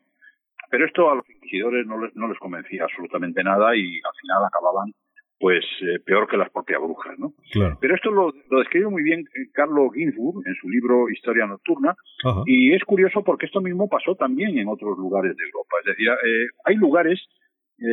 pero 0.70 0.86
esto 0.86 1.10
a 1.10 1.14
los 1.14 1.28
inquisidores 1.28 1.86
no 1.86 1.98
les, 1.98 2.14
no 2.16 2.28
les 2.28 2.38
convencía 2.38 2.84
absolutamente 2.84 3.42
nada 3.42 3.74
y 3.76 3.96
al 3.96 4.14
final 4.20 4.44
acababan 4.44 4.92
pues 5.40 5.64
eh, 5.82 6.00
peor 6.04 6.26
que 6.28 6.36
las 6.36 6.50
propias 6.50 6.80
brujas, 6.80 7.16
¿no? 7.18 7.32
Pero 7.80 7.94
esto 7.94 8.10
lo, 8.10 8.32
lo, 8.50 8.58
describe 8.58 8.88
muy 8.88 9.02
bien 9.04 9.20
eh, 9.20 9.50
Carlo 9.52 9.88
Ginzburg 9.90 10.42
en 10.44 10.54
su 10.56 10.68
libro 10.68 11.08
Historia 11.08 11.46
Nocturna 11.46 11.94
y 12.44 12.74
es 12.74 12.82
curioso 12.84 13.22
porque 13.22 13.46
esto 13.46 13.60
mismo 13.60 13.88
pasó 13.88 14.16
también 14.16 14.58
en 14.58 14.68
otros 14.68 14.98
lugares 14.98 15.36
de 15.36 15.44
Europa. 15.44 15.76
Es 15.80 15.86
decir, 15.86 16.08
eh, 16.08 16.46
hay 16.64 16.76
lugares 16.76 17.20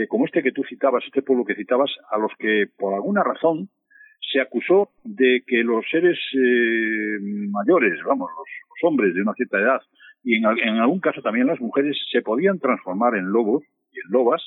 como 0.09 0.25
este 0.25 0.41
que 0.41 0.51
tú 0.51 0.63
citabas, 0.63 1.03
este 1.05 1.21
pueblo 1.21 1.45
que 1.45 1.53
citabas, 1.53 1.91
a 2.09 2.17
los 2.17 2.31
que 2.39 2.65
por 2.75 2.95
alguna 2.95 3.21
razón 3.21 3.69
se 4.33 4.41
acusó 4.41 4.89
de 5.03 5.43
que 5.45 5.57
los 5.57 5.85
seres 5.91 6.17
mayores, 7.51 7.99
vamos, 8.03 8.31
los 8.35 8.91
hombres 8.91 9.13
de 9.13 9.21
una 9.21 9.35
cierta 9.35 9.59
edad, 9.59 9.81
y 10.25 10.37
en, 10.37 10.45
algún 10.45 10.99
caso 10.99 11.21
también 11.21 11.45
las 11.45 11.61
mujeres 11.61 11.95
se 12.11 12.23
podían 12.23 12.59
transformar 12.59 13.15
en 13.15 13.31
lobos 13.31 13.63
y 13.93 13.99
en 13.99 14.11
lobas 14.11 14.41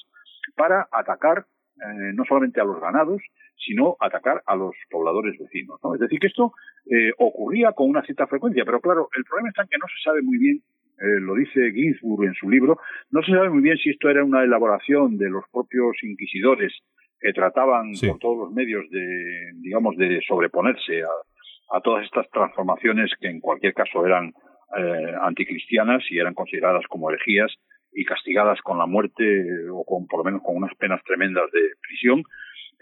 para 0.57 0.89
atacar 0.91 1.47
eh, 1.77 2.13
no 2.15 2.25
solamente 2.25 2.61
a 2.61 2.65
los 2.65 2.81
ganados, 2.81 3.23
sino 3.57 3.97
atacar 4.01 4.43
a 4.45 4.57
los 4.57 4.75
pobladores 4.91 5.39
vecinos. 5.39 5.79
¿no? 5.85 5.95
Es 5.95 6.01
decir, 6.01 6.19
que 6.19 6.27
esto 6.27 6.53
eh, 6.91 7.13
ocurría 7.19 7.73
con 7.73 7.89
una 7.89 8.03
cierta 8.03 8.27
frecuencia, 8.27 8.65
pero 8.65 8.81
claro, 8.81 9.09
el 9.17 9.23
problema 9.23 9.51
está 9.51 9.63
en 9.63 9.69
que 9.69 9.79
no 9.79 9.87
se 9.87 10.03
sabe 10.03 10.21
muy 10.21 10.39
bien, 10.39 10.63
eh, 10.99 11.21
lo 11.21 11.37
dice 11.37 11.71
Ginsburg 11.73 12.27
en 12.27 12.35
su 12.35 12.51
libro, 12.51 12.81
no 13.13 13.23
se 13.23 13.31
sabe 13.31 13.51
muy 13.51 13.63
bien 13.63 13.79
si 13.79 13.91
esto 13.91 14.11
era 14.11 14.25
una 14.25 14.43
elaboración 14.43 15.17
de 15.17 15.31
los 15.31 15.45
propios 15.53 15.97
inquisidores 16.03 16.73
que 17.21 17.33
trataban 17.33 17.93
por 18.05 18.19
todos 18.19 18.39
los 18.39 18.53
medios 18.53 18.85
de, 18.91 19.53
digamos, 19.61 19.97
de 19.97 20.21
sobreponerse 20.27 21.03
a, 21.03 21.77
a 21.77 21.81
todas 21.81 22.05
estas 22.05 22.29
transformaciones 22.31 23.13
que 23.21 23.29
en 23.29 23.41
cualquier 23.41 23.75
caso 23.75 24.05
eran 24.05 24.33
eh, 24.77 25.15
anticristianas 25.23 26.05
y 26.11 26.19
eran 26.19 26.35
consideradas 26.35 26.85
como 26.89 27.11
herejías 27.11 27.51
y 27.91 28.05
castigadas 28.05 28.61
con 28.61 28.77
la 28.77 28.85
muerte 28.85 29.25
o 29.73 29.83
con 29.83 30.07
por 30.07 30.19
lo 30.19 30.25
menos 30.25 30.43
con 30.43 30.57
unas 30.57 30.75
penas 30.75 31.01
tremendas 31.05 31.51
de 31.53 31.61
prisión 31.81 32.23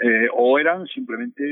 eh, 0.02 0.26
o 0.34 0.58
eran 0.58 0.84
simplemente 0.88 1.44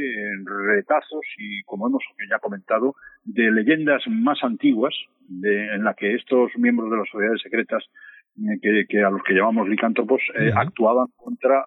retazos 0.44 1.24
y 1.38 1.62
como 1.62 1.86
hemos 1.86 2.02
ya 2.28 2.40
comentado 2.40 2.96
de 3.22 3.48
leyendas 3.52 4.02
más 4.08 4.42
antiguas 4.42 4.92
en 5.30 5.84
la 5.84 5.94
que 5.94 6.14
estos 6.14 6.50
miembros 6.56 6.90
de 6.90 6.96
las 6.96 7.08
sociedades 7.08 7.40
secretas 7.40 7.84
eh, 8.36 8.86
que, 8.88 9.04
a 9.04 9.10
los 9.10 9.22
que 9.22 9.34
llamamos 9.34 9.68
licántropos 9.68 10.20
actuaban 10.56 11.06
contra 11.14 11.64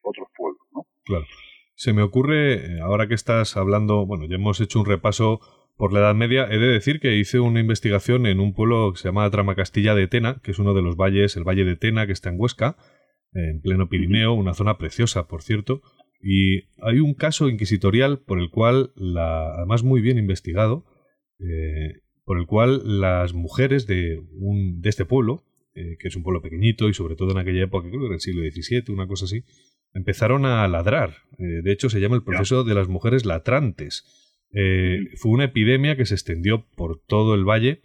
otros 0.00 0.28
pueblos 0.34 0.62
¿no? 0.72 0.86
claro 1.04 1.26
se 1.74 1.92
me 1.92 2.00
ocurre 2.00 2.80
ahora 2.80 3.06
que 3.06 3.14
estás 3.14 3.58
hablando 3.58 4.06
bueno 4.06 4.24
ya 4.26 4.36
hemos 4.36 4.62
hecho 4.62 4.80
un 4.80 4.86
repaso 4.86 5.40
por 5.78 5.92
la 5.92 6.00
Edad 6.00 6.14
Media, 6.16 6.48
he 6.50 6.58
de 6.58 6.66
decir 6.66 6.98
que 6.98 7.16
hice 7.16 7.38
una 7.38 7.60
investigación 7.60 8.26
en 8.26 8.40
un 8.40 8.52
pueblo 8.52 8.92
que 8.92 8.98
se 8.98 9.08
llama 9.08 9.30
Tramacastilla 9.30 9.94
de 9.94 10.08
Tena, 10.08 10.40
que 10.42 10.50
es 10.50 10.58
uno 10.58 10.74
de 10.74 10.82
los 10.82 10.96
valles, 10.96 11.36
el 11.36 11.44
Valle 11.44 11.64
de 11.64 11.76
Tena, 11.76 12.06
que 12.06 12.12
está 12.12 12.30
en 12.30 12.36
Huesca, 12.38 12.76
en 13.32 13.60
pleno 13.60 13.88
Pirineo, 13.88 14.32
una 14.32 14.54
zona 14.54 14.76
preciosa, 14.76 15.28
por 15.28 15.40
cierto, 15.40 15.80
y 16.20 16.64
hay 16.82 16.98
un 16.98 17.14
caso 17.14 17.48
inquisitorial 17.48 18.18
por 18.18 18.40
el 18.40 18.50
cual, 18.50 18.90
la, 18.96 19.54
además 19.54 19.84
muy 19.84 20.00
bien 20.00 20.18
investigado, 20.18 20.84
eh, 21.38 22.02
por 22.24 22.38
el 22.38 22.46
cual 22.46 23.00
las 23.00 23.32
mujeres 23.32 23.86
de, 23.86 24.20
un, 24.32 24.80
de 24.80 24.88
este 24.88 25.04
pueblo, 25.04 25.44
eh, 25.74 25.96
que 26.00 26.08
es 26.08 26.16
un 26.16 26.24
pueblo 26.24 26.42
pequeñito 26.42 26.88
y 26.88 26.94
sobre 26.94 27.14
todo 27.14 27.30
en 27.30 27.38
aquella 27.38 27.62
época, 27.62 27.88
creo 27.88 28.00
que 28.00 28.06
era 28.06 28.14
el 28.16 28.20
siglo 28.20 28.42
XVII, 28.42 28.92
una 28.92 29.06
cosa 29.06 29.26
así, 29.26 29.44
empezaron 29.94 30.44
a 30.44 30.66
ladrar. 30.66 31.14
Eh, 31.38 31.62
de 31.62 31.72
hecho, 31.72 31.88
se 31.88 32.00
llama 32.00 32.16
el 32.16 32.24
proceso 32.24 32.64
de 32.64 32.74
las 32.74 32.88
mujeres 32.88 33.24
latrantes 33.24 34.27
eh, 34.52 35.10
fue 35.16 35.32
una 35.32 35.44
epidemia 35.44 35.96
que 35.96 36.06
se 36.06 36.14
extendió 36.14 36.66
por 36.76 37.00
todo 37.06 37.34
el 37.34 37.44
valle. 37.44 37.80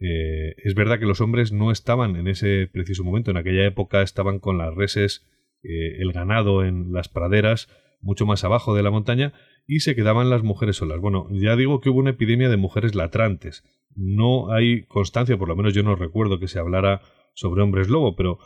Eh, 0.00 0.54
es 0.58 0.74
verdad 0.74 0.98
que 0.98 1.06
los 1.06 1.20
hombres 1.20 1.52
no 1.52 1.70
estaban 1.70 2.16
en 2.16 2.28
ese 2.28 2.68
preciso 2.72 3.04
momento. 3.04 3.30
En 3.30 3.36
aquella 3.36 3.66
época 3.66 4.02
estaban 4.02 4.38
con 4.38 4.58
las 4.58 4.74
reses, 4.74 5.26
eh, 5.62 6.00
el 6.00 6.12
ganado 6.12 6.64
en 6.64 6.92
las 6.92 7.08
praderas, 7.08 7.68
mucho 8.00 8.26
más 8.26 8.44
abajo 8.44 8.74
de 8.74 8.82
la 8.82 8.90
montaña, 8.90 9.32
y 9.66 9.80
se 9.80 9.94
quedaban 9.94 10.30
las 10.30 10.42
mujeres 10.42 10.76
solas. 10.76 11.00
Bueno, 11.00 11.28
ya 11.30 11.56
digo 11.56 11.80
que 11.80 11.90
hubo 11.90 11.98
una 11.98 12.10
epidemia 12.10 12.48
de 12.48 12.56
mujeres 12.56 12.94
latrantes. 12.94 13.64
No 13.94 14.52
hay 14.52 14.84
constancia, 14.84 15.36
por 15.36 15.48
lo 15.48 15.56
menos 15.56 15.74
yo 15.74 15.82
no 15.82 15.96
recuerdo 15.96 16.38
que 16.38 16.48
se 16.48 16.58
hablara 16.58 17.02
sobre 17.34 17.62
hombres 17.62 17.88
lobo, 17.88 18.16
pero 18.16 18.38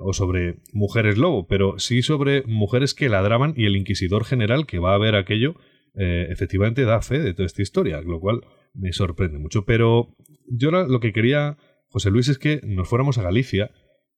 o 0.00 0.12
sobre 0.12 0.60
mujeres 0.72 1.18
lobo, 1.18 1.48
pero 1.48 1.80
sí 1.80 2.00
sobre 2.00 2.44
mujeres 2.44 2.94
que 2.94 3.08
ladraban 3.08 3.54
y 3.56 3.66
el 3.66 3.76
inquisidor 3.76 4.24
general 4.24 4.66
que 4.66 4.78
va 4.78 4.94
a 4.94 4.98
ver 4.98 5.16
aquello 5.16 5.56
eh, 5.94 6.26
efectivamente 6.30 6.84
da 6.84 7.00
fe 7.02 7.18
de 7.18 7.34
toda 7.34 7.46
esta 7.46 7.62
historia, 7.62 8.00
lo 8.00 8.20
cual 8.20 8.40
me 8.74 8.92
sorprende 8.92 9.38
mucho. 9.38 9.64
Pero 9.64 10.16
yo 10.46 10.70
lo 10.70 11.00
que 11.00 11.12
quería, 11.12 11.56
José 11.88 12.10
Luis, 12.10 12.28
es 12.28 12.38
que 12.38 12.60
nos 12.64 12.88
fuéramos 12.88 13.18
a 13.18 13.22
Galicia 13.22 13.70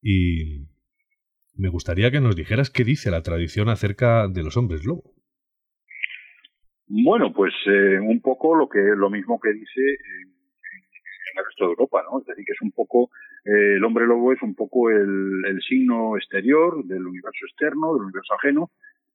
y 0.03 0.67
me 1.57 1.69
gustaría 1.69 2.11
que 2.11 2.21
nos 2.21 2.37
dijeras 2.37 2.71
qué 2.71 2.85
dice 2.85 3.11
la 3.11 3.23
tradición 3.23 3.69
acerca 3.69 4.29
de 4.29 4.43
los 4.43 4.57
hombres 4.57 4.85
lobo. 4.85 5.15
Bueno, 6.87 7.33
pues 7.33 7.55
eh, 7.67 8.01
un 8.01 8.21
poco 8.21 8.57
lo 8.57 8.69
que 8.69 8.81
lo 8.81 9.11
mismo 9.11 9.39
que 9.39 9.53
dice 9.53 9.81
el 11.39 11.45
resto 11.45 11.65
de 11.65 11.71
Europa, 11.71 12.03
¿no? 12.11 12.21
Es 12.21 12.27
decir, 12.27 12.45
que 12.45 12.53
es 12.53 12.63
un 12.63 12.73
poco, 12.73 13.11
eh, 13.45 13.77
el 13.77 13.85
hombre 13.85 14.07
lobo 14.07 14.33
es 14.33 14.43
un 14.43 14.55
poco 14.55 14.91
el, 14.91 15.61
signo 15.69 16.17
exterior 16.17 16.85
del 16.85 17.07
universo 17.07 17.47
externo, 17.47 17.95
del 17.95 18.05
universo 18.05 18.35
ajeno, 18.35 18.71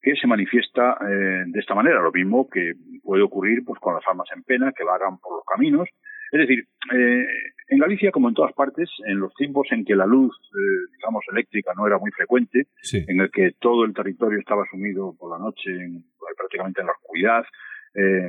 que 0.06 0.16
se 0.16 0.28
manifiesta 0.28 0.97
eh, 1.01 1.45
de 1.47 1.60
esta 1.60 1.74
manera, 1.74 1.99
lo 1.99 2.12
mismo 2.12 2.47
que 2.47 2.74
puede 3.01 3.24
ocurrir 3.24 3.64
pues 3.66 3.80
con 3.80 3.95
las 3.95 4.03
almas 4.08 4.30
en 4.36 4.43
pena 4.43 4.72
que 4.72 4.84
vagan 4.84 5.18
por 5.18 5.38
los 5.38 5.45
caminos. 5.51 5.89
Es 6.32 6.39
decir, 6.41 6.60
eh, 6.93 7.26
en 7.70 7.80
Galicia, 7.80 8.12
como 8.12 8.30
en 8.30 8.36
todas 8.36 8.53
partes, 8.53 8.88
en 9.08 9.20
los 9.20 9.34
tiempos 9.34 9.68
en 9.72 9.84
que 9.84 9.95
la 9.95 10.06
luz, 10.06 10.36
eh, 10.53 10.91
digamos, 10.95 11.24
eléctrica 11.32 11.72
no 11.76 11.88
era 11.88 11.97
muy 11.97 12.12
frecuente, 12.12 12.68
en 12.93 13.20
el 13.20 13.32
que 13.32 13.53
todo 13.60 13.84
el 13.84 13.95
territorio 13.95 14.38
estaba 14.38 14.64
sumido 14.70 15.16
por 15.18 15.32
la 15.32 15.43
noche 15.43 15.72
en, 15.72 16.03
prácticamente 16.38 16.82
en 16.82 16.88
la 16.88 16.93
oscuridad, 16.93 17.43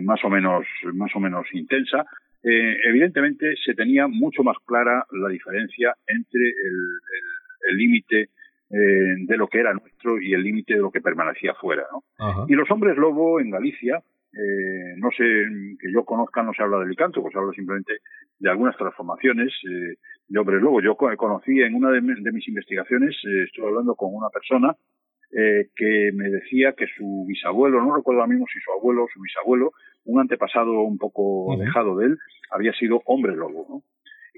más 0.02 0.24
o 0.24 0.30
menos, 0.30 0.64
más 0.94 1.10
o 1.16 1.18
menos 1.18 1.44
intensa, 1.52 2.06
evidentemente 2.44 3.52
se 3.64 3.74
tenía 3.74 4.06
mucho 4.06 4.44
más 4.44 4.56
clara 4.64 5.04
la 5.10 5.28
diferencia 5.28 5.92
entre 6.06 6.52
el 7.68 7.76
límite 7.76 8.28
eh, 8.70 9.14
de 9.26 9.36
lo 9.36 9.48
que 9.48 9.60
era 9.60 9.72
nuestro 9.72 10.20
y 10.20 10.32
el 10.32 10.42
límite 10.42 10.74
de 10.74 10.80
lo 10.80 10.90
que 10.90 11.00
permanecía 11.00 11.54
fuera. 11.54 11.84
¿no? 11.92 12.46
Y 12.48 12.54
los 12.54 12.70
hombres 12.70 12.96
lobo 12.96 13.40
en 13.40 13.50
Galicia, 13.50 14.02
eh, 14.32 14.94
no 14.96 15.10
sé, 15.10 15.24
que 15.80 15.92
yo 15.92 16.04
conozca, 16.04 16.42
no 16.42 16.52
se 16.52 16.62
habla 16.62 16.78
del 16.78 16.88
licanto, 16.88 17.22
pues 17.22 17.34
hablo 17.36 17.52
simplemente 17.52 17.94
de 18.38 18.50
algunas 18.50 18.76
transformaciones 18.76 19.52
eh, 19.64 19.96
de 20.28 20.38
hombres 20.38 20.60
lobo. 20.60 20.80
Yo 20.80 20.96
conocí 20.96 21.60
en 21.60 21.74
una 21.74 21.90
de, 21.90 22.00
mis 22.00 22.48
investigaciones, 22.48 23.16
eh, 23.24 23.44
estuve 23.44 23.68
hablando 23.68 23.94
con 23.94 24.14
una 24.14 24.28
persona 24.28 24.74
eh, 25.32 25.68
que 25.74 26.10
me 26.14 26.28
decía 26.28 26.74
que 26.76 26.86
su 26.96 27.24
bisabuelo, 27.26 27.82
no 27.82 27.96
recuerdo 27.96 28.20
ahora 28.20 28.32
mismo 28.32 28.46
si 28.52 28.60
su 28.60 28.72
abuelo 28.72 29.04
o 29.04 29.08
su 29.12 29.20
bisabuelo, 29.20 29.72
un 30.04 30.20
antepasado 30.20 30.82
un 30.82 30.98
poco 30.98 31.52
alejado 31.52 31.96
de 31.96 32.06
él, 32.06 32.18
había 32.50 32.72
sido 32.72 33.02
hombre 33.06 33.34
lobo, 33.34 33.66
¿no? 33.68 33.82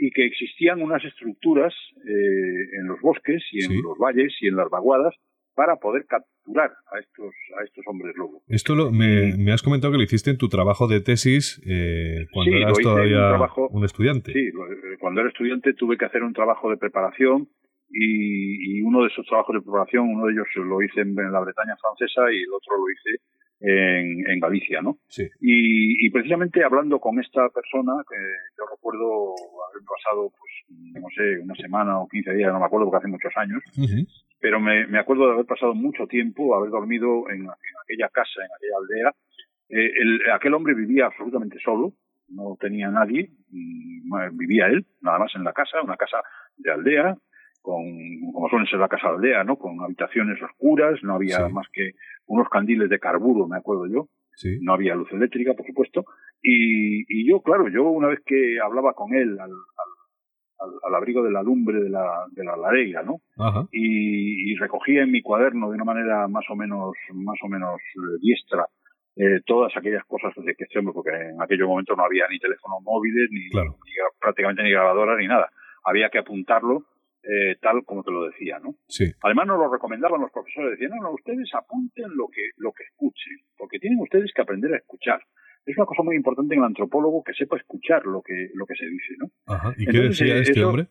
Y 0.00 0.10
que 0.10 0.26
existían 0.26 0.80
unas 0.80 1.04
estructuras 1.04 1.74
eh, 2.06 2.78
en 2.78 2.86
los 2.86 3.00
bosques 3.00 3.42
y 3.52 3.64
en 3.64 3.82
los 3.82 3.98
valles 3.98 4.32
y 4.40 4.48
en 4.48 4.56
las 4.56 4.70
vaguadas 4.70 5.14
para 5.58 5.74
poder 5.74 6.06
capturar 6.06 6.70
a 6.70 7.00
estos 7.00 7.34
a 7.58 7.64
estos 7.64 7.84
hombres 7.88 8.14
lobo. 8.16 8.42
Esto 8.46 8.76
lo, 8.76 8.92
me, 8.92 9.50
has 9.52 9.60
comentado 9.60 9.90
que 9.90 9.98
lo 9.98 10.04
hiciste 10.04 10.30
en 10.30 10.38
tu 10.38 10.48
trabajo 10.48 10.86
de 10.86 11.00
tesis 11.00 11.60
eh, 11.66 12.26
cuando 12.32 12.56
eras 12.56 12.78
todavía 12.78 13.36
un, 13.70 13.84
estudiante. 13.84 14.32
Sí, 14.32 14.52
cuando 15.00 15.20
era 15.20 15.30
estudiante 15.30 15.74
tuve 15.74 15.98
que 15.98 16.04
hacer 16.04 16.22
un 16.22 16.32
trabajo 16.32 16.70
de 16.70 16.76
preparación 16.76 17.48
y, 17.90 18.80
uno 18.82 19.02
de 19.02 19.08
esos 19.08 19.26
trabajos 19.26 19.54
de 19.54 19.62
preparación, 19.62 20.08
uno 20.08 20.26
de 20.26 20.32
ellos 20.32 20.46
lo 20.56 20.80
hice 20.80 21.00
en, 21.00 21.14
la 21.14 21.40
Bretaña 21.40 21.76
francesa 21.80 22.30
y 22.32 22.42
el 22.42 22.52
otro 22.52 22.76
lo 22.76 22.88
hice 22.90 23.20
en, 23.60 24.30
en 24.30 24.40
Galicia, 24.40 24.80
¿no? 24.80 24.98
Sí. 25.08 25.24
Y, 25.40 26.06
y, 26.06 26.10
precisamente 26.10 26.62
hablando 26.62 27.00
con 27.00 27.18
esta 27.20 27.48
persona, 27.48 27.92
que 28.08 28.16
yo 28.56 28.64
recuerdo 28.70 29.34
haber 29.70 29.82
pasado, 29.84 30.30
pues, 30.30 31.02
no 31.02 31.08
sé, 31.14 31.38
una 31.42 31.54
semana 31.54 32.00
o 32.00 32.08
15 32.08 32.34
días, 32.34 32.52
no 32.52 32.60
me 32.60 32.66
acuerdo 32.66 32.86
porque 32.86 33.04
hace 33.04 33.12
muchos 33.12 33.32
años, 33.36 33.62
pero 34.40 34.60
me, 34.60 34.86
me, 34.86 34.98
acuerdo 34.98 35.26
de 35.26 35.32
haber 35.32 35.46
pasado 35.46 35.74
mucho 35.74 36.06
tiempo, 36.06 36.54
haber 36.54 36.70
dormido 36.70 37.28
en, 37.30 37.46
aquella 37.82 38.08
casa, 38.10 38.40
en 38.40 38.50
aquella 38.56 38.76
aldea. 38.78 39.14
Eh, 39.70 39.92
el, 40.00 40.30
aquel 40.32 40.54
hombre 40.54 40.74
vivía 40.74 41.06
absolutamente 41.06 41.58
solo, 41.62 41.92
no 42.28 42.56
tenía 42.60 42.90
nadie, 42.90 43.30
vivía 44.32 44.66
él, 44.66 44.86
nada 45.00 45.18
más 45.18 45.34
en 45.34 45.44
la 45.44 45.52
casa, 45.52 45.82
una 45.82 45.96
casa 45.96 46.18
de 46.56 46.70
aldea, 46.70 47.16
con, 47.68 47.84
como 48.32 48.48
suelen 48.48 48.66
ser 48.66 48.78
la 48.78 48.88
casa 48.88 49.08
aldea, 49.08 49.44
¿no? 49.44 49.56
Con 49.56 49.78
habitaciones 49.82 50.42
oscuras, 50.42 50.98
no 51.02 51.16
había 51.16 51.50
más 51.50 51.66
que 51.70 51.90
unos 52.26 52.48
candiles 52.48 52.88
de 52.88 52.98
carburo, 52.98 53.46
me 53.46 53.58
acuerdo 53.58 53.86
yo. 53.86 54.08
No 54.62 54.72
había 54.72 54.94
luz 54.94 55.12
eléctrica, 55.12 55.52
por 55.52 55.66
supuesto. 55.66 56.06
Y, 56.40 57.02
y, 57.08 57.28
yo, 57.28 57.42
claro, 57.42 57.68
yo 57.68 57.90
una 57.90 58.08
vez 58.08 58.20
que 58.24 58.58
hablaba 58.58 58.94
con 58.94 59.12
él 59.12 59.38
al, 59.38 59.50
al, 59.50 60.70
al 60.82 60.94
abrigo 60.94 61.22
de 61.22 61.30
la 61.30 61.42
lumbre 61.42 61.78
de 61.80 61.90
la, 61.90 62.24
de 62.30 62.42
la 62.42 62.56
lareira, 62.56 63.02
¿no? 63.02 63.16
Y, 63.70 64.52
y, 64.52 64.56
recogía 64.56 65.02
en 65.02 65.10
mi 65.10 65.20
cuaderno 65.20 65.68
de 65.68 65.74
una 65.74 65.84
manera 65.84 66.26
más 66.26 66.46
o 66.48 66.56
menos, 66.56 66.94
más 67.12 67.36
o 67.42 67.48
menos 67.48 67.76
eh, 67.80 68.18
diestra 68.22 68.64
eh, 69.16 69.40
todas 69.44 69.76
aquellas 69.76 70.04
cosas 70.06 70.32
de 70.36 70.54
que 70.54 70.64
este 70.64 70.80
porque 70.94 71.10
en 71.10 71.42
aquel 71.42 71.66
momento 71.66 71.94
no 71.94 72.04
había 72.04 72.24
ni 72.30 72.38
teléfonos 72.38 72.78
móviles, 72.82 73.28
ni, 73.30 73.40
ni 73.40 73.92
prácticamente 74.18 74.62
ni 74.62 74.70
grabadoras, 74.70 75.18
ni 75.18 75.26
nada. 75.26 75.50
Había 75.84 76.08
que 76.08 76.18
apuntarlo 76.18 76.84
eh, 77.28 77.56
tal 77.60 77.84
como 77.84 78.02
te 78.02 78.10
lo 78.10 78.24
decía, 78.24 78.58
¿no? 78.58 78.74
Sí. 78.88 79.04
Además 79.22 79.46
nos 79.46 79.58
lo 79.58 79.70
recomendaban 79.70 80.22
los 80.22 80.32
profesores, 80.32 80.72
decían, 80.72 80.92
no, 80.96 81.02
no, 81.02 81.12
ustedes 81.12 81.52
apunten 81.52 82.16
lo 82.16 82.28
que, 82.28 82.40
lo 82.56 82.72
que 82.72 82.84
escuchen, 82.84 83.36
porque 83.58 83.78
tienen 83.78 84.00
ustedes 84.00 84.32
que 84.34 84.40
aprender 84.40 84.72
a 84.72 84.78
escuchar. 84.78 85.20
Es 85.66 85.76
una 85.76 85.84
cosa 85.84 86.02
muy 86.02 86.16
importante 86.16 86.54
en 86.54 86.60
el 86.60 86.66
antropólogo 86.66 87.22
que 87.22 87.34
sepa 87.34 87.58
escuchar 87.58 88.06
lo 88.06 88.22
que, 88.22 88.48
lo 88.54 88.64
que 88.64 88.74
se 88.74 88.86
dice, 88.86 89.14
¿no? 89.18 89.28
Ajá. 89.46 89.74
¿Y 89.76 89.84
qué 89.84 89.98
decía 89.98 90.36
eh, 90.36 90.40
este 90.40 90.64
hombre? 90.64 90.86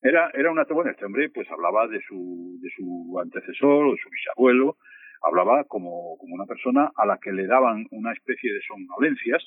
Era, 0.00 0.30
era 0.34 0.52
una, 0.52 0.62
bueno, 0.70 0.92
este 0.92 1.04
hombre 1.04 1.30
pues 1.30 1.50
hablaba 1.50 1.88
de 1.88 2.00
su, 2.06 2.60
de 2.62 2.70
su 2.76 3.18
antecesor, 3.20 3.90
de 3.90 3.98
su 4.00 4.08
bisabuelo, 4.08 4.76
hablaba 5.20 5.64
como, 5.64 6.16
como 6.18 6.34
una 6.34 6.46
persona 6.46 6.92
a 6.94 7.06
la 7.06 7.18
que 7.20 7.32
le 7.32 7.48
daban 7.48 7.86
una 7.90 8.12
especie 8.12 8.52
de 8.52 8.60
somnolencias. 8.68 9.42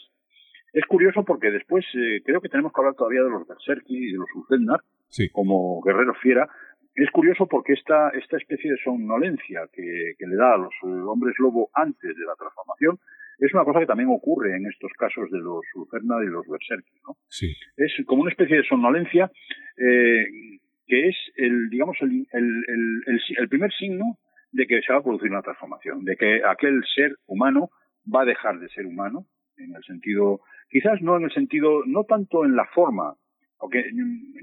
Es 0.74 0.86
curioso 0.86 1.24
porque 1.24 1.51
después 1.51 1.86
eh, 1.95 2.22
creo 2.24 2.41
que 2.41 2.49
tenemos 2.49 2.72
que 2.74 2.82
hablar 2.82 2.95
todavía 2.95 3.24
de 3.24 3.30
los 3.30 3.47
Berserki 3.47 3.97
y 3.97 4.11
de 4.11 4.17
los 4.17 4.30
Uzendar, 4.36 4.82
como 5.32 5.82
guerrero 5.82 6.13
fiera. 6.15 6.47
Es 6.95 7.09
curioso 7.11 7.47
porque 7.47 7.74
esta, 7.74 8.09
esta 8.09 8.38
especie 8.38 8.72
de 8.72 8.78
somnolencia 8.84 9.61
que, 9.72 10.13
le 10.20 10.36
da 10.36 10.53
a 10.53 10.57
los 10.57 10.74
hombres 10.84 11.36
lobo 11.39 11.70
antes 11.74 12.15
de 12.15 12.26
la 12.26 12.36
transformación 12.36 12.99
es 13.39 13.53
una 13.53 13.63
cosa 13.63 13.80
que 13.80 13.86
también 13.86 14.09
ocurre 14.09 14.55
en 14.57 14.65
estos 14.65 14.91
casos 14.97 15.32
de 15.32 15.39
los 15.39 15.61
Ulferna 15.74 16.17
y 16.24 16.28
los 16.28 16.45
Berserki. 16.45 16.99
¿no? 17.07 17.15
Sí. 17.30 17.55
Es 17.78 17.93
como 18.05 18.24
una 18.24 18.32
especie 18.32 18.57
de 18.57 18.63
somnolencia 18.63 19.32
eh, 19.78 20.26
que 20.86 21.07
es 21.07 21.15
el, 21.38 21.70
digamos, 21.70 21.97
el, 22.01 22.28
el, 22.34 23.03
el, 23.38 23.47
primer 23.47 23.72
signo 23.72 24.17
de 24.51 24.65
que 24.65 24.82
se 24.82 24.91
va 24.91 24.99
a 24.99 25.03
producir 25.03 25.30
una 25.30 25.43
transformación, 25.43 26.03
de 26.03 26.17
que 26.17 26.41
aquel 26.43 26.84
ser 26.95 27.15
humano 27.28 27.70
va 28.13 28.24
a 28.24 28.26
dejar 28.26 28.59
de 28.59 28.67
ser 28.70 28.87
humano, 28.87 29.25
en 29.59 29.75
el 29.75 29.83
sentido, 29.83 30.41
quizás 30.69 31.01
no 31.01 31.17
en 31.17 31.23
el 31.23 31.31
sentido, 31.31 31.83
no 31.86 32.03
tanto 32.03 32.45
en 32.45 32.55
la 32.55 32.65
forma 32.73 33.15
porque 33.59 33.83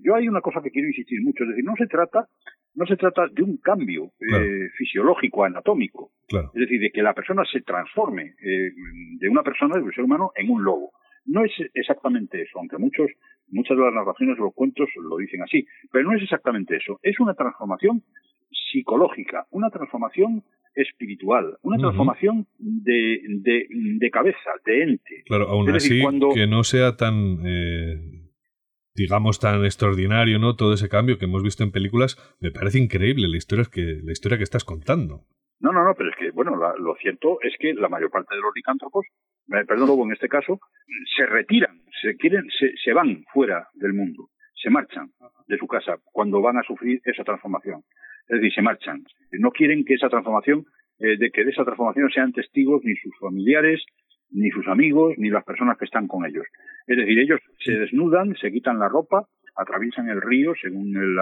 yo 0.05 0.15
hay 0.15 0.29
una 0.29 0.43
cosa 0.43 0.61
que 0.61 0.71
quiero 0.71 0.89
insistir 0.89 1.23
mucho, 1.23 1.45
es 1.45 1.51
decir, 1.51 1.65
no 1.65 1.75
se 1.77 1.87
trata 1.87 2.29
no 2.77 2.85
se 2.85 2.97
trata 2.97 3.27
de 3.33 3.43
un 3.43 3.57
cambio 3.57 4.13
eh, 4.21 4.69
fisiológico, 4.77 5.45
anatómico. 5.45 6.13
Es 6.29 6.61
decir, 6.61 6.79
de 6.79 6.91
que 6.91 7.03
la 7.03 7.15
persona 7.15 7.43
se 7.51 7.63
transforme 7.63 8.35
eh, 8.39 8.71
de 9.19 9.29
una 9.31 9.43
persona, 9.43 9.77
de 9.77 9.83
un 9.83 9.93
ser 9.93 10.05
humano, 10.05 10.31
en 10.35 10.51
un 10.51 10.63
lobo. 10.63 10.93
No 11.25 11.43
es 11.43 11.53
exactamente 11.73 12.43
eso, 12.43 12.59
aunque 12.59 12.77
muchos, 12.77 13.11
muchas 13.49 13.79
de 13.79 13.83
las 13.83 13.95
narraciones 13.95 14.37
de 14.37 14.43
los 14.43 14.53
cuentos 14.53 14.91
lo 14.97 15.17
dicen 15.17 15.43
así, 15.43 15.67
pero 15.91 16.05
no 16.05 16.17
es 16.17 16.23
exactamente 16.23 16.77
eso. 16.77 17.01
Es 17.03 17.19
una 17.19 17.33
transformación 17.33 18.03
psicológica, 18.71 19.47
una 19.51 19.71
transformación 19.71 20.45
espiritual, 20.75 21.57
una 21.63 21.79
transformación 21.79 22.47
de, 22.59 23.21
de, 23.29 23.67
de, 23.99 24.11
cabeza, 24.11 24.51
de 24.65 24.83
ente. 24.83 25.23
Claro, 25.25 25.49
aún 25.49 25.71
así, 25.71 26.03
que 26.35 26.47
no 26.47 26.65
sea 26.65 26.97
tan... 26.97 27.39
Eh 27.45 28.27
digamos, 28.97 29.39
tan 29.39 29.65
extraordinario, 29.65 30.39
¿no? 30.39 30.57
Todo 30.57 30.73
ese 30.73 30.89
cambio 30.89 31.19
que 31.19 31.27
hemos 31.27 31.43
visto 31.43 31.63
en 31.63 31.71
películas, 31.71 32.17
me 32.41 32.51
parece 32.51 32.79
increíble 32.79 33.29
la 33.29 33.37
historia 33.37 33.65
que, 33.71 34.01
la 34.03 34.13
historia 34.13 34.39
que 34.39 34.45
estás 34.45 34.65
contando. 34.65 35.27
No, 35.61 35.73
no, 35.73 35.85
no, 35.85 35.95
pero 35.95 36.11
es 36.11 36.17
que, 36.17 36.31
bueno, 36.31 36.57
lo 36.57 36.95
cierto 36.97 37.39
es 37.43 37.55
que 37.59 37.75
la 37.75 37.89
mayor 37.89 38.11
parte 38.11 38.35
de 38.35 38.41
los 38.41 38.53
licántropos, 38.55 39.07
eh, 39.07 39.65
perdón, 39.67 39.87
luego 39.87 40.05
en 40.05 40.13
este 40.13 40.29
caso, 40.29 40.61
se 41.17 41.27
retiran, 41.27 41.83
se 42.03 42.17
quieren, 42.17 42.45
se, 42.59 42.73
se 42.83 42.93
van 42.93 43.25
fuera 43.33 43.69
del 43.75 43.95
mundo, 43.95 44.31
se 44.55 44.71
marchan 44.71 45.11
de 45.47 45.57
su 45.59 45.67
casa 45.67 45.99
cuando 46.13 46.43
van 46.43 46.59
a 46.59 46.63
sufrir 46.63 47.01
esa 47.05 47.25
transformación. 47.25 47.83
Es 48.29 48.41
decir, 48.41 48.53
se 48.55 48.63
marchan. 48.63 49.05
No 49.33 49.51
quieren 49.51 49.85
que 49.85 49.95
esa 49.95 50.09
transformación, 50.09 50.67
eh, 50.99 51.17
de 51.17 51.31
que 51.31 51.45
de 51.45 51.51
esa 51.51 51.65
transformación 51.65 52.11
sean 52.11 52.33
testigos 52.33 52.83
ni 52.85 52.95
sus 52.97 53.17
familiares, 53.21 53.85
ni 54.31 54.51
sus 54.51 54.67
amigos, 54.69 55.15
ni 55.19 55.31
las 55.31 55.45
personas 55.45 55.79
que 55.79 55.85
están 55.85 56.09
con 56.09 56.27
ellos. 56.27 56.47
Es 56.87 56.97
decir, 56.97 57.19
ellos 57.19 57.41
se 57.65 57.73
desnudan, 57.73 58.35
se 58.37 58.51
quitan 58.51 58.79
la 58.79 58.89
ropa, 58.89 59.29
atraviesan 59.57 60.09
el 60.09 60.21
río 60.21 60.53
según 60.61 60.97
el, 60.97 61.17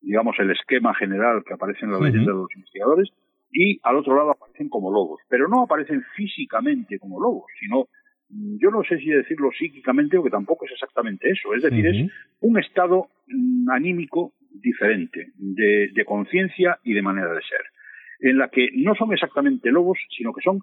digamos 0.00 0.36
el 0.38 0.50
esquema 0.50 0.94
general 0.94 1.42
que 1.46 1.54
aparece 1.54 1.84
en 1.84 1.92
la 1.92 2.00
leyenda 2.00 2.32
de 2.32 2.38
los 2.38 2.54
investigadores 2.54 3.10
y 3.52 3.80
al 3.82 3.96
otro 3.96 4.16
lado 4.16 4.30
aparecen 4.30 4.68
como 4.68 4.92
lobos, 4.92 5.20
pero 5.28 5.48
no 5.48 5.62
aparecen 5.62 6.02
físicamente 6.16 6.98
como 6.98 7.20
lobos, 7.20 7.46
sino 7.58 7.88
mm, 8.28 8.58
yo 8.60 8.70
no 8.70 8.82
sé 8.84 8.98
si 8.98 9.06
decirlo 9.06 9.50
psíquicamente 9.56 10.16
o 10.16 10.22
que 10.22 10.30
tampoco 10.30 10.66
es 10.66 10.72
exactamente 10.72 11.30
eso, 11.30 11.54
es 11.54 11.62
decir, 11.62 11.86
es 11.86 12.10
un 12.40 12.58
estado 12.58 13.08
mm, 13.28 13.70
anímico 13.70 14.32
diferente 14.50 15.32
de, 15.36 15.88
de 15.92 16.04
conciencia 16.04 16.78
y 16.82 16.94
de 16.94 17.02
manera 17.02 17.32
de 17.32 17.42
ser, 17.42 17.62
en 18.20 18.38
la 18.38 18.48
que 18.48 18.68
no 18.74 18.94
son 18.94 19.12
exactamente 19.12 19.70
lobos, 19.70 19.98
sino 20.16 20.32
que 20.32 20.42
son 20.42 20.60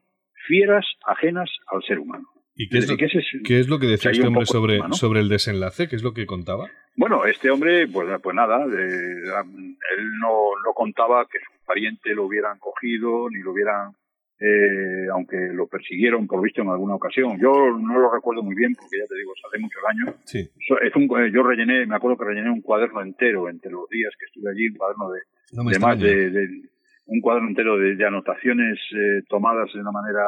fieras 0.47 0.85
ajenas 1.05 1.49
al 1.67 1.83
ser 1.83 1.99
humano. 1.99 2.25
¿Y 2.59 2.69
qué 2.69 2.79
es, 2.79 2.89
lo, 2.89 2.97
¿qué 2.97 3.59
es 3.59 3.69
lo 3.69 3.77
que 3.77 3.85
decía 3.85 4.09
este 4.09 4.25
hombre 4.25 4.47
sobre, 4.47 4.79
sobre 4.91 5.19
el 5.19 5.29
desenlace? 5.29 5.87
¿Qué 5.87 5.95
es 5.95 6.01
lo 6.01 6.13
que 6.15 6.25
contaba? 6.25 6.67
Bueno, 6.95 7.23
este 7.25 7.51
hombre, 7.51 7.87
pues, 7.87 8.07
pues 8.23 8.35
nada, 8.35 8.65
él 8.65 10.11
no, 10.19 10.49
no 10.65 10.73
contaba 10.73 11.27
que 11.31 11.37
su 11.37 11.65
pariente 11.67 12.15
lo 12.15 12.25
hubieran 12.25 12.57
cogido, 12.57 13.29
ni 13.29 13.41
lo 13.43 13.51
hubieran 13.51 13.91
eh, 14.39 15.07
aunque 15.13 15.37
lo 15.53 15.67
persiguieron 15.67 16.27
por 16.27 16.41
visto 16.41 16.61
en 16.61 16.69
alguna 16.69 16.95
ocasión. 16.95 17.39
Yo 17.39 17.51
no 17.79 17.99
lo 17.99 18.13
recuerdo 18.13 18.43
muy 18.43 18.55
bien 18.55 18.73
porque 18.75 18.97
ya 18.99 19.05
te 19.07 19.15
digo, 19.15 19.31
hace 19.47 19.59
muchos 19.59 19.81
años. 19.89 20.15
Sí. 20.25 20.39
Es 20.81 20.95
un, 20.95 21.03
eh, 21.19 21.31
yo 21.33 21.43
rellené, 21.43 21.85
me 21.85 21.95
acuerdo 21.95 22.17
que 22.17 22.25
rellené 22.25 22.49
un 22.51 22.61
cuaderno 22.61 23.01
entero 23.01 23.49
entre 23.49 23.71
los 23.71 23.89
días 23.89 24.13
que 24.19 24.25
estuve 24.25 24.51
allí, 24.51 24.67
un 24.69 24.75
cuaderno 24.77 25.09
de, 25.11 25.19
No 25.53 25.63
de 25.69 25.79
más 25.79 25.99
de, 25.99 26.29
de- 26.29 26.61
un 27.09 27.21
cuaderno 27.21 27.47
entero 27.49 27.77
de, 27.77 27.95
de 27.95 28.05
anotaciones 28.05 28.77
eh, 28.93 29.23
tomadas 29.29 29.71
de 29.73 29.79
una 29.79 29.91
manera, 29.91 30.23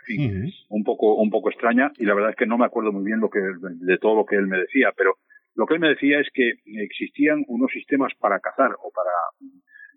en 0.00 0.06
fin, 0.06 0.52
un 0.68 0.84
poco 0.84 1.16
un 1.16 1.30
poco 1.30 1.50
extraña 1.50 1.90
y 1.98 2.04
la 2.04 2.14
verdad 2.14 2.30
es 2.30 2.36
que 2.36 2.46
no 2.46 2.56
me 2.58 2.64
acuerdo 2.66 2.92
muy 2.92 3.04
bien 3.04 3.18
lo 3.20 3.28
que 3.28 3.40
de 3.40 3.98
todo 3.98 4.14
lo 4.16 4.24
que 4.26 4.36
él 4.36 4.46
me 4.46 4.58
decía, 4.58 4.92
pero 4.96 5.14
lo 5.56 5.66
que 5.66 5.74
él 5.74 5.80
me 5.80 5.88
decía 5.88 6.20
es 6.20 6.28
que 6.32 6.52
existían 6.82 7.42
unos 7.48 7.70
sistemas 7.72 8.12
para 8.20 8.38
cazar 8.40 8.70
o 8.82 8.90
para 8.92 9.10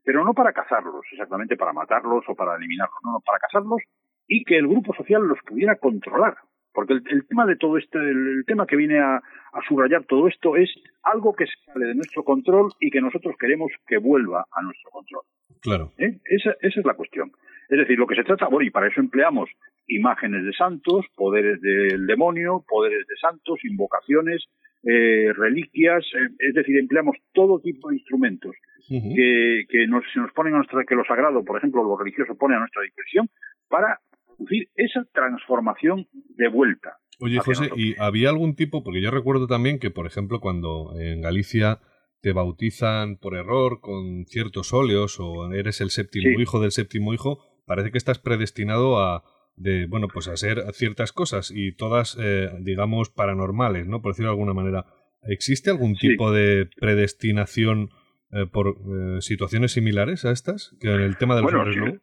pero 0.08 0.24
no 0.24 0.34
para 0.34 0.54
cazarlos 0.54 1.06
exactamente 1.12 1.58
para 1.58 1.74
matarlos 1.74 2.24
o 2.30 2.34
para 2.34 2.56
eliminarlos, 2.56 2.98
no, 3.04 3.12
no, 3.12 3.20
para 3.20 3.40
cazarlos 3.40 3.82
y 4.26 4.46
que 4.46 4.58
el 4.58 4.66
grupo 4.66 4.96
social 4.96 5.22
los 5.28 5.38
pudiera 5.46 5.76
controlar. 5.76 6.38
Porque 6.72 6.94
el, 6.94 7.04
el 7.10 7.28
tema 7.28 7.46
de 7.46 7.58
todo 7.58 7.78
este, 7.78 7.98
el, 7.98 8.38
el 8.38 8.46
tema 8.46 8.66
que 8.66 8.78
viene 8.78 9.00
a, 9.00 9.18
a 9.18 9.62
subrayar 9.68 10.06
todo 10.06 10.30
esto 10.30 10.56
es 10.56 10.70
algo 11.04 11.36
que 11.36 11.46
sale 11.66 11.88
de 11.88 11.96
nuestro 11.96 12.24
control 12.24 12.72
y 12.80 12.90
que 12.90 13.02
nosotros 13.02 13.36
queremos 13.38 13.70
que 13.86 13.98
vuelva 13.98 14.46
a 14.50 14.62
nuestro 14.62 14.92
control. 14.92 15.24
Claro. 15.62 15.92
¿eh? 15.98 16.18
Esa, 16.24 16.52
esa 16.62 16.80
es 16.80 16.86
la 16.86 16.94
cuestión. 16.94 17.34
Es 17.68 17.78
decir, 17.78 18.00
lo 18.00 18.08
que 18.08 18.16
se 18.16 18.24
trata, 18.24 18.48
bueno, 18.48 18.66
y 18.66 18.72
para 18.72 18.88
eso 18.88 19.02
empleamos 19.02 19.50
imágenes 19.88 20.46
de 20.46 20.54
santos, 20.54 21.06
poderes 21.18 21.60
del 21.60 22.08
demonio, 22.08 22.64
poderes 22.66 23.06
de 23.08 23.16
santos, 23.18 23.60
invocaciones, 23.66 24.46
eh, 24.84 25.34
reliquias, 25.34 26.04
eh, 26.14 26.30
es 26.40 26.54
decir, 26.54 26.78
empleamos 26.78 27.18
todo 27.34 27.60
tipo 27.60 27.90
de 27.90 27.96
instrumentos 27.96 28.56
que, 28.88 29.66
que 29.70 29.86
nos, 29.88 30.04
se 30.14 30.20
nos 30.20 30.32
ponen 30.32 30.54
a 30.54 30.58
nuestra, 30.58 30.84
que 30.86 30.96
lo 30.96 31.04
sagrado, 31.04 31.44
por 31.44 31.58
ejemplo, 31.58 31.84
lo 31.84 31.98
religioso 31.98 32.36
pone 32.38 32.56
a 32.56 32.60
nuestra 32.60 32.84
disposición 32.84 33.30
para 33.68 34.00
producir 34.38 34.70
esa 34.76 35.04
transformación 35.14 36.08
de 36.12 36.48
vuelta. 36.48 36.98
Oye, 37.20 37.40
José. 37.40 37.70
¿y 37.76 37.96
había 38.00 38.30
algún 38.30 38.56
tipo? 38.56 38.84
Porque 38.84 39.02
yo 39.02 39.12
recuerdo 39.12 39.48
también 39.48 39.80
que, 39.80 39.90
por 39.90 40.06
ejemplo, 40.06 40.40
cuando 40.40 40.94
en 41.00 41.22
Galicia 41.22 41.80
te 42.22 42.32
bautizan 42.32 43.18
por 43.18 43.36
error 43.36 43.80
con 43.82 44.26
ciertos 44.26 44.74
óleos 44.74 45.20
o 45.20 45.52
eres 45.54 45.82
el 45.82 45.90
séptimo 45.90 46.36
Sí. 46.36 46.42
hijo 46.42 46.62
del 46.62 46.72
séptimo 46.72 47.14
hijo, 47.14 47.40
parece 47.66 47.92
que 47.92 47.98
estás 47.98 48.20
predestinado 48.20 49.00
a 49.00 49.24
de 49.58 49.88
bueno 49.88 50.08
pues 50.08 50.28
a 50.28 50.38
ser 50.38 50.60
ciertas 50.74 51.12
cosas 51.12 51.52
y 51.54 51.76
todas 51.76 52.18
eh, 52.22 52.50
digamos 52.62 53.10
paranormales, 53.10 53.88
¿no? 53.88 54.02
Por 54.02 54.12
decirlo 54.14 54.30
de 54.32 54.36
alguna 54.36 54.54
manera. 54.54 54.86
¿Existe 55.24 55.72
algún 55.72 55.96
Sí. 55.96 56.10
tipo 56.10 56.32
de 56.32 56.70
predestinación 56.80 57.90
eh, 58.32 58.46
por 58.52 58.68
eh, 58.68 59.22
situaciones 59.22 59.72
similares 59.72 60.26
a 60.26 60.32
estas 60.32 60.76
que 60.80 60.90
en 60.94 61.02
el 61.02 61.18
tema 61.18 61.36
de 61.36 61.42
los 61.42 61.52
Bueno, 61.52 61.60
hombres 61.64 61.78
lobo? 61.78 61.98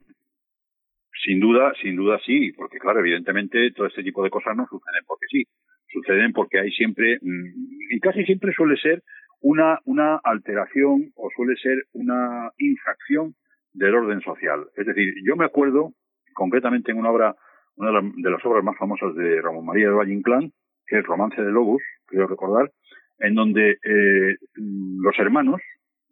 Sin 1.25 1.41
duda, 1.41 1.73
sin 1.81 1.97
duda 1.97 2.19
sí, 2.27 2.53
porque 2.53 2.79
claro, 2.79 3.01
evidentemente 3.01 3.71
todo 3.75 3.87
este 3.87 4.03
tipo 4.03 4.23
de 4.25 4.31
cosas 4.31 4.57
no 4.57 4.67
suceden 4.67 5.05
porque 5.07 5.27
sí, 5.31 5.45
suceden 5.93 6.33
porque 6.33 6.59
hay 6.61 6.71
siempre, 6.73 7.19
mm, 7.23 7.95
y 7.95 8.01
casi 8.01 8.25
siempre 8.25 8.53
suele 8.53 8.77
ser 8.77 9.03
una, 9.41 9.79
una 9.85 10.17
alteración 10.23 11.13
o 11.15 11.31
suele 11.35 11.57
ser 11.57 11.85
una 11.93 12.51
infracción 12.59 13.35
del 13.73 13.95
orden 13.95 14.21
social. 14.23 14.67
Es 14.77 14.87
decir, 14.87 15.15
yo 15.25 15.37
me 15.37 15.45
acuerdo 15.45 15.93
concretamente 16.35 16.93
en 16.93 16.99
una 16.99 17.11
obra, 17.11 17.35
una 17.77 17.89
de 17.89 17.95
las, 17.95 18.05
de 18.17 18.31
las 18.31 18.45
obras 18.45 18.65
más 18.65 18.77
famosas 18.77 19.15
de 19.15 19.41
Ramón 19.41 19.65
María 19.65 19.89
de 19.89 19.95
Valle 19.95 20.13
Inclán, 20.13 20.53
que 20.87 20.99
es 20.99 21.07
Romance 21.07 21.41
de 21.41 21.51
Lobos, 21.51 21.83
creo 22.07 22.27
recordar, 22.27 22.71
en 23.19 23.35
donde 23.35 23.79
eh, 23.83 24.37
los 24.55 25.19
hermanos, 25.19 25.61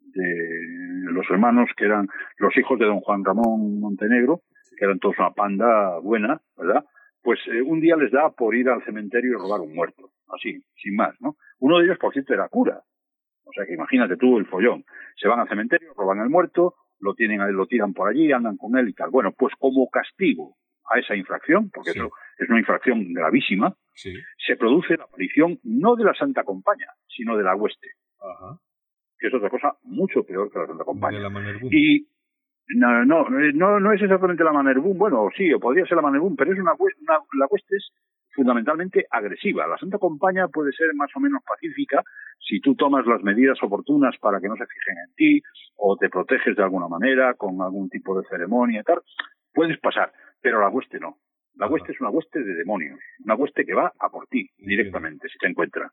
de 0.00 1.12
los 1.12 1.28
hermanos 1.30 1.68
que 1.76 1.84
eran 1.84 2.08
los 2.38 2.56
hijos 2.56 2.78
de 2.78 2.86
don 2.86 3.00
Juan 3.00 3.24
Ramón 3.24 3.80
Montenegro, 3.80 4.40
que 4.76 4.84
eran 4.84 4.98
todos 4.98 5.18
una 5.18 5.30
panda 5.30 5.98
buena, 6.00 6.40
¿verdad? 6.56 6.84
Pues 7.22 7.38
eh, 7.46 7.62
un 7.62 7.80
día 7.80 7.96
les 7.96 8.10
da 8.10 8.30
por 8.30 8.54
ir 8.54 8.68
al 8.68 8.84
cementerio 8.84 9.32
y 9.32 9.34
robar 9.34 9.60
un 9.60 9.74
muerto, 9.74 10.10
así, 10.34 10.62
sin 10.76 10.96
más, 10.96 11.14
¿no? 11.20 11.36
Uno 11.60 11.78
de 11.78 11.84
ellos, 11.84 11.98
por 11.98 12.12
cierto, 12.12 12.34
era 12.34 12.48
cura. 12.48 12.82
O 13.44 13.52
sea 13.52 13.66
que 13.66 13.74
imagínate 13.74 14.16
tú 14.16 14.38
el 14.38 14.46
follón. 14.46 14.84
Se 15.16 15.28
van 15.28 15.40
al 15.40 15.48
cementerio, 15.48 15.92
roban 15.94 16.20
el 16.20 16.30
muerto, 16.30 16.74
lo 17.02 17.14
tienen 17.14 17.40
lo 17.54 17.66
tiran 17.66 17.92
por 17.92 18.08
allí, 18.08 18.32
andan 18.32 18.56
con 18.56 18.76
él 18.78 18.88
y 18.88 18.94
tal. 18.94 19.10
Bueno, 19.10 19.32
pues 19.36 19.52
como 19.58 19.88
castigo 19.90 20.56
a 20.90 20.98
esa 20.98 21.14
infracción, 21.14 21.70
porque 21.70 21.92
Sí. 21.92 21.98
eso 21.98 22.10
es 22.38 22.48
una 22.48 22.58
infracción 22.60 23.12
gravísima, 23.12 23.74
Sí. 23.94 24.14
se 24.46 24.56
produce 24.56 24.96
la 24.96 25.04
aparición 25.04 25.58
no 25.64 25.94
de 25.96 26.04
la 26.04 26.14
Santa 26.14 26.44
Compañía, 26.44 26.88
sino 27.08 27.36
de 27.36 27.44
la 27.44 27.54
hueste, 27.54 27.88
Ajá. 28.20 28.58
que 29.18 29.28
es 29.28 29.34
otra 29.34 29.50
cosa 29.50 29.74
mucho 29.82 30.24
peor 30.24 30.50
que 30.50 30.58
la 30.58 30.66
Santa 30.66 30.84
Compañía. 30.84 31.20
De 31.20 31.28
la. 31.30 31.58
Y 31.70 32.08
no, 32.76 33.04
no, 33.04 33.28
no, 33.28 33.80
no 33.80 33.92
es 33.92 34.00
exactamente 34.02 34.44
la 34.44 34.52
Manerbún, 34.52 34.96
bueno, 34.96 35.28
sí, 35.36 35.52
o 35.52 35.60
podría 35.60 35.84
ser 35.86 35.96
la 35.96 36.02
Manerbún, 36.02 36.36
pero 36.36 36.52
es 36.52 36.58
una, 36.58 36.72
una- 36.74 37.18
la 37.38 37.46
hueste 37.50 37.76
es 37.76 37.92
fundamentalmente 38.34 39.06
agresiva. 39.10 39.66
La 39.66 39.78
Santa 39.78 39.98
Compañía 39.98 40.48
puede 40.48 40.72
ser 40.72 40.88
más 40.94 41.10
o 41.14 41.20
menos 41.20 41.42
pacífica 41.44 42.02
si 42.38 42.60
tú 42.60 42.74
tomas 42.74 43.06
las 43.06 43.22
medidas 43.22 43.58
oportunas 43.62 44.16
para 44.18 44.40
que 44.40 44.48
no 44.48 44.56
se 44.56 44.66
fijen 44.66 44.96
en 45.06 45.14
ti 45.14 45.42
o 45.76 45.96
te 45.96 46.08
proteges 46.08 46.56
de 46.56 46.62
alguna 46.62 46.88
manera 46.88 47.34
con 47.34 47.60
algún 47.62 47.88
tipo 47.88 48.18
de 48.18 48.26
ceremonia 48.28 48.80
y 48.80 48.84
tal, 48.84 49.00
puedes 49.52 49.78
pasar, 49.78 50.12
pero 50.40 50.60
la 50.60 50.68
hueste 50.68 50.98
no. 50.98 51.18
La 51.56 51.68
hueste 51.68 51.92
es 51.92 52.00
una 52.00 52.10
hueste 52.10 52.42
de 52.42 52.54
demonios, 52.54 52.98
una 53.24 53.34
hueste 53.34 53.64
que 53.64 53.74
va 53.74 53.92
a 53.98 54.08
por 54.08 54.26
ti 54.26 54.48
directamente 54.58 55.28
si 55.28 55.38
te 55.38 55.48
encuentra. 55.48 55.90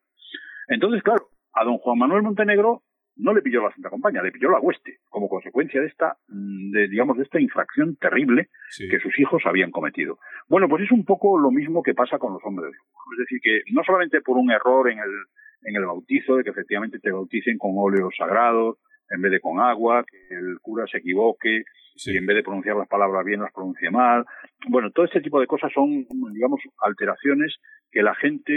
Entonces, 0.68 1.04
claro, 1.04 1.30
a 1.54 1.66
don 1.66 1.78
Juan 1.78 1.98
Manuel 1.98 2.24
Montenegro 2.24 2.84
no 3.20 3.34
le 3.34 3.42
pilló 3.42 3.62
la 3.62 3.72
Santa 3.72 3.90
Compañía, 3.90 4.24
le 4.24 4.32
pilló 4.32 4.50
la 4.50 4.60
hueste, 4.60 4.98
como 5.10 5.28
consecuencia 5.30 5.82
de 5.82 5.88
esta, 5.88 6.18
mm, 6.30 6.72
de, 6.72 6.88
digamos, 6.88 7.18
de 7.18 7.24
esta 7.24 7.40
infracción 7.40 7.96
terrible 7.98 8.50
Sí. 8.70 8.88
que 8.90 9.00
sus 9.00 9.18
hijos 9.20 9.42
habían 9.46 9.72
cometido. 9.72 10.20
Bueno, 10.48 10.68
pues 10.70 10.84
es 10.84 10.92
un 10.92 11.06
poco 11.06 11.38
lo 11.40 11.52
mismo 11.52 11.84
que 11.84 11.94
pasa 11.94 12.18
con 12.18 12.34
los 12.34 12.42
hombres. 12.46 12.72
Es 12.74 13.18
decir, 13.20 13.40
que 13.42 13.62
no 13.74 13.84
solamente 13.84 14.22
por 14.22 14.38
un 14.38 14.52
error 14.52 14.90
en 14.90 15.00
el, 15.00 15.12
en 15.64 15.76
el 15.76 15.86
bautizo, 15.86 16.38
de 16.38 16.44
que 16.44 16.50
efectivamente 16.52 17.00
te 17.00 17.12
bauticen 17.12 17.58
con 17.58 17.72
óleos 17.76 18.14
sagrados 18.18 18.78
en 19.12 19.22
vez 19.22 19.32
de 19.32 19.40
con 19.42 19.60
agua, 19.60 20.06
que 20.10 20.36
el 20.36 20.60
cura 20.62 20.86
se 20.88 21.00
equivoque 21.00 21.64
Sí. 21.96 22.14
y 22.14 22.18
en 22.18 22.26
vez 22.28 22.38
de 22.38 22.44
pronunciar 22.44 22.78
las 22.78 22.88
palabras 22.88 23.26
bien 23.26 23.42
las 23.42 23.52
pronuncie 23.52 23.90
mal. 23.92 24.24
Bueno, 24.70 24.92
todo 24.92 25.06
este 25.06 25.20
tipo 25.20 25.40
de 25.42 25.48
cosas 25.48 25.72
son, 25.74 26.06
digamos, 26.32 26.62
alteraciones 26.80 27.58
que 27.92 28.04
la 28.04 28.14
gente 28.16 28.54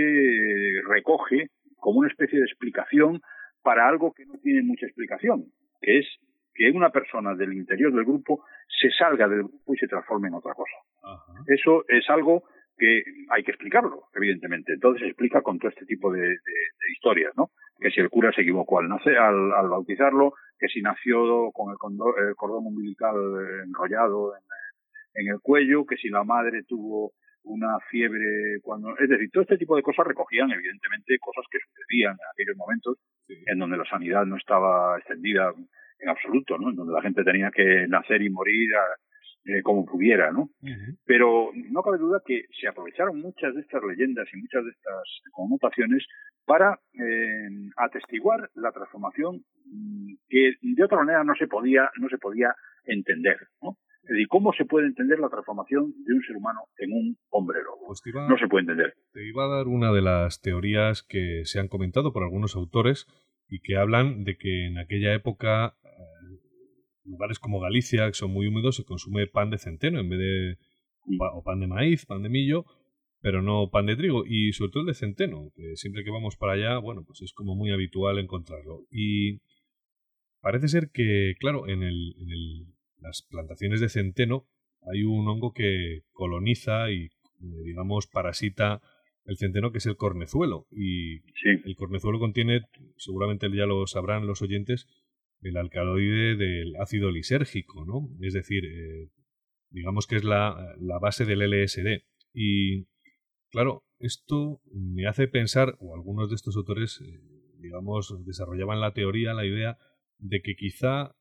recoge 0.89 1.49
como 1.77 2.01
una 2.01 2.09
especie 2.09 2.39
de 2.39 2.45
explicación 2.45 3.21
para 3.63 3.89
algo 3.89 4.13
que 4.13 4.27
no 4.27 4.35
tiene 4.43 4.63
mucha 4.63 4.87
explicación, 4.87 5.45
que 5.81 5.99
es 6.01 6.07
que 6.55 6.71
una 6.71 6.91
persona 6.91 7.35
del 7.35 7.53
interior 7.55 7.93
del 7.93 8.05
grupo 8.05 8.45
se 8.81 8.91
salga 8.91 9.27
del 9.29 9.45
grupo 9.45 9.75
y 9.75 9.79
se 9.79 9.89
transforme 9.89 10.29
en 10.29 10.35
otra 10.35 10.55
cosa. 10.55 10.75
Ajá. 11.03 11.33
Eso 11.47 11.85
es 11.89 12.09
algo 12.11 12.45
que 12.77 13.03
hay 13.31 13.43
que 13.45 13.53
explicarlo, 13.53 14.05
evidentemente. 14.15 14.73
Entonces 14.75 15.03
se 15.03 15.09
explica 15.09 15.41
con 15.43 15.59
todo 15.59 15.71
este 15.71 15.87
tipo 15.87 16.13
de, 16.13 16.21
de- 16.21 16.29
de 16.35 16.93
historias, 16.93 17.33
¿no? 17.37 17.51
Que 17.79 17.91
si 17.91 18.01
el 18.01 18.11
cura 18.11 18.33
se 18.33 18.43
equivocó 18.43 18.81
al 18.81 18.89
nacer, 18.89 19.17
al, 19.17 19.53
al 19.53 19.69
bautizarlo, 19.69 20.35
que 20.59 20.69
si 20.69 20.81
nació 20.83 21.51
con 21.53 21.71
el, 21.73 21.79
cordón 22.37 22.67
umbilical 22.67 23.17
enrollado 23.65 24.35
en, 24.37 24.43
en 25.23 25.33
el 25.33 25.41
cuello, 25.41 25.85
que 25.87 25.97
si 25.97 26.09
la 26.09 26.25
madre 26.25 26.63
tuvo 26.65 27.13
una 27.45 27.79
fiebre 27.91 28.61
cuando, 28.63 28.97
es 28.99 29.09
decir, 29.09 29.31
todo 29.33 29.43
este 29.43 29.59
tipo 29.59 29.77
de 29.77 29.83
cosas 29.83 30.07
recogían 30.07 30.51
evidentemente 30.51 31.19
cosas 31.21 31.45
que 31.51 31.59
sucedían 31.59 32.13
en 32.13 32.27
aquellos 32.33 32.57
momentos 32.57 32.99
Sí. 33.27 33.35
en 33.47 33.59
donde 33.59 33.77
la 33.77 33.85
sanidad 33.85 34.25
no 34.27 34.37
estaba 34.37 34.99
extendida 34.99 35.53
en 36.01 36.09
absoluto, 36.09 36.59
¿no? 36.59 36.71
En 36.71 36.77
donde 36.77 36.93
la 36.93 37.03
gente 37.03 37.23
tenía 37.25 37.51
que 37.51 37.87
nacer 37.89 38.21
y 38.23 38.31
morir 38.31 38.69
a- 38.75 38.97
eh, 39.45 39.63
como 39.63 39.85
pudiera, 39.85 40.31
¿no? 40.33 40.51
Pero 41.05 41.51
no 41.55 41.83
cabe 41.83 41.99
duda 41.99 42.21
que 42.25 42.45
se 42.61 42.69
aprovecharon 42.69 43.21
muchas 43.21 43.55
de 43.55 43.61
estas 43.63 43.83
leyendas 43.83 44.29
y 44.33 44.37
muchas 44.39 44.65
de 44.65 44.71
estas 44.71 45.03
connotaciones 45.33 46.05
para 46.45 46.79
eh, 46.95 47.49
atestiguar 47.77 48.51
la 48.55 48.71
transformación 48.73 49.43
mm, 49.67 50.15
que 50.29 50.55
de 50.61 50.85
otra 50.85 50.99
manera 50.99 51.25
no 51.25 51.35
se 51.35 51.47
podía 51.49 51.91
no 51.99 52.09
se 52.09 52.19
podía 52.19 52.55
entender, 52.85 53.39
¿no? 53.63 53.77
Es 54.03 54.09
decir, 54.09 54.27
¿cómo 54.29 54.53
se 54.53 54.65
puede 54.65 54.87
entender 54.89 55.19
la 55.21 55.29
transformación 55.29 55.93
de 56.05 56.15
un 56.15 56.23
ser 56.23 56.37
humano 56.37 56.61
en 56.79 56.93
un 56.93 57.17
hombre 57.31 57.59
lobo? 57.63 57.87
Pues 57.87 58.01
iba, 58.07 58.29
No 58.29 58.37
se 58.37 58.49
puede 58.49 58.63
entender. 58.63 58.95
te 59.13 59.27
iba 59.27 59.45
a 59.45 59.57
dar 59.57 59.69
una 59.69 59.93
de 59.93 60.03
las 60.03 60.41
teorías 60.41 61.03
que 61.03 61.43
se 61.45 61.61
han 61.61 61.69
comentado 61.69 62.13
por 62.13 62.23
algunos 62.25 62.57
autores 62.57 63.07
y 63.49 63.61
que 63.61 63.77
hablan 63.77 64.25
de 64.25 64.37
que 64.37 64.67
en 64.67 64.79
aquella 64.79 65.15
época 65.15 65.77
eh, 65.85 66.39
lugares 67.05 67.39
como 67.39 67.61
Galicia, 67.61 68.07
que 68.09 68.15
son 68.15 68.33
muy 68.33 68.47
húmedos, 68.49 68.77
se 68.77 68.85
consume 68.85 69.27
pan 69.29 69.51
de 69.51 69.59
centeno 69.59 70.01
en 70.01 70.09
vez 70.09 70.19
de 70.19 70.57
o 71.35 71.43
pan 71.45 71.61
de 71.61 71.67
maíz, 71.67 72.07
pan 72.07 72.23
de 72.23 72.29
millo, 72.29 72.65
pero 73.21 73.41
no 73.43 73.71
pan 73.71 73.87
de 73.87 73.97
trigo 73.97 74.25
y 74.27 74.53
sobre 74.53 74.71
todo 74.73 74.81
el 74.83 74.87
de 74.89 74.95
centeno, 74.95 75.51
que 75.55 75.77
siempre 75.77 76.03
que 76.05 76.11
vamos 76.11 76.37
para 76.37 76.53
allá, 76.55 76.79
bueno, 76.79 77.03
pues 77.07 77.23
es 77.23 77.33
como 77.35 77.55
muy 77.55 77.71
habitual 77.73 78.19
encontrarlo. 78.19 78.87
Y 78.91 79.39
parece 80.41 80.69
ser 80.69 80.91
que, 80.93 81.35
claro, 81.39 81.69
en, 81.69 81.83
el, 81.83 82.15
en 82.19 82.31
el- 82.31 82.67
las 83.03 83.23
plantaciones 83.23 83.81
de 83.81 83.89
centeno 83.89 84.47
hay 84.91 85.05
un 85.05 85.29
hongo 85.29 85.53
que 85.53 86.03
coloniza 86.13 86.91
y, 86.91 87.05
eh, 87.05 87.11
digamos, 87.65 88.07
parasita 88.07 88.81
el 89.25 89.37
centeno, 89.37 89.71
que 89.71 89.79
es 89.79 89.87
el 89.87 89.97
cornezuelo. 89.97 90.67
Y 90.71 91.21
Sí, 91.35 91.51
el 91.65 91.77
cornezuelo 91.77 92.19
contiene, 92.19 92.63
seguramente 92.97 93.49
ya 93.55 93.67
lo 93.67 93.87
sabrán 93.87 94.27
los 94.27 94.43
oyentes, 94.43 94.89
el 95.41 95.57
alcaloide 95.57 96.37
del 96.37 96.77
ácido 96.77 97.11
lisérgico, 97.11 97.85
¿no? 97.85 98.09
Es 98.21 98.33
decir, 98.33 98.65
eh, 98.65 99.11
digamos 99.71 100.07
que 100.07 100.17
es 100.17 100.25
la, 100.25 100.75
la 100.81 100.99
base 100.99 101.25
del 101.25 101.43
LSD. 101.43 102.05
Y 102.33 102.87
claro, 103.51 103.85
esto 103.99 104.61
me 104.73 105.07
hace 105.07 105.29
pensar, 105.29 105.77
o 105.79 105.95
algunos 105.95 106.29
de 106.29 106.37
estos 106.37 106.57
autores, 106.57 107.01
eh, 107.01 107.21
digamos, 107.59 108.25
desarrollaban 108.25 108.81
la 108.81 108.93
teoría, 108.93 109.35
la 109.35 109.47
idea 109.47 109.79
de 110.19 110.43
que 110.43 110.55
quizá 110.57 111.15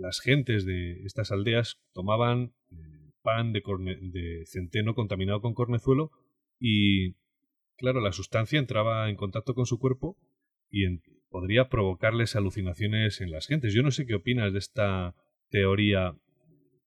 las 0.00 0.20
gentes 0.20 0.64
de 0.64 1.02
estas 1.04 1.30
aldeas 1.30 1.80
tomaban 1.92 2.52
eh, 2.72 3.12
pan 3.22 3.52
de, 3.52 3.62
de 4.00 4.44
centeno 4.46 4.94
contaminado 4.94 5.40
con 5.40 5.54
cornezuelo 5.54 6.10
y, 6.58 7.14
claro, 7.76 8.00
la 8.00 8.12
sustancia 8.12 8.58
entraba 8.58 9.08
en 9.08 9.16
contacto 9.16 9.54
con 9.54 9.66
su 9.66 9.78
cuerpo 9.78 10.16
y 10.70 10.86
podría 11.30 11.68
provocarles 11.68 12.36
alucinaciones 12.36 13.20
en 13.20 13.30
las 13.30 13.46
gentes. 13.46 13.74
Yo 13.74 13.82
no 13.82 13.90
sé 13.90 14.06
qué 14.06 14.14
opinas 14.14 14.52
de 14.52 14.58
esta 14.58 15.14
teoría 15.50 16.14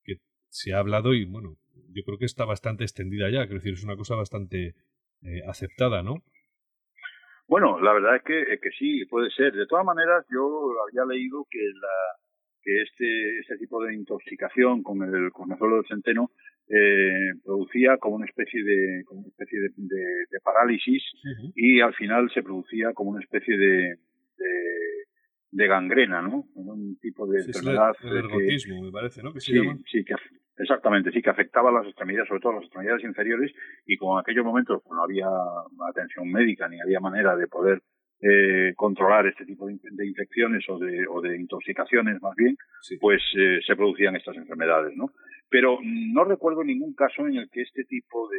que 0.04 0.18
se 0.50 0.74
ha 0.74 0.80
hablado 0.80 1.14
y, 1.14 1.26
bueno, 1.26 1.56
yo 1.94 2.04
creo 2.04 2.18
que 2.18 2.26
está 2.26 2.46
bastante 2.46 2.84
extendida 2.84 3.30
ya, 3.30 3.46
quiero 3.46 3.56
decir, 3.56 3.74
es 3.74 3.84
una 3.84 3.96
cosa 3.96 4.16
bastante 4.16 4.76
eh, 5.22 5.42
aceptada, 5.48 6.04
¿no? 6.04 6.24
Bueno, 7.48 7.80
la 7.80 7.94
verdad 7.94 8.16
es 8.16 8.24
que, 8.24 8.42
eh, 8.42 8.60
que 8.62 8.72
sí, 8.72 9.06
puede 9.06 9.30
ser. 9.32 9.54
De 9.54 9.68
todas 9.68 9.86
maneras, 9.86 10.26
yo 10.32 10.72
había 10.88 11.06
leído 11.06 11.46
que 11.50 11.60
la 11.60 12.23
que 12.64 12.82
este, 12.82 13.40
este 13.40 13.58
tipo 13.58 13.84
de 13.84 13.94
intoxicación 13.94 14.84
con 14.84 15.02
el 15.04 15.32
cornezuelo 15.32 15.78
del 15.78 15.86
centeno 15.86 16.32
eh, 16.70 17.34
producía 17.44 17.98
como 17.98 18.16
una 18.16 18.26
especie 18.26 18.64
de 18.64 19.04
como 19.06 19.22
una 19.22 19.30
especie 19.30 19.60
de, 19.60 19.70
de, 19.78 20.40
parálisis 20.42 21.04
y 21.56 21.82
al 21.82 21.94
final 21.94 22.32
se 22.34 22.42
producía 22.42 22.94
como 22.94 23.12
una 23.12 23.22
especie 23.22 23.58
de, 23.58 23.98
de, 25.52 25.68
gangrena, 25.68 26.22
¿no? 26.22 26.46
Un 26.56 26.98
tipo 27.00 27.28
de 27.28 27.42
enfermedad. 27.42 27.94
El, 28.04 28.18
ergotismo, 28.18 28.82
me 28.82 28.92
parece, 28.92 29.22
¿no? 29.22 29.34
sí, 29.40 29.60
sí, 29.86 30.06
que 30.06 30.16
Exactamente, 30.58 31.12
sí, 31.12 31.22
que 31.22 31.32
afectaba 31.32 31.70
a 31.70 31.74
las 31.74 31.88
extremidades, 31.88 32.28
sobre 32.28 32.42
todo 32.42 32.54
las 32.54 32.64
extremidades 32.64 33.04
inferiores, 33.04 33.52
y 33.88 33.98
como 33.98 34.18
en 34.18 34.22
aquellos 34.22 34.46
momentos 34.46 34.82
pues, 34.84 34.96
no 34.96 35.04
había 35.04 35.28
atención 35.90 36.32
médica 36.32 36.68
ni 36.68 36.80
había 36.80 37.00
manera 37.00 37.36
de 37.36 37.48
poder 37.48 37.82
eh, 38.24 38.74
controlar 38.76 39.28
este 39.28 39.46
tipo 39.46 39.68
de, 39.68 40.08
infecciones 40.08 40.64
o 40.70 40.78
de, 40.80 41.06
o 41.08 41.20
de 41.20 41.36
intoxicaciones 41.36 42.22
más 42.22 42.36
bien, 42.36 42.56
pues 43.02 43.22
eh, 43.38 43.60
se 43.66 43.76
producían 43.76 44.16
estas 44.16 44.38
enfermedades, 44.38 44.96
¿no? 44.96 45.12
Pero 45.50 45.80
no 45.84 46.24
recuerdo 46.24 46.64
ningún 46.64 46.94
caso 46.94 47.28
en 47.28 47.36
el 47.36 47.50
que 47.50 47.62
este 47.62 47.84
tipo 47.84 48.30
de 48.30 48.38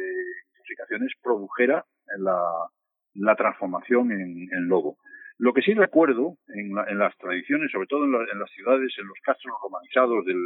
intoxicaciones 0.53 1.11
produjera 1.21 1.85
la, 2.17 2.41
la 3.13 3.35
transformación 3.35 4.11
en, 4.11 4.47
en 4.51 4.67
lobo. 4.67 4.97
Lo 5.37 5.53
que 5.53 5.61
sí 5.61 5.73
recuerdo 5.73 6.37
en, 6.47 6.71
en 6.87 6.97
las 6.97 7.15
tradiciones, 7.17 7.71
sobre 7.71 7.87
todo 7.87 8.05
en, 8.05 8.13
en, 8.31 8.39
las 8.39 8.49
ciudades, 8.51 8.91
en 8.97 9.07
los 9.07 9.19
castros 9.23 9.53
romanizados 9.61 10.25
del, 10.25 10.41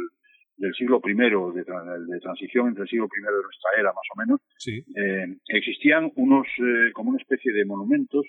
del 0.56 0.74
siglo 0.74 1.00
I, 1.02 1.14
de, 1.14 1.64
de, 2.12 2.20
transición 2.20 2.68
entre 2.68 2.82
el 2.82 2.88
siglo 2.88 3.06
I 3.06 3.22
de 3.22 3.42
nuestra 3.42 3.70
era, 3.78 3.92
más 3.92 4.06
o 4.14 4.18
menos, 4.18 4.40
eh, 4.66 5.36
existían 5.48 6.12
unos, 6.16 6.46
eh, 6.58 6.92
como 6.92 7.10
una 7.10 7.20
especie 7.20 7.52
de 7.52 7.64
monumentos, 7.64 8.26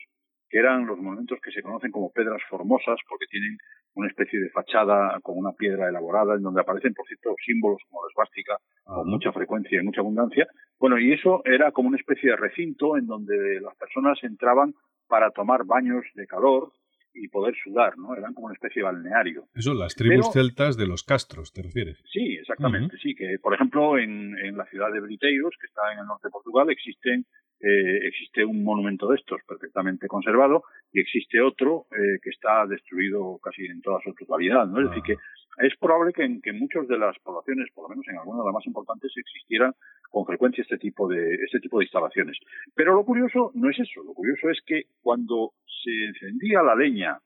que 0.52 0.60
eran 0.60 0.86
los 0.86 1.00
monumentos 1.00 1.40
que 1.42 1.52
se 1.52 1.62
conocen 1.62 1.92
como 1.92 2.12
pedras 2.12 2.42
formosas, 2.50 3.00
porque 3.08 3.26
tienen 3.30 3.58
una 3.96 4.10
especie 4.10 4.40
de 4.40 4.50
fachada 4.50 5.18
con 5.22 5.38
una 5.38 5.54
piedra 5.54 5.88
elaborada, 5.88 6.36
en 6.36 6.42
donde 6.42 6.62
aparecen, 6.62 6.94
por 6.94 7.08
cierto, 7.08 7.34
símbolos 7.46 7.82
como 7.90 8.04
la 8.04 8.10
esvástica, 8.12 8.58
con 8.84 9.10
mucha 9.10 9.32
frecuencia 9.32 9.80
y 9.80 9.86
mucha 9.86 10.02
abundancia. 10.02 10.48
Bueno, 10.78 11.00
y 11.00 11.14
eso 11.14 11.42
era 11.46 11.72
como 11.72 11.88
una 11.88 11.98
especie 11.98 12.32
de 12.32 12.36
recinto 12.36 12.98
en 12.98 13.08
donde 13.08 13.62
las 13.62 13.76
personas 13.78 14.20
entraban 14.24 14.74
para 15.08 15.32
tomar 15.32 15.66
baños 15.66 16.04
de 16.16 16.28
calor, 16.28 16.74
y 17.14 17.28
poder 17.28 17.54
sudar, 17.62 17.98
¿no? 17.98 18.16
Eran 18.16 18.34
como 18.34 18.46
una 18.46 18.54
especie 18.54 18.82
de 18.82 18.86
balneario. 18.86 19.44
Eso, 19.54 19.74
las 19.74 19.96
tribus 19.96 20.32
celtas 20.32 20.78
de 20.78 20.88
los 20.88 21.04
castros, 21.04 21.52
¿te 21.52 21.62
refieres? 21.62 22.02
Sí, 22.12 22.38
exactamente, 22.40 22.96
sí, 23.02 23.16
que 23.16 23.38
por 23.42 23.54
ejemplo 23.54 23.98
en, 23.98 24.38
en 24.38 24.56
la 24.56 24.66
ciudad 24.68 24.92
de 24.92 25.02
Briteiros, 25.02 25.54
que 25.60 25.68
está 25.68 25.92
en 25.94 26.00
el 26.00 26.06
norte 26.06 26.28
de 26.28 26.32
Portugal, 26.32 26.70
existen 26.70 27.26
eh, 27.64 28.08
existe 28.08 28.44
un 28.44 28.64
monumento 28.64 29.08
de 29.08 29.18
estos 29.18 29.40
perfectamente 29.48 30.08
conservado 30.08 30.64
y 30.92 31.00
existe 31.00 31.40
otro 31.40 31.86
eh, 31.92 32.20
que 32.22 32.32
está 32.32 32.66
destruido 32.66 33.38
casi 33.38 33.66
en 33.66 33.82
toda 33.82 34.00
su 34.04 34.14
totalidad, 34.14 34.66
¿no? 34.66 34.82
Es 34.82 34.90
decir, 34.90 35.04
que 35.04 35.14
ah. 35.14 35.66
es 35.66 35.78
probable 35.78 36.12
que 36.12 36.24
en, 36.24 36.42
que 36.42 36.54
muchas 36.54 36.88
de 36.88 36.98
las 36.98 37.18
poblaciones, 37.20 37.70
por 37.76 37.84
lo 37.84 37.90
menos 37.90 38.08
en 38.08 38.18
algunas 38.18 38.42
de 38.42 38.46
las 38.48 38.54
más 38.56 38.66
importantes, 38.66 39.12
existiera 39.16 39.76
con 40.10 40.26
frecuencia 40.26 40.64
este 40.64 40.80
tipo 40.80 41.08
de 41.08 41.36
este 41.36 41.60
tipo 41.60 41.78
de 41.78 41.86
instalaciones. 41.86 42.38
Pero 42.74 42.96
lo 42.96 43.06
curioso 43.06 43.52
no 43.54 43.70
es 43.70 43.80
eso, 43.80 44.04
lo 44.04 44.14
curioso 44.14 44.50
es 44.50 44.60
que 44.66 44.86
cuando 45.02 45.54
se 45.84 45.92
encendía 46.06 46.64
la 46.64 46.76
leña 46.76 47.20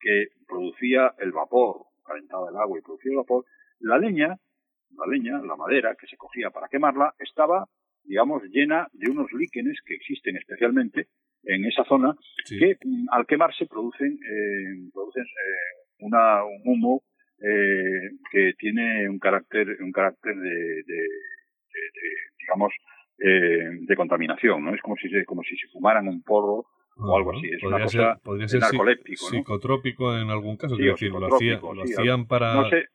que 0.00 0.28
producía 0.46 1.14
el 1.18 1.32
vapor, 1.32 1.84
calentaba 2.06 2.48
el 2.48 2.56
agua 2.56 2.78
y 2.78 2.82
producía 2.82 3.12
el 3.12 3.18
vapor, 3.18 3.44
la 3.80 3.98
leña, 3.98 4.28
la 4.96 5.06
leña, 5.06 5.42
la 5.42 5.56
madera 5.56 5.94
que 5.94 6.06
se 6.06 6.16
cogía 6.16 6.50
para 6.50 6.68
quemarla, 6.68 7.14
estaba 7.18 7.68
digamos, 8.08 8.42
llena 8.50 8.88
de 8.92 9.10
unos 9.10 9.30
líquenes 9.32 9.78
que 9.84 9.94
existen 9.94 10.36
especialmente 10.36 11.08
en 11.44 11.64
esa 11.64 11.84
zona, 11.84 12.14
que 12.48 12.76
mm, 12.82 13.06
al 13.12 13.26
quemarse 13.26 13.66
producen, 13.66 14.12
eh, 14.12 14.90
producen 14.92 15.24
eh, 15.24 15.96
una, 16.00 16.44
un 16.44 16.60
humo 16.64 17.02
eh, 17.40 18.10
que 18.32 18.52
tiene 18.58 19.08
un 19.08 19.18
carácter, 19.18 19.76
un 19.80 19.92
carácter 19.92 20.34
de, 20.34 20.50
de, 20.50 21.00
de, 21.64 22.10
digamos, 22.40 22.72
eh, 23.18 23.70
de 23.86 23.96
contaminación, 23.96 24.64
¿no? 24.64 24.74
Es 24.74 24.80
como 24.80 24.96
si 24.96 25.08
se, 25.08 25.24
como 25.24 25.42
si 25.42 25.56
se 25.56 25.68
fumaran 25.68 26.08
un 26.08 26.22
porro 26.22 26.66
o 26.96 27.16
algo 27.16 27.32
así. 27.36 27.48
Es 27.48 27.62
una 27.62 27.80
cosa 27.80 28.14
ser, 28.14 28.22
podría 28.24 28.48
ser 28.48 28.60
narcoléptico, 28.60 29.26
psicotrópico 29.26 30.16
en 30.16 30.30
algún 30.30 30.56
caso. 30.56 30.74
Sí, 30.76 30.82
decir, 30.82 31.10
lo, 31.12 31.20
lo 31.20 31.82
hacían 31.82 32.26
para... 32.26 32.54
No 32.54 32.68
sé, 32.68 32.86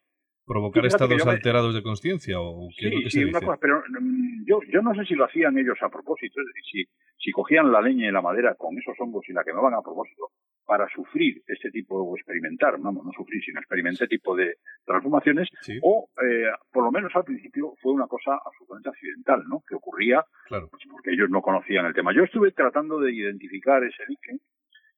provocar 0.45 0.86
estados 0.86 1.26
alterados 1.26 1.74
de 1.74 1.84
conciencia 1.84 2.40
o 2.40 2.68
qué 2.78 2.90
sí, 2.90 3.10
sí, 3.10 3.24
una 3.24 3.40
cosa, 3.40 3.57
pero 3.60 3.82
mm, 3.88 4.45
yo, 4.45 4.60
yo 4.72 4.82
no 4.82 4.94
sé 4.94 5.06
si 5.06 5.15
lo 5.15 5.26
hacían 5.26 5.57
ellos 5.57 5.78
a 5.82 5.90
propósito, 5.90 6.41
es 6.41 6.48
decir, 6.48 6.64
si, 6.72 6.91
si 7.18 7.32
cogían 7.32 7.72
la 7.72 7.82
leña 7.82 8.07
y 8.07 8.11
la 8.11 8.22
madera 8.22 8.56
con 8.56 8.78
esos 8.78 8.95
hongos 8.99 9.24
y 9.30 9.34
la 9.34 9.44
quemaban 9.44 9.74
a 9.74 9.82
propósito 9.82 10.32
para 10.65 10.88
sufrir 10.90 11.41
este 11.48 11.70
tipo 11.72 11.95
o 11.95 12.15
experimentar, 12.15 12.80
vamos, 12.80 13.06
no 13.06 13.11
sufrir, 13.11 13.44
sino 13.44 13.60
experimentar 13.60 14.03
este 14.03 14.18
tipo 14.18 14.36
de 14.36 14.56
transformaciones, 14.86 15.49
o 15.82 16.10
eh, 16.22 16.52
por 16.72 16.84
lo 16.84 16.91
menos 16.91 17.14
al 17.15 17.24
principio 17.24 17.74
fue 17.82 17.94
una 17.94 18.07
cosa 18.07 18.40
absolutamente 18.44 18.90
accidental, 18.90 19.44
¿no? 19.48 19.61
Que 19.68 19.76
ocurría 19.76 20.24
claro. 20.48 20.70
pues, 20.70 20.84
porque 20.90 21.11
ellos 21.11 21.30
no 21.30 21.41
conocían 21.41 21.86
el 21.86 21.94
tema. 21.94 22.14
Yo 22.14 22.24
estuve 22.24 22.52
tratando 22.52 22.99
de 22.99 23.14
identificar 23.14 23.84
ese 23.84 24.03
líquen 24.07 24.40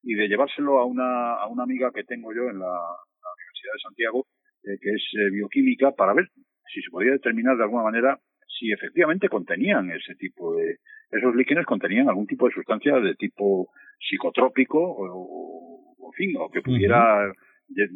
y 0.03 0.13
de 0.13 0.27
llevárselo 0.27 0.79
a 0.79 0.85
una, 0.85 1.33
a 1.33 1.47
una 1.47 1.63
amiga 1.63 1.91
que 1.91 2.03
tengo 2.03 2.31
yo 2.33 2.43
en 2.43 2.59
la 2.59 2.69
Universidad 2.69 3.73
de 3.73 3.79
Santiago, 3.81 4.27
eh, 4.65 4.77
que 4.81 4.89
es 4.89 5.03
eh, 5.13 5.29
bioquímica, 5.31 5.91
para 5.91 6.13
ver 6.13 6.29
si 6.73 6.81
se 6.81 6.89
podía 6.89 7.11
determinar 7.11 7.55
de 7.57 7.63
alguna 7.63 7.83
manera 7.83 8.19
si 8.47 8.71
efectivamente 8.71 9.29
contenían 9.29 9.91
ese 9.91 10.15
tipo 10.15 10.55
de, 10.55 10.77
esos 11.11 11.35
líquenes 11.35 11.65
contenían 11.65 12.09
algún 12.09 12.25
tipo 12.25 12.47
de 12.47 12.53
sustancia 12.53 12.99
de 12.99 13.15
tipo 13.15 13.69
psicotrópico 13.99 14.79
o, 14.79 15.95
o 15.97 16.07
en 16.07 16.13
fin, 16.13 16.35
o 16.37 16.49
que 16.49 16.61
pudiera 16.61 17.31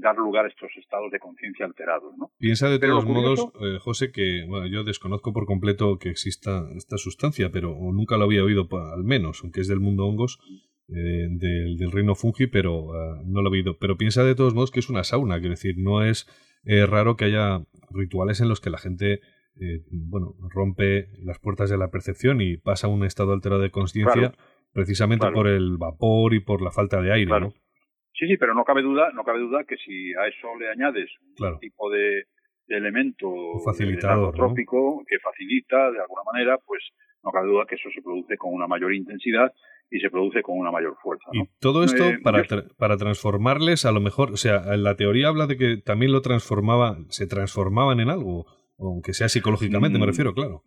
dar 0.01 0.17
lugar 0.17 0.45
a 0.45 0.47
estos 0.47 0.69
estados 0.77 1.11
de 1.11 1.19
conciencia 1.19 1.65
alterados. 1.65 2.13
¿no? 2.17 2.31
Piensa 2.37 2.69
de 2.69 2.79
todos 2.79 3.05
modos, 3.05 3.51
eh, 3.61 3.77
José, 3.79 4.11
que 4.11 4.45
bueno, 4.47 4.67
yo 4.67 4.83
desconozco 4.83 5.31
por 5.31 5.45
completo 5.45 5.97
que 5.97 6.09
exista 6.09 6.67
esta 6.75 6.97
sustancia, 6.97 7.51
pero 7.51 7.75
nunca 7.93 8.17
lo 8.17 8.25
había 8.25 8.43
oído, 8.43 8.67
al 8.93 9.03
menos, 9.03 9.41
aunque 9.43 9.61
es 9.61 9.67
del 9.67 9.79
mundo 9.79 10.05
hongos, 10.05 10.39
del, 10.87 11.77
del, 11.77 11.91
reino 11.91 12.15
fungi, 12.15 12.47
pero 12.47 12.87
no 13.23 13.43
lo 13.43 13.49
he 13.49 13.59
oído. 13.59 13.77
Pero 13.77 13.95
piensa 13.95 14.23
de 14.23 14.33
todos 14.33 14.55
modos 14.55 14.71
que 14.71 14.79
es 14.79 14.89
una 14.89 15.03
sauna, 15.03 15.37
quiero 15.39 15.51
decir, 15.51 15.75
no 15.77 16.03
es 16.03 16.25
es 16.63 16.89
raro 16.89 17.15
que 17.15 17.25
haya 17.25 17.61
rituales 17.91 18.41
en 18.41 18.49
los 18.49 18.61
que 18.61 18.69
la 18.69 18.77
gente 18.77 19.21
eh, 19.61 19.81
bueno, 19.91 20.35
rompe 20.49 21.09
las 21.21 21.39
puertas 21.39 21.69
de 21.69 21.77
la 21.77 21.91
percepción 21.91 22.39
y 22.41 22.57
pasa 22.57 22.87
a 22.87 22.89
un 22.89 23.03
estado 23.03 23.33
alterado 23.33 23.61
de 23.61 23.71
conciencia 23.71 24.33
precisamente 24.73 25.29
por 25.31 25.47
el 25.47 25.77
vapor 25.77 26.33
y 26.33 26.39
por 26.39 26.61
la 26.61 26.71
falta 26.71 27.01
de 27.01 27.11
aire, 27.11 27.39
¿no? 27.39 27.51
Sí, 28.13 28.27
sí, 28.27 28.37
pero 28.37 28.53
no 28.53 28.63
cabe 28.63 28.81
duda, 28.81 29.11
no 29.13 29.23
cabe 29.23 29.39
duda 29.39 29.63
que 29.63 29.77
si 29.77 30.13
a 30.13 30.27
eso 30.27 30.47
le 30.59 30.69
añades 30.69 31.09
un 31.39 31.59
tipo 31.59 31.89
de, 31.89 32.25
elemento 32.67 33.27
facilitador, 33.65 34.35
trópico 34.35 35.03
que 35.07 35.17
facilita 35.19 35.91
de 35.91 35.99
alguna 35.99 36.21
manera, 36.31 36.57
pues 36.65 36.83
no 37.23 37.31
cabe 37.31 37.47
duda 37.47 37.65
que 37.67 37.75
eso 37.75 37.89
se 37.93 38.01
produce 38.01 38.37
con 38.37 38.53
una 38.53 38.67
mayor 38.67 38.93
intensidad 38.93 39.51
y 39.91 39.99
se 39.99 40.09
produce 40.09 40.41
con 40.41 40.57
una 40.57 40.71
mayor 40.71 40.95
fuerza. 41.01 41.29
Y 41.33 41.43
todo 41.59 41.83
esto 41.83 42.03
eh, 42.05 42.19
para, 42.23 42.43
para 42.77 42.97
transformarles, 42.97 43.85
a 43.85 43.91
lo 43.91 43.99
mejor, 43.99 44.31
o 44.31 44.37
sea, 44.37 44.77
la 44.77 44.95
teoría 44.95 45.29
habla 45.29 45.47
de 45.47 45.57
que 45.57 45.77
también 45.77 46.11
lo 46.11 46.21
transformaba, 46.21 46.97
se 47.09 47.27
transformaban 47.27 47.99
en 47.99 48.09
algo, 48.09 48.45
aunque 48.77 49.13
sea 49.13 49.29
psicológicamente, 49.29 49.97
me 49.97 50.05
mm. 50.05 50.07
refiero, 50.07 50.33
claro. 50.33 50.61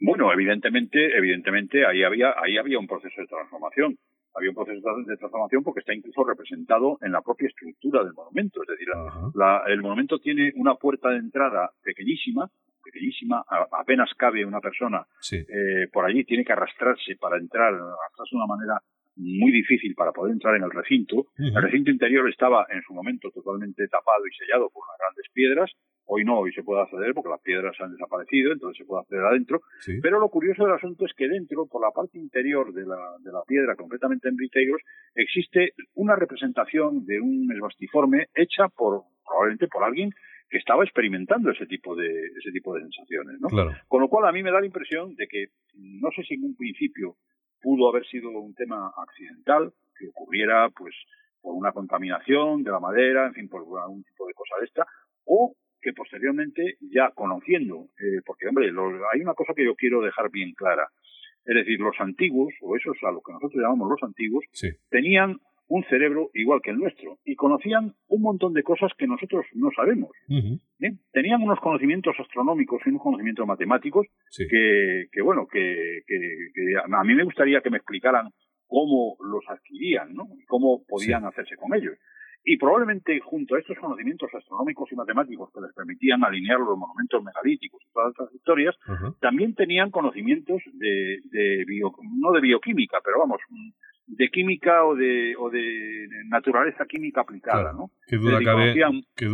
Bueno, 0.00 0.32
evidentemente, 0.32 1.16
evidentemente 1.16 1.86
ahí 1.86 2.02
había, 2.02 2.34
ahí 2.42 2.56
había 2.56 2.78
un 2.78 2.86
proceso 2.86 3.20
de 3.20 3.26
transformación. 3.26 3.98
Había 4.32 4.50
un 4.50 4.54
proceso 4.54 4.80
de 5.06 5.16
transformación 5.16 5.64
porque 5.64 5.80
está 5.80 5.92
incluso 5.92 6.24
representado 6.24 6.98
en 7.02 7.12
la 7.12 7.20
propia 7.20 7.48
estructura 7.48 8.04
del 8.04 8.14
monumento. 8.14 8.62
Es 8.62 8.68
decir, 8.68 8.86
la, 9.34 9.64
el 9.66 9.82
monumento 9.82 10.18
tiene 10.20 10.52
una 10.54 10.76
puerta 10.76 11.10
de 11.10 11.16
entrada 11.16 11.70
pequeñísima, 11.82 12.48
pequeñísima, 12.90 13.44
apenas 13.72 14.10
cabe 14.16 14.44
una 14.44 14.60
persona 14.60 15.06
eh, 15.32 15.88
por 15.92 16.04
allí, 16.04 16.24
tiene 16.24 16.44
que 16.44 16.52
arrastrarse 16.52 17.16
para 17.18 17.38
entrar, 17.38 17.72
arrastrarse 17.72 18.32
de 18.32 18.36
una 18.36 18.46
manera 18.46 18.80
muy 19.16 19.52
difícil 19.52 19.94
para 19.94 20.12
poder 20.12 20.32
entrar 20.32 20.56
en 20.56 20.62
el 20.62 20.70
recinto. 20.70 21.26
El 21.36 21.62
recinto 21.62 21.90
interior 21.90 22.28
estaba 22.28 22.66
en 22.70 22.80
su 22.82 22.94
momento 22.94 23.30
totalmente 23.30 23.86
tapado 23.88 24.26
y 24.26 24.34
sellado 24.34 24.70
por 24.70 24.82
unas 24.84 24.98
grandes 24.98 25.26
piedras. 25.32 25.70
Hoy 26.06 26.24
no, 26.24 26.40
hoy 26.40 26.52
se 26.52 26.62
puede 26.62 26.82
acceder 26.82 27.12
porque 27.14 27.28
las 27.28 27.40
piedras 27.42 27.76
han 27.80 27.92
desaparecido, 27.92 28.52
entonces 28.52 28.78
se 28.78 28.84
puede 28.84 29.02
acceder 29.02 29.24
adentro. 29.24 29.60
Pero 30.02 30.18
lo 30.18 30.28
curioso 30.28 30.64
del 30.64 30.74
asunto 30.74 31.04
es 31.04 31.12
que 31.14 31.28
dentro, 31.28 31.66
por 31.66 31.82
la 31.82 31.92
parte 31.92 32.18
interior 32.18 32.72
de 32.72 32.86
la, 32.86 32.98
de 33.22 33.30
la 33.30 33.42
piedra, 33.46 33.76
concretamente 33.76 34.28
en 34.28 34.36
Briteiros, 34.36 34.80
existe 35.14 35.74
una 35.94 36.16
representación 36.16 37.04
de 37.04 37.20
un 37.20 37.52
esbastiforme 37.52 38.26
hecha 38.34 38.68
por 38.68 39.02
probablemente 39.24 39.68
por 39.68 39.84
alguien 39.84 40.10
que 40.50 40.58
estaba 40.58 40.82
experimentando 40.84 41.50
ese 41.50 41.66
tipo 41.66 41.94
de 41.94 42.08
ese 42.36 42.50
tipo 42.52 42.74
de 42.74 42.82
sensaciones, 42.82 43.40
¿no? 43.40 43.48
Con 43.86 44.00
lo 44.00 44.08
cual 44.08 44.28
a 44.28 44.32
mí 44.32 44.42
me 44.42 44.50
da 44.50 44.60
la 44.60 44.66
impresión 44.66 45.14
de 45.14 45.28
que 45.28 45.46
no 45.74 46.10
sé 46.14 46.24
si 46.24 46.34
en 46.34 46.44
un 46.44 46.56
principio 46.56 47.16
pudo 47.60 47.88
haber 47.88 48.04
sido 48.06 48.30
un 48.30 48.54
tema 48.54 48.92
accidental 48.96 49.72
que 49.96 50.08
ocurriera 50.08 50.68
pues 50.70 50.94
por 51.40 51.54
una 51.54 51.72
contaminación 51.72 52.64
de 52.64 52.70
la 52.70 52.80
madera, 52.80 53.26
en 53.26 53.34
fin, 53.34 53.48
por 53.48 53.62
algún 53.80 54.02
tipo 54.02 54.26
de 54.26 54.34
cosa 54.34 54.56
de 54.58 54.66
esta, 54.66 54.86
o 55.24 55.54
que 55.80 55.92
posteriormente 55.92 56.76
ya 56.80 57.10
conociendo, 57.14 57.88
eh, 57.98 58.20
porque 58.26 58.48
hombre, 58.48 58.66
hay 59.12 59.20
una 59.20 59.34
cosa 59.34 59.54
que 59.54 59.64
yo 59.64 59.74
quiero 59.74 60.02
dejar 60.02 60.30
bien 60.30 60.52
clara, 60.52 60.88
es 61.44 61.54
decir, 61.54 61.80
los 61.80 61.98
antiguos, 62.00 62.52
o 62.60 62.76
esos 62.76 62.96
a 63.02 63.10
lo 63.10 63.22
que 63.22 63.32
nosotros 63.32 63.62
llamamos 63.62 63.88
los 63.88 64.02
antiguos, 64.02 64.44
tenían 64.90 65.38
un 65.70 65.84
cerebro 65.84 66.30
igual 66.34 66.60
que 66.62 66.72
el 66.72 66.78
nuestro 66.78 67.18
y 67.24 67.36
conocían 67.36 67.94
un 68.08 68.22
montón 68.22 68.52
de 68.52 68.64
cosas 68.64 68.90
que 68.98 69.06
nosotros 69.06 69.46
no 69.54 69.70
sabemos. 69.74 70.10
Tenían 71.12 71.42
unos 71.42 71.60
conocimientos 71.60 72.16
astronómicos 72.18 72.82
y 72.84 72.90
unos 72.90 73.02
conocimientos 73.02 73.46
matemáticos 73.46 74.06
que, 74.36 75.06
que, 75.12 75.22
bueno, 75.22 75.46
que, 75.46 76.02
que, 76.06 76.74
a 76.76 77.04
mí 77.04 77.14
me 77.14 77.22
gustaría 77.22 77.60
que 77.60 77.70
me 77.70 77.76
explicaran 77.76 78.30
cómo 78.66 79.16
los 79.20 79.44
adquirían, 79.48 80.12
¿no? 80.12 80.26
cómo 80.48 80.82
podían 80.88 81.24
hacerse 81.24 81.54
con 81.56 81.72
ellos. 81.72 81.96
Y 82.42 82.56
probablemente 82.56 83.20
junto 83.20 83.54
a 83.54 83.60
estos 83.60 83.78
conocimientos 83.78 84.28
astronómicos 84.34 84.90
y 84.90 84.96
matemáticos 84.96 85.50
que 85.54 85.60
les 85.60 85.72
permitían 85.72 86.24
alinear 86.24 86.58
los 86.58 86.76
monumentos 86.76 87.22
megalíticos 87.22 87.80
y 87.86 87.92
todas 87.92 88.10
estas 88.10 88.34
historias, 88.34 88.74
también 89.20 89.54
tenían 89.54 89.92
conocimientos 89.92 90.62
de, 90.72 91.18
de 91.30 91.64
bio, 91.64 91.92
no 92.18 92.32
de 92.32 92.40
bioquímica, 92.40 92.98
pero 93.04 93.20
vamos, 93.20 93.40
de 94.10 94.28
química 94.28 94.84
o 94.84 94.96
de, 94.96 95.34
o 95.38 95.50
de 95.50 96.08
naturaleza 96.28 96.84
química 96.86 97.20
aplicada, 97.20 97.72
¿no? 97.72 97.90
Qué 98.06 98.16
duda 98.16 98.40
cabe, 98.44 98.74
que 99.14 99.26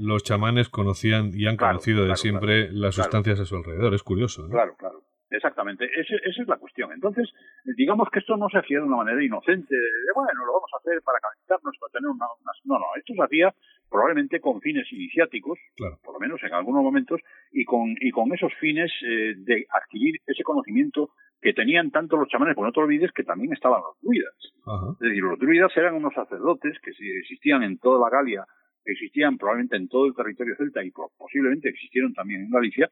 los 0.00 0.22
chamanes 0.22 0.68
conocían 0.68 1.30
y 1.34 1.46
han 1.46 1.56
conocido 1.56 2.06
de 2.06 2.16
siempre 2.16 2.72
las 2.72 2.94
sustancias 2.94 3.38
a 3.40 3.44
su 3.44 3.56
alrededor, 3.56 3.94
es 3.94 4.02
curioso. 4.02 4.48
Claro, 4.48 4.74
claro. 4.78 5.02
Exactamente, 5.28 5.84
esa 5.98 6.14
es 6.24 6.48
la 6.48 6.56
cuestión. 6.56 6.92
Entonces, 6.92 7.28
digamos 7.76 8.08
que 8.12 8.20
esto 8.20 8.36
no 8.36 8.48
se 8.48 8.58
hacía 8.58 8.78
de 8.78 8.84
una 8.84 8.98
manera 8.98 9.22
inocente, 9.22 9.74
de 9.74 10.12
bueno, 10.14 10.46
lo 10.46 10.52
vamos 10.52 10.70
a 10.72 10.78
hacer 10.78 11.02
para 11.02 11.18
calentarnos, 11.18 11.76
para 11.80 11.92
tener 11.92 12.08
una, 12.08 12.26
No, 12.64 12.78
no, 12.78 12.86
esto 12.96 13.12
se 13.12 13.22
hacía 13.22 13.54
probablemente 13.90 14.40
con 14.40 14.60
fines 14.60 14.90
iniciáticos, 14.92 15.58
por 16.02 16.14
lo 16.14 16.20
menos 16.20 16.40
en 16.44 16.54
algunos 16.54 16.82
momentos, 16.82 17.20
y 17.50 17.64
con, 17.64 17.96
y 18.00 18.10
con 18.12 18.32
esos 18.32 18.54
fines 18.54 18.90
eh, 19.02 19.34
de 19.36 19.66
adquirir 19.70 20.20
ese 20.26 20.44
conocimiento 20.44 21.10
que 21.46 21.52
tenían 21.52 21.92
tanto 21.92 22.16
los 22.16 22.26
chamanes, 22.26 22.56
porque 22.56 22.66
no 22.66 22.72
te 22.72 22.80
olvides 22.80 23.12
que 23.12 23.22
también 23.22 23.52
estaban 23.52 23.80
los 23.80 23.96
druidas. 24.02 24.34
Es 24.94 24.98
decir, 24.98 25.22
los 25.22 25.38
druidas 25.38 25.70
eran 25.76 25.94
unos 25.94 26.12
sacerdotes 26.12 26.76
que 26.82 26.90
existían 26.90 27.62
en 27.62 27.78
toda 27.78 28.00
la 28.00 28.10
Galia, 28.10 28.44
existían 28.86 29.36
probablemente 29.36 29.76
en 29.76 29.88
todo 29.88 30.06
el 30.06 30.14
territorio 30.14 30.54
celta 30.56 30.84
y 30.84 30.90
posiblemente 30.90 31.68
existieron 31.68 32.14
también 32.14 32.42
en 32.42 32.50
Galicia, 32.50 32.90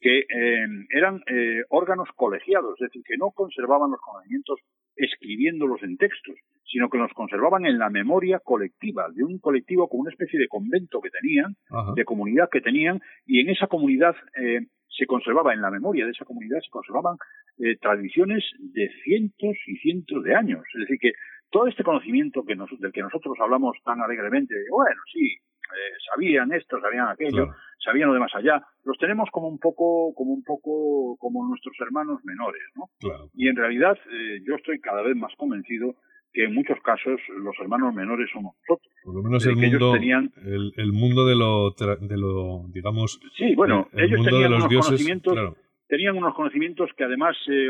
que 0.00 0.18
eh, 0.20 0.66
eran 0.90 1.22
eh, 1.26 1.62
órganos 1.68 2.08
colegiados, 2.16 2.74
es 2.80 2.88
decir, 2.88 3.02
que 3.04 3.16
no 3.16 3.30
conservaban 3.30 3.90
los 3.90 4.00
conocimientos 4.00 4.60
escribiéndolos 4.96 5.82
en 5.82 5.96
textos, 5.96 6.36
sino 6.64 6.88
que 6.88 6.98
los 6.98 7.12
conservaban 7.12 7.66
en 7.66 7.78
la 7.78 7.90
memoria 7.90 8.40
colectiva, 8.40 9.08
de 9.14 9.24
un 9.24 9.38
colectivo 9.38 9.88
con 9.88 10.00
una 10.00 10.10
especie 10.10 10.38
de 10.38 10.48
convento 10.48 11.00
que 11.00 11.10
tenían, 11.10 11.56
de 11.94 12.04
comunidad 12.04 12.48
que 12.50 12.60
tenían, 12.60 13.00
y 13.26 13.40
en 13.40 13.50
esa 13.50 13.66
comunidad 13.66 14.14
eh, 14.40 14.60
se 14.88 15.06
conservaba, 15.06 15.54
en 15.54 15.62
la 15.62 15.70
memoria 15.70 16.04
de 16.04 16.12
esa 16.12 16.24
comunidad 16.24 16.60
se 16.60 16.70
conservaban 16.70 17.16
eh, 17.58 17.76
tradiciones 17.80 18.44
de 18.58 18.90
cientos 19.04 19.56
y 19.66 19.76
cientos 19.76 20.22
de 20.24 20.34
años. 20.34 20.62
Es 20.74 20.80
decir, 20.80 20.98
que 20.98 21.12
todo 21.52 21.66
este 21.68 21.84
conocimiento 21.84 22.42
que 22.44 22.56
del 22.56 22.92
que 22.92 23.02
nosotros 23.02 23.36
hablamos 23.38 23.76
tan 23.84 24.00
alegremente, 24.00 24.54
bueno, 24.70 25.00
sí, 25.12 25.26
eh, 25.26 25.94
sabían 26.10 26.50
esto, 26.52 26.80
sabían 26.80 27.08
aquello, 27.08 27.48
sabían 27.78 28.08
lo 28.08 28.14
de 28.14 28.20
más 28.20 28.34
allá, 28.34 28.60
los 28.84 28.98
tenemos 28.98 29.28
como 29.30 29.48
un 29.48 29.58
poco, 29.58 30.14
como 30.14 30.32
un 30.32 30.42
poco, 30.42 31.16
como 31.18 31.46
nuestros 31.46 31.76
hermanos 31.80 32.20
menores, 32.24 32.62
¿no? 32.74 32.88
Y 33.34 33.48
en 33.48 33.56
realidad 33.56 33.96
eh, 34.10 34.40
yo 34.46 34.56
estoy 34.56 34.80
cada 34.80 35.02
vez 35.02 35.14
más 35.14 35.32
convencido 35.36 35.94
que 36.32 36.44
en 36.44 36.54
muchos 36.54 36.78
casos 36.80 37.20
los 37.28 37.54
hermanos 37.60 37.94
menores 37.94 38.30
somos 38.32 38.56
nosotros. 38.60 38.90
Por 39.04 39.14
lo 39.14 39.22
menos 39.22 39.46
el 39.46 39.56
mundo, 39.56 39.94
el, 39.94 40.92
mundo 40.92 41.26
de 41.26 41.36
lo, 41.36 41.70
de 41.70 42.16
lo, 42.16 42.64
digamos, 42.72 43.20
sí, 43.36 43.54
bueno, 43.54 43.88
ellos 43.92 44.24
tenían 44.24 44.54
unos 44.54 44.68
conocimientos, 44.68 45.56
tenían 45.86 46.16
unos 46.16 46.34
conocimientos 46.34 46.90
que 46.96 47.04
además, 47.04 47.36
eh, 47.48 47.68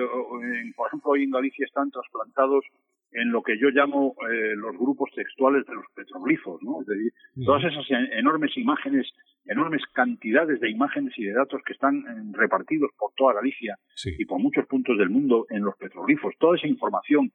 por 0.76 0.86
ejemplo, 0.86 1.10
hoy 1.10 1.24
en 1.24 1.32
Galicia 1.32 1.66
están 1.66 1.90
trasplantados 1.90 2.64
en 3.12 3.30
lo 3.30 3.42
que 3.42 3.58
yo 3.58 3.68
llamo 3.70 4.14
eh, 4.30 4.54
los 4.56 4.76
grupos 4.76 5.10
textuales 5.14 5.66
de 5.66 5.74
los 5.74 5.84
petroglifos, 5.94 6.62
¿no? 6.62 6.80
Es 6.80 6.86
decir, 6.86 7.12
todas 7.44 7.64
esas 7.64 7.84
enormes 8.12 8.56
imágenes, 8.56 9.10
enormes 9.44 9.82
cantidades 9.92 10.60
de 10.60 10.70
imágenes 10.70 11.12
y 11.18 11.24
de 11.24 11.32
datos 11.32 11.60
que 11.66 11.74
están 11.74 11.96
eh, 11.96 12.32
repartidos 12.32 12.90
por 12.98 13.12
toda 13.16 13.34
Galicia 13.34 13.76
y 14.04 14.24
por 14.24 14.40
muchos 14.40 14.66
puntos 14.66 14.96
del 14.98 15.10
mundo 15.10 15.46
en 15.50 15.62
los 15.62 15.76
petroglifos, 15.76 16.34
toda 16.38 16.56
esa 16.56 16.66
información 16.66 17.32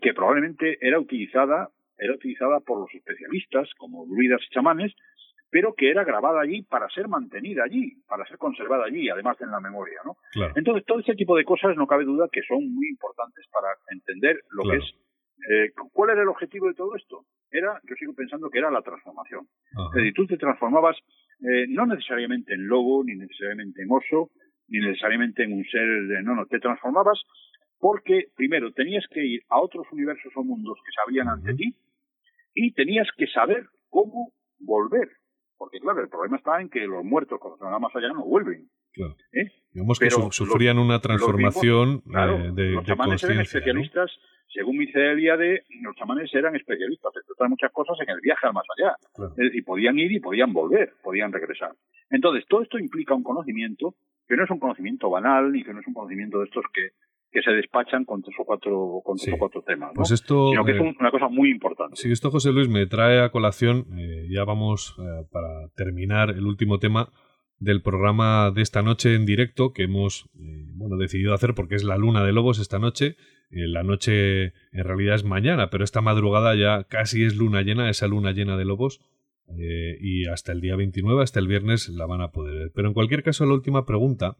que, 0.00 0.14
probablemente 0.14 0.78
era 0.80 0.98
utilizada, 0.98 1.68
era 1.98 2.14
utilizada 2.14 2.60
por 2.60 2.80
los 2.80 2.94
especialistas 2.94 3.68
como 3.76 4.06
druidas 4.06 4.40
y 4.48 4.54
chamanes, 4.54 4.94
pero 5.50 5.74
que 5.74 5.90
era 5.90 6.04
grabada 6.04 6.40
allí 6.40 6.62
para 6.62 6.88
ser 6.88 7.08
mantenida 7.08 7.64
allí, 7.64 7.92
para 8.08 8.24
ser 8.26 8.38
conservada 8.38 8.84
allí, 8.84 9.08
además 9.08 9.36
en 9.40 9.50
la 9.50 9.60
memoria, 9.60 10.00
¿no? 10.04 10.16
Entonces, 10.54 10.84
todo 10.86 11.00
ese 11.00 11.14
tipo 11.14 11.36
de 11.36 11.44
cosas 11.44 11.76
no 11.76 11.86
cabe 11.86 12.04
duda 12.04 12.28
que 12.30 12.42
son 12.42 12.72
muy 12.72 12.88
importantes 12.88 13.44
para 13.52 13.68
entender 13.90 14.40
lo 14.50 14.70
que 14.70 14.76
es. 14.76 14.84
Eh, 15.48 15.72
¿Cuál 15.92 16.10
era 16.10 16.22
el 16.22 16.28
objetivo 16.28 16.68
de 16.68 16.74
todo 16.74 16.94
esto? 16.94 17.24
Era, 17.50 17.80
yo 17.88 17.94
sigo 17.96 18.14
pensando 18.14 18.50
que 18.50 18.58
era 18.58 18.70
la 18.70 18.82
transformación. 18.82 19.46
Es 19.88 19.94
decir, 19.94 20.14
tú 20.14 20.26
te 20.26 20.36
transformabas 20.36 20.96
eh, 21.40 21.66
no 21.68 21.86
necesariamente 21.86 22.54
en 22.54 22.68
lobo, 22.68 23.02
ni 23.02 23.14
necesariamente 23.14 23.82
en 23.82 23.90
oso, 23.90 24.30
ni 24.68 24.78
necesariamente 24.78 25.42
en 25.42 25.54
un 25.54 25.64
ser 25.64 25.86
de, 26.06 26.22
no, 26.22 26.34
no, 26.34 26.46
te 26.46 26.60
transformabas 26.60 27.20
porque, 27.78 28.26
primero, 28.36 28.72
tenías 28.72 29.04
que 29.10 29.24
ir 29.24 29.42
a 29.48 29.58
otros 29.58 29.86
universos 29.90 30.32
o 30.36 30.44
mundos 30.44 30.78
que 30.84 30.92
sabían 30.92 31.28
ante 31.28 31.54
ti 31.54 31.74
y 32.54 32.72
tenías 32.72 33.08
que 33.16 33.26
saber 33.26 33.66
cómo 33.88 34.32
volver. 34.58 35.08
Porque, 35.60 35.78
claro, 35.78 36.00
el 36.00 36.08
problema 36.08 36.38
está 36.38 36.58
en 36.58 36.70
que 36.70 36.86
los 36.86 37.04
muertos, 37.04 37.38
cuando 37.38 37.58
se 37.58 37.64
van 37.64 37.78
más 37.82 37.94
allá, 37.94 38.08
no 38.14 38.24
vuelven. 38.24 38.70
Claro. 38.94 39.14
¿Eh? 39.30 39.52
Digamos 39.74 39.98
que 39.98 40.08
sufrían 40.08 40.78
una 40.78 41.00
transformación 41.00 42.02
eh, 42.06 42.50
de, 42.54 42.70
Los 42.70 42.86
chamanes 42.86 43.22
eran 43.24 43.40
especialistas, 43.40 44.10
según 44.48 44.78
mi 44.78 44.86
de 44.86 45.62
los 45.82 45.94
chamanes 45.96 46.34
eran 46.34 46.56
especialistas, 46.56 47.12
entre 47.14 47.48
muchas 47.50 47.70
cosas, 47.72 47.98
en 48.00 48.08
el 48.08 48.22
viaje 48.22 48.46
al 48.46 48.54
más 48.54 48.64
allá. 48.74 48.96
Es 49.36 49.36
decir, 49.36 49.62
podían 49.62 49.98
ir 49.98 50.10
y 50.12 50.18
podían 50.18 50.54
volver, 50.54 50.94
podían 51.02 51.30
regresar. 51.30 51.72
Entonces, 52.08 52.46
todo 52.48 52.62
esto 52.62 52.78
implica 52.78 53.12
un 53.12 53.22
conocimiento 53.22 53.94
que 54.26 54.36
no 54.36 54.44
es 54.44 54.50
un 54.50 54.60
conocimiento 54.60 55.10
banal, 55.10 55.52
ni 55.52 55.62
que 55.62 55.74
no 55.74 55.80
es 55.80 55.86
un 55.86 55.92
conocimiento 55.92 56.38
de 56.38 56.46
estos 56.46 56.64
que 56.72 56.92
que 57.30 57.42
se 57.42 57.52
despachan 57.52 58.04
con 58.04 58.22
tres 58.22 58.36
o 58.40 58.44
cuatro, 58.44 59.00
con 59.04 59.16
tres 59.16 59.34
o 59.34 59.38
cuatro 59.38 59.62
temas. 59.62 59.90
¿no? 59.90 59.94
Pues 59.94 60.10
esto, 60.10 60.50
Sino 60.50 60.64
que 60.64 60.72
es 60.72 60.78
eh, 60.78 60.96
una 60.98 61.10
cosa 61.10 61.28
muy 61.28 61.50
importante. 61.50 61.96
Sí, 61.96 62.10
esto 62.10 62.30
José 62.30 62.52
Luis 62.52 62.68
me 62.68 62.86
trae 62.86 63.20
a 63.20 63.30
colación, 63.30 63.86
eh, 63.96 64.26
ya 64.28 64.44
vamos 64.44 64.96
eh, 64.98 65.26
para 65.30 65.68
terminar 65.76 66.30
el 66.30 66.46
último 66.46 66.78
tema 66.78 67.10
del 67.58 67.82
programa 67.82 68.50
de 68.50 68.62
esta 68.62 68.82
noche 68.82 69.14
en 69.14 69.26
directo 69.26 69.72
que 69.72 69.82
hemos 69.82 70.30
bueno, 70.32 70.96
decidido 70.96 71.34
hacer 71.34 71.54
porque 71.54 71.74
es 71.74 71.84
la 71.84 71.98
luna 71.98 72.24
de 72.24 72.32
lobos 72.32 72.58
esta 72.58 72.78
noche. 72.78 73.16
la 73.50 73.82
noche 73.82 74.44
en 74.72 74.84
realidad 74.84 75.16
es 75.16 75.24
mañana, 75.24 75.68
pero 75.68 75.84
esta 75.84 76.00
madrugada 76.00 76.54
ya 76.54 76.84
casi 76.84 77.22
es 77.22 77.36
luna 77.36 77.60
llena, 77.60 77.90
esa 77.90 78.06
luna 78.06 78.32
llena 78.32 78.56
de 78.56 78.64
lobos. 78.64 79.02
y 80.00 80.26
hasta 80.26 80.52
el 80.52 80.62
día 80.62 80.74
29, 80.74 81.22
hasta 81.22 81.38
el 81.38 81.48
viernes, 81.48 81.90
la 81.90 82.06
van 82.06 82.22
a 82.22 82.30
poder 82.30 82.56
ver. 82.56 82.72
Pero 82.74 82.88
en 82.88 82.94
cualquier 82.94 83.22
caso, 83.22 83.44
la 83.44 83.52
última 83.52 83.84
pregunta 83.84 84.38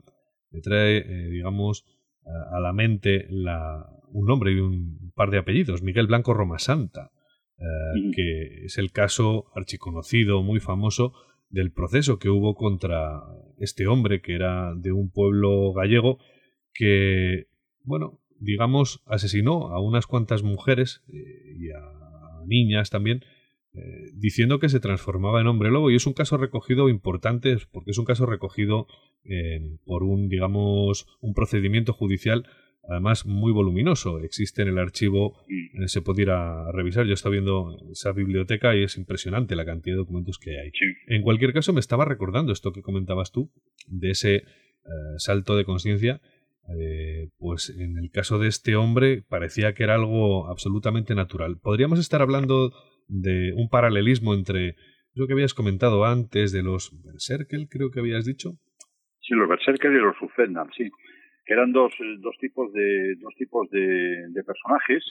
me 0.50 0.62
trae, 0.62 1.02
digamos, 1.28 1.84
a 2.24 2.60
la 2.60 2.72
mente 2.72 3.26
la, 3.30 3.86
un 4.12 4.26
nombre 4.26 4.52
y 4.52 4.60
un 4.60 5.12
par 5.14 5.30
de 5.30 5.38
apellidos, 5.38 5.82
Miguel 5.82 6.06
Blanco 6.06 6.34
Roma 6.34 6.58
Santa, 6.58 7.10
eh, 7.58 8.10
que 8.14 8.64
es 8.64 8.78
el 8.78 8.92
caso 8.92 9.46
archiconocido, 9.54 10.42
muy 10.42 10.60
famoso, 10.60 11.12
del 11.48 11.72
proceso 11.72 12.18
que 12.18 12.30
hubo 12.30 12.54
contra 12.54 13.22
este 13.58 13.86
hombre 13.86 14.22
que 14.22 14.34
era 14.34 14.72
de 14.74 14.92
un 14.92 15.10
pueblo 15.10 15.72
gallego 15.72 16.18
que, 16.72 17.48
bueno, 17.82 18.20
digamos, 18.38 19.02
asesinó 19.06 19.68
a 19.68 19.80
unas 19.80 20.06
cuantas 20.06 20.42
mujeres 20.42 21.02
eh, 21.12 21.56
y 21.58 21.70
a 21.70 22.44
niñas 22.46 22.90
también, 22.90 23.24
eh, 23.74 24.10
diciendo 24.14 24.58
que 24.58 24.68
se 24.68 24.80
transformaba 24.80 25.40
en 25.40 25.46
hombre 25.46 25.70
lobo 25.70 25.90
y 25.90 25.96
es 25.96 26.06
un 26.06 26.12
caso 26.12 26.36
recogido 26.36 26.88
importante 26.88 27.56
porque 27.70 27.92
es 27.92 27.98
un 27.98 28.04
caso 28.04 28.26
recogido 28.26 28.86
por 29.84 30.02
un 30.02 30.28
digamos 30.28 31.06
un 31.20 31.34
procedimiento 31.34 31.92
judicial 31.92 32.46
además 32.88 33.26
muy 33.26 33.52
voluminoso. 33.52 34.20
Existe 34.20 34.62
en 34.62 34.68
el 34.68 34.78
archivo, 34.78 35.36
Mm. 35.48 35.82
eh, 35.82 35.88
se 35.88 36.02
puede 36.02 36.22
ir 36.22 36.30
a 36.30 36.70
revisar. 36.72 37.06
Yo 37.06 37.14
estaba 37.14 37.32
viendo 37.32 37.76
esa 37.90 38.12
biblioteca 38.12 38.74
y 38.76 38.82
es 38.82 38.96
impresionante 38.96 39.56
la 39.56 39.64
cantidad 39.64 39.94
de 39.94 39.98
documentos 39.98 40.38
que 40.38 40.58
hay. 40.58 40.70
En 41.06 41.22
cualquier 41.22 41.52
caso, 41.52 41.72
me 41.72 41.80
estaba 41.80 42.04
recordando 42.04 42.52
esto 42.52 42.72
que 42.72 42.82
comentabas 42.82 43.32
tú, 43.32 43.50
de 43.86 44.10
ese 44.10 44.34
eh, 44.36 44.42
salto 45.18 45.56
de 45.56 45.64
conciencia. 45.64 46.20
Eh, 46.78 47.30
pues 47.38 47.70
en 47.70 47.98
el 47.98 48.10
caso 48.10 48.38
de 48.38 48.48
este 48.48 48.76
hombre 48.76 49.22
parecía 49.28 49.74
que 49.74 49.82
era 49.82 49.94
algo 49.94 50.48
absolutamente 50.48 51.14
natural. 51.14 51.58
Podríamos 51.58 51.98
estar 51.98 52.22
hablando 52.22 52.72
de 53.10 53.52
un 53.54 53.68
paralelismo 53.68 54.34
entre 54.34 54.76
lo 55.14 55.26
que 55.26 55.32
habías 55.34 55.54
comentado 55.54 56.04
antes 56.04 56.52
de 56.52 56.62
los 56.62 56.90
Berserker, 57.04 57.66
creo 57.68 57.90
que 57.90 58.00
habías 58.00 58.24
dicho. 58.24 58.52
Sí, 59.20 59.34
los 59.34 59.48
Berserker 59.48 59.90
y 59.90 59.98
los 59.98 60.16
Suzendam, 60.16 60.68
sí. 60.76 60.88
Que 61.44 61.54
eran 61.54 61.72
dos, 61.72 61.92
eh, 62.00 62.16
dos 62.20 62.36
tipos 62.38 62.72
de 62.72 63.16
dos 63.18 63.34
tipos 63.36 63.68
de, 63.70 64.28
de 64.30 64.44
personajes 64.44 65.04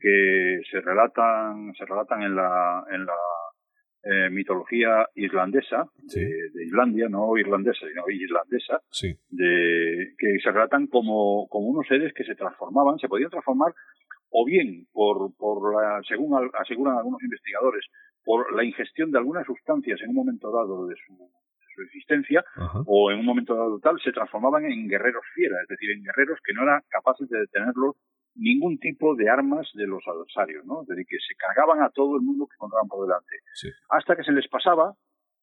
que 0.00 0.60
se 0.70 0.80
relatan 0.80 1.72
se 1.78 1.84
relatan 1.86 2.22
en 2.22 2.34
la 2.34 2.84
en 2.90 3.06
la 3.06 3.14
eh, 4.06 4.28
mitología 4.30 5.06
islandesa 5.14 5.86
Sí. 6.08 6.20
de, 6.20 6.26
de 6.52 6.64
Islandia, 6.66 7.08
no 7.08 7.38
irlandesa, 7.38 7.86
sino 7.88 8.02
islandesa, 8.10 8.80
Sí, 8.90 9.14
de, 9.30 10.14
que 10.18 10.38
se 10.42 10.50
relatan 10.50 10.88
como, 10.88 11.46
como 11.48 11.68
unos 11.68 11.86
seres 11.86 12.12
que 12.12 12.24
se 12.24 12.34
transformaban, 12.34 12.98
se 12.98 13.08
podían 13.08 13.30
transformar 13.30 13.72
o 14.36 14.44
bien 14.44 14.86
por, 14.92 15.32
por 15.36 15.72
la, 15.74 16.02
según 16.08 16.34
al- 16.34 16.50
aseguran 16.58 16.98
algunos 16.98 17.22
investigadores, 17.22 17.84
por 18.24 18.52
la 18.56 18.64
ingestión 18.64 19.10
de 19.12 19.18
algunas 19.18 19.46
sustancias 19.46 20.00
en 20.02 20.08
un 20.10 20.16
momento 20.16 20.50
dado 20.50 20.86
de 20.88 20.96
su, 21.06 21.12
de 21.14 21.66
su 21.74 21.82
existencia, 21.82 22.44
ajá. 22.56 22.80
o 22.86 23.10
en 23.12 23.20
un 23.20 23.26
momento 23.26 23.54
dado 23.54 23.78
tal, 23.78 24.00
se 24.02 24.10
transformaban 24.12 24.64
en 24.64 24.88
guerreros 24.88 25.22
fiera, 25.34 25.56
es 25.62 25.68
decir, 25.68 25.90
en 25.92 26.02
guerreros 26.02 26.38
que 26.44 26.52
no 26.52 26.62
eran 26.64 26.80
capaces 26.88 27.28
de 27.28 27.38
detenerlos 27.40 27.94
ningún 28.34 28.78
tipo 28.80 29.14
de 29.14 29.30
armas 29.30 29.70
de 29.74 29.86
los 29.86 30.02
adversarios, 30.08 30.64
¿no? 30.66 30.82
Es 30.82 30.88
decir, 30.88 31.06
que 31.08 31.18
se 31.18 31.36
cargaban 31.36 31.82
a 31.82 31.90
todo 31.90 32.16
el 32.16 32.22
mundo 32.22 32.48
que 32.48 32.54
encontraban 32.56 32.88
por 32.88 33.06
delante. 33.06 33.36
Sí. 33.54 33.68
Hasta 33.90 34.16
que 34.16 34.24
se 34.24 34.32
les 34.32 34.48
pasaba 34.48 34.94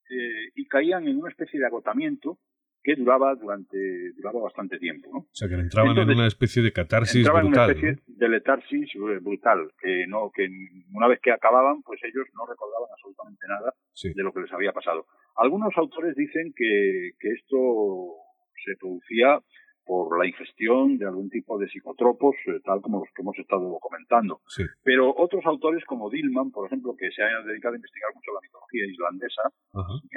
eh, 0.10 0.52
y 0.56 0.68
caían 0.68 1.08
en 1.08 1.18
una 1.20 1.30
especie 1.30 1.58
de 1.60 1.68
agotamiento 1.68 2.38
que 2.84 2.96
duraba 2.96 3.36
durante 3.36 3.78
duraba 4.18 4.42
bastante 4.42 4.78
tiempo, 4.80 5.10
¿no? 5.14 5.20
O 5.20 5.28
sea, 5.32 5.48
que 5.48 5.56
entraban 5.56 5.92
Entonces, 5.92 6.12
en 6.14 6.18
una 6.20 6.28
especie 6.28 6.64
de 6.64 6.72
catarsis 6.74 7.18
Entraban 7.18 7.46
en 7.46 7.54
una 7.54 7.66
brutal. 7.66 7.76
especie 7.78 8.04
¿no? 8.08 8.16
de 8.18 8.30
letarsis 8.30 8.96
eh, 8.96 9.20
brutal, 9.22 9.72
que 9.82 10.06
no 10.08 10.32
que 10.34 10.48
una 10.94 11.08
vez 11.08 11.20
que 11.22 11.32
acababan, 11.32 11.82
pues 11.84 12.00
ellos 12.04 12.26
no 12.34 12.46
recordaban 12.46 12.90
absolutamente 12.92 13.46
nada 13.48 13.74
Sí. 13.94 14.12
de 14.16 14.24
lo 14.24 14.32
que 14.34 14.42
les 14.42 14.52
había 14.54 14.72
pasado. 14.72 15.06
Algunos 15.36 15.74
autores 15.78 16.16
dicen 16.16 16.54
que, 16.56 17.12
que 17.20 17.30
esto 17.30 17.58
se 18.66 18.76
producía 18.80 19.40
por 19.86 20.18
la 20.18 20.26
ingestión 20.28 20.98
de 20.98 21.06
algún 21.06 21.30
tipo 21.30 21.58
de 21.60 21.68
psicotropos, 21.68 22.36
eh, 22.48 22.60
tal 22.64 22.82
como 22.82 23.00
los 23.00 23.10
que 23.16 23.22
hemos 23.24 23.38
estado 23.38 23.78
comentando. 23.82 24.40
Sí. 24.48 24.64
Pero 24.84 25.14
otros 25.18 25.44
autores, 25.46 25.84
como 25.86 26.10
Dillman, 26.10 26.52
por 26.52 26.68
ejemplo, 26.68 26.96
que 26.98 27.12
se 27.12 27.22
ha 27.24 27.42
dedicado 27.46 27.74
a 27.74 27.78
investigar 27.78 28.10
mucho 28.16 28.32
la 28.32 28.40
mitología 28.42 28.86
islandesa, 28.86 29.42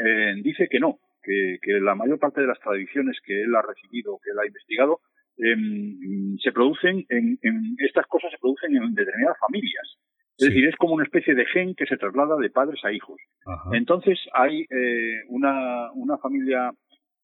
eh, 0.05 0.35
dice 0.43 0.69
que 0.71 0.79
no, 0.81 0.99
que, 1.25 1.59
que 1.63 1.81
la 1.81 1.95
mayor 1.95 2.19
parte 2.19 2.41
de 2.41 2.47
las 2.47 2.61
tradiciones 2.61 3.19
que 3.25 3.43
él 3.43 3.55
ha 3.57 3.63
recibido, 3.63 4.19
que 4.23 4.31
él 4.31 4.39
ha 4.39 4.47
investigado, 4.47 5.01
em, 5.39 6.37
se 6.39 6.53
producen 6.53 7.05
en, 7.09 7.39
en- 7.43 7.75
estas 7.79 8.07
cosas 8.07 8.31
se 8.31 8.39
producen 8.39 8.77
en 8.77 8.95
determinadas 8.95 9.39
familias. 9.41 9.99
Es 10.37 10.47
Sí. 10.47 10.49
decir, 10.49 10.69
es 10.69 10.77
como 10.77 10.95
una 10.95 11.05
especie 11.05 11.35
de 11.35 11.47
gen 11.47 11.75
que 11.77 11.87
se 11.87 11.97
traslada 11.97 12.37
de 12.37 12.51
padres 12.51 12.81
a 12.85 12.93
hijos. 12.93 13.21
Ajá. 13.47 13.71
Entonces 13.77 14.19
hay 14.33 14.63
eh, 14.69 15.21
una, 15.29 15.93
una 15.93 16.19
familia 16.19 16.73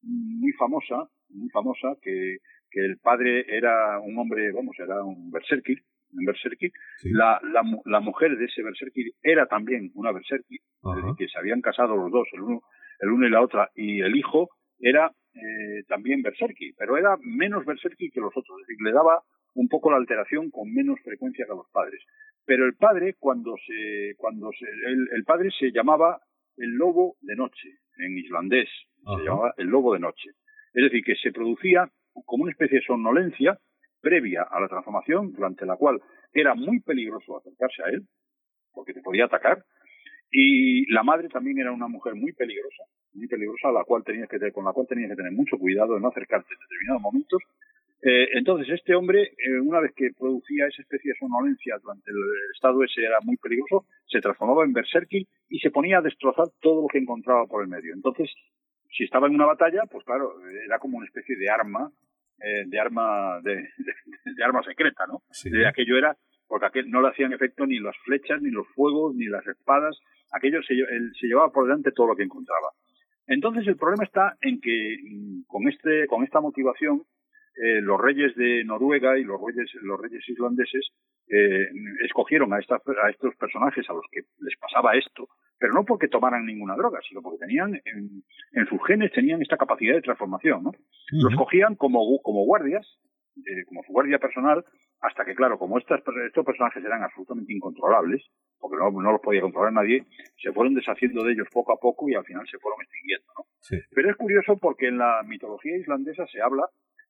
muy 0.01 0.51
famosa, 0.53 1.07
muy 1.29 1.49
famosa, 1.49 1.95
que, 2.01 2.37
que 2.69 2.79
el 2.79 2.97
padre 2.99 3.45
era 3.49 3.99
un 3.99 4.17
hombre, 4.17 4.51
vamos, 4.53 4.75
era 4.79 5.03
un 5.03 5.29
berserkir, 5.29 5.79
un 6.13 6.25
berserkir. 6.25 6.71
Sí. 6.99 7.09
La, 7.11 7.39
la, 7.53 7.61
la 7.85 7.99
mujer 7.99 8.37
de 8.37 8.45
ese 8.45 8.63
berserkir 8.63 9.11
era 9.21 9.45
también 9.45 9.91
una 9.93 10.11
berserkir, 10.11 10.59
es 10.61 10.67
Ajá. 10.83 10.95
decir, 10.95 11.13
que 11.17 11.27
se 11.27 11.37
habían 11.37 11.61
casado 11.61 11.95
los 11.97 12.11
dos, 12.11 12.27
el 12.33 12.41
uno, 12.41 12.61
el 13.01 13.09
uno 13.11 13.27
y 13.27 13.31
la 13.31 13.41
otra, 13.41 13.69
y 13.75 14.01
el 14.01 14.15
hijo 14.15 14.49
era 14.79 15.11
eh, 15.33 15.83
también 15.87 16.21
berserkir, 16.21 16.73
pero 16.77 16.97
era 16.97 17.17
menos 17.21 17.65
berserkir 17.65 18.11
que 18.11 18.19
los 18.19 18.35
otros, 18.35 18.61
es 18.61 18.67
decir, 18.67 18.83
le 18.83 18.91
daba 18.91 19.21
un 19.53 19.67
poco 19.67 19.91
la 19.91 19.97
alteración 19.97 20.49
con 20.49 20.73
menos 20.73 20.99
frecuencia 21.03 21.45
que 21.45 21.51
a 21.51 21.55
los 21.55 21.69
padres. 21.71 22.01
Pero 22.45 22.65
el 22.65 22.75
padre, 22.75 23.15
cuando 23.19 23.55
se, 23.65 24.15
cuando 24.17 24.49
se, 24.57 24.65
el, 24.65 25.07
el 25.13 25.23
padre 25.23 25.49
se 25.57 25.71
llamaba 25.71 26.19
el 26.57 26.71
lobo 26.71 27.15
de 27.21 27.35
noche, 27.35 27.69
en 27.97 28.17
islandés, 28.17 28.69
Ajá. 29.05 29.17
se 29.17 29.23
llamaba 29.25 29.53
el 29.57 29.67
lobo 29.67 29.93
de 29.93 29.99
noche. 29.99 30.29
Es 30.73 30.83
decir, 30.83 31.03
que 31.03 31.15
se 31.15 31.31
producía 31.31 31.89
como 32.25 32.43
una 32.43 32.51
especie 32.51 32.79
de 32.79 32.85
somnolencia 32.85 33.57
previa 34.01 34.43
a 34.43 34.59
la 34.59 34.67
transformación, 34.67 35.31
durante 35.33 35.65
la 35.65 35.75
cual 35.75 36.01
era 36.33 36.55
muy 36.55 36.81
peligroso 36.81 37.37
acercarse 37.37 37.83
a 37.83 37.89
él, 37.89 38.03
porque 38.73 38.93
te 38.93 39.01
podía 39.01 39.25
atacar, 39.25 39.63
y 40.31 40.91
la 40.91 41.03
madre 41.03 41.27
también 41.29 41.59
era 41.59 41.71
una 41.71 41.87
mujer 41.87 42.15
muy 42.15 42.31
peligrosa, 42.33 42.83
muy 43.13 43.27
peligrosa, 43.27 43.69
a 43.69 43.73
la 43.73 43.83
cual 43.83 44.03
tenías 44.03 44.29
que 44.29 44.39
tener, 44.39 44.53
con 44.53 44.65
la 44.65 44.71
cual 44.73 44.87
tenías 44.87 45.09
que 45.09 45.15
tener 45.17 45.31
mucho 45.33 45.57
cuidado 45.57 45.95
de 45.95 45.99
no 46.01 46.07
acercarte 46.07 46.47
en 46.53 46.59
determinados 46.59 47.01
momentos. 47.01 47.41
Eh, 48.03 48.29
entonces, 48.33 48.67
este 48.73 48.95
hombre, 48.95 49.21
eh, 49.37 49.59
una 49.61 49.79
vez 49.79 49.91
que 49.95 50.09
producía 50.17 50.65
esa 50.67 50.81
especie 50.81 51.11
de 51.11 51.19
somnolencia 51.19 51.77
durante 51.83 52.09
el 52.09 52.17
estado 52.55 52.83
ese 52.83 53.01
era 53.03 53.17
muy 53.23 53.37
peligroso, 53.37 53.85
se 54.07 54.19
transformaba 54.21 54.63
en 54.65 54.73
berserkir 54.73 55.27
y 55.49 55.59
se 55.59 55.69
ponía 55.69 55.99
a 55.99 56.01
destrozar 56.01 56.47
todo 56.61 56.81
lo 56.83 56.87
que 56.87 56.97
encontraba 56.97 57.45
por 57.45 57.61
el 57.61 57.69
medio. 57.69 57.93
Entonces, 57.93 58.31
si 58.89 59.03
estaba 59.03 59.27
en 59.27 59.35
una 59.35 59.45
batalla, 59.45 59.83
pues 59.91 60.03
claro, 60.05 60.33
era 60.65 60.79
como 60.79 60.97
una 60.97 61.05
especie 61.05 61.35
de 61.35 61.49
arma, 61.49 61.91
eh, 62.43 62.63
de 62.65 62.79
arma, 62.79 63.39
de, 63.43 63.55
de- 63.55 64.33
de 64.33 64.43
arma 64.43 64.63
secreta, 64.63 65.05
¿no? 65.07 65.21
Sí. 65.29 65.49
De 65.51 65.67
aquello 65.67 65.95
era, 65.97 66.15
porque 66.47 66.65
aquel 66.65 66.89
no 66.89 67.01
le 67.01 67.09
hacían 67.09 67.33
efecto 67.33 67.67
ni 67.67 67.77
las 67.79 67.95
flechas, 68.03 68.41
ni 68.41 68.49
los 68.49 68.67
fuegos, 68.69 69.13
ni 69.15 69.25
las 69.25 69.45
espadas, 69.45 69.95
aquello 70.31 70.61
se, 70.63 70.73
él 70.73 71.11
se 71.19 71.27
llevaba 71.27 71.51
por 71.51 71.65
delante 71.65 71.91
todo 71.91 72.07
lo 72.07 72.15
que 72.15 72.23
encontraba. 72.23 72.69
Entonces 73.27 73.67
el 73.67 73.77
problema 73.77 74.03
está 74.03 74.37
en 74.41 74.59
que 74.59 74.97
mm, 75.03 75.43
con 75.47 75.67
este, 75.67 76.07
con 76.07 76.23
esta 76.23 76.41
motivación, 76.41 77.03
eh, 77.55 77.81
los 77.81 77.99
reyes 77.99 78.35
de 78.35 78.63
Noruega 78.63 79.17
y 79.17 79.23
los 79.23 79.39
reyes, 79.41 79.69
los 79.81 79.99
reyes 79.99 80.27
islandeses 80.27 80.89
eh, 81.27 81.67
escogieron 82.03 82.53
a, 82.53 82.59
estas, 82.59 82.81
a 83.03 83.09
estos 83.09 83.35
personajes 83.35 83.89
a 83.89 83.93
los 83.93 84.05
que 84.11 84.21
les 84.39 84.57
pasaba 84.57 84.95
esto, 84.95 85.27
pero 85.59 85.73
no 85.73 85.85
porque 85.85 86.07
tomaran 86.07 86.45
ninguna 86.45 86.75
droga, 86.75 86.99
sino 87.07 87.21
porque 87.21 87.45
tenían 87.45 87.75
en, 87.85 88.23
en 88.53 88.67
sus 88.67 88.79
genes 88.85 89.11
tenían 89.11 89.41
esta 89.41 89.57
capacidad 89.57 89.95
de 89.95 90.01
transformación, 90.01 90.63
¿no? 90.63 90.71
Los 91.11 91.33
Ujú. 91.33 91.43
cogían 91.43 91.75
como, 91.75 92.19
como 92.21 92.45
guardias, 92.45 92.87
eh, 93.45 93.65
como 93.65 93.83
su 93.83 93.91
guardia 93.91 94.19
personal, 94.19 94.63
hasta 95.01 95.25
que, 95.25 95.35
claro, 95.35 95.57
como 95.57 95.77
estas, 95.77 96.01
estos 96.27 96.45
personajes 96.45 96.83
eran 96.83 97.03
absolutamente 97.03 97.53
incontrolables, 97.53 98.23
porque 98.59 98.77
no, 98.77 98.91
no 98.91 99.11
los 99.11 99.21
podía 99.21 99.41
controlar 99.41 99.73
nadie, 99.73 100.05
se 100.37 100.51
fueron 100.51 100.75
deshaciendo 100.75 101.23
de 101.23 101.33
ellos 101.33 101.47
poco 101.51 101.73
a 101.73 101.77
poco 101.77 102.09
y 102.09 102.15
al 102.15 102.25
final 102.25 102.47
se 102.49 102.59
fueron 102.59 102.81
extinguiendo. 102.81 103.25
¿no? 103.37 103.45
Sí. 103.59 103.77
Pero 103.91 104.11
es 104.11 104.17
curioso 104.17 104.57
porque 104.57 104.87
en 104.87 104.97
la 104.97 105.23
mitología 105.25 105.77
islandesa 105.77 106.25
se 106.27 106.41
habla 106.41 106.63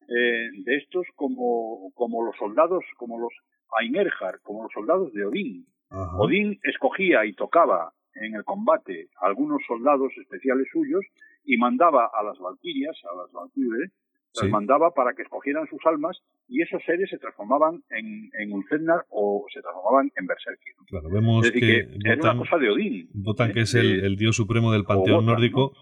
eh, 0.08 0.50
de 0.64 0.78
estos 0.78 1.06
como, 1.16 1.92
como 1.94 2.26
los 2.26 2.36
soldados, 2.38 2.84
como 2.98 3.20
los 3.20 3.34
Ainerjar, 3.80 4.42
como 4.42 4.64
los 4.64 4.72
soldados 4.74 5.14
de 5.14 5.26
Odín. 5.26 5.66
Ajá. 5.90 6.18
Odín 6.18 6.60
escogía 6.64 7.26
y 7.26 7.34
tocaba 7.34 7.94
en 8.16 8.36
el 8.36 8.44
combate 8.44 9.08
a 9.22 9.28
algunos 9.28 9.62
soldados 9.66 10.12
especiales 10.18 10.68
suyos 10.72 11.06
y 11.44 11.58
mandaba 11.58 12.10
a 12.14 12.24
las 12.24 12.38
valquirias, 12.40 12.98
a 13.12 13.16
las 13.16 13.32
valquirias, 13.32 13.92
Sí. 14.34 14.46
las 14.46 14.52
mandaba 14.52 14.94
para 14.94 15.14
que 15.14 15.24
escogieran 15.24 15.68
sus 15.70 15.80
almas 15.86 16.18
y 16.48 16.62
esos 16.62 16.82
seres 16.86 17.10
se 17.10 17.18
transformaban 17.18 17.84
en, 17.90 18.30
en 18.40 18.54
Ulfednar 18.54 19.06
o 19.10 19.46
se 19.54 19.62
transformaban 19.62 20.12
en 20.16 20.26
Berserkir. 20.28 20.74
Claro, 20.88 21.10
vemos 21.10 21.46
Es 21.46 21.54
decir, 21.54 21.68
que, 21.68 21.88
que, 22.00 22.10
era 22.10 22.16
una 22.16 22.24
Wotan, 22.34 22.38
cosa 22.40 22.58
de 22.58 22.70
Odín. 22.70 23.10
Wotan, 23.14 23.50
¿eh? 23.50 23.54
que 23.54 23.60
es 23.62 23.76
el, 23.76 24.16
dios 24.16 24.36
supremo 24.36 24.72
del 24.72 24.84
panteón 24.86 25.26
nórdico, 25.26 25.74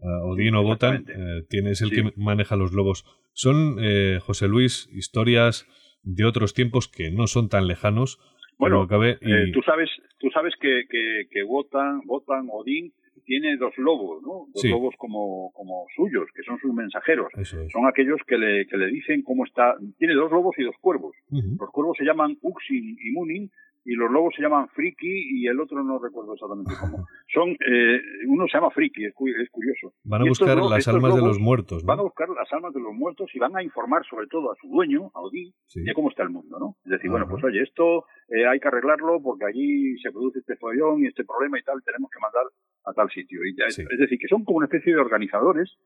eh, 0.00 0.04
Odín 0.24 0.54
o 0.54 0.60
Exactamente. 0.62 1.12
eh, 1.16 1.42
tiene, 1.48 1.70
es 1.70 1.80
el 1.82 1.88
Sí. 1.90 1.96
que 1.96 2.12
maneja 2.16 2.56
los 2.56 2.72
lobos. 2.72 3.04
Son, 3.32 3.76
eh, 3.80 4.18
José 4.20 4.48
Luis, 4.48 4.88
historias 4.92 5.66
de 6.02 6.24
otros 6.26 6.52
tiempos 6.52 6.88
que 6.88 7.10
no 7.10 7.26
son 7.26 7.48
tan 7.48 7.66
lejanos. 7.66 8.18
Bueno, 8.58 8.86
cabe, 8.86 9.18
y- 9.22 9.32
Eh, 9.32 9.50
tú 9.52 9.62
sabes, 9.62 9.88
tú 10.20 10.28
sabes 10.30 10.52
que, 10.60 10.82
que, 10.90 11.22
que 11.30 11.42
Wotan, 11.42 12.02
Wotan, 12.06 12.48
Odín 12.50 12.92
tiene 13.24 13.56
dos 13.56 13.76
lobos, 13.78 14.22
¿no? 14.22 14.46
Dos 14.52 14.60
Sí. 14.62 14.68
lobos 14.68 14.94
como, 14.98 15.50
como 15.52 15.86
suyos, 15.96 16.28
que 16.34 16.42
son 16.42 16.58
sus 16.58 16.72
mensajeros. 16.74 17.28
Es. 17.36 17.48
Son 17.72 17.86
aquellos 17.86 18.20
que 18.26 18.36
le, 18.38 18.66
que 18.66 18.76
le 18.76 18.86
dicen 18.88 19.22
cómo 19.22 19.44
está. 19.44 19.74
Tiene 19.98 20.14
dos 20.14 20.30
lobos 20.30 20.54
y 20.58 20.62
dos 20.64 20.76
cuervos. 20.80 21.14
Los 21.30 21.70
cuervos 21.70 21.96
se 21.98 22.04
llaman 22.04 22.36
Uxin 22.42 22.96
y 23.00 23.10
Munin 23.12 23.50
y 23.84 23.94
los 23.94 24.10
lobos 24.10 24.34
se 24.36 24.42
llaman 24.42 24.68
Friki 24.70 25.40
y 25.40 25.46
el 25.46 25.60
otro 25.60 25.82
no 25.84 25.98
recuerdo 25.98 26.32
exactamente 26.34 26.72
cómo. 26.80 27.06
Son, 27.32 27.50
eh, 27.50 28.00
uno 28.28 28.46
se 28.48 28.56
llama 28.56 28.70
Friki, 28.70 29.04
es, 29.06 29.14
cu- 29.14 29.28
es 29.28 29.50
curioso. 29.50 29.92
Van 30.04 30.22
a 30.22 30.24
buscar 30.24 30.56
las 30.56 30.88
almas 30.88 31.14
de 31.14 31.20
los 31.20 31.38
muertos, 31.38 31.82
¿no? 31.84 31.86
Van 31.88 31.98
a 31.98 32.02
buscar 32.02 32.28
las 32.30 32.50
almas 32.52 32.72
de 32.72 32.80
los 32.80 32.94
muertos 32.94 33.30
y 33.34 33.38
van 33.38 33.56
a 33.56 33.62
informar 33.62 34.04
sobre 34.08 34.26
todo 34.28 34.52
a 34.52 34.56
su 34.60 34.68
dueño, 34.68 35.10
a 35.14 35.20
Odín, 35.20 35.52
Sí. 35.66 35.82
de 35.82 35.92
cómo 35.92 36.10
está 36.10 36.22
el 36.22 36.30
mundo, 36.30 36.58
¿no? 36.58 36.76
Es 36.84 36.90
decir, 36.92 37.10
bueno, 37.10 37.26
pues 37.28 37.42
oye, 37.44 37.62
esto 37.62 38.04
eh, 38.28 38.46
hay 38.46 38.58
que 38.60 38.68
arreglarlo 38.68 39.20
porque 39.22 39.44
allí 39.44 39.98
se 39.98 40.10
produce 40.12 40.38
este 40.38 40.56
follón 40.56 41.02
y 41.04 41.06
este 41.08 41.24
problema 41.24 41.58
y 41.58 41.62
tal, 41.62 41.82
tenemos 41.84 42.10
que 42.10 42.20
mandar 42.20 42.44
a 42.86 42.92
tal 42.94 43.10
sitio. 43.10 43.40
Y 43.44 43.54
Sí. 43.70 43.82
Es 43.90 43.98
decir, 43.98 44.18
que 44.18 44.28
son 44.28 44.44
como 44.44 44.58
una 44.58 44.66
especie 44.66 44.94
de 44.94 45.00
organizadores, 45.00 45.76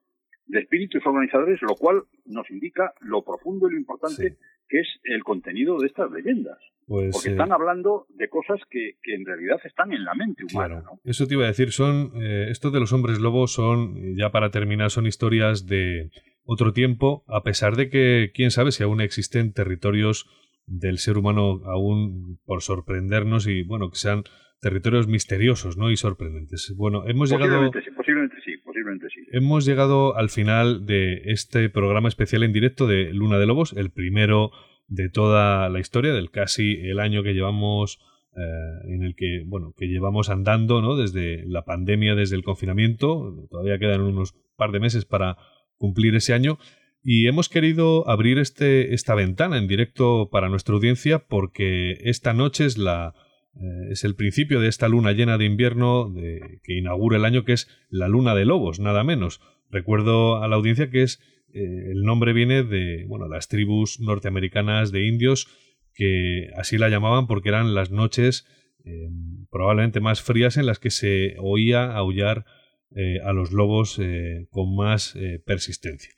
de 0.48 0.60
espíritus 0.60 1.04
organizadores, 1.06 1.60
lo 1.62 1.74
cual 1.76 2.02
nos 2.26 2.50
indica 2.50 2.92
lo 3.00 3.22
profundo 3.22 3.68
y 3.68 3.72
lo 3.72 3.78
importante 3.78 4.30
Sí. 4.30 4.36
qué 4.68 4.80
es 4.80 4.88
el 5.04 5.22
contenido 5.22 5.78
de 5.78 5.86
estas 5.86 6.10
leyendas. 6.10 6.58
Pues, 6.86 7.10
Porque 7.12 7.30
están 7.30 7.52
hablando 7.52 8.06
de 8.08 8.28
cosas 8.30 8.58
que, 8.70 8.96
en 9.04 9.26
realidad 9.26 9.60
están 9.64 9.92
en 9.92 10.04
la 10.04 10.14
mente 10.14 10.44
humana. 10.50 10.84
Eso 11.04 11.26
te 11.26 11.34
iba 11.34 11.44
a 11.44 11.48
decir, 11.48 11.70
son 11.70 12.12
estos 12.16 12.72
de 12.72 12.80
los 12.80 12.94
hombres 12.94 13.18
lobos 13.20 13.52
son, 13.52 14.16
ya 14.16 14.30
para 14.30 14.50
terminar, 14.50 14.90
son 14.90 15.06
historias 15.06 15.66
de 15.66 16.10
otro 16.44 16.72
tiempo, 16.72 17.24
a 17.28 17.42
pesar 17.42 17.76
de 17.76 17.90
que, 17.90 18.30
quién 18.32 18.50
sabe 18.50 18.72
si 18.72 18.82
aún 18.82 19.02
existen 19.02 19.52
territorios 19.52 20.26
del 20.66 20.96
ser 20.96 21.18
humano 21.18 21.60
aún 21.66 22.38
por 22.46 22.62
sorprendernos 22.62 23.46
y, 23.46 23.64
bueno, 23.64 23.90
que 23.90 23.96
sean 23.96 24.24
territorios 24.60 25.08
misteriosos 25.08 25.76
¿no? 25.76 25.90
y 25.90 25.96
sorprendentes. 25.96 26.72
Bueno, 26.76 27.06
hemos 27.06 27.30
llegado. 27.30 27.70
posiblemente 27.70 28.36
sí, 28.44 28.52
Hemos 29.32 29.64
llegado 29.64 30.16
al 30.16 30.30
final 30.30 30.86
de 30.86 31.22
este 31.26 31.68
programa 31.68 32.09
especial 32.09 32.42
en 32.42 32.52
directo 32.52 32.86
de 32.86 33.12
Luna 33.12 33.38
de 33.38 33.46
Lobos, 33.46 33.72
el 33.72 33.90
primero 33.90 34.50
de 34.86 35.09
toda 35.09 35.68
la 35.68 35.80
historia, 35.80 36.12
del 36.12 36.30
casi 36.30 36.80
el 36.82 37.00
año 37.00 37.22
que 37.22 37.34
llevamos. 37.34 38.00
Eh, 38.36 38.94
en 38.94 39.02
el 39.02 39.16
que 39.16 39.42
bueno 39.46 39.74
que 39.76 39.86
llevamos 39.86 40.28
andando 40.28 40.80
¿no? 40.82 40.96
desde 40.96 41.44
la 41.46 41.64
pandemia 41.64 42.14
desde 42.14 42.36
el 42.36 42.44
confinamiento 42.44 43.34
todavía 43.50 43.78
quedan 43.78 44.02
unos 44.02 44.34
par 44.55 44.70
de 44.70 44.78
meses 44.78 45.06
para 45.06 45.38
cumplir 45.76 46.14
ese 46.14 46.34
año 46.34 46.59
y 47.02 47.26
hemos 47.26 47.48
querido 47.48 48.09
abrir 48.09 48.38
este, 48.38 48.92
esta 48.94 49.14
ventana 49.14 49.56
en 49.56 49.66
directo 49.66 50.28
para 50.30 50.50
nuestra 50.50 50.74
audiencia 50.74 51.20
porque 51.20 51.98
esta 52.02 52.34
noche 52.34 52.66
es 52.66 52.76
la, 52.76 53.14
eh, 53.60 53.89
es 53.90 54.05
el 54.05 54.14
principio 54.14 54.60
de 54.60 54.68
esta 54.68 54.89
luna 54.89 55.12
llena 55.12 55.36
de 55.36 55.44
invierno 55.44 56.14
que 56.14 56.74
inaugura 56.74 57.16
el 57.16 57.24
año, 57.24 57.44
que 57.44 57.55
es 57.55 57.68
la 57.90 58.09
luna 58.09 58.35
de 58.35 58.44
lobos, 58.44 58.78
nada 58.78 59.02
menos. 59.05 59.40
Recuerdo 59.70 60.43
a 60.43 60.48
la 60.48 60.56
audiencia 60.56 60.90
que 60.90 61.02
es 61.02 61.20
eh, 61.52 61.90
el 61.93 62.02
nombre 62.02 62.32
viene 62.32 62.62
de 62.62 63.05
bueno, 63.09 63.26
las 63.26 63.48
tribus 63.48 64.01
norteamericanas 64.01 64.93
de 64.93 65.06
indios 65.06 65.48
que 65.94 66.51
así 66.56 66.78
la 66.78 66.89
llamaban 66.89 67.26
porque 67.26 67.48
eran 67.48 67.74
las 67.74 67.90
noches 67.90 68.47
eh, 68.85 69.09
probablemente 69.51 70.01
más 70.01 70.22
frías 70.22 70.56
en 70.56 70.66
las 70.66 70.78
que 70.78 70.90
se 70.90 71.35
oía 71.39 71.93
aullar 71.93 72.44
a 73.22 73.35
los 73.35 73.52
lobos 73.52 74.01
con 74.48 74.74
más 74.74 75.14
persistencia. 75.44 76.10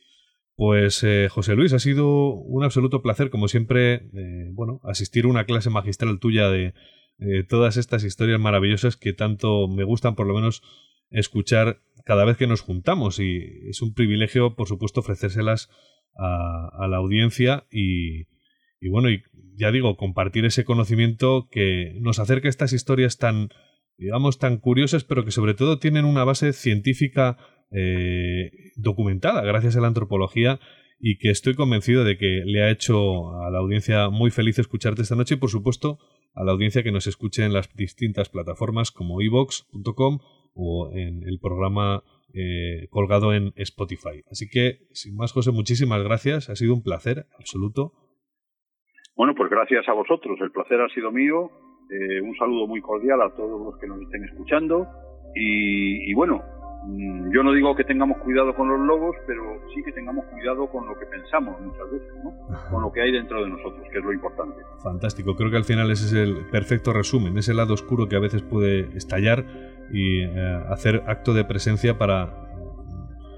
Pues 0.54 1.04
José 1.30 1.56
Luis, 1.56 1.72
ha 1.72 1.80
sido 1.80 2.32
un 2.32 2.62
absoluto 2.62 3.02
placer, 3.02 3.28
como 3.28 3.48
siempre, 3.48 4.08
bueno, 4.52 4.80
asistir 4.84 5.24
a 5.24 5.28
una 5.28 5.46
clase 5.46 5.68
magistral 5.68 6.20
tuya 6.20 6.48
de, 6.48 6.72
eh, 7.20 7.44
todas 7.46 7.76
estas 7.76 8.02
historias 8.04 8.40
maravillosas 8.40 8.96
que 8.96 9.12
tanto 9.12 9.68
me 9.68 9.84
gustan, 9.84 10.14
por 10.14 10.26
lo 10.26 10.34
menos, 10.34 10.62
escuchar 11.10 11.80
cada 12.04 12.24
vez 12.24 12.36
que 12.36 12.46
nos 12.46 12.62
juntamos. 12.62 13.18
Y 13.18 13.68
es 13.68 13.82
un 13.82 13.92
privilegio, 13.92 14.56
por 14.56 14.68
supuesto, 14.68 15.00
ofrecérselas 15.00 15.68
a, 16.16 16.86
la 16.88 16.96
audiencia 16.96 17.66
y, 17.70 18.26
bueno, 18.88 19.10
y 19.10 19.22
ya 19.56 19.70
digo, 19.70 19.96
compartir 19.96 20.44
ese 20.44 20.64
conocimiento 20.64 21.48
que 21.50 21.94
nos 22.00 22.18
acerca 22.18 22.48
a 22.48 22.50
estas 22.50 22.72
historias 22.72 23.18
tan, 23.18 23.50
digamos, 23.98 24.38
tan 24.38 24.58
curiosas, 24.58 25.04
pero 25.04 25.24
que 25.24 25.30
sobre 25.30 25.54
todo 25.54 25.78
tienen 25.78 26.04
una 26.04 26.24
base 26.24 26.52
científica 26.52 27.36
eh, 27.70 28.50
documentada 28.76 29.42
gracias 29.42 29.76
a 29.76 29.80
la 29.80 29.88
antropología 29.88 30.58
y 30.98 31.18
que 31.18 31.30
estoy 31.30 31.54
convencido 31.54 32.04
de 32.04 32.18
que 32.18 32.42
le 32.44 32.62
ha 32.62 32.70
hecho 32.70 33.40
a 33.40 33.50
la 33.50 33.58
audiencia 33.58 34.10
muy 34.10 34.30
feliz 34.30 34.58
escucharte 34.58 35.02
esta 35.02 35.14
noche 35.14 35.34
y 35.34 35.38
por 35.38 35.50
supuesto 35.50 35.98
a 36.34 36.44
la 36.44 36.52
audiencia 36.52 36.82
que 36.82 36.92
nos 36.92 37.06
escuche 37.06 37.44
en 37.44 37.52
las 37.52 37.74
distintas 37.74 38.28
plataformas 38.28 38.90
como 38.90 39.20
evox.com 39.20 40.18
o 40.54 40.90
en 40.92 41.22
el 41.24 41.38
programa 41.40 42.02
eh, 42.34 42.86
colgado 42.90 43.34
en 43.34 43.52
Spotify. 43.56 44.22
Así 44.30 44.48
que, 44.48 44.86
sin 44.92 45.16
más, 45.16 45.32
José, 45.32 45.50
muchísimas 45.52 46.02
gracias. 46.02 46.48
Ha 46.48 46.56
sido 46.56 46.74
un 46.74 46.82
placer 46.82 47.26
absoluto. 47.38 47.92
Bueno, 49.16 49.34
pues 49.34 49.50
gracias 49.50 49.88
a 49.88 49.92
vosotros. 49.92 50.38
El 50.40 50.50
placer 50.50 50.80
ha 50.80 50.88
sido 50.88 51.12
mío. 51.12 51.50
Eh, 51.90 52.20
un 52.20 52.36
saludo 52.36 52.66
muy 52.66 52.80
cordial 52.80 53.20
a 53.22 53.34
todos 53.34 53.60
los 53.60 53.78
que 53.80 53.86
nos 53.86 54.00
estén 54.02 54.24
escuchando. 54.24 54.86
y 55.34 56.12
bueno, 56.14 56.42
yo 56.86 57.42
no 57.42 57.52
digo 57.52 57.74
que 57.76 57.84
tengamos 57.84 58.18
cuidado 58.18 58.54
con 58.54 58.68
los 58.68 58.80
lobos, 58.80 59.14
pero 59.26 59.42
sí 59.74 59.82
que 59.82 59.92
tengamos 59.92 60.24
cuidado 60.26 60.66
con 60.68 60.86
lo 60.86 60.98
que 60.98 61.06
pensamos 61.06 61.60
muchas 61.60 61.90
veces, 61.90 62.12
¿no? 62.24 62.32
con 62.70 62.82
lo 62.82 62.90
que 62.90 63.02
hay 63.02 63.12
dentro 63.12 63.42
de 63.42 63.50
nosotros, 63.50 63.86
que 63.92 63.98
es 63.98 64.04
lo 64.04 64.12
importante. 64.12 64.62
Fantástico, 64.82 65.36
creo 65.36 65.50
que 65.50 65.58
al 65.58 65.64
final 65.64 65.90
ese 65.90 66.06
es 66.06 66.12
el 66.14 66.46
perfecto 66.50 66.92
resumen, 66.92 67.36
ese 67.36 67.52
lado 67.52 67.74
oscuro 67.74 68.08
que 68.08 68.16
a 68.16 68.20
veces 68.20 68.42
puede 68.42 68.96
estallar 68.96 69.44
y 69.92 70.22
eh, 70.22 70.62
hacer 70.68 71.02
acto 71.06 71.34
de 71.34 71.44
presencia 71.44 71.98
para 71.98 72.48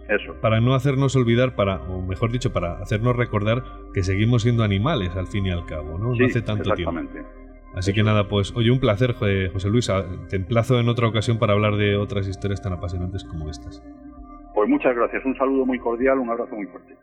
eso. 0.09 0.35
Para 0.40 0.60
no 0.60 0.74
hacernos 0.74 1.16
olvidar, 1.16 1.55
para, 1.55 1.82
o 1.82 2.01
mejor 2.02 2.31
dicho, 2.31 2.52
para 2.52 2.78
hacernos 2.78 3.16
recordar 3.16 3.64
que 3.93 4.02
seguimos 4.02 4.43
siendo 4.43 4.62
animales 4.62 5.16
al 5.16 5.27
fin 5.27 5.47
y 5.47 5.51
al 5.51 5.64
cabo, 5.66 5.98
¿no? 5.98 6.14
no 6.14 6.27
hace 6.27 6.43
tanto 6.43 6.70
exactamente. 6.70 7.12
tiempo. 7.12 7.41
Así 7.74 7.93
que 7.93 8.03
nada, 8.03 8.28
pues 8.28 8.53
oye, 8.55 8.70
un 8.70 8.81
placer, 8.81 9.15
José 9.15 9.69
Luis. 9.69 9.90
Te 10.28 10.36
emplazo 10.36 10.78
en 10.78 10.89
otra 10.89 11.09
ocasión 11.09 11.39
para 11.39 11.55
hablar 11.55 11.77
de 11.77 11.97
otras 11.97 12.28
historias 12.28 12.61
tan 12.61 12.73
apasionantes 12.73 13.24
como 13.24 13.49
estas. 13.49 13.82
Pues 14.55 14.69
muchas 14.69 14.94
gracias, 14.94 15.24
un 15.24 15.36
saludo 15.36 15.65
muy 15.65 15.78
cordial, 15.78 16.19
un 16.19 16.31
abrazo 16.31 16.55
muy 16.55 16.66
fuerte. 16.66 16.97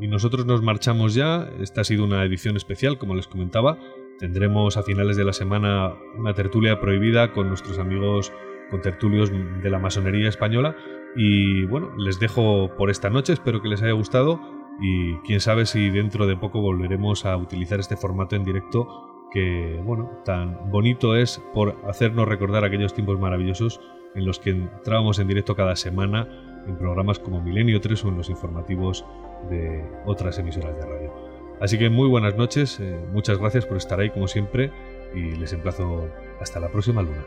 y 0.00 0.08
nosotros 0.08 0.46
nos 0.46 0.62
marchamos 0.62 1.14
ya. 1.14 1.48
Esta 1.60 1.82
ha 1.82 1.84
sido 1.84 2.04
una 2.04 2.24
edición 2.24 2.56
especial, 2.56 2.98
como 2.98 3.14
les 3.14 3.28
comentaba. 3.28 3.78
Tendremos 4.18 4.76
a 4.76 4.82
finales 4.82 5.16
de 5.16 5.24
la 5.24 5.32
semana 5.32 5.94
una 6.18 6.34
tertulia 6.34 6.80
prohibida 6.80 7.32
con 7.32 7.48
nuestros 7.48 7.78
amigos 7.78 8.32
con 8.70 8.80
tertulios 8.82 9.32
de 9.62 9.70
la 9.70 9.78
masonería 9.78 10.28
española. 10.28 10.76
Y 11.16 11.64
bueno, 11.66 11.90
les 11.96 12.20
dejo 12.20 12.70
por 12.76 12.90
esta 12.90 13.10
noche, 13.10 13.32
espero 13.32 13.60
que 13.60 13.68
les 13.68 13.82
haya 13.82 13.92
gustado 13.92 14.40
y 14.80 15.16
quién 15.18 15.40
sabe 15.40 15.66
si 15.66 15.90
dentro 15.90 16.26
de 16.26 16.36
poco 16.36 16.60
volveremos 16.60 17.26
a 17.26 17.36
utilizar 17.36 17.80
este 17.80 17.96
formato 17.96 18.36
en 18.36 18.44
directo 18.44 19.09
que, 19.32 19.80
bueno, 19.84 20.22
tan 20.24 20.70
bonito 20.70 21.16
es 21.16 21.40
por 21.54 21.76
hacernos 21.86 22.28
recordar 22.28 22.64
aquellos 22.64 22.94
tiempos 22.94 23.18
maravillosos 23.18 23.80
en 24.14 24.26
los 24.26 24.38
que 24.38 24.50
entrábamos 24.50 25.18
en 25.18 25.28
directo 25.28 25.54
cada 25.54 25.76
semana 25.76 26.26
en 26.66 26.76
programas 26.76 27.18
como 27.18 27.40
Milenio 27.40 27.80
3 27.80 28.04
o 28.04 28.08
en 28.08 28.16
los 28.16 28.28
informativos 28.28 29.04
de 29.48 29.84
otras 30.04 30.38
emisoras 30.38 30.76
de 30.76 30.86
radio. 30.86 31.14
Así 31.60 31.78
que 31.78 31.90
muy 31.90 32.08
buenas 32.08 32.36
noches, 32.36 32.80
eh, 32.80 32.98
muchas 33.12 33.38
gracias 33.38 33.66
por 33.66 33.76
estar 33.76 34.00
ahí 34.00 34.10
como 34.10 34.28
siempre 34.28 34.72
y 35.14 35.32
les 35.32 35.52
emplazo 35.52 36.08
hasta 36.40 36.58
la 36.58 36.68
próxima 36.68 37.02
luna. 37.02 37.24